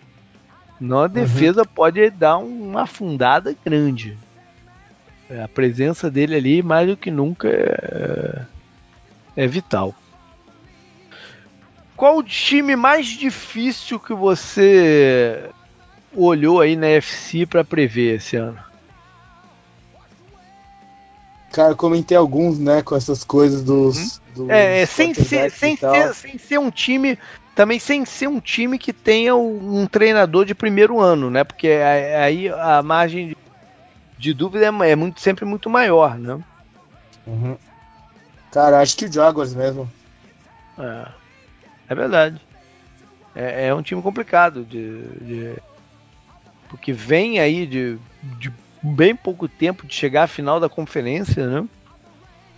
Não 0.81 1.01
a 1.01 1.03
uhum. 1.03 1.09
defesa 1.09 1.61
uhum. 1.61 1.69
pode 1.75 2.09
dar 2.09 2.39
uma 2.39 2.85
afundada 2.85 3.55
grande. 3.65 4.17
A 5.45 5.49
presença 5.49 6.11
dele 6.11 6.37
ali, 6.37 6.63
mais 6.63 6.89
do 6.89 6.97
que 6.97 7.11
nunca, 7.11 7.49
é, 7.49 8.47
é 9.37 9.47
vital. 9.47 9.95
Qual 11.97 12.19
o 12.19 12.23
time 12.23 12.77
mais 12.77 13.07
difícil 13.07 13.99
que 13.99 14.13
você 14.13 15.49
olhou 16.15 16.61
aí 16.61 16.77
na 16.77 16.89
FC 16.89 17.47
para 17.47 17.65
prever 17.65 18.17
esse 18.17 18.37
ano? 18.37 18.59
Cara, 21.53 21.75
comentei 21.75 22.17
alguns, 22.17 22.59
né, 22.59 22.83
com 22.83 22.95
essas 22.95 23.25
coisas 23.25 23.63
dos. 23.63 23.97
Hum? 23.97 24.21
dos 24.35 24.51
é, 24.51 24.85
sem, 24.85 25.15
ser, 25.15 25.51
sem, 25.51 25.77
ser, 25.77 26.15
sem 26.15 26.39
ser 26.39 26.59
um 26.59 26.71
time. 26.71 27.19
Também 27.55 27.79
sem 27.79 28.05
ser 28.05 28.29
um 28.29 28.39
time 28.39 28.79
que 28.79 28.93
tenha 28.93 29.35
um, 29.35 29.87
treinador 29.87 30.45
de 30.45 30.55
primeiro 30.55 31.01
ano, 31.01 31.31
né? 31.31 31.43
Porque 31.43 31.69
aí 31.69 32.51
a 32.51 32.83
margem 32.83 33.35
de 34.19 34.35
dúvida 34.35 34.67
é, 34.67 34.91
é 34.91 34.95
muito, 34.95 35.23
sempre 35.23 35.47
muito 35.47 35.71
maior, 35.71 36.19
né? 36.19 36.39
Uhum. 37.27 37.57
Cara, 38.53 38.81
acho 38.81 38.95
que 38.95 39.07
o 39.07 39.13
Jaguars 39.13 39.55
mesmo. 39.55 39.91
É. 40.79 41.07
É 41.89 41.95
verdade. 41.95 42.41
É, 43.35 43.67
é 43.67 43.75
um 43.75 43.83
time 43.83 44.01
complicado 44.01 44.65
de, 44.65 45.03
de, 45.21 45.57
porque 46.69 46.93
vem 46.93 47.39
aí 47.39 47.67
de, 47.67 47.99
de 48.23 48.53
bem 48.83 49.15
pouco 49.15 49.49
tempo 49.49 49.87
de 49.87 49.95
chegar 49.95 50.25
à 50.25 50.27
final 50.27 50.59
da 50.59 50.69
conferência, 50.69 51.47
né? 51.47 51.69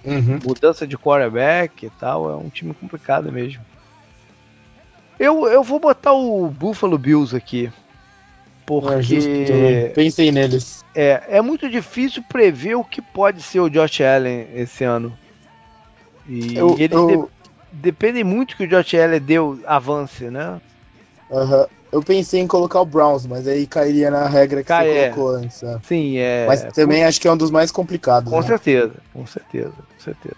Uhum. 0.05 0.39
Mudança 0.45 0.87
de 0.87 0.97
quarterback 0.97 1.87
e 1.87 1.91
tal, 1.91 2.31
é 2.31 2.37
um 2.37 2.49
time 2.49 2.73
complicado 2.73 3.31
mesmo. 3.33 3.61
Eu, 5.19 5.49
eu 5.49 5.65
vou 5.65 5.81
botar 5.81 6.13
o 6.13 6.49
Buffalo 6.49 6.97
Bills 6.97 7.35
aqui. 7.35 7.71
Porque. 8.65 9.47
É 9.51 9.89
Pensei 9.89 10.31
neles. 10.31 10.85
É, 10.95 11.23
é 11.29 11.43
muito 11.43 11.69
difícil 11.69 12.23
prever 12.29 12.77
o 12.77 12.85
que 12.85 13.03
pode 13.03 13.43
ser 13.43 13.61
o 13.61 13.69
Josh 13.69 14.01
Allen 14.01 14.47
esse 14.55 14.85
ano. 14.85 15.17
E 16.29 16.57
eu, 16.57 16.77
eles 16.79 16.93
eu... 16.93 17.31
de, 17.73 17.81
dependem 17.81 18.25
muito 18.25 18.57
que 18.57 18.65
o 18.65 18.69
Josh 18.69 18.95
Allen 18.95 19.21
deu 19.21 19.61
avance, 19.67 20.25
né? 20.25 20.61
Uhum. 21.31 21.67
Eu 21.91 22.03
pensei 22.03 22.41
em 22.41 22.47
colocar 22.47 22.81
o 22.81 22.85
Browns, 22.85 23.27
mas 23.27 23.49
aí 23.49 23.67
cairia 23.67 24.11
na 24.11 24.27
regra 24.29 24.63
que 24.63 24.69
Cai, 24.69 24.87
você 24.87 24.93
é. 24.93 25.11
colocou 25.11 25.37
antes. 25.37 25.63
É. 25.63 25.81
Sim, 25.83 26.19
é. 26.19 26.47
Mas 26.47 26.63
também 26.75 27.05
acho 27.05 27.21
que 27.21 27.27
é 27.27 27.33
um 27.33 27.37
dos 27.37 27.51
mais 27.51 27.71
complicados. 27.71 28.31
Com 28.31 28.41
né? 28.41 28.47
certeza, 28.47 28.95
com 29.13 29.27
certeza, 29.27 29.73
com 29.73 30.01
certeza. 30.03 30.37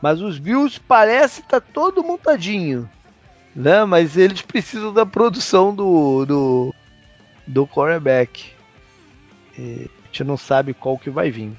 Mas 0.00 0.20
os 0.20 0.38
Bills 0.38 0.80
parece 0.80 1.40
estar 1.40 1.60
tá 1.60 1.66
todo 1.72 2.02
montadinho, 2.02 2.88
né? 3.54 3.84
Mas 3.84 4.16
eles 4.16 4.40
precisam 4.40 4.92
da 4.92 5.04
produção 5.04 5.74
do 5.74 6.24
do, 6.24 6.74
do 7.46 7.66
quarterback. 7.66 8.52
E 9.58 9.90
a 10.02 10.06
gente 10.06 10.24
não 10.24 10.36
sabe 10.38 10.72
qual 10.72 10.96
que 10.96 11.10
vai 11.10 11.30
vir. 11.30 11.52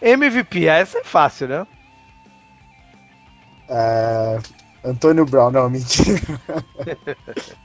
MVP, 0.00 0.66
essa 0.66 0.98
é 0.98 1.04
fácil, 1.04 1.48
né? 1.48 1.66
É... 3.68 4.38
Antônio 4.84 5.24
Brown, 5.24 5.50
não, 5.50 5.70
mentira. 5.70 6.20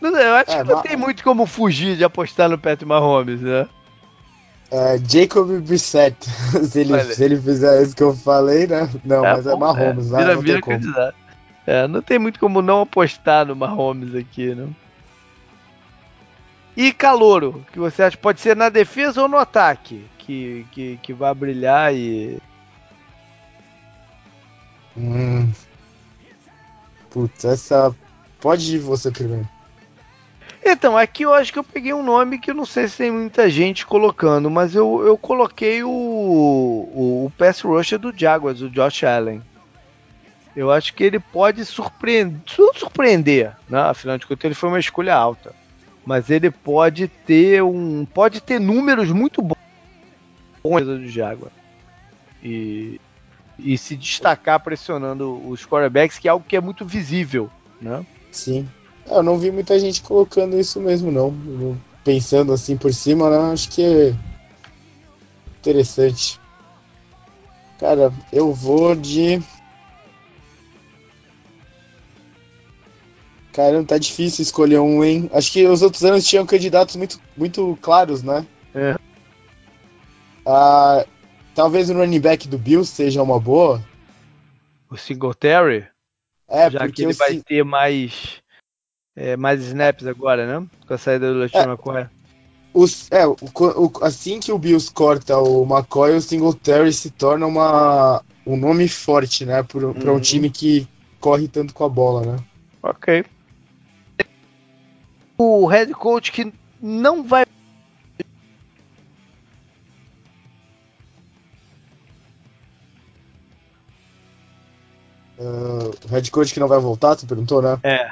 eu 0.00 0.34
acho 0.34 0.50
é, 0.50 0.62
que 0.62 0.70
não 0.70 0.82
tem 0.82 0.96
muito 0.96 1.22
como 1.22 1.46
fugir 1.46 1.96
de 1.96 2.04
apostar 2.04 2.48
no 2.48 2.58
Patrick 2.58 2.84
Mahomes, 2.86 3.40
né? 3.40 3.68
É, 4.70 4.98
Jacob 4.98 5.48
Brissett. 5.60 6.16
se, 6.68 6.80
ele, 6.80 7.04
se 7.04 7.24
ele 7.24 7.40
fizer 7.40 7.82
isso 7.82 7.96
que 7.96 8.02
eu 8.02 8.14
falei, 8.14 8.66
né? 8.66 8.88
Não, 9.04 9.24
é, 9.24 9.34
mas 9.34 9.46
é 9.46 9.56
Mahomes, 9.56 10.12
é, 10.12 10.18
vira, 10.18 10.34
não 10.34 10.42
vira 10.42 10.60
candidato. 10.60 11.16
É, 11.66 11.86
não 11.86 12.02
tem 12.02 12.18
muito 12.18 12.38
como 12.40 12.62
não 12.62 12.82
apostar 12.82 13.46
no 13.46 13.56
Mahomes 13.56 14.14
aqui, 14.14 14.54
né? 14.54 14.68
E 16.76 16.92
Calouro, 16.92 17.64
que 17.72 17.78
você 17.78 18.02
acha 18.04 18.16
pode 18.16 18.40
ser 18.40 18.54
na 18.54 18.68
defesa 18.68 19.22
ou 19.22 19.28
no 19.28 19.36
ataque? 19.36 20.04
Que, 20.28 20.66
que, 20.72 20.98
que 21.02 21.12
vai 21.14 21.34
brilhar 21.34 21.94
e. 21.94 22.38
Hum. 24.94 25.50
Putz, 27.08 27.46
essa. 27.46 27.96
Pode 28.38 28.76
ir 28.76 28.78
você 28.78 29.10
primeiro. 29.10 29.48
Então, 30.62 30.98
aqui 30.98 31.22
eu 31.22 31.32
acho 31.32 31.50
que 31.50 31.58
eu 31.58 31.64
peguei 31.64 31.94
um 31.94 32.02
nome 32.02 32.38
que 32.38 32.50
eu 32.50 32.54
não 32.54 32.66
sei 32.66 32.88
se 32.88 32.98
tem 32.98 33.10
muita 33.10 33.48
gente 33.48 33.86
colocando, 33.86 34.50
mas 34.50 34.74
eu, 34.74 35.02
eu 35.06 35.16
coloquei 35.16 35.82
o, 35.82 35.88
o, 35.88 37.24
o 37.24 37.32
pass 37.38 37.62
rusher 37.62 37.98
do 37.98 38.12
Jaguars, 38.14 38.60
o 38.60 38.68
Josh 38.68 39.04
Allen. 39.04 39.40
Eu 40.54 40.70
acho 40.70 40.92
que 40.92 41.04
ele 41.04 41.18
pode 41.18 41.64
surpreender, 41.64 42.42
surpreender, 42.74 43.56
né? 43.66 43.80
Afinal 43.80 44.18
de 44.18 44.26
contas, 44.26 44.44
ele 44.44 44.54
foi 44.54 44.68
uma 44.68 44.78
escolha 44.78 45.14
alta. 45.14 45.54
Mas 46.04 46.28
ele 46.28 46.50
pode 46.50 47.08
ter 47.08 47.62
um. 47.62 48.04
Pode 48.04 48.42
ter 48.42 48.60
números 48.60 49.10
muito 49.10 49.40
bons 49.40 49.57
do 50.84 51.08
Jaguar. 51.08 51.50
E, 52.42 53.00
e 53.58 53.76
se 53.76 53.96
destacar 53.96 54.60
pressionando 54.60 55.48
os 55.48 55.66
quarterbacks, 55.66 56.18
que 56.18 56.28
é 56.28 56.30
algo 56.30 56.44
que 56.46 56.56
é 56.56 56.60
muito 56.60 56.84
visível, 56.84 57.50
né? 57.80 58.04
Sim. 58.30 58.68
Eu 59.06 59.22
não 59.22 59.38
vi 59.38 59.50
muita 59.50 59.78
gente 59.78 60.02
colocando 60.02 60.58
isso 60.58 60.80
mesmo, 60.80 61.10
não. 61.10 61.34
Pensando 62.04 62.52
assim 62.52 62.76
por 62.76 62.92
cima, 62.92 63.30
não, 63.30 63.52
acho 63.52 63.68
que 63.70 63.82
é 63.82 64.14
interessante. 65.58 66.38
Cara, 67.78 68.12
eu 68.32 68.52
vou 68.52 68.94
de. 68.94 69.40
Cara, 73.52 73.82
tá 73.84 73.98
difícil 73.98 74.42
escolher 74.42 74.78
um, 74.78 75.02
hein? 75.02 75.30
Acho 75.32 75.50
que 75.50 75.66
os 75.66 75.82
outros 75.82 76.04
anos 76.04 76.26
tinham 76.26 76.46
candidatos 76.46 76.96
muito, 76.96 77.20
muito 77.36 77.76
claros, 77.80 78.22
né? 78.22 78.46
Ah, 80.50 81.04
talvez 81.54 81.90
o 81.90 81.92
running 81.92 82.20
back 82.20 82.48
do 82.48 82.56
Bills 82.56 82.90
seja 82.90 83.22
uma 83.22 83.38
boa. 83.38 83.84
O 84.90 84.96
Singletary? 84.96 85.86
É, 86.48 86.70
Já 86.70 86.88
que 86.88 87.02
ele 87.02 87.12
vai 87.12 87.36
ter 87.42 87.62
mais 87.62 88.40
é, 89.14 89.36
mais 89.36 89.62
snaps 89.62 90.06
agora, 90.06 90.46
né? 90.46 90.66
Com 90.86 90.94
a 90.94 90.96
saída 90.96 91.30
do 91.30 91.40
LeSean 91.40 91.64
é, 91.64 91.64
McCoy. 91.64 92.06
Os, 92.72 93.10
é, 93.10 93.26
o, 93.26 93.36
o, 93.52 93.92
assim 94.00 94.40
que 94.40 94.50
o 94.50 94.58
Bills 94.58 94.90
corta 94.90 95.36
o 95.36 95.64
McCoy, 95.64 96.14
o 96.14 96.20
Singletary 96.22 96.92
se 96.94 97.10
torna 97.10 97.46
uma, 97.46 98.22
um 98.46 98.56
nome 98.56 98.88
forte, 98.88 99.44
né? 99.44 99.62
Para 99.62 99.86
uhum. 99.86 100.14
um 100.14 100.20
time 100.20 100.48
que 100.48 100.88
corre 101.20 101.46
tanto 101.46 101.74
com 101.74 101.84
a 101.84 101.88
bola, 101.90 102.24
né? 102.24 102.36
Ok. 102.82 103.24
O 105.36 105.66
head 105.66 105.92
coach 105.92 106.32
que 106.32 106.50
não 106.80 107.22
vai 107.22 107.44
Uh, 115.38 115.94
head 116.10 116.30
coach 116.30 116.52
que 116.52 116.58
não 116.58 116.66
vai 116.66 116.80
voltar, 116.80 117.14
tu 117.14 117.26
perguntou, 117.26 117.62
né? 117.62 117.78
É. 117.84 118.10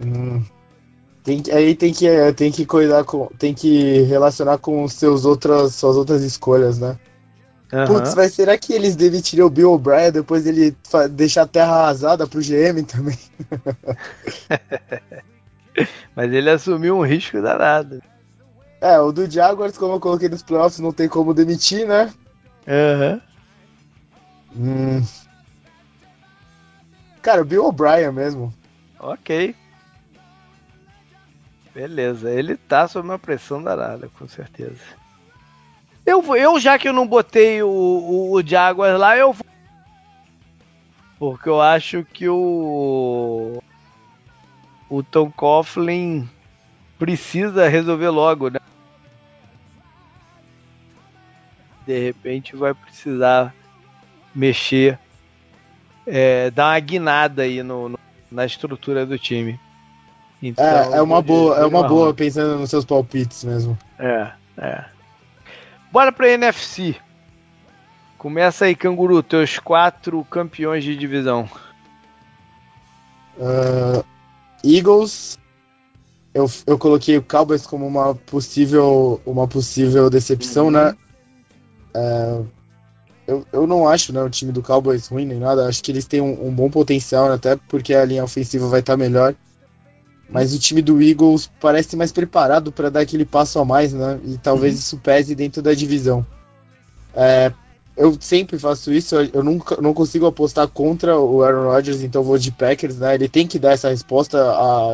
Hum, 0.00 0.42
tem 1.22 1.42
aí 1.52 1.74
tem 1.74 1.92
que, 1.92 2.32
tem 2.34 2.50
que 2.50 2.66
cuidar 2.66 3.04
com. 3.04 3.26
Tem 3.38 3.54
que 3.54 4.02
relacionar 4.02 4.58
com 4.58 4.86
seus 4.88 5.24
outras, 5.24 5.74
suas 5.74 5.96
outras 5.96 6.22
escolhas, 6.22 6.78
né? 6.78 6.98
Uhum. 7.72 7.86
Putz, 7.86 8.14
mas 8.14 8.34
será 8.34 8.56
que 8.56 8.72
eles 8.72 8.94
demitiriam 8.94 9.46
o 9.46 9.50
Bill 9.50 9.72
O'Brien 9.72 10.12
depois 10.12 10.44
dele 10.44 10.76
deixar 11.10 11.42
a 11.42 11.46
terra 11.46 11.74
arrasada 11.74 12.26
pro 12.26 12.40
GM 12.40 12.84
também? 12.84 13.18
mas 16.14 16.32
ele 16.32 16.50
assumiu 16.50 16.96
um 16.96 17.06
risco 17.06 17.40
danado. 17.42 18.00
É, 18.80 18.98
o 19.00 19.10
do 19.10 19.28
Jaguars, 19.28 19.76
como 19.76 19.94
eu 19.94 20.00
coloquei 20.00 20.28
nos 20.28 20.42
playoffs, 20.42 20.78
não 20.78 20.92
tem 20.92 21.08
como 21.08 21.34
demitir, 21.34 21.86
né? 21.86 22.12
Aham. 22.68 23.14
Uhum. 23.14 23.33
Hum. 24.56 25.02
Cara, 27.22 27.44
Bill 27.44 27.64
O'Brien 27.64 28.12
mesmo. 28.12 28.52
Ok. 28.98 29.54
Beleza, 31.74 32.30
ele 32.30 32.56
tá 32.56 32.86
sob 32.86 33.08
uma 33.08 33.18
pressão 33.18 33.62
danada, 33.62 34.08
com 34.16 34.28
certeza. 34.28 34.78
Eu, 36.06 36.22
eu 36.36 36.60
já 36.60 36.78
que 36.78 36.88
eu 36.88 36.92
não 36.92 37.06
botei 37.06 37.62
o, 37.62 37.68
o, 37.68 38.32
o 38.32 38.46
Jaguars 38.46 38.98
lá, 38.98 39.16
eu 39.16 39.32
vou. 39.32 39.44
Porque 41.18 41.48
eu 41.48 41.60
acho 41.60 42.04
que 42.04 42.28
o. 42.28 43.60
O 44.88 45.02
Tom 45.02 45.30
Coughlin 45.30 46.28
precisa 46.98 47.68
resolver 47.68 48.10
logo, 48.10 48.50
né? 48.50 48.60
De 51.86 51.98
repente 51.98 52.54
vai 52.54 52.74
precisar 52.74 53.54
mexer, 54.34 54.98
é, 56.06 56.50
dar 56.50 56.72
uma 56.72 56.80
guinada 56.80 57.42
aí 57.42 57.62
no, 57.62 57.88
no, 57.88 57.98
na 58.30 58.44
estrutura 58.44 59.06
do 59.06 59.18
time. 59.18 59.58
Então, 60.42 60.64
é, 60.64 60.98
é 60.98 61.02
uma 61.02 61.22
boa, 61.22 61.56
é 61.56 61.64
uma 61.64 61.86
boa 61.88 62.12
pensando 62.12 62.58
nos 62.58 62.68
seus 62.68 62.84
palpites 62.84 63.44
mesmo. 63.44 63.78
É, 63.98 64.30
é. 64.58 64.84
Bora 65.90 66.12
pra 66.12 66.28
NFC. 66.28 66.96
Começa 68.18 68.64
aí, 68.64 68.74
Canguru, 68.74 69.22
teus 69.22 69.58
quatro 69.58 70.24
campeões 70.24 70.82
de 70.82 70.96
divisão. 70.96 71.48
Uh, 73.38 74.04
Eagles. 74.64 75.38
Eu, 76.32 76.50
eu 76.66 76.76
coloquei 76.76 77.16
o 77.16 77.22
Cowboys 77.22 77.66
como 77.66 77.86
uma 77.86 78.14
possível, 78.14 79.20
uma 79.24 79.46
possível 79.46 80.10
decepção, 80.10 80.64
uhum. 80.66 80.70
né? 80.72 80.96
Uh, 81.94 82.46
eu, 83.26 83.46
eu 83.52 83.66
não 83.66 83.88
acho 83.88 84.12
né, 84.12 84.22
o 84.22 84.30
time 84.30 84.52
do 84.52 84.62
Cowboys 84.62 85.08
ruim 85.08 85.26
nem 85.26 85.38
nada. 85.38 85.66
Acho 85.66 85.82
que 85.82 85.90
eles 85.90 86.06
têm 86.06 86.20
um, 86.20 86.48
um 86.48 86.54
bom 86.54 86.70
potencial, 86.70 87.28
né, 87.28 87.34
até 87.34 87.56
porque 87.68 87.94
a 87.94 88.04
linha 88.04 88.24
ofensiva 88.24 88.68
vai 88.68 88.80
estar 88.80 88.94
tá 88.94 88.96
melhor. 88.96 89.34
Mas 90.28 90.54
o 90.54 90.58
time 90.58 90.80
do 90.80 91.02
Eagles 91.02 91.50
parece 91.60 91.96
mais 91.96 92.10
preparado 92.10 92.72
para 92.72 92.90
dar 92.90 93.00
aquele 93.00 93.24
passo 93.24 93.58
a 93.58 93.64
mais, 93.64 93.92
né? 93.92 94.18
E 94.24 94.38
talvez 94.38 94.74
uhum. 94.74 94.80
isso 94.80 94.98
pese 94.98 95.34
dentro 95.34 95.60
da 95.60 95.74
divisão. 95.74 96.26
É, 97.14 97.52
eu 97.96 98.16
sempre 98.18 98.58
faço 98.58 98.92
isso, 98.92 99.14
eu 99.14 99.44
nunca 99.44 99.80
não 99.80 99.94
consigo 99.94 100.26
apostar 100.26 100.66
contra 100.66 101.18
o 101.18 101.42
Aaron 101.42 101.70
Rodgers, 101.70 102.02
então 102.02 102.22
vou 102.22 102.38
de 102.38 102.50
Packers, 102.50 102.98
né? 102.98 103.14
Ele 103.14 103.28
tem 103.28 103.46
que 103.46 103.58
dar 103.58 103.72
essa 103.72 103.90
resposta 103.90 104.38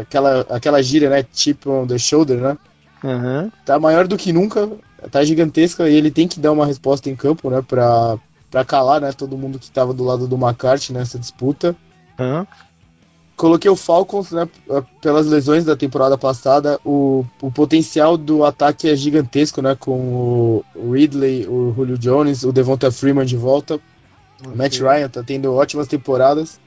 àquela, 0.00 0.40
àquela 0.50 0.82
gíria, 0.82 1.08
né? 1.08 1.22
Tipo 1.22 1.70
on 1.70 1.86
the 1.86 1.96
shoulder, 1.96 2.38
né? 2.38 2.58
Uhum. 3.02 3.50
Tá 3.64 3.78
maior 3.78 4.06
do 4.06 4.18
que 4.18 4.32
nunca, 4.32 4.68
tá 5.10 5.24
gigantesca 5.24 5.88
e 5.88 5.94
ele 5.94 6.10
tem 6.10 6.28
que 6.28 6.40
dar 6.40 6.52
uma 6.52 6.66
resposta 6.66 7.08
em 7.08 7.16
campo, 7.16 7.50
né? 7.50 7.62
Pra, 7.62 8.18
para 8.50 8.64
calar, 8.64 9.00
né, 9.00 9.12
todo 9.12 9.38
mundo 9.38 9.58
que 9.58 9.66
estava 9.66 9.94
do 9.94 10.04
lado 10.04 10.26
do 10.26 10.36
McCarthy 10.36 10.92
nessa 10.92 11.18
disputa. 11.18 11.76
Uhum. 12.18 12.46
Coloquei 13.36 13.70
o 13.70 13.76
Falcons, 13.76 14.32
né, 14.32 14.46
pelas 15.00 15.26
lesões 15.26 15.64
da 15.64 15.74
temporada 15.74 16.18
passada, 16.18 16.78
o, 16.84 17.24
o 17.40 17.50
potencial 17.50 18.18
do 18.18 18.44
ataque 18.44 18.86
é 18.86 18.94
gigantesco, 18.94 19.62
né, 19.62 19.74
com 19.74 20.62
o 20.74 20.92
Ridley, 20.92 21.46
o 21.46 21.72
Julio 21.74 21.96
Jones, 21.96 22.42
o 22.42 22.52
Devonta 22.52 22.90
Freeman 22.90 23.24
de 23.24 23.36
volta. 23.36 23.80
Okay. 24.40 24.52
O 24.52 24.56
Matt 24.56 24.78
Ryan 24.78 25.08
tá 25.08 25.22
tendo 25.22 25.54
ótimas 25.54 25.86
temporadas. 25.86 26.60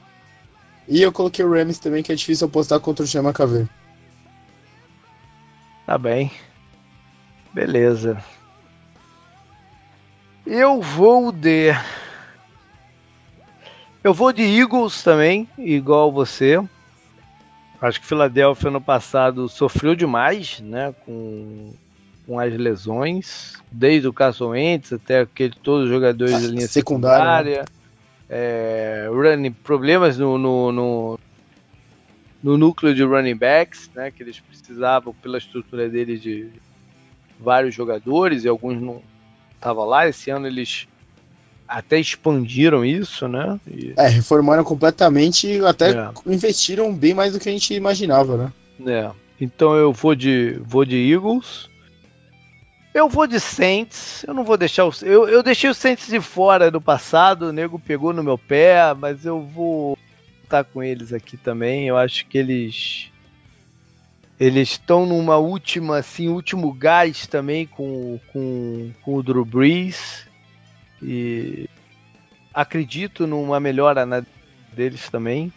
E 0.88 1.00
eu 1.00 1.12
coloquei 1.12 1.44
o 1.44 1.50
Rams 1.50 1.78
também, 1.78 2.02
que 2.02 2.12
é 2.12 2.14
difícil 2.14 2.46
apostar 2.46 2.80
contra 2.80 3.04
o 3.04 3.08
Chama 3.08 3.32
KV. 3.32 3.66
Tá 5.86 5.96
bem. 5.96 6.30
Beleza. 7.54 8.22
Eu 10.44 10.82
vou 10.82 11.30
de. 11.30 11.72
Eu 14.02 14.12
vou 14.12 14.32
de 14.32 14.42
Eagles 14.42 15.02
também, 15.02 15.48
igual 15.56 16.12
você. 16.12 16.60
Acho 17.80 18.00
que 18.00 18.06
Philadelphia 18.06 18.70
no 18.70 18.80
passado 18.80 19.48
sofreu 19.48 19.94
demais, 19.94 20.58
né, 20.60 20.94
com, 21.04 21.72
com 22.26 22.40
as 22.40 22.52
lesões, 22.54 23.54
desde 23.70 24.08
o 24.08 24.12
Carson 24.12 24.48
Wentz 24.48 24.92
até 24.92 25.20
aquele, 25.20 25.54
todos 25.62 25.84
os 25.84 25.90
jogadores 25.90 26.32
da 26.32 26.48
linha 26.48 26.66
secundária. 26.66 27.64
secundária 27.64 27.84
é, 28.28 29.06
running, 29.10 29.52
problemas 29.52 30.18
no, 30.18 30.38
no, 30.38 30.72
no, 30.72 31.20
no, 32.42 32.58
núcleo 32.58 32.94
de 32.94 33.04
running 33.04 33.36
backs, 33.36 33.90
né, 33.94 34.10
que 34.10 34.22
eles 34.22 34.40
precisavam 34.40 35.14
pela 35.14 35.38
estrutura 35.38 35.88
deles 35.88 36.20
de 36.22 36.48
vários 37.38 37.74
jogadores 37.74 38.44
e 38.44 38.48
alguns 38.48 38.80
não 38.80 39.02
estavam 39.54 39.84
lá. 39.84 40.08
Esse 40.08 40.30
ano 40.30 40.46
eles 40.46 40.86
até 41.66 41.98
expandiram 41.98 42.84
isso, 42.84 43.26
né? 43.26 43.58
E... 43.66 43.94
É, 43.96 44.06
reformaram 44.08 44.64
completamente 44.64 45.46
e 45.46 45.64
até 45.64 45.90
é. 45.90 46.10
investiram 46.26 46.94
bem 46.94 47.14
mais 47.14 47.32
do 47.32 47.40
que 47.40 47.48
a 47.48 47.52
gente 47.52 47.74
imaginava, 47.74 48.36
né? 48.36 48.52
É. 48.86 49.10
Então 49.40 49.74
eu 49.74 49.92
vou 49.92 50.14
de 50.14 50.60
vou 50.64 50.84
de 50.84 50.96
Eagles. 50.96 51.68
Eu 52.92 53.08
vou 53.08 53.26
de 53.26 53.40
Saints. 53.40 54.24
Eu 54.26 54.34
não 54.34 54.44
vou 54.44 54.56
deixar 54.56 54.84
os 54.84 55.02
eu, 55.02 55.28
eu 55.28 55.42
deixei 55.42 55.68
os 55.68 55.76
Saints 55.76 56.06
de 56.06 56.20
fora 56.20 56.70
do 56.70 56.80
passado, 56.80 57.46
o 57.46 57.52
nego 57.52 57.78
pegou 57.78 58.12
no 58.12 58.22
meu 58.22 58.38
pé, 58.38 58.94
mas 58.94 59.24
eu 59.24 59.40
vou 59.40 59.98
estar 60.44 60.64
com 60.64 60.82
eles 60.82 61.12
aqui 61.12 61.36
também. 61.36 61.88
Eu 61.88 61.96
acho 61.96 62.26
que 62.26 62.38
eles 62.38 63.10
eles 64.38 64.70
estão 64.70 65.06
numa 65.06 65.36
última, 65.36 65.98
assim, 65.98 66.28
último 66.28 66.72
gás 66.72 67.26
também 67.26 67.66
com, 67.66 68.18
com, 68.32 68.92
com 69.02 69.14
o 69.14 69.22
Drew 69.22 69.44
Brees. 69.44 70.26
E 71.02 71.68
acredito 72.52 73.26
numa 73.26 73.60
melhora 73.60 74.04
na 74.04 74.24
deles 74.72 75.08
também. 75.08 75.52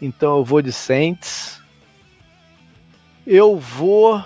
Então 0.00 0.38
eu 0.38 0.44
vou 0.44 0.60
de 0.60 0.72
Saints. 0.72 1.60
Eu 3.26 3.58
vou. 3.58 4.22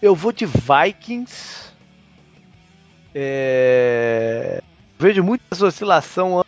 Eu 0.00 0.14
vou 0.14 0.32
de 0.32 0.46
Vikings. 0.46 1.72
É, 3.14 4.62
vejo 4.98 5.22
muita 5.22 5.64
oscilação 5.64 6.41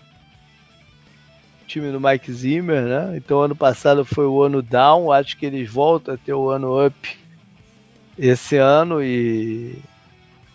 time 1.75 1.91
do 1.91 2.01
Mike 2.01 2.33
Zimmer, 2.33 2.83
né? 2.83 3.17
Então 3.17 3.41
ano 3.41 3.57
passado 3.57 4.05
foi 4.05 4.27
o 4.27 4.43
ano 4.43 4.63
down, 4.63 5.11
acho 5.11 5.37
que 5.37 5.45
eles 5.45 5.69
voltam 5.69 6.15
a 6.15 6.17
ter 6.17 6.33
o 6.33 6.49
ano 6.49 6.87
up 6.87 7.19
esse 8.17 8.57
ano 8.57 9.03
e 9.03 9.77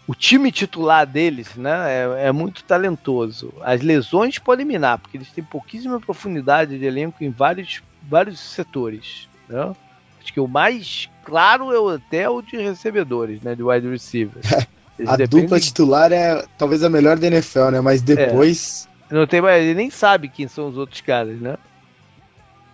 o 0.07 0.15
time 0.15 0.49
titular 0.49 1.05
deles, 1.05 1.55
né, 1.55 1.71
é, 1.87 2.27
é, 2.27 2.31
muito 2.31 2.63
talentoso. 2.63 3.53
As 3.61 3.81
lesões 3.81 4.39
podem 4.39 4.65
minar, 4.65 4.97
porque 4.97 5.17
eles 5.17 5.29
têm 5.29 5.43
pouquíssima 5.43 5.99
profundidade 5.99 6.79
de 6.79 6.85
elenco 6.85 7.21
em 7.21 7.29
vários, 7.29 7.83
vários 8.09 8.39
setores, 8.39 9.27
né? 9.47 9.75
Acho 10.21 10.33
que 10.33 10.39
o 10.39 10.47
mais 10.47 11.09
claro 11.23 11.91
é 11.91 11.95
até 11.95 12.29
o 12.29 12.41
de 12.41 12.57
recebedores, 12.57 13.41
né, 13.41 13.55
de 13.55 13.61
wide 13.61 13.87
receivers. 13.89 14.47
a 15.05 15.17
dupla 15.17 15.59
titular 15.59 16.11
é 16.11 16.45
talvez 16.57 16.81
a 16.81 16.89
melhor 16.89 17.17
da 17.19 17.27
NFL, 17.27 17.69
né? 17.71 17.81
Mas 17.81 18.01
depois 18.01 18.88
não 19.09 19.27
tem 19.27 19.41
mais, 19.41 19.63
ele 19.63 19.73
nem 19.73 19.89
sabe 19.89 20.29
quem 20.29 20.47
são 20.47 20.67
os 20.67 20.77
outros 20.77 21.01
caras, 21.01 21.39
né? 21.39 21.57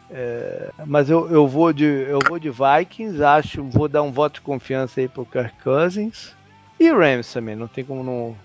É, 0.10 0.72
mas 0.86 1.10
eu, 1.10 1.30
eu 1.32 1.48
vou 1.48 1.74
de 1.74 1.86
eu 1.86 2.20
vou 2.28 2.38
de 2.38 2.50
Vikings, 2.50 3.24
acho, 3.24 3.64
vou 3.64 3.88
dar 3.88 4.04
um 4.04 4.12
voto 4.12 4.36
de 4.36 4.42
confiança 4.42 5.02
aí 5.02 5.08
pro 5.08 5.26
Kirk 5.26 5.56
Cousins 5.64 6.36
e 6.80 6.92
Rams 6.92 7.34
também, 7.34 7.56
não 7.56 7.68
tem 7.68 7.84
como 7.84 8.04
não 8.04 8.38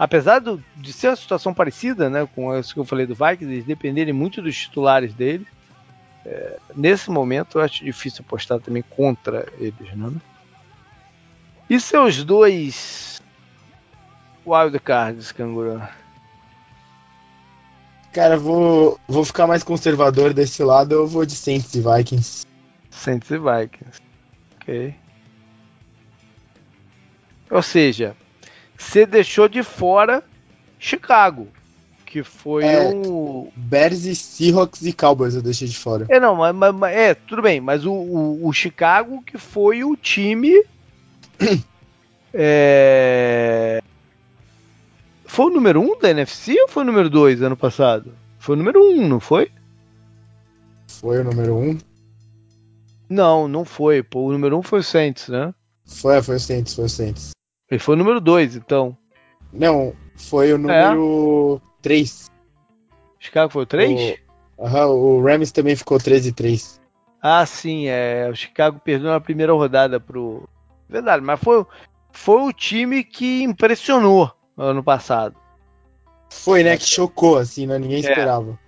apesar 0.00 0.38
do, 0.38 0.62
de 0.76 0.94
ser 0.94 1.08
uma 1.08 1.16
situação 1.16 1.52
parecida, 1.52 2.08
né, 2.08 2.26
com 2.34 2.56
isso 2.58 2.72
que 2.72 2.80
eu 2.80 2.86
falei 2.86 3.06
do 3.06 3.14
Vikings, 3.14 3.52
eles 3.52 3.64
dependerem 3.66 4.14
muito 4.14 4.40
dos 4.40 4.56
titulares 4.56 5.12
dele. 5.12 5.46
É, 6.24 6.58
nesse 6.74 7.10
momento 7.10 7.58
eu 7.58 7.62
acho 7.62 7.84
difícil 7.84 8.24
apostar 8.26 8.60
também 8.60 8.82
contra 8.82 9.46
eles, 9.58 9.94
né? 9.94 10.10
E 11.68 11.78
seus 11.78 12.24
dois 12.24 13.20
wildcards, 14.46 15.32
canguru? 15.32 15.82
Cara, 18.12 18.36
vou, 18.36 18.98
vou 19.06 19.24
ficar 19.24 19.46
mais 19.46 19.62
conservador 19.62 20.34
desse 20.34 20.62
lado, 20.64 20.92
eu 20.92 21.06
vou 21.06 21.24
de 21.24 21.34
Saints 21.34 21.74
e 21.74 21.80
Vikings. 21.80 22.44
Saints 22.90 23.30
e 23.30 23.38
Vikings. 23.38 24.00
Ok. 24.56 24.94
Ou 27.50 27.62
seja, 27.62 28.16
você 28.76 29.06
deixou 29.06 29.48
de 29.48 29.62
fora 29.62 30.24
Chicago, 30.78 31.48
que 32.04 32.22
foi 32.24 32.64
é, 32.64 32.90
o. 32.94 33.52
Bears 33.54 34.04
e 34.04 34.16
Seahawks 34.16 34.82
e 34.82 34.92
Cowboys 34.92 35.34
eu 35.34 35.42
deixei 35.42 35.68
de 35.68 35.76
fora. 35.76 36.06
É, 36.08 36.18
não, 36.18 36.34
mas, 36.34 36.74
mas 36.74 36.96
é, 36.96 37.14
tudo 37.14 37.42
bem, 37.42 37.60
mas 37.60 37.84
o, 37.84 37.92
o, 37.92 38.48
o 38.48 38.52
Chicago 38.52 39.22
que 39.22 39.38
foi 39.38 39.84
o 39.84 39.96
time. 39.96 40.64
é, 42.34 43.80
foi 45.30 45.46
o 45.46 45.50
número 45.50 45.80
1 45.80 45.84
um 45.84 45.96
da 45.96 46.10
NFC 46.10 46.60
ou 46.60 46.66
foi 46.66 46.82
o 46.82 46.86
número 46.86 47.08
2 47.08 47.40
ano 47.40 47.56
passado? 47.56 48.12
Foi 48.40 48.56
o 48.56 48.58
número 48.58 48.80
1, 48.80 49.00
um, 49.00 49.08
não 49.08 49.20
foi? 49.20 49.48
Foi 50.88 51.20
o 51.20 51.24
número 51.24 51.54
1? 51.54 51.70
Um? 51.70 51.78
Não, 53.08 53.46
não 53.46 53.64
foi. 53.64 54.02
Pô, 54.02 54.24
o 54.24 54.32
número 54.32 54.56
1 54.56 54.58
um 54.58 54.62
foi 54.62 54.80
o 54.80 54.82
Saints, 54.84 55.28
né? 55.28 55.54
Foi, 55.86 56.20
foi 56.20 56.34
o 56.34 56.40
Saints, 56.40 56.74
foi 56.74 56.84
o 56.86 56.88
Saints. 56.88 57.30
Ele 57.70 57.78
foi 57.78 57.94
o 57.94 57.98
número 57.98 58.20
2, 58.20 58.56
então. 58.56 58.96
Não, 59.52 59.94
foi 60.16 60.52
o 60.52 60.58
número 60.58 61.62
3. 61.80 62.28
É. 62.28 63.24
Chicago 63.24 63.52
foi 63.52 63.62
o 63.62 63.66
3? 63.66 64.18
Aham, 64.58 64.86
o 64.88 65.22
Rams 65.22 65.52
também 65.52 65.76
ficou 65.76 65.98
13 66.00 66.30
e 66.30 66.32
3. 66.32 66.80
Ah, 67.22 67.46
sim, 67.46 67.86
é. 67.86 68.28
O 68.28 68.34
Chicago 68.34 68.80
perdeu 68.84 69.10
na 69.10 69.20
primeira 69.20 69.52
rodada 69.52 70.00
pro. 70.00 70.48
Verdade, 70.88 71.24
mas 71.24 71.38
foi, 71.38 71.64
foi 72.10 72.42
o 72.42 72.52
time 72.52 73.04
que 73.04 73.44
impressionou 73.44 74.39
ano 74.60 74.82
passado. 74.82 75.36
Foi, 76.30 76.62
né? 76.62 76.76
Que 76.76 76.84
chocou, 76.84 77.38
assim, 77.38 77.66
né? 77.66 77.78
Ninguém 77.78 77.96
é. 77.96 78.00
esperava. 78.00 78.58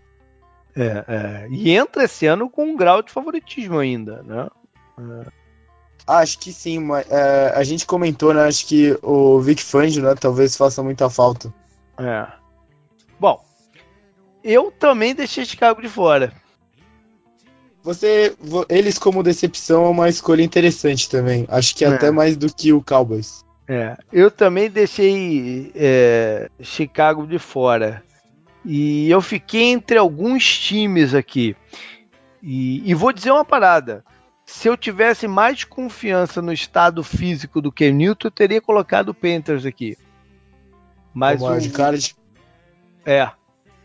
É, 0.74 1.05
é. 1.06 1.48
E 1.51 1.70
entra 1.70 2.05
esse 2.05 2.27
ano 2.27 2.48
com 2.48 2.64
um 2.64 2.77
grau 2.77 3.02
de 3.02 3.12
favoritismo 3.12 3.78
ainda, 3.78 4.23
né? 4.23 4.48
É. 4.98 5.43
Acho 6.06 6.39
que 6.39 6.52
sim, 6.52 6.81
mas 6.81 7.09
é, 7.10 7.52
a 7.55 7.62
gente 7.62 7.86
comentou, 7.86 8.35
né? 8.35 8.44
Acho 8.44 8.66
que 8.66 8.98
o 9.02 9.39
Vic 9.40 9.62
Fangio, 9.62 10.02
né? 10.02 10.14
Talvez 10.19 10.56
faça 10.56 10.82
muita 10.82 11.09
falta. 11.09 11.55
É. 11.98 12.27
Bom, 13.20 13.44
eu 14.43 14.73
também 14.73 15.14
deixei 15.14 15.44
Chicago 15.44 15.81
de 15.81 15.89
fora. 15.89 16.32
Você, 17.85 18.35
eles 18.69 18.98
como 18.98 19.23
decepção 19.23 19.85
é 19.86 19.89
uma 19.89 20.09
escolha 20.09 20.43
interessante 20.43 21.09
também. 21.09 21.47
Acho 21.48 21.74
que 21.74 21.85
é. 21.85 21.89
até 21.89 22.10
mais 22.10 22.36
do 22.36 22.52
que 22.52 22.73
o 22.73 22.82
Cowboys. 22.82 23.44
É, 23.68 23.97
eu 24.12 24.30
também 24.30 24.68
deixei 24.68 25.72
é, 25.74 26.51
Chicago 26.60 27.26
de 27.26 27.39
fora. 27.39 28.02
E 28.64 29.10
eu 29.10 29.20
fiquei 29.20 29.70
entre 29.70 29.98
alguns 29.98 30.59
times 30.59 31.14
aqui. 31.14 31.56
E, 32.43 32.89
e, 32.89 32.94
vou 32.94 33.12
dizer 33.12 33.30
uma 33.30 33.44
parada. 33.44 34.05
Se 34.44 34.68
eu 34.68 34.76
tivesse 34.76 35.26
mais 35.28 35.64
confiança 35.64 36.43
no 36.43 36.52
estado 36.52 37.02
físico 37.02 37.60
do 37.60 37.72
que 37.72 37.90
Newton, 37.90 38.26
eu 38.26 38.32
teria 38.32 38.60
colocado 38.60 39.10
o 39.10 39.14
Panthers 39.14 39.64
aqui. 39.64 39.97
Mas 41.14 41.40
como 41.40 41.56
o 41.56 41.72
card. 41.72 42.16
É, 43.05 43.30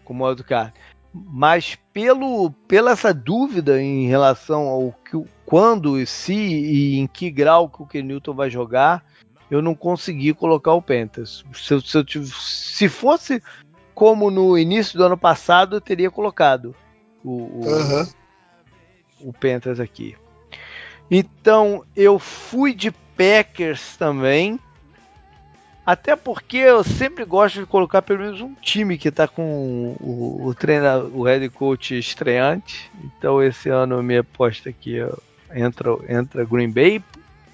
como 0.04 0.26
wildcard. 0.26 0.74
Mas 1.14 1.78
pelo, 1.94 2.52
pela 2.68 2.92
essa 2.92 3.14
dúvida 3.14 3.82
em 3.82 4.08
relação 4.08 4.68
ao 4.68 4.92
que, 4.92 5.24
quando, 5.46 6.06
se 6.06 6.34
e 6.34 6.98
em 6.98 7.08
que 7.08 7.32
grau 7.32 7.70
que 7.70 7.82
o 7.82 7.88
Kenilton 7.88 8.34
vai 8.34 8.50
jogar, 8.50 9.04
eu 9.50 9.62
não 9.62 9.74
consegui 9.74 10.34
colocar 10.34 10.74
o 10.74 10.82
Panthers. 10.82 11.46
Se, 11.54 11.82
se, 11.82 11.98
eu, 11.98 12.06
se 12.26 12.90
fosse 12.90 13.42
como 13.94 14.30
no 14.30 14.58
início 14.58 14.98
do 14.98 15.06
ano 15.06 15.18
passado, 15.18 15.78
eu 15.78 15.82
teria 15.82 16.12
colocado 16.12 16.76
o, 17.24 17.32
o, 17.32 17.66
uhum. 17.66 18.08
o 19.22 19.34
Panthers 19.34 19.80
aqui. 19.80 20.16
Então 21.10 21.84
eu 21.96 22.20
fui 22.20 22.74
de 22.74 22.92
Packers 22.92 23.98
também. 23.98 24.60
Até 25.86 26.18
porque 26.18 26.58
eu 26.58 26.84
sempre 26.84 27.24
gosto 27.24 27.62
de 27.62 27.66
colocar 27.66 28.02
pelo 28.02 28.20
menos 28.20 28.42
um 28.42 28.54
time 28.56 28.98
que 28.98 29.08
está 29.08 29.26
com 29.26 29.96
o, 30.02 30.46
o 30.46 30.54
treinador, 30.54 31.10
o 31.14 31.24
head 31.24 31.48
coach 31.50 31.98
estreante. 31.98 32.92
Então 33.02 33.42
esse 33.42 33.70
ano 33.70 34.04
minha 34.04 34.20
aposta 34.20 34.70
aqui 34.70 34.98
entra, 35.50 35.98
entra 36.10 36.46
Green 36.46 36.70
Bay. 36.70 37.02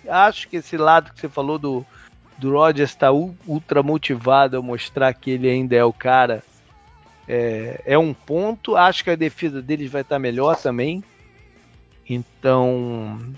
Acho 0.07 0.47
que 0.47 0.57
esse 0.57 0.77
lado 0.77 1.13
que 1.13 1.19
você 1.19 1.29
falou 1.29 1.57
do, 1.57 1.85
do 2.37 2.51
Rodgers 2.51 2.89
está 2.89 3.11
ultra 3.11 3.81
motivado 3.81 4.57
a 4.57 4.61
mostrar 4.61 5.13
que 5.13 5.31
ele 5.31 5.49
ainda 5.49 5.75
é 5.75 5.83
o 5.83 5.93
cara. 5.93 6.43
É, 7.27 7.81
é 7.85 7.97
um 7.97 8.13
ponto. 8.13 8.75
Acho 8.75 9.03
que 9.03 9.09
a 9.09 9.15
defesa 9.15 9.61
deles 9.61 9.91
vai 9.91 10.01
estar 10.01 10.15
tá 10.15 10.19
melhor 10.19 10.57
também. 10.57 11.03
Então 12.07 13.33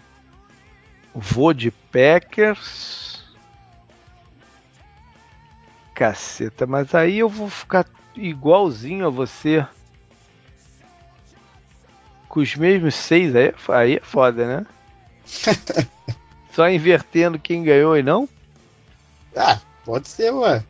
vou 1.14 1.54
de 1.54 1.72
Packers. 1.72 3.24
Caceta, 5.94 6.68
mas 6.68 6.94
aí 6.94 7.20
eu 7.20 7.30
vou 7.30 7.50
ficar 7.50 7.86
igualzinho 8.16 9.08
a 9.08 9.10
você. 9.10 9.66
Com 12.28 12.42
os 12.42 12.54
mesmos 12.56 12.96
seis, 12.96 13.34
aí, 13.34 13.46
é 13.46 13.54
aí 13.70 13.96
é 13.96 14.02
foda, 14.02 14.46
né? 14.46 14.66
Só 16.56 16.70
invertendo 16.70 17.38
quem 17.38 17.64
ganhou 17.64 17.98
e 17.98 18.02
não? 18.02 18.30
Ah, 19.36 19.60
pode 19.84 20.08
ser, 20.08 20.32
ué. 20.32 20.64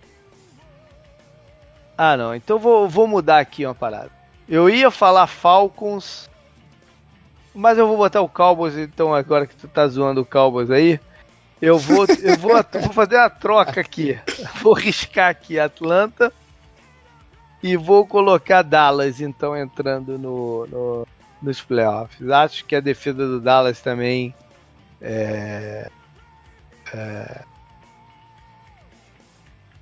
Ah, 1.96 2.18
não. 2.18 2.34
Então 2.34 2.58
vou, 2.58 2.90
vou 2.90 3.08
mudar 3.08 3.38
aqui 3.38 3.68
uma 3.68 3.76
parada. 3.76 4.10
Eu 4.50 4.68
ia 4.68 4.90
falar 4.90 5.28
Falcons, 5.28 6.28
mas 7.54 7.78
eu 7.78 7.88
vou 7.88 7.98
botar 7.98 8.22
o 8.22 8.28
Cowboys, 8.28 8.76
então, 8.76 9.14
agora 9.14 9.46
que 9.46 9.56
tu 9.56 9.68
tá 9.68 9.88
zoando 9.88 10.22
o 10.22 10.26
Cowboys 10.26 10.72
aí. 10.72 11.00
Eu 11.62 11.78
vou, 11.78 12.08
eu 12.24 12.36
vou, 12.36 12.54
vou 12.82 12.92
fazer 12.92 13.18
uma 13.18 13.30
troca 13.30 13.80
aqui. 13.80 14.20
Vou 14.64 14.74
riscar 14.74 15.30
aqui 15.30 15.60
Atlanta 15.60 16.34
e 17.62 17.78
vou 17.78 18.08
colocar 18.08 18.64
Dallas, 18.64 19.22
então, 19.22 19.56
entrando 19.56 20.18
no, 20.18 20.66
no, 20.66 21.08
nos 21.44 21.62
playoffs. 21.62 22.28
Acho 22.28 22.66
que 22.66 22.76
a 22.76 22.80
defesa 22.80 23.26
do 23.28 23.40
Dallas 23.40 23.82
também 23.82 24.34
é, 25.02 25.90
é, 26.94 27.42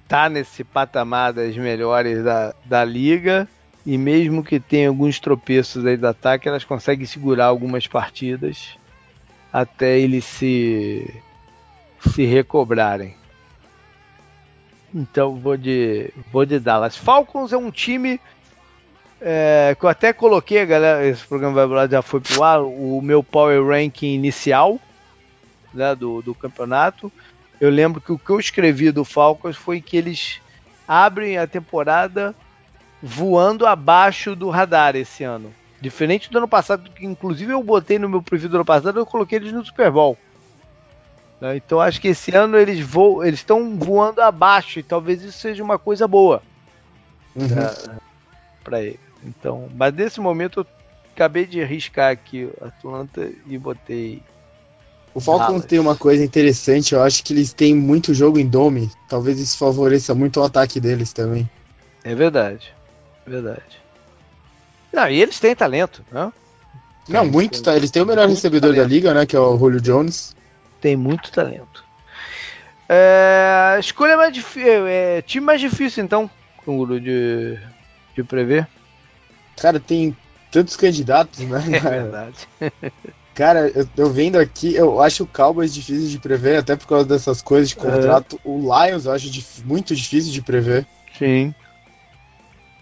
tá 0.08 0.30
nesse 0.30 0.64
patamar 0.64 1.34
das 1.34 1.56
melhores 1.58 2.24
da, 2.24 2.54
da 2.66 2.84
liga. 2.84 3.48
E 3.86 3.98
mesmo 3.98 4.44
que 4.44 4.60
tenha 4.60 4.88
alguns 4.88 5.20
tropeços 5.20 5.86
aí 5.86 5.98
do 5.98 6.08
ataque, 6.08 6.48
elas 6.48 6.64
conseguem 6.64 7.06
segurar 7.06 7.48
algumas 7.48 7.86
partidas 7.86 8.78
até 9.52 10.00
eles 10.00 10.26
se 10.26 11.22
se 12.00 12.26
recobrarem. 12.26 13.16
Então 14.94 15.36
vou 15.36 15.56
de 15.56 16.12
vou 16.32 16.46
de 16.46 16.60
Dallas. 16.60 16.98
Falcons 16.98 17.54
é 17.54 17.58
um 17.58 17.70
time 17.70 18.20
é, 19.22 19.76
que 19.80 19.86
eu 19.86 19.90
até 19.90 20.12
coloquei, 20.12 20.66
galera. 20.66 21.06
Esse 21.06 21.26
programa 21.26 21.68
vai 21.68 21.88
já 21.88 22.02
foi 22.02 22.20
pro 22.20 22.44
ar. 22.44 22.62
O 22.62 23.00
meu 23.02 23.24
power 23.24 23.66
ranking 23.66 24.14
inicial 24.14 24.80
né, 25.74 25.96
do, 25.96 26.22
do 26.22 26.36
campeonato. 26.36 27.12
Eu 27.60 27.70
lembro 27.70 28.02
que 28.02 28.12
o 28.12 28.18
que 28.18 28.30
eu 28.30 28.40
escrevi 28.40 28.92
do 28.92 29.06
Falcons 29.06 29.56
foi 29.56 29.82
que 29.82 29.98
eles 29.98 30.42
abrem 30.88 31.38
a 31.38 31.48
temporada 31.48 32.36
voando 33.02 33.66
abaixo 33.66 34.36
do 34.36 34.50
radar 34.50 34.96
esse 34.96 35.24
ano. 35.24 35.54
Diferente 35.82 36.32
do 36.32 36.38
ano 36.38 36.48
passado, 36.48 36.90
que 36.92 37.06
inclusive 37.06 37.52
eu 37.52 37.62
botei 37.62 38.00
no 38.00 38.08
meu 38.08 38.22
preview 38.22 38.50
do 38.50 38.56
ano 38.58 38.66
passado, 38.66 38.98
eu 38.98 39.06
coloquei 39.06 39.38
eles 39.38 39.52
no 39.52 39.66
Super 39.66 39.92
Bowl. 39.92 40.18
Né? 41.42 41.58
Então 41.58 41.82
acho 41.82 42.00
que 42.00 42.08
esse 42.08 42.34
ano 42.34 42.58
eles 42.58 42.80
voam, 42.80 43.24
eles 43.24 43.42
estão 43.42 43.78
voando 43.78 44.22
abaixo 44.22 44.80
e 44.80 44.84
talvez 44.84 45.22
isso 45.22 45.38
seja 45.38 45.62
uma 45.62 45.78
coisa 45.78 46.08
boa 46.08 46.42
uhum. 47.36 47.48
Né, 47.48 48.00
para 48.64 48.82
ele. 48.82 49.00
Então, 49.24 49.70
mas 49.76 49.94
nesse 49.94 50.20
momento 50.20 50.62
eu 50.62 50.68
acabei 51.14 51.46
de 51.46 51.62
arriscar 51.62 52.12
aqui 52.12 52.50
Atlanta 52.62 53.30
e 53.46 53.58
botei. 53.58 54.22
O 55.14 55.20
Falcons 55.20 55.66
tem 55.66 55.78
uma 55.78 55.96
coisa 55.96 56.24
interessante, 56.24 56.96
eu 56.96 57.04
acho 57.04 57.24
que 57.24 57.34
eles 57.34 57.54
têm 57.54 57.76
muito 57.76 58.14
jogo 58.14 58.40
em 58.40 58.48
dome. 58.48 58.90
Talvez 59.08 59.40
isso 59.40 59.58
favoreça 59.58 60.16
muito 60.16 60.40
o 60.40 60.44
ataque 60.44 60.80
deles 60.80 61.14
também. 61.14 61.48
É 62.04 62.16
verdade. 62.16 62.74
Verdade. 63.26 63.82
Não, 64.92 65.08
e 65.08 65.22
eles 65.22 65.40
têm 65.40 65.56
talento, 65.56 66.04
né? 66.12 66.32
Não, 67.08 67.26
muito, 67.26 67.62
tá, 67.62 67.76
eles 67.76 67.92
têm 67.92 68.02
o 68.02 68.06
melhor 68.06 68.28
recebedor 68.28 68.72
talento. 68.72 68.90
da 68.90 68.94
liga, 68.94 69.14
né? 69.14 69.26
Que 69.26 69.36
é 69.36 69.40
o 69.40 69.58
Julio 69.58 69.82
Jones 69.82 70.34
tem 70.84 70.98
muito 70.98 71.32
talento. 71.32 71.82
É, 72.90 73.78
escolha 73.80 74.18
mais 74.18 74.34
difícil. 74.34 74.86
É, 74.86 75.22
time 75.22 75.46
mais 75.46 75.62
difícil, 75.62 76.04
então, 76.04 76.30
Canguru, 76.66 77.00
de, 77.00 77.58
de 78.14 78.22
prever. 78.22 78.68
Cara, 79.56 79.80
tem 79.80 80.16
tantos 80.52 80.76
candidatos, 80.76 81.40
né? 81.40 81.64
É 81.74 81.80
verdade. 81.80 82.50
Cara, 83.34 83.72
eu, 83.74 83.88
eu 83.98 84.10
vendo 84.12 84.38
aqui, 84.38 84.76
eu 84.76 85.02
acho 85.02 85.24
o 85.24 85.28
Cowboys 85.28 85.74
difícil 85.74 86.08
de 86.08 86.20
prever, 86.20 86.58
até 86.58 86.76
por 86.76 86.88
causa 86.88 87.06
dessas 87.06 87.42
coisas 87.42 87.70
de 87.70 87.76
contrato. 87.76 88.36
É. 88.36 88.48
O 88.48 88.60
Lions 88.60 89.06
eu 89.06 89.12
acho 89.12 89.30
dif 89.30 89.64
muito 89.66 89.96
difícil 89.96 90.32
de 90.32 90.42
prever. 90.42 90.86
Sim. 91.18 91.54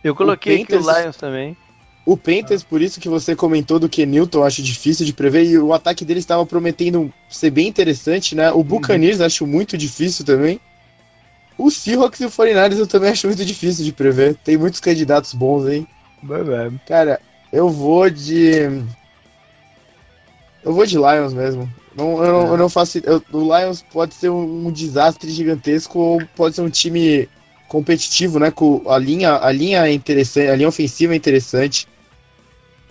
Eu 0.04 0.14
coloquei 0.14 0.56
o 0.56 0.60
Panthers, 0.60 0.88
aqui 0.88 0.98
o 0.98 1.02
Lions 1.02 1.16
também. 1.16 1.58
O 2.06 2.18
Panthers, 2.18 2.64
por 2.64 2.82
isso 2.82 3.00
que 3.00 3.08
você 3.08 3.36
comentou 3.36 3.80
do 3.80 3.88
que 3.88 4.06
Newton, 4.06 4.44
acho 4.44 4.62
difícil 4.62 5.06
de 5.06 5.14
prever, 5.14 5.46
e 5.46 5.58
o 5.58 5.72
ataque 5.72 6.04
dele 6.04 6.20
estava 6.20 6.46
prometendo 6.46 7.14
ser 7.30 7.52
bem 7.52 7.68
interessante, 7.68 8.36
né? 8.36 8.52
O 8.52 8.64
Buccaneers 8.64 9.20
uhum. 9.20 9.26
acho 9.26 9.48
muito 9.48 9.78
difícil 9.78 10.26
também. 10.26 10.60
O 11.58 11.70
Seahawks 11.70 12.20
e 12.20 12.26
o 12.26 12.30
49ers 12.32 12.80
eu 12.80 12.88
também 12.88 13.12
acho 13.12 13.28
muito 13.28 13.46
difícil 13.46 13.86
de 13.86 13.94
prever. 13.94 14.36
Tem 14.44 14.58
muitos 14.58 14.80
candidatos 14.80 15.34
bons. 15.34 15.64
Vai, 16.24 16.44
vai. 16.44 16.72
Cara, 16.88 17.22
eu 17.54 17.70
vou 17.70 18.10
de. 18.10 18.84
Eu 20.64 20.74
vou 20.74 20.86
de 20.86 20.96
Lions 20.96 21.34
mesmo. 21.34 21.72
Não, 21.96 22.24
eu, 22.24 22.32
não, 22.32 22.48
eu 22.48 22.58
não 22.58 22.70
faço. 22.70 23.00
Eu, 23.00 23.22
o 23.32 23.40
Lions 23.40 23.84
pode 23.92 24.14
ser 24.14 24.30
um, 24.30 24.68
um, 24.68 24.72
desastre 24.72 25.30
gigantesco 25.30 26.00
ou 26.00 26.22
pode 26.36 26.56
ser 26.56 26.62
um 26.62 26.70
time 26.70 27.28
competitivo, 27.68 28.40
né? 28.40 28.52
Com 28.52 28.84
a 28.90 28.98
linha, 28.98 29.38
a 29.38 29.52
linha 29.52 29.86
é 29.88 29.92
interessante, 29.92 30.50
a 30.50 30.56
linha 30.56 30.70
ofensiva 30.70 31.14
é 31.14 31.18
interessante. 31.18 31.88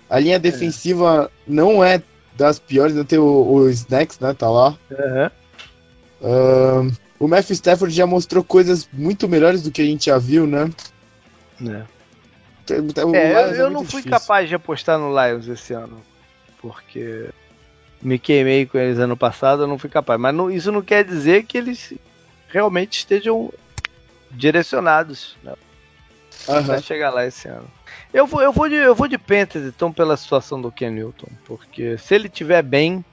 A 0.09 0.19
linha 0.19 0.35
é. 0.35 0.39
defensiva 0.39 1.31
é. 1.31 1.51
não 1.51 1.83
é 1.83 2.01
das 2.35 2.59
piores, 2.59 2.95
não 2.95 3.05
tem 3.05 3.19
o, 3.19 3.25
o 3.25 3.69
Snacks, 3.69 4.19
né? 4.19 4.33
Tá 4.33 4.49
lá. 4.49 4.77
Uhum. 6.21 6.91
O 7.19 7.27
Matthew 7.27 7.53
Stafford 7.53 7.93
já 7.93 8.05
mostrou 8.05 8.43
coisas 8.43 8.87
muito 8.91 9.29
melhores 9.29 9.61
do 9.61 9.71
que 9.71 9.81
a 9.81 9.85
gente 9.85 10.07
já 10.07 10.17
viu, 10.17 10.45
né? 10.45 10.69
É. 11.61 12.73
é 12.73 12.79
eu, 12.97 13.55
eu 13.55 13.69
não 13.69 13.85
fui 13.85 14.01
difícil. 14.01 14.11
capaz 14.11 14.49
de 14.49 14.55
apostar 14.55 14.99
no 14.99 15.09
Lions 15.09 15.47
esse 15.47 15.73
ano. 15.73 16.01
Porque 16.59 17.29
me 18.01 18.17
queimei 18.17 18.65
com 18.65 18.77
eles 18.77 18.99
ano 18.99 19.15
passado, 19.15 19.63
eu 19.63 19.67
não 19.67 19.77
fui 19.77 19.89
capaz. 19.89 20.19
Mas 20.19 20.33
não, 20.33 20.49
isso 20.49 20.71
não 20.71 20.81
quer 20.81 21.03
dizer 21.03 21.43
que 21.43 21.57
eles 21.57 21.93
realmente 22.47 22.99
estejam 22.99 23.51
direcionados 24.31 25.35
né, 25.43 25.53
uhum. 26.47 26.65
para 26.65 26.81
chegar 26.81 27.11
lá 27.11 27.25
esse 27.25 27.47
ano. 27.47 27.67
Eu 28.13 28.27
vou, 28.27 28.41
eu 28.41 28.51
vou 28.51 28.67
de, 28.67 28.75
eu 28.75 28.95
vou 28.95 29.07
de 29.07 29.17
Panthers 29.17 29.65
então 29.65 29.91
pela 29.91 30.17
situação 30.17 30.61
do 30.61 30.71
Ken 30.71 30.89
Newton, 30.89 31.27
porque 31.45 31.97
se 31.97 32.13
ele 32.13 32.27
tiver 32.27 32.61
bem, 32.61 33.05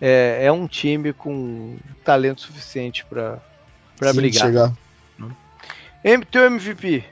é, 0.00 0.40
é 0.44 0.52
um 0.52 0.66
time 0.66 1.12
com 1.12 1.76
talento 2.04 2.40
suficiente 2.40 3.04
para 3.04 3.38
para 3.98 4.12
brigar. 4.12 4.46
Chegar. 4.46 4.72
M 6.04 6.24
teu 6.24 6.44
MVP. 6.44 7.04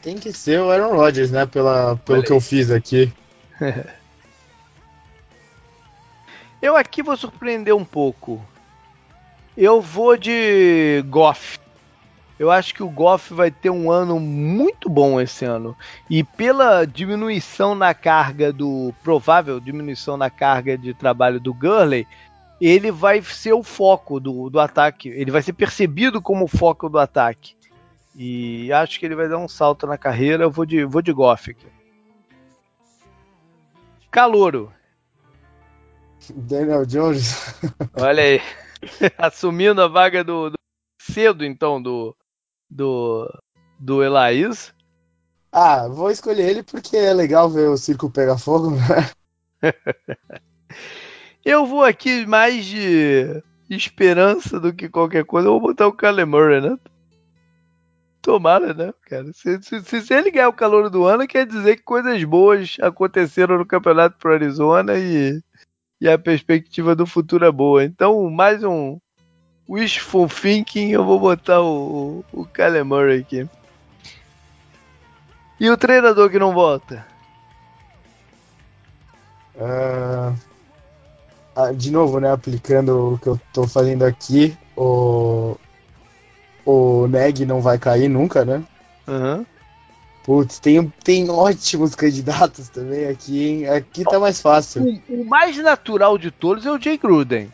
Tem 0.00 0.16
que 0.16 0.32
ser 0.32 0.60
o 0.60 0.70
Aaron 0.70 0.96
Rodgers, 0.96 1.30
né? 1.30 1.46
Pela, 1.46 1.96
pelo 1.96 2.22
que 2.22 2.32
eu 2.32 2.40
fiz 2.40 2.70
aqui. 2.70 3.12
eu 6.64 6.78
aqui 6.78 7.02
vou 7.02 7.14
surpreender 7.14 7.76
um 7.76 7.84
pouco. 7.84 8.42
Eu 9.54 9.82
vou 9.82 10.16
de 10.16 11.04
Goff. 11.10 11.60
Eu 12.38 12.50
acho 12.50 12.74
que 12.74 12.82
o 12.82 12.88
Goff 12.88 13.34
vai 13.34 13.50
ter 13.50 13.68
um 13.68 13.90
ano 13.90 14.18
muito 14.18 14.88
bom 14.88 15.20
esse 15.20 15.44
ano. 15.44 15.76
E 16.08 16.24
pela 16.24 16.86
diminuição 16.86 17.74
na 17.74 17.92
carga 17.92 18.50
do. 18.50 18.94
provável 19.04 19.60
diminuição 19.60 20.16
na 20.16 20.30
carga 20.30 20.76
de 20.78 20.94
trabalho 20.94 21.38
do 21.38 21.52
Gurley, 21.52 22.06
ele 22.58 22.90
vai 22.90 23.20
ser 23.20 23.52
o 23.52 23.62
foco 23.62 24.18
do, 24.18 24.48
do 24.48 24.58
ataque. 24.58 25.10
Ele 25.10 25.30
vai 25.30 25.42
ser 25.42 25.52
percebido 25.52 26.22
como 26.22 26.46
o 26.46 26.48
foco 26.48 26.88
do 26.88 26.98
ataque. 26.98 27.54
E 28.16 28.72
acho 28.72 28.98
que 28.98 29.04
ele 29.04 29.14
vai 29.14 29.28
dar 29.28 29.36
um 29.36 29.48
salto 29.48 29.86
na 29.86 29.98
carreira. 29.98 30.44
Eu 30.44 30.50
vou 30.50 30.64
de, 30.64 30.82
vou 30.86 31.02
de 31.02 31.12
Goff 31.12 31.50
aqui. 31.50 31.66
Calouro. 34.10 34.72
Daniel 36.30 36.86
Jones. 36.86 37.54
Olha 37.94 38.22
aí. 38.22 38.40
assumindo 39.18 39.82
a 39.82 39.88
vaga 39.88 40.22
do, 40.22 40.50
do, 40.50 40.58
cedo, 41.00 41.44
então, 41.44 41.80
do, 41.80 42.16
do, 42.68 43.28
do 43.78 44.02
Elaís. 44.02 44.72
Ah, 45.52 45.86
vou 45.88 46.10
escolher 46.10 46.48
ele 46.48 46.62
porque 46.62 46.96
é 46.96 47.12
legal 47.12 47.48
ver 47.48 47.68
o 47.68 47.76
circo 47.76 48.10
pegar 48.10 48.38
fogo, 48.38 48.70
né? 48.70 49.10
Eu 51.44 51.66
vou 51.66 51.84
aqui 51.84 52.24
mais 52.26 52.64
de 52.64 53.42
esperança 53.68 54.58
do 54.58 54.72
que 54.72 54.88
qualquer 54.88 55.26
coisa, 55.26 55.48
eu 55.48 55.52
vou 55.52 55.60
botar 55.60 55.86
o 55.86 55.92
Kyler 55.92 56.26
Murray, 56.26 56.62
né? 56.62 56.78
Tomara, 58.22 58.72
né, 58.72 58.94
cara? 59.02 59.30
Se, 59.34 59.62
se, 59.62 59.82
se, 60.00 60.14
ele 60.14 60.30
ganhar 60.30 60.48
o 60.48 60.54
calor 60.54 60.88
do 60.88 61.04
ano, 61.04 61.26
quer 61.26 61.44
dizer 61.46 61.76
que 61.76 61.82
coisas 61.82 62.24
boas 62.24 62.78
aconteceram 62.80 63.58
no 63.58 63.66
campeonato 63.66 64.16
pro 64.16 64.32
Arizona 64.32 64.94
e, 64.96 65.42
e 66.04 66.08
a 66.08 66.18
perspectiva 66.18 66.94
do 66.94 67.06
futuro 67.06 67.46
é 67.46 67.50
boa. 67.50 67.82
Então, 67.82 68.28
mais 68.28 68.62
um 68.62 68.98
wishful 69.66 70.28
thinking, 70.28 70.90
eu 70.90 71.02
vou 71.02 71.18
botar 71.18 71.62
o, 71.62 72.22
o, 72.30 72.40
o 72.42 72.44
Kyler 72.44 72.84
Murray 72.84 73.20
aqui. 73.20 73.48
E 75.58 75.70
o 75.70 75.78
treinador 75.78 76.28
que 76.28 76.38
não 76.38 76.52
volta? 76.52 77.06
Uh, 79.56 80.36
de 81.74 81.90
novo, 81.90 82.20
né? 82.20 82.30
Aplicando 82.30 83.14
o 83.14 83.18
que 83.18 83.28
eu 83.28 83.40
tô 83.50 83.66
fazendo 83.66 84.04
aqui, 84.04 84.54
o, 84.76 85.56
o 86.66 87.06
Neg 87.06 87.46
não 87.46 87.62
vai 87.62 87.78
cair 87.78 88.08
nunca, 88.10 88.44
né? 88.44 88.62
Uhum. 89.08 89.46
Putz, 90.24 90.58
tem, 90.58 90.90
tem 91.04 91.28
ótimos 91.28 91.94
candidatos 91.94 92.70
também 92.70 93.06
aqui, 93.08 93.46
hein? 93.46 93.68
Aqui 93.68 94.02
tá 94.04 94.18
mais 94.18 94.40
fácil. 94.40 94.82
O, 95.06 95.20
o 95.20 95.24
mais 95.26 95.54
natural 95.58 96.16
de 96.16 96.30
todos 96.30 96.64
é 96.64 96.72
o 96.72 96.80
Jay 96.80 96.96
Gruden. 96.96 97.52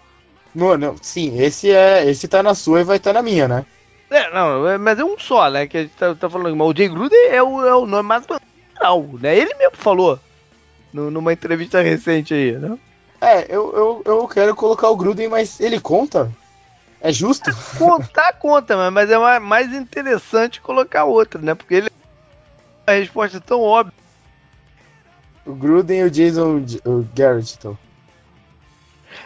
Não, 0.54 0.78
não, 0.78 0.96
sim, 1.02 1.36
esse 1.42 1.68
é. 1.68 2.08
Esse 2.08 2.28
tá 2.28 2.44
na 2.44 2.54
sua 2.54 2.80
e 2.80 2.84
vai 2.84 2.98
estar 2.98 3.12
tá 3.12 3.14
na 3.14 3.22
minha, 3.22 3.48
né? 3.48 3.66
É, 4.08 4.32
não, 4.32 4.68
é, 4.68 4.78
mas 4.78 5.00
é 5.00 5.04
um 5.04 5.18
só, 5.18 5.50
né? 5.50 5.66
Que 5.66 5.78
a 5.78 5.82
gente 5.82 5.94
tá, 5.94 6.14
tá 6.14 6.30
falando. 6.30 6.54
Mas 6.54 6.68
o 6.68 6.76
Jay 6.76 6.88
Gruden 6.88 7.26
é 7.30 7.42
o, 7.42 7.66
é 7.66 7.74
o 7.74 7.86
nome 7.86 8.08
mais 8.08 8.24
natural, 8.26 9.04
né? 9.20 9.36
Ele 9.36 9.52
mesmo 9.54 9.76
falou 9.76 10.20
no, 10.92 11.10
numa 11.10 11.32
entrevista 11.32 11.80
recente 11.80 12.32
aí, 12.32 12.52
né? 12.52 12.78
É, 13.20 13.46
eu, 13.48 13.74
eu, 13.74 14.02
eu 14.04 14.28
quero 14.28 14.54
colocar 14.54 14.88
o 14.90 14.96
Gruden, 14.96 15.28
mas 15.28 15.58
ele 15.58 15.80
conta? 15.80 16.30
É 17.00 17.12
justo? 17.12 17.50
Contar 17.76 18.34
conta, 18.34 18.90
mas 18.92 19.10
é 19.10 19.38
mais 19.40 19.72
interessante 19.72 20.60
colocar 20.60 21.04
outro, 21.04 21.40
né? 21.40 21.54
Porque 21.54 21.74
ele 21.74 21.90
a 22.90 22.98
resposta 22.98 23.38
é 23.38 23.40
tão 23.40 23.60
óbvia. 23.60 23.94
O 25.44 25.54
Gruden 25.54 26.00
e 26.00 26.04
o 26.04 26.10
Jason 26.10 26.64
o 26.84 27.06
Garrett, 27.14 27.56
então. 27.58 27.78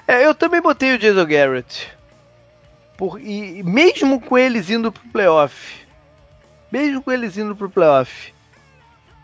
É, 0.06 0.24
eu 0.24 0.34
também 0.34 0.60
botei 0.60 0.94
o 0.94 0.98
Jason 0.98 1.26
Garrett. 1.26 1.92
Por, 2.96 3.20
e 3.20 3.62
mesmo 3.62 4.20
com 4.20 4.38
eles 4.38 4.70
indo 4.70 4.92
pro 4.92 5.02
playoff, 5.08 5.84
mesmo 6.70 7.02
com 7.02 7.10
eles 7.10 7.36
indo 7.36 7.56
pro 7.56 7.68
playoff, 7.68 8.32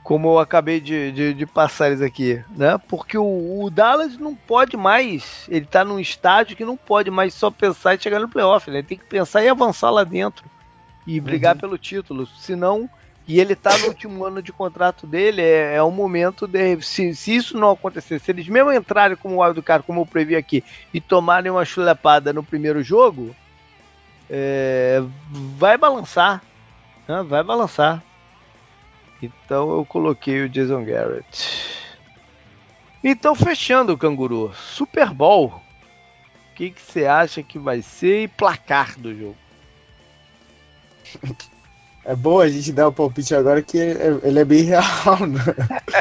como 0.02 0.28
eu 0.28 0.38
acabei 0.38 0.80
de, 0.80 1.12
de, 1.12 1.34
de 1.34 1.46
passar 1.46 1.88
eles 1.88 2.02
aqui, 2.02 2.42
né? 2.56 2.78
Porque 2.88 3.16
o, 3.16 3.62
o, 3.62 3.70
Dallas 3.70 4.18
não 4.18 4.34
pode 4.34 4.76
mais, 4.76 5.46
ele 5.48 5.66
tá 5.66 5.84
num 5.84 6.00
estágio 6.00 6.56
que 6.56 6.64
não 6.64 6.76
pode 6.76 7.10
mais 7.10 7.32
só 7.32 7.50
pensar 7.50 7.94
em 7.94 8.00
chegar 8.00 8.18
no 8.18 8.28
playoff, 8.28 8.68
né? 8.70 8.78
Ele 8.78 8.86
tem 8.86 8.98
que 8.98 9.04
pensar 9.04 9.44
em 9.44 9.48
avançar 9.48 9.90
lá 9.90 10.02
dentro 10.02 10.44
e 11.06 11.20
brigar 11.20 11.54
uhum. 11.54 11.60
pelo 11.60 11.78
título, 11.78 12.26
senão 12.26 12.90
e 13.30 13.38
ele 13.38 13.54
tá 13.54 13.78
no 13.78 13.86
último 13.86 14.24
ano 14.24 14.42
de 14.42 14.52
contrato 14.52 15.06
dele, 15.06 15.40
é, 15.40 15.76
é 15.76 15.82
um 15.84 15.92
momento 15.92 16.48
de. 16.48 16.82
Se, 16.82 17.14
se 17.14 17.36
isso 17.36 17.56
não 17.56 17.70
acontecer, 17.70 18.18
se 18.18 18.32
eles 18.32 18.48
mesmo 18.48 18.72
entrarem 18.72 19.16
como 19.16 19.40
o 19.40 19.52
do 19.52 19.62
cara, 19.62 19.84
como 19.84 20.00
eu 20.00 20.06
previ 20.06 20.34
aqui, 20.34 20.64
e 20.92 21.00
tomarem 21.00 21.48
uma 21.48 21.64
chulepada 21.64 22.32
no 22.32 22.42
primeiro 22.42 22.82
jogo, 22.82 23.32
é, 24.28 25.00
vai 25.56 25.78
balançar. 25.78 26.42
Né? 27.06 27.22
Vai 27.22 27.44
balançar. 27.44 28.02
Então 29.22 29.76
eu 29.76 29.84
coloquei 29.84 30.42
o 30.42 30.48
Jason 30.48 30.84
Garrett. 30.84 31.86
Então, 33.04 33.36
fechando 33.36 33.92
o 33.92 33.98
canguru, 33.98 34.52
Super 34.56 35.10
Bowl. 35.10 35.62
O 36.50 36.54
que 36.56 36.74
você 36.76 37.06
acha 37.06 37.44
que 37.44 37.60
vai 37.60 37.80
ser 37.80 38.24
e 38.24 38.28
placar 38.28 38.98
do 38.98 39.16
jogo? 39.16 39.36
É 42.04 42.14
bom 42.16 42.40
a 42.40 42.48
gente 42.48 42.72
dar 42.72 42.88
o 42.88 42.92
palpite 42.92 43.34
agora 43.34 43.62
que 43.62 43.76
ele 43.76 44.38
é 44.38 44.44
bem 44.44 44.62
real, 44.64 45.26
né? 45.28 45.40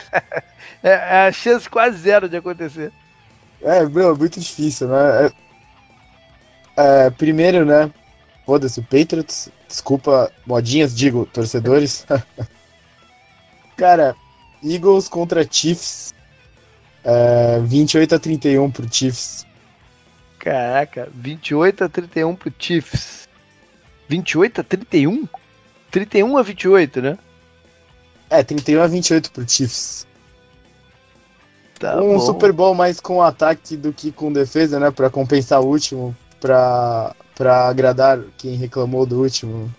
é, 0.81 0.89
é 0.89 1.27
a 1.27 1.31
chance 1.31 1.69
quase 1.69 1.97
zero 1.97 2.29
de 2.29 2.37
acontecer. 2.37 2.91
É, 3.61 3.85
meu, 3.85 4.13
é 4.13 4.17
muito 4.17 4.39
difícil, 4.39 4.87
né? 4.87 5.31
É, 6.77 7.05
é, 7.05 7.09
primeiro, 7.09 7.65
né? 7.65 7.91
Foda-se, 8.45 8.79
o 8.79 8.83
Patriots. 8.83 9.49
Desculpa, 9.67 10.31
modinhas, 10.45 10.95
digo, 10.95 11.25
torcedores. 11.25 12.05
Cara, 13.75 14.15
Eagles 14.63 15.07
contra 15.07 15.47
Chiefs. 15.49 16.13
É, 17.03 17.59
28 17.59 18.15
a 18.15 18.19
31 18.19 18.71
pro 18.71 18.87
Chiefs. 18.91 19.45
Caraca, 20.39 21.09
28 21.13 21.83
a 21.83 21.89
31 21.89 22.35
pro 22.35 22.51
Chiefs. 22.57 23.27
28 24.07 24.61
a 24.61 24.63
31? 24.63 25.27
31 25.91 26.37
a 26.37 26.41
28, 26.41 27.01
né? 27.01 27.17
É, 28.29 28.43
31 28.43 28.81
a 28.81 28.87
28 28.87 29.31
pro 29.31 29.49
Chiefs. 29.49 30.07
Tá 31.79 31.95
um 32.01 32.17
bom. 32.17 32.19
Super 32.19 32.51
Bowl 32.51 32.75
mais 32.75 32.99
com 32.99 33.21
ataque 33.21 33.77
do 33.77 33.93
que 33.93 34.11
com 34.11 34.31
defesa, 34.31 34.79
né? 34.79 34.91
Pra 34.91 35.09
compensar 35.09 35.61
o 35.61 35.67
último, 35.67 36.15
pra, 36.39 37.15
pra 37.33 37.67
agradar 37.67 38.19
quem 38.37 38.55
reclamou 38.55 39.05
do 39.05 39.21
último. 39.21 39.73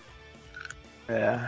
É. 1.07 1.39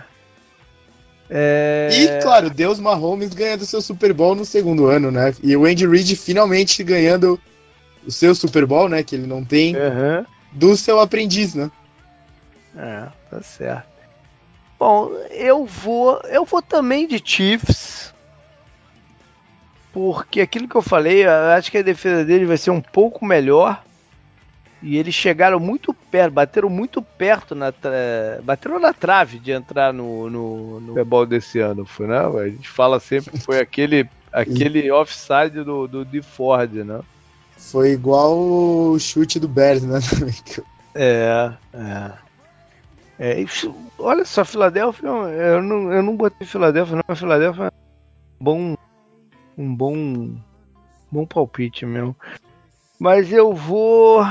é... 1.29 1.89
E, 1.91 2.21
claro, 2.21 2.49
Deus 2.49 2.79
Mahomes 2.79 3.33
ganhando 3.33 3.65
seu 3.65 3.81
Super 3.81 4.13
Bowl 4.13 4.35
no 4.35 4.45
segundo 4.45 4.85
ano, 4.85 5.11
né? 5.11 5.33
E 5.41 5.57
o 5.57 5.65
Andy 5.65 5.87
Reid 5.87 6.15
finalmente 6.15 6.83
ganhando 6.83 7.39
o 8.05 8.11
seu 8.11 8.35
Super 8.35 8.65
Bowl, 8.65 8.87
né? 8.87 9.01
Que 9.01 9.15
ele 9.15 9.25
não 9.25 9.43
tem, 9.43 9.75
uhum. 9.75 10.25
do 10.51 10.77
seu 10.77 10.99
aprendiz, 10.99 11.55
né? 11.55 11.71
É, 12.75 13.07
tá 13.29 13.41
certo. 13.41 13.92
Bom, 14.83 15.13
eu 15.31 15.65
vou, 15.65 16.19
eu 16.25 16.43
vou 16.43 16.61
também 16.61 17.07
de 17.07 17.21
Chiefs. 17.23 18.13
Porque 19.93 20.41
aquilo 20.41 20.67
que 20.67 20.75
eu 20.75 20.81
falei, 20.81 21.25
eu 21.25 21.31
acho 21.55 21.71
que 21.71 21.77
a 21.77 21.81
defesa 21.81 22.25
dele 22.25 22.45
vai 22.45 22.57
ser 22.57 22.71
um 22.71 22.81
pouco 22.81 23.25
melhor. 23.25 23.81
E 24.81 24.97
eles 24.97 25.15
chegaram 25.15 25.57
muito 25.57 25.93
perto, 25.93 26.33
bateram 26.33 26.69
muito 26.69 27.01
perto 27.01 27.55
na 27.55 27.71
tra... 27.71 28.41
bateram 28.43 28.77
na 28.77 28.91
trave 28.91 29.39
de 29.39 29.53
entrar 29.53 29.93
no, 29.93 30.29
no, 30.29 30.79
no 30.81 30.87
Super 30.87 31.05
Bowl 31.05 31.25
desse 31.25 31.59
ano, 31.59 31.85
foi, 31.85 32.07
né? 32.07 32.17
A 32.17 32.49
gente 32.49 32.67
fala 32.67 32.99
sempre 32.99 33.31
que 33.31 33.39
foi 33.39 33.61
aquele 33.61 34.05
aquele 34.33 34.91
offside 34.91 35.63
do, 35.63 35.87
do 35.87 36.03
de 36.03 36.21
Ford, 36.21 36.73
né? 36.73 36.99
Foi 37.55 37.91
igual 37.91 38.37
o 38.37 38.99
chute 38.99 39.39
do 39.39 39.47
Bears, 39.47 39.83
né? 39.83 39.99
é, 40.93 41.53
é. 41.73 42.22
É, 43.23 43.39
isso, 43.39 43.73
olha 43.97 44.25
só, 44.25 44.43
Filadélfia, 44.43 45.07
eu 45.07 45.63
não, 45.63 45.93
eu 45.93 46.03
não 46.03 46.17
botei 46.17 46.45
Filadélfia, 46.45 47.01
não, 47.07 47.15
Filadélfia 47.15 47.67
é 47.67 47.69
um 47.69 48.43
bom, 48.43 48.75
um 49.57 49.73
bom, 49.73 50.35
bom 51.09 51.25
palpite 51.25 51.85
mesmo. 51.85 52.13
Mas 52.99 53.31
eu 53.31 53.53
vou, 53.53 54.23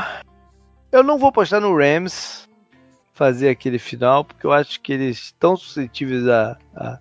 eu 0.92 1.02
não 1.02 1.16
vou 1.16 1.32
postar 1.32 1.58
no 1.58 1.74
Rams 1.74 2.46
fazer 3.14 3.48
aquele 3.48 3.78
final, 3.78 4.26
porque 4.26 4.44
eu 4.44 4.52
acho 4.52 4.78
que 4.78 4.92
eles 4.92 5.16
estão 5.16 5.56
suscetíveis 5.56 6.28
a, 6.28 6.58
a, 6.76 6.98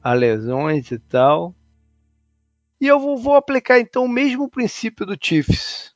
a 0.00 0.12
lesões 0.12 0.92
e 0.92 1.00
tal. 1.00 1.52
E 2.80 2.86
eu 2.86 3.00
vou, 3.00 3.16
vou 3.16 3.34
aplicar 3.34 3.80
então 3.80 4.04
o 4.04 4.08
mesmo 4.08 4.48
princípio 4.48 5.04
do 5.04 5.18
Chiefs. 5.20 5.92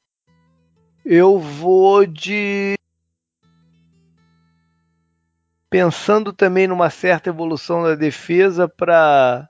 Eu 1.04 1.38
vou 1.38 2.04
de 2.04 2.74
pensando 5.72 6.34
também 6.34 6.68
numa 6.68 6.90
certa 6.90 7.30
evolução 7.30 7.82
da 7.82 7.94
defesa 7.94 8.68
para 8.68 9.48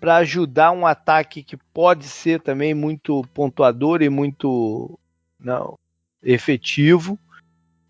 para 0.00 0.16
ajudar 0.16 0.72
um 0.72 0.86
ataque 0.86 1.42
que 1.42 1.56
pode 1.56 2.04
ser 2.04 2.40
também 2.42 2.74
muito 2.74 3.22
pontuador 3.32 4.02
e 4.02 4.10
muito 4.10 4.98
não 5.38 5.78
efetivo 6.22 7.18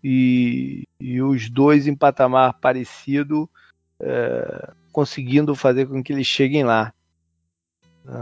e, 0.01 0.87
e 0.97 1.21
os 1.21 1.49
dois 1.49 1.87
em 1.87 1.95
patamar 1.95 2.53
parecido 2.53 3.49
é, 3.99 4.71
conseguindo 4.93 5.55
fazer 5.55 5.87
com 5.87 6.01
que 6.01 6.13
eles 6.13 6.27
cheguem 6.27 6.63
lá. 6.63 6.93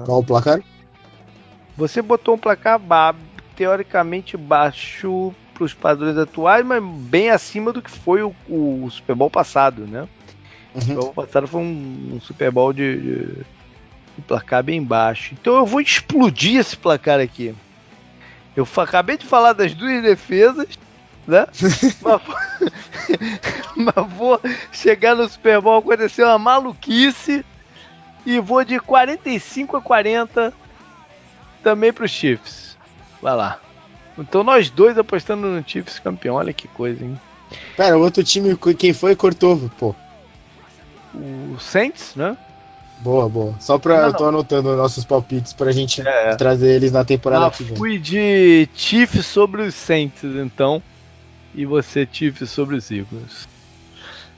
Qual 0.06 0.22
o 0.22 0.26
placar? 0.26 0.60
Você 1.78 2.02
botou 2.02 2.36
um 2.36 2.40
placar 2.40 2.80
teoricamente 3.56 4.38
baixo 4.38 5.36
para 5.64 5.65
os 5.65 5.73
padrões 5.73 6.18
atuais, 6.18 6.65
mas 6.65 6.84
bem 6.84 7.30
acima 7.30 7.72
do 7.72 7.81
que 7.81 7.90
foi 7.90 8.22
o, 8.22 8.35
o 8.49 8.90
Super 8.91 9.15
Bowl 9.15 9.30
passado, 9.30 9.88
né? 9.88 10.07
Uhum. 10.73 10.80
O 10.80 10.81
Super 10.81 10.95
Bowl 10.95 11.14
passado 11.14 11.48
foi 11.48 11.61
um, 11.61 12.11
um 12.15 12.22
Super 12.22 12.52
Bowl 12.52 12.73
de, 12.73 12.98
de, 12.98 13.26
de, 14.15 14.22
placar 14.27 14.64
bem 14.64 14.84
baixo. 14.84 15.34
Então 15.34 15.56
eu 15.56 15.65
vou 15.65 15.80
explodir 15.80 16.60
esse 16.60 16.76
placar 16.76 17.19
aqui. 17.19 17.56
Eu 18.56 18.68
acabei 18.77 19.18
de 19.18 19.26
falar 19.26 19.53
das 19.53 19.73
duas 19.73 20.02
defesas, 20.03 20.68
né? 21.26 21.48
mas, 22.02 22.22
mas 23.95 24.14
vou 24.14 24.40
chegar 24.72 25.15
no 25.15 25.27
Super 25.27 25.61
Bowl, 25.61 25.80
acontecer 25.80 26.23
uma 26.23 26.38
maluquice 26.38 27.45
e 28.26 28.40
vou 28.40 28.64
de 28.64 28.80
45 28.80 29.77
a 29.77 29.81
40 29.81 30.53
também 31.64 31.94
para 31.94 32.06
os 32.06 32.11
Chiefs. 32.11 32.77
Vai 33.22 33.35
lá. 33.35 33.62
Então 34.18 34.44
nós 34.44 34.69
dois 34.69 34.98
apostando 34.98 35.48
no 35.48 35.64
Chiefs 35.68 35.99
campeão. 35.99 36.35
Olha 36.35 36.53
que 36.53 36.68
coisa, 36.68 37.03
hein? 37.03 37.19
Pera, 37.76 37.98
o 37.98 38.02
outro 38.02 38.23
time, 38.23 38.57
quem 38.77 38.94
foi, 38.94 39.15
cortou, 39.15 39.69
pô. 39.77 39.95
O 41.14 41.60
Saints, 41.60 42.15
né? 42.15 42.38
Boa, 42.99 43.27
boa. 43.27 43.56
Só 43.60 43.77
pra. 43.77 44.02
Não, 44.02 44.07
eu 44.07 44.14
tô 44.14 44.26
anotando 44.26 44.76
nossos 44.76 45.03
palpites 45.03 45.53
pra 45.53 45.72
gente 45.72 46.02
é. 46.07 46.35
trazer 46.35 46.76
eles 46.76 46.91
na 46.91 47.03
temporada 47.03 47.48
ah, 47.48 47.52
que 47.52 47.64
vem. 47.64 47.76
Fui 47.76 47.99
de 47.99 48.68
Chiefs 48.73 49.26
sobre 49.26 49.61
os 49.64 49.76
Saints, 49.76 50.23
então. 50.23 50.81
E 51.53 51.65
você, 51.65 52.07
Chiefs 52.11 52.49
sobre 52.49 52.76
os 52.76 52.90
Eagles. 52.90 53.48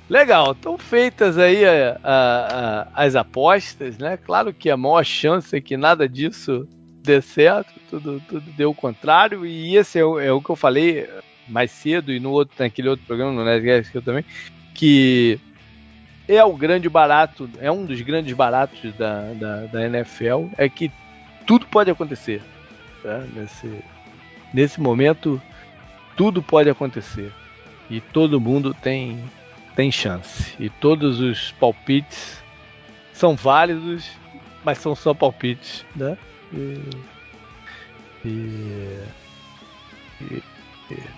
Legal, 0.10 0.52
estão 0.52 0.78
feitas 0.78 1.38
aí 1.38 1.66
a, 1.66 2.00
a, 2.04 2.88
a, 2.94 3.06
as 3.06 3.16
apostas, 3.16 3.98
né? 3.98 4.18
Claro 4.18 4.54
que 4.54 4.70
a 4.70 4.78
maior 4.78 5.04
chance 5.04 5.56
é 5.56 5.62
que 5.62 5.78
nada 5.78 6.10
disso 6.10 6.68
dê 7.06 7.22
certo, 7.22 7.74
tudo, 7.90 8.22
tudo 8.28 8.52
deu 8.52 8.72
o 8.72 8.76
contrário, 8.76 9.46
e 9.46 9.76
esse 9.76 10.00
é 10.00 10.06
o, 10.06 10.20
é 10.20 10.32
o 10.32 10.42
que 10.42 10.50
eu 10.50 10.56
falei 10.56 11.08
mais 11.48 11.72
cedo 11.72 12.12
e 12.12 12.20
no 12.20 12.32
outro, 12.32 12.56
naquele 12.60 12.90
outro 12.90 13.06
programa, 13.06 13.32
no 13.32 13.46
Nerdcast 13.46 13.92
que 13.92 13.98
eu 13.98 14.02
também, 14.02 14.26
que 14.74 15.40
é 16.28 16.44
o 16.44 16.54
grande 16.54 16.90
barato, 16.90 17.50
é 17.60 17.72
um 17.72 17.86
dos 17.86 18.02
grandes 18.02 18.34
baratos 18.34 18.94
da, 18.96 19.34
da, 19.34 19.66
da 19.68 19.86
NFL, 19.86 20.48
é 20.58 20.68
que 20.68 20.92
tudo 21.46 21.66
pode 21.68 21.92
acontecer. 21.92 22.42
Tá? 23.04 23.20
Nesse, 23.34 23.84
nesse 24.54 24.82
momento, 24.82 25.42
tudo 26.18 26.42
pode 26.42 26.70
acontecer. 26.70 27.32
E 27.90 28.02
todo 28.02 28.42
mundo 28.42 28.74
tem, 28.74 29.24
tem 29.76 29.92
chance. 29.92 30.56
E 30.60 30.70
todos 30.70 31.20
os 31.20 31.52
palpites 31.54 32.44
são 33.14 33.36
válidos, 33.36 34.10
mas 34.64 34.80
são 34.80 34.96
só 34.96 35.14
palpites. 35.14 35.86
Né? 35.96 36.18
E, 36.54 36.80
e, 38.26 39.02
e 40.22 40.44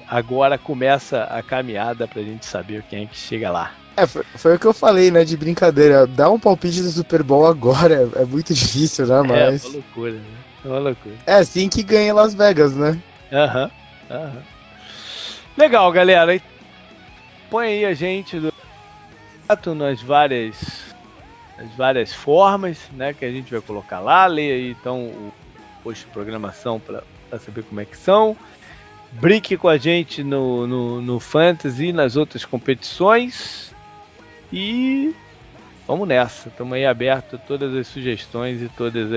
agora 0.07 0.57
começa 0.57 1.23
a 1.23 1.43
caminhada 1.43 2.07
pra 2.07 2.21
gente 2.21 2.45
saber 2.45 2.83
quem 2.83 3.03
é 3.03 3.07
que 3.07 3.15
chega 3.15 3.51
lá. 3.51 3.73
É, 3.97 4.05
foi, 4.05 4.23
foi, 4.35 4.55
o 4.55 4.59
que 4.59 4.67
eu 4.67 4.73
falei, 4.73 5.09
né, 5.09 5.25
de 5.25 5.35
brincadeira. 5.35 6.05
Dar 6.05 6.29
um 6.29 6.39
palpite 6.39 6.81
do 6.81 6.91
Super 6.91 7.23
Bowl 7.23 7.47
agora 7.47 7.95
é, 7.95 8.21
é 8.21 8.25
muito 8.25 8.53
difícil, 8.53 9.07
né, 9.07 9.21
mas... 9.23 9.63
É, 9.63 9.67
uma 9.67 9.75
loucura, 9.75 10.13
né? 10.13 10.37
É 10.63 10.67
uma 10.67 10.79
loucura. 10.79 11.15
É 11.25 11.33
assim 11.35 11.67
que 11.67 11.83
ganha 11.83 12.13
Las 12.13 12.35
Vegas, 12.35 12.75
né? 12.75 13.01
Aham, 13.31 13.71
uhum, 14.09 14.15
aham. 14.15 14.35
Uhum. 14.35 14.43
Legal, 15.57 15.91
galera. 15.91 16.39
Põe 17.49 17.67
aí 17.67 17.85
a 17.85 17.93
gente 17.95 18.39
do 18.39 18.49
nas 19.73 20.01
várias 20.01 20.86
as 21.57 21.69
várias 21.75 22.13
formas, 22.13 22.79
né, 22.93 23.13
que 23.13 23.25
a 23.25 23.31
gente 23.31 23.51
vai 23.51 23.61
colocar 23.61 23.99
lá. 23.99 24.25
Leia 24.25 24.55
aí 24.55 24.71
então 24.71 25.05
o 25.05 25.33
post 25.83 26.05
de 26.05 26.11
programação 26.11 26.79
para 26.79 27.03
saber 27.39 27.63
como 27.63 27.81
é 27.81 27.85
que 27.85 27.97
são. 27.97 28.37
Brinque 29.13 29.57
com 29.57 29.67
a 29.67 29.77
gente 29.77 30.23
no, 30.23 30.67
no, 30.67 31.01
no 31.01 31.19
Fantasy 31.19 31.87
e 31.87 31.93
nas 31.93 32.15
outras 32.15 32.45
competições. 32.45 33.73
E 34.51 35.13
vamos 35.87 36.07
nessa. 36.07 36.49
Estamos 36.49 36.73
aí 36.73 36.85
aberto 36.85 37.35
a 37.35 37.39
todas 37.39 37.73
as 37.73 37.87
sugestões 37.87 38.61
e 38.61 38.69
todos 38.69 39.09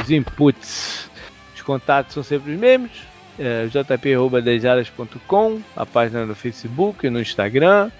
os 0.00 0.10
inputs. 0.10 1.10
Os 1.54 1.62
contatos 1.62 2.14
são 2.14 2.22
sempre 2.22 2.52
os 2.52 2.58
mesmos. 2.58 2.90
É, 3.38 3.66
jp.dejaras.com, 3.66 5.60
a 5.74 5.84
página 5.84 6.24
no 6.24 6.36
Facebook, 6.36 7.10
no 7.10 7.20
Instagram 7.20 7.90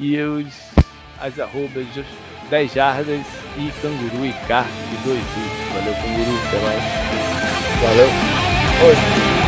e 0.00 0.18
os, 0.18 0.52
as 1.20 1.38
arrobas 1.38 1.86
10 2.50 2.72
jardas 2.72 3.26
e 3.56 3.70
canguru 3.80 4.26
e 4.26 4.32
car 4.48 4.66
e 4.92 4.96
dois 5.04 5.22
i. 5.22 5.72
Valeu, 5.72 5.94
canguru. 5.94 6.36
Até 6.48 6.58
mais. 6.58 6.84
Valeu. 7.80 8.08
Oi. 8.86 9.39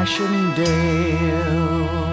Passchendaele. 0.00 2.09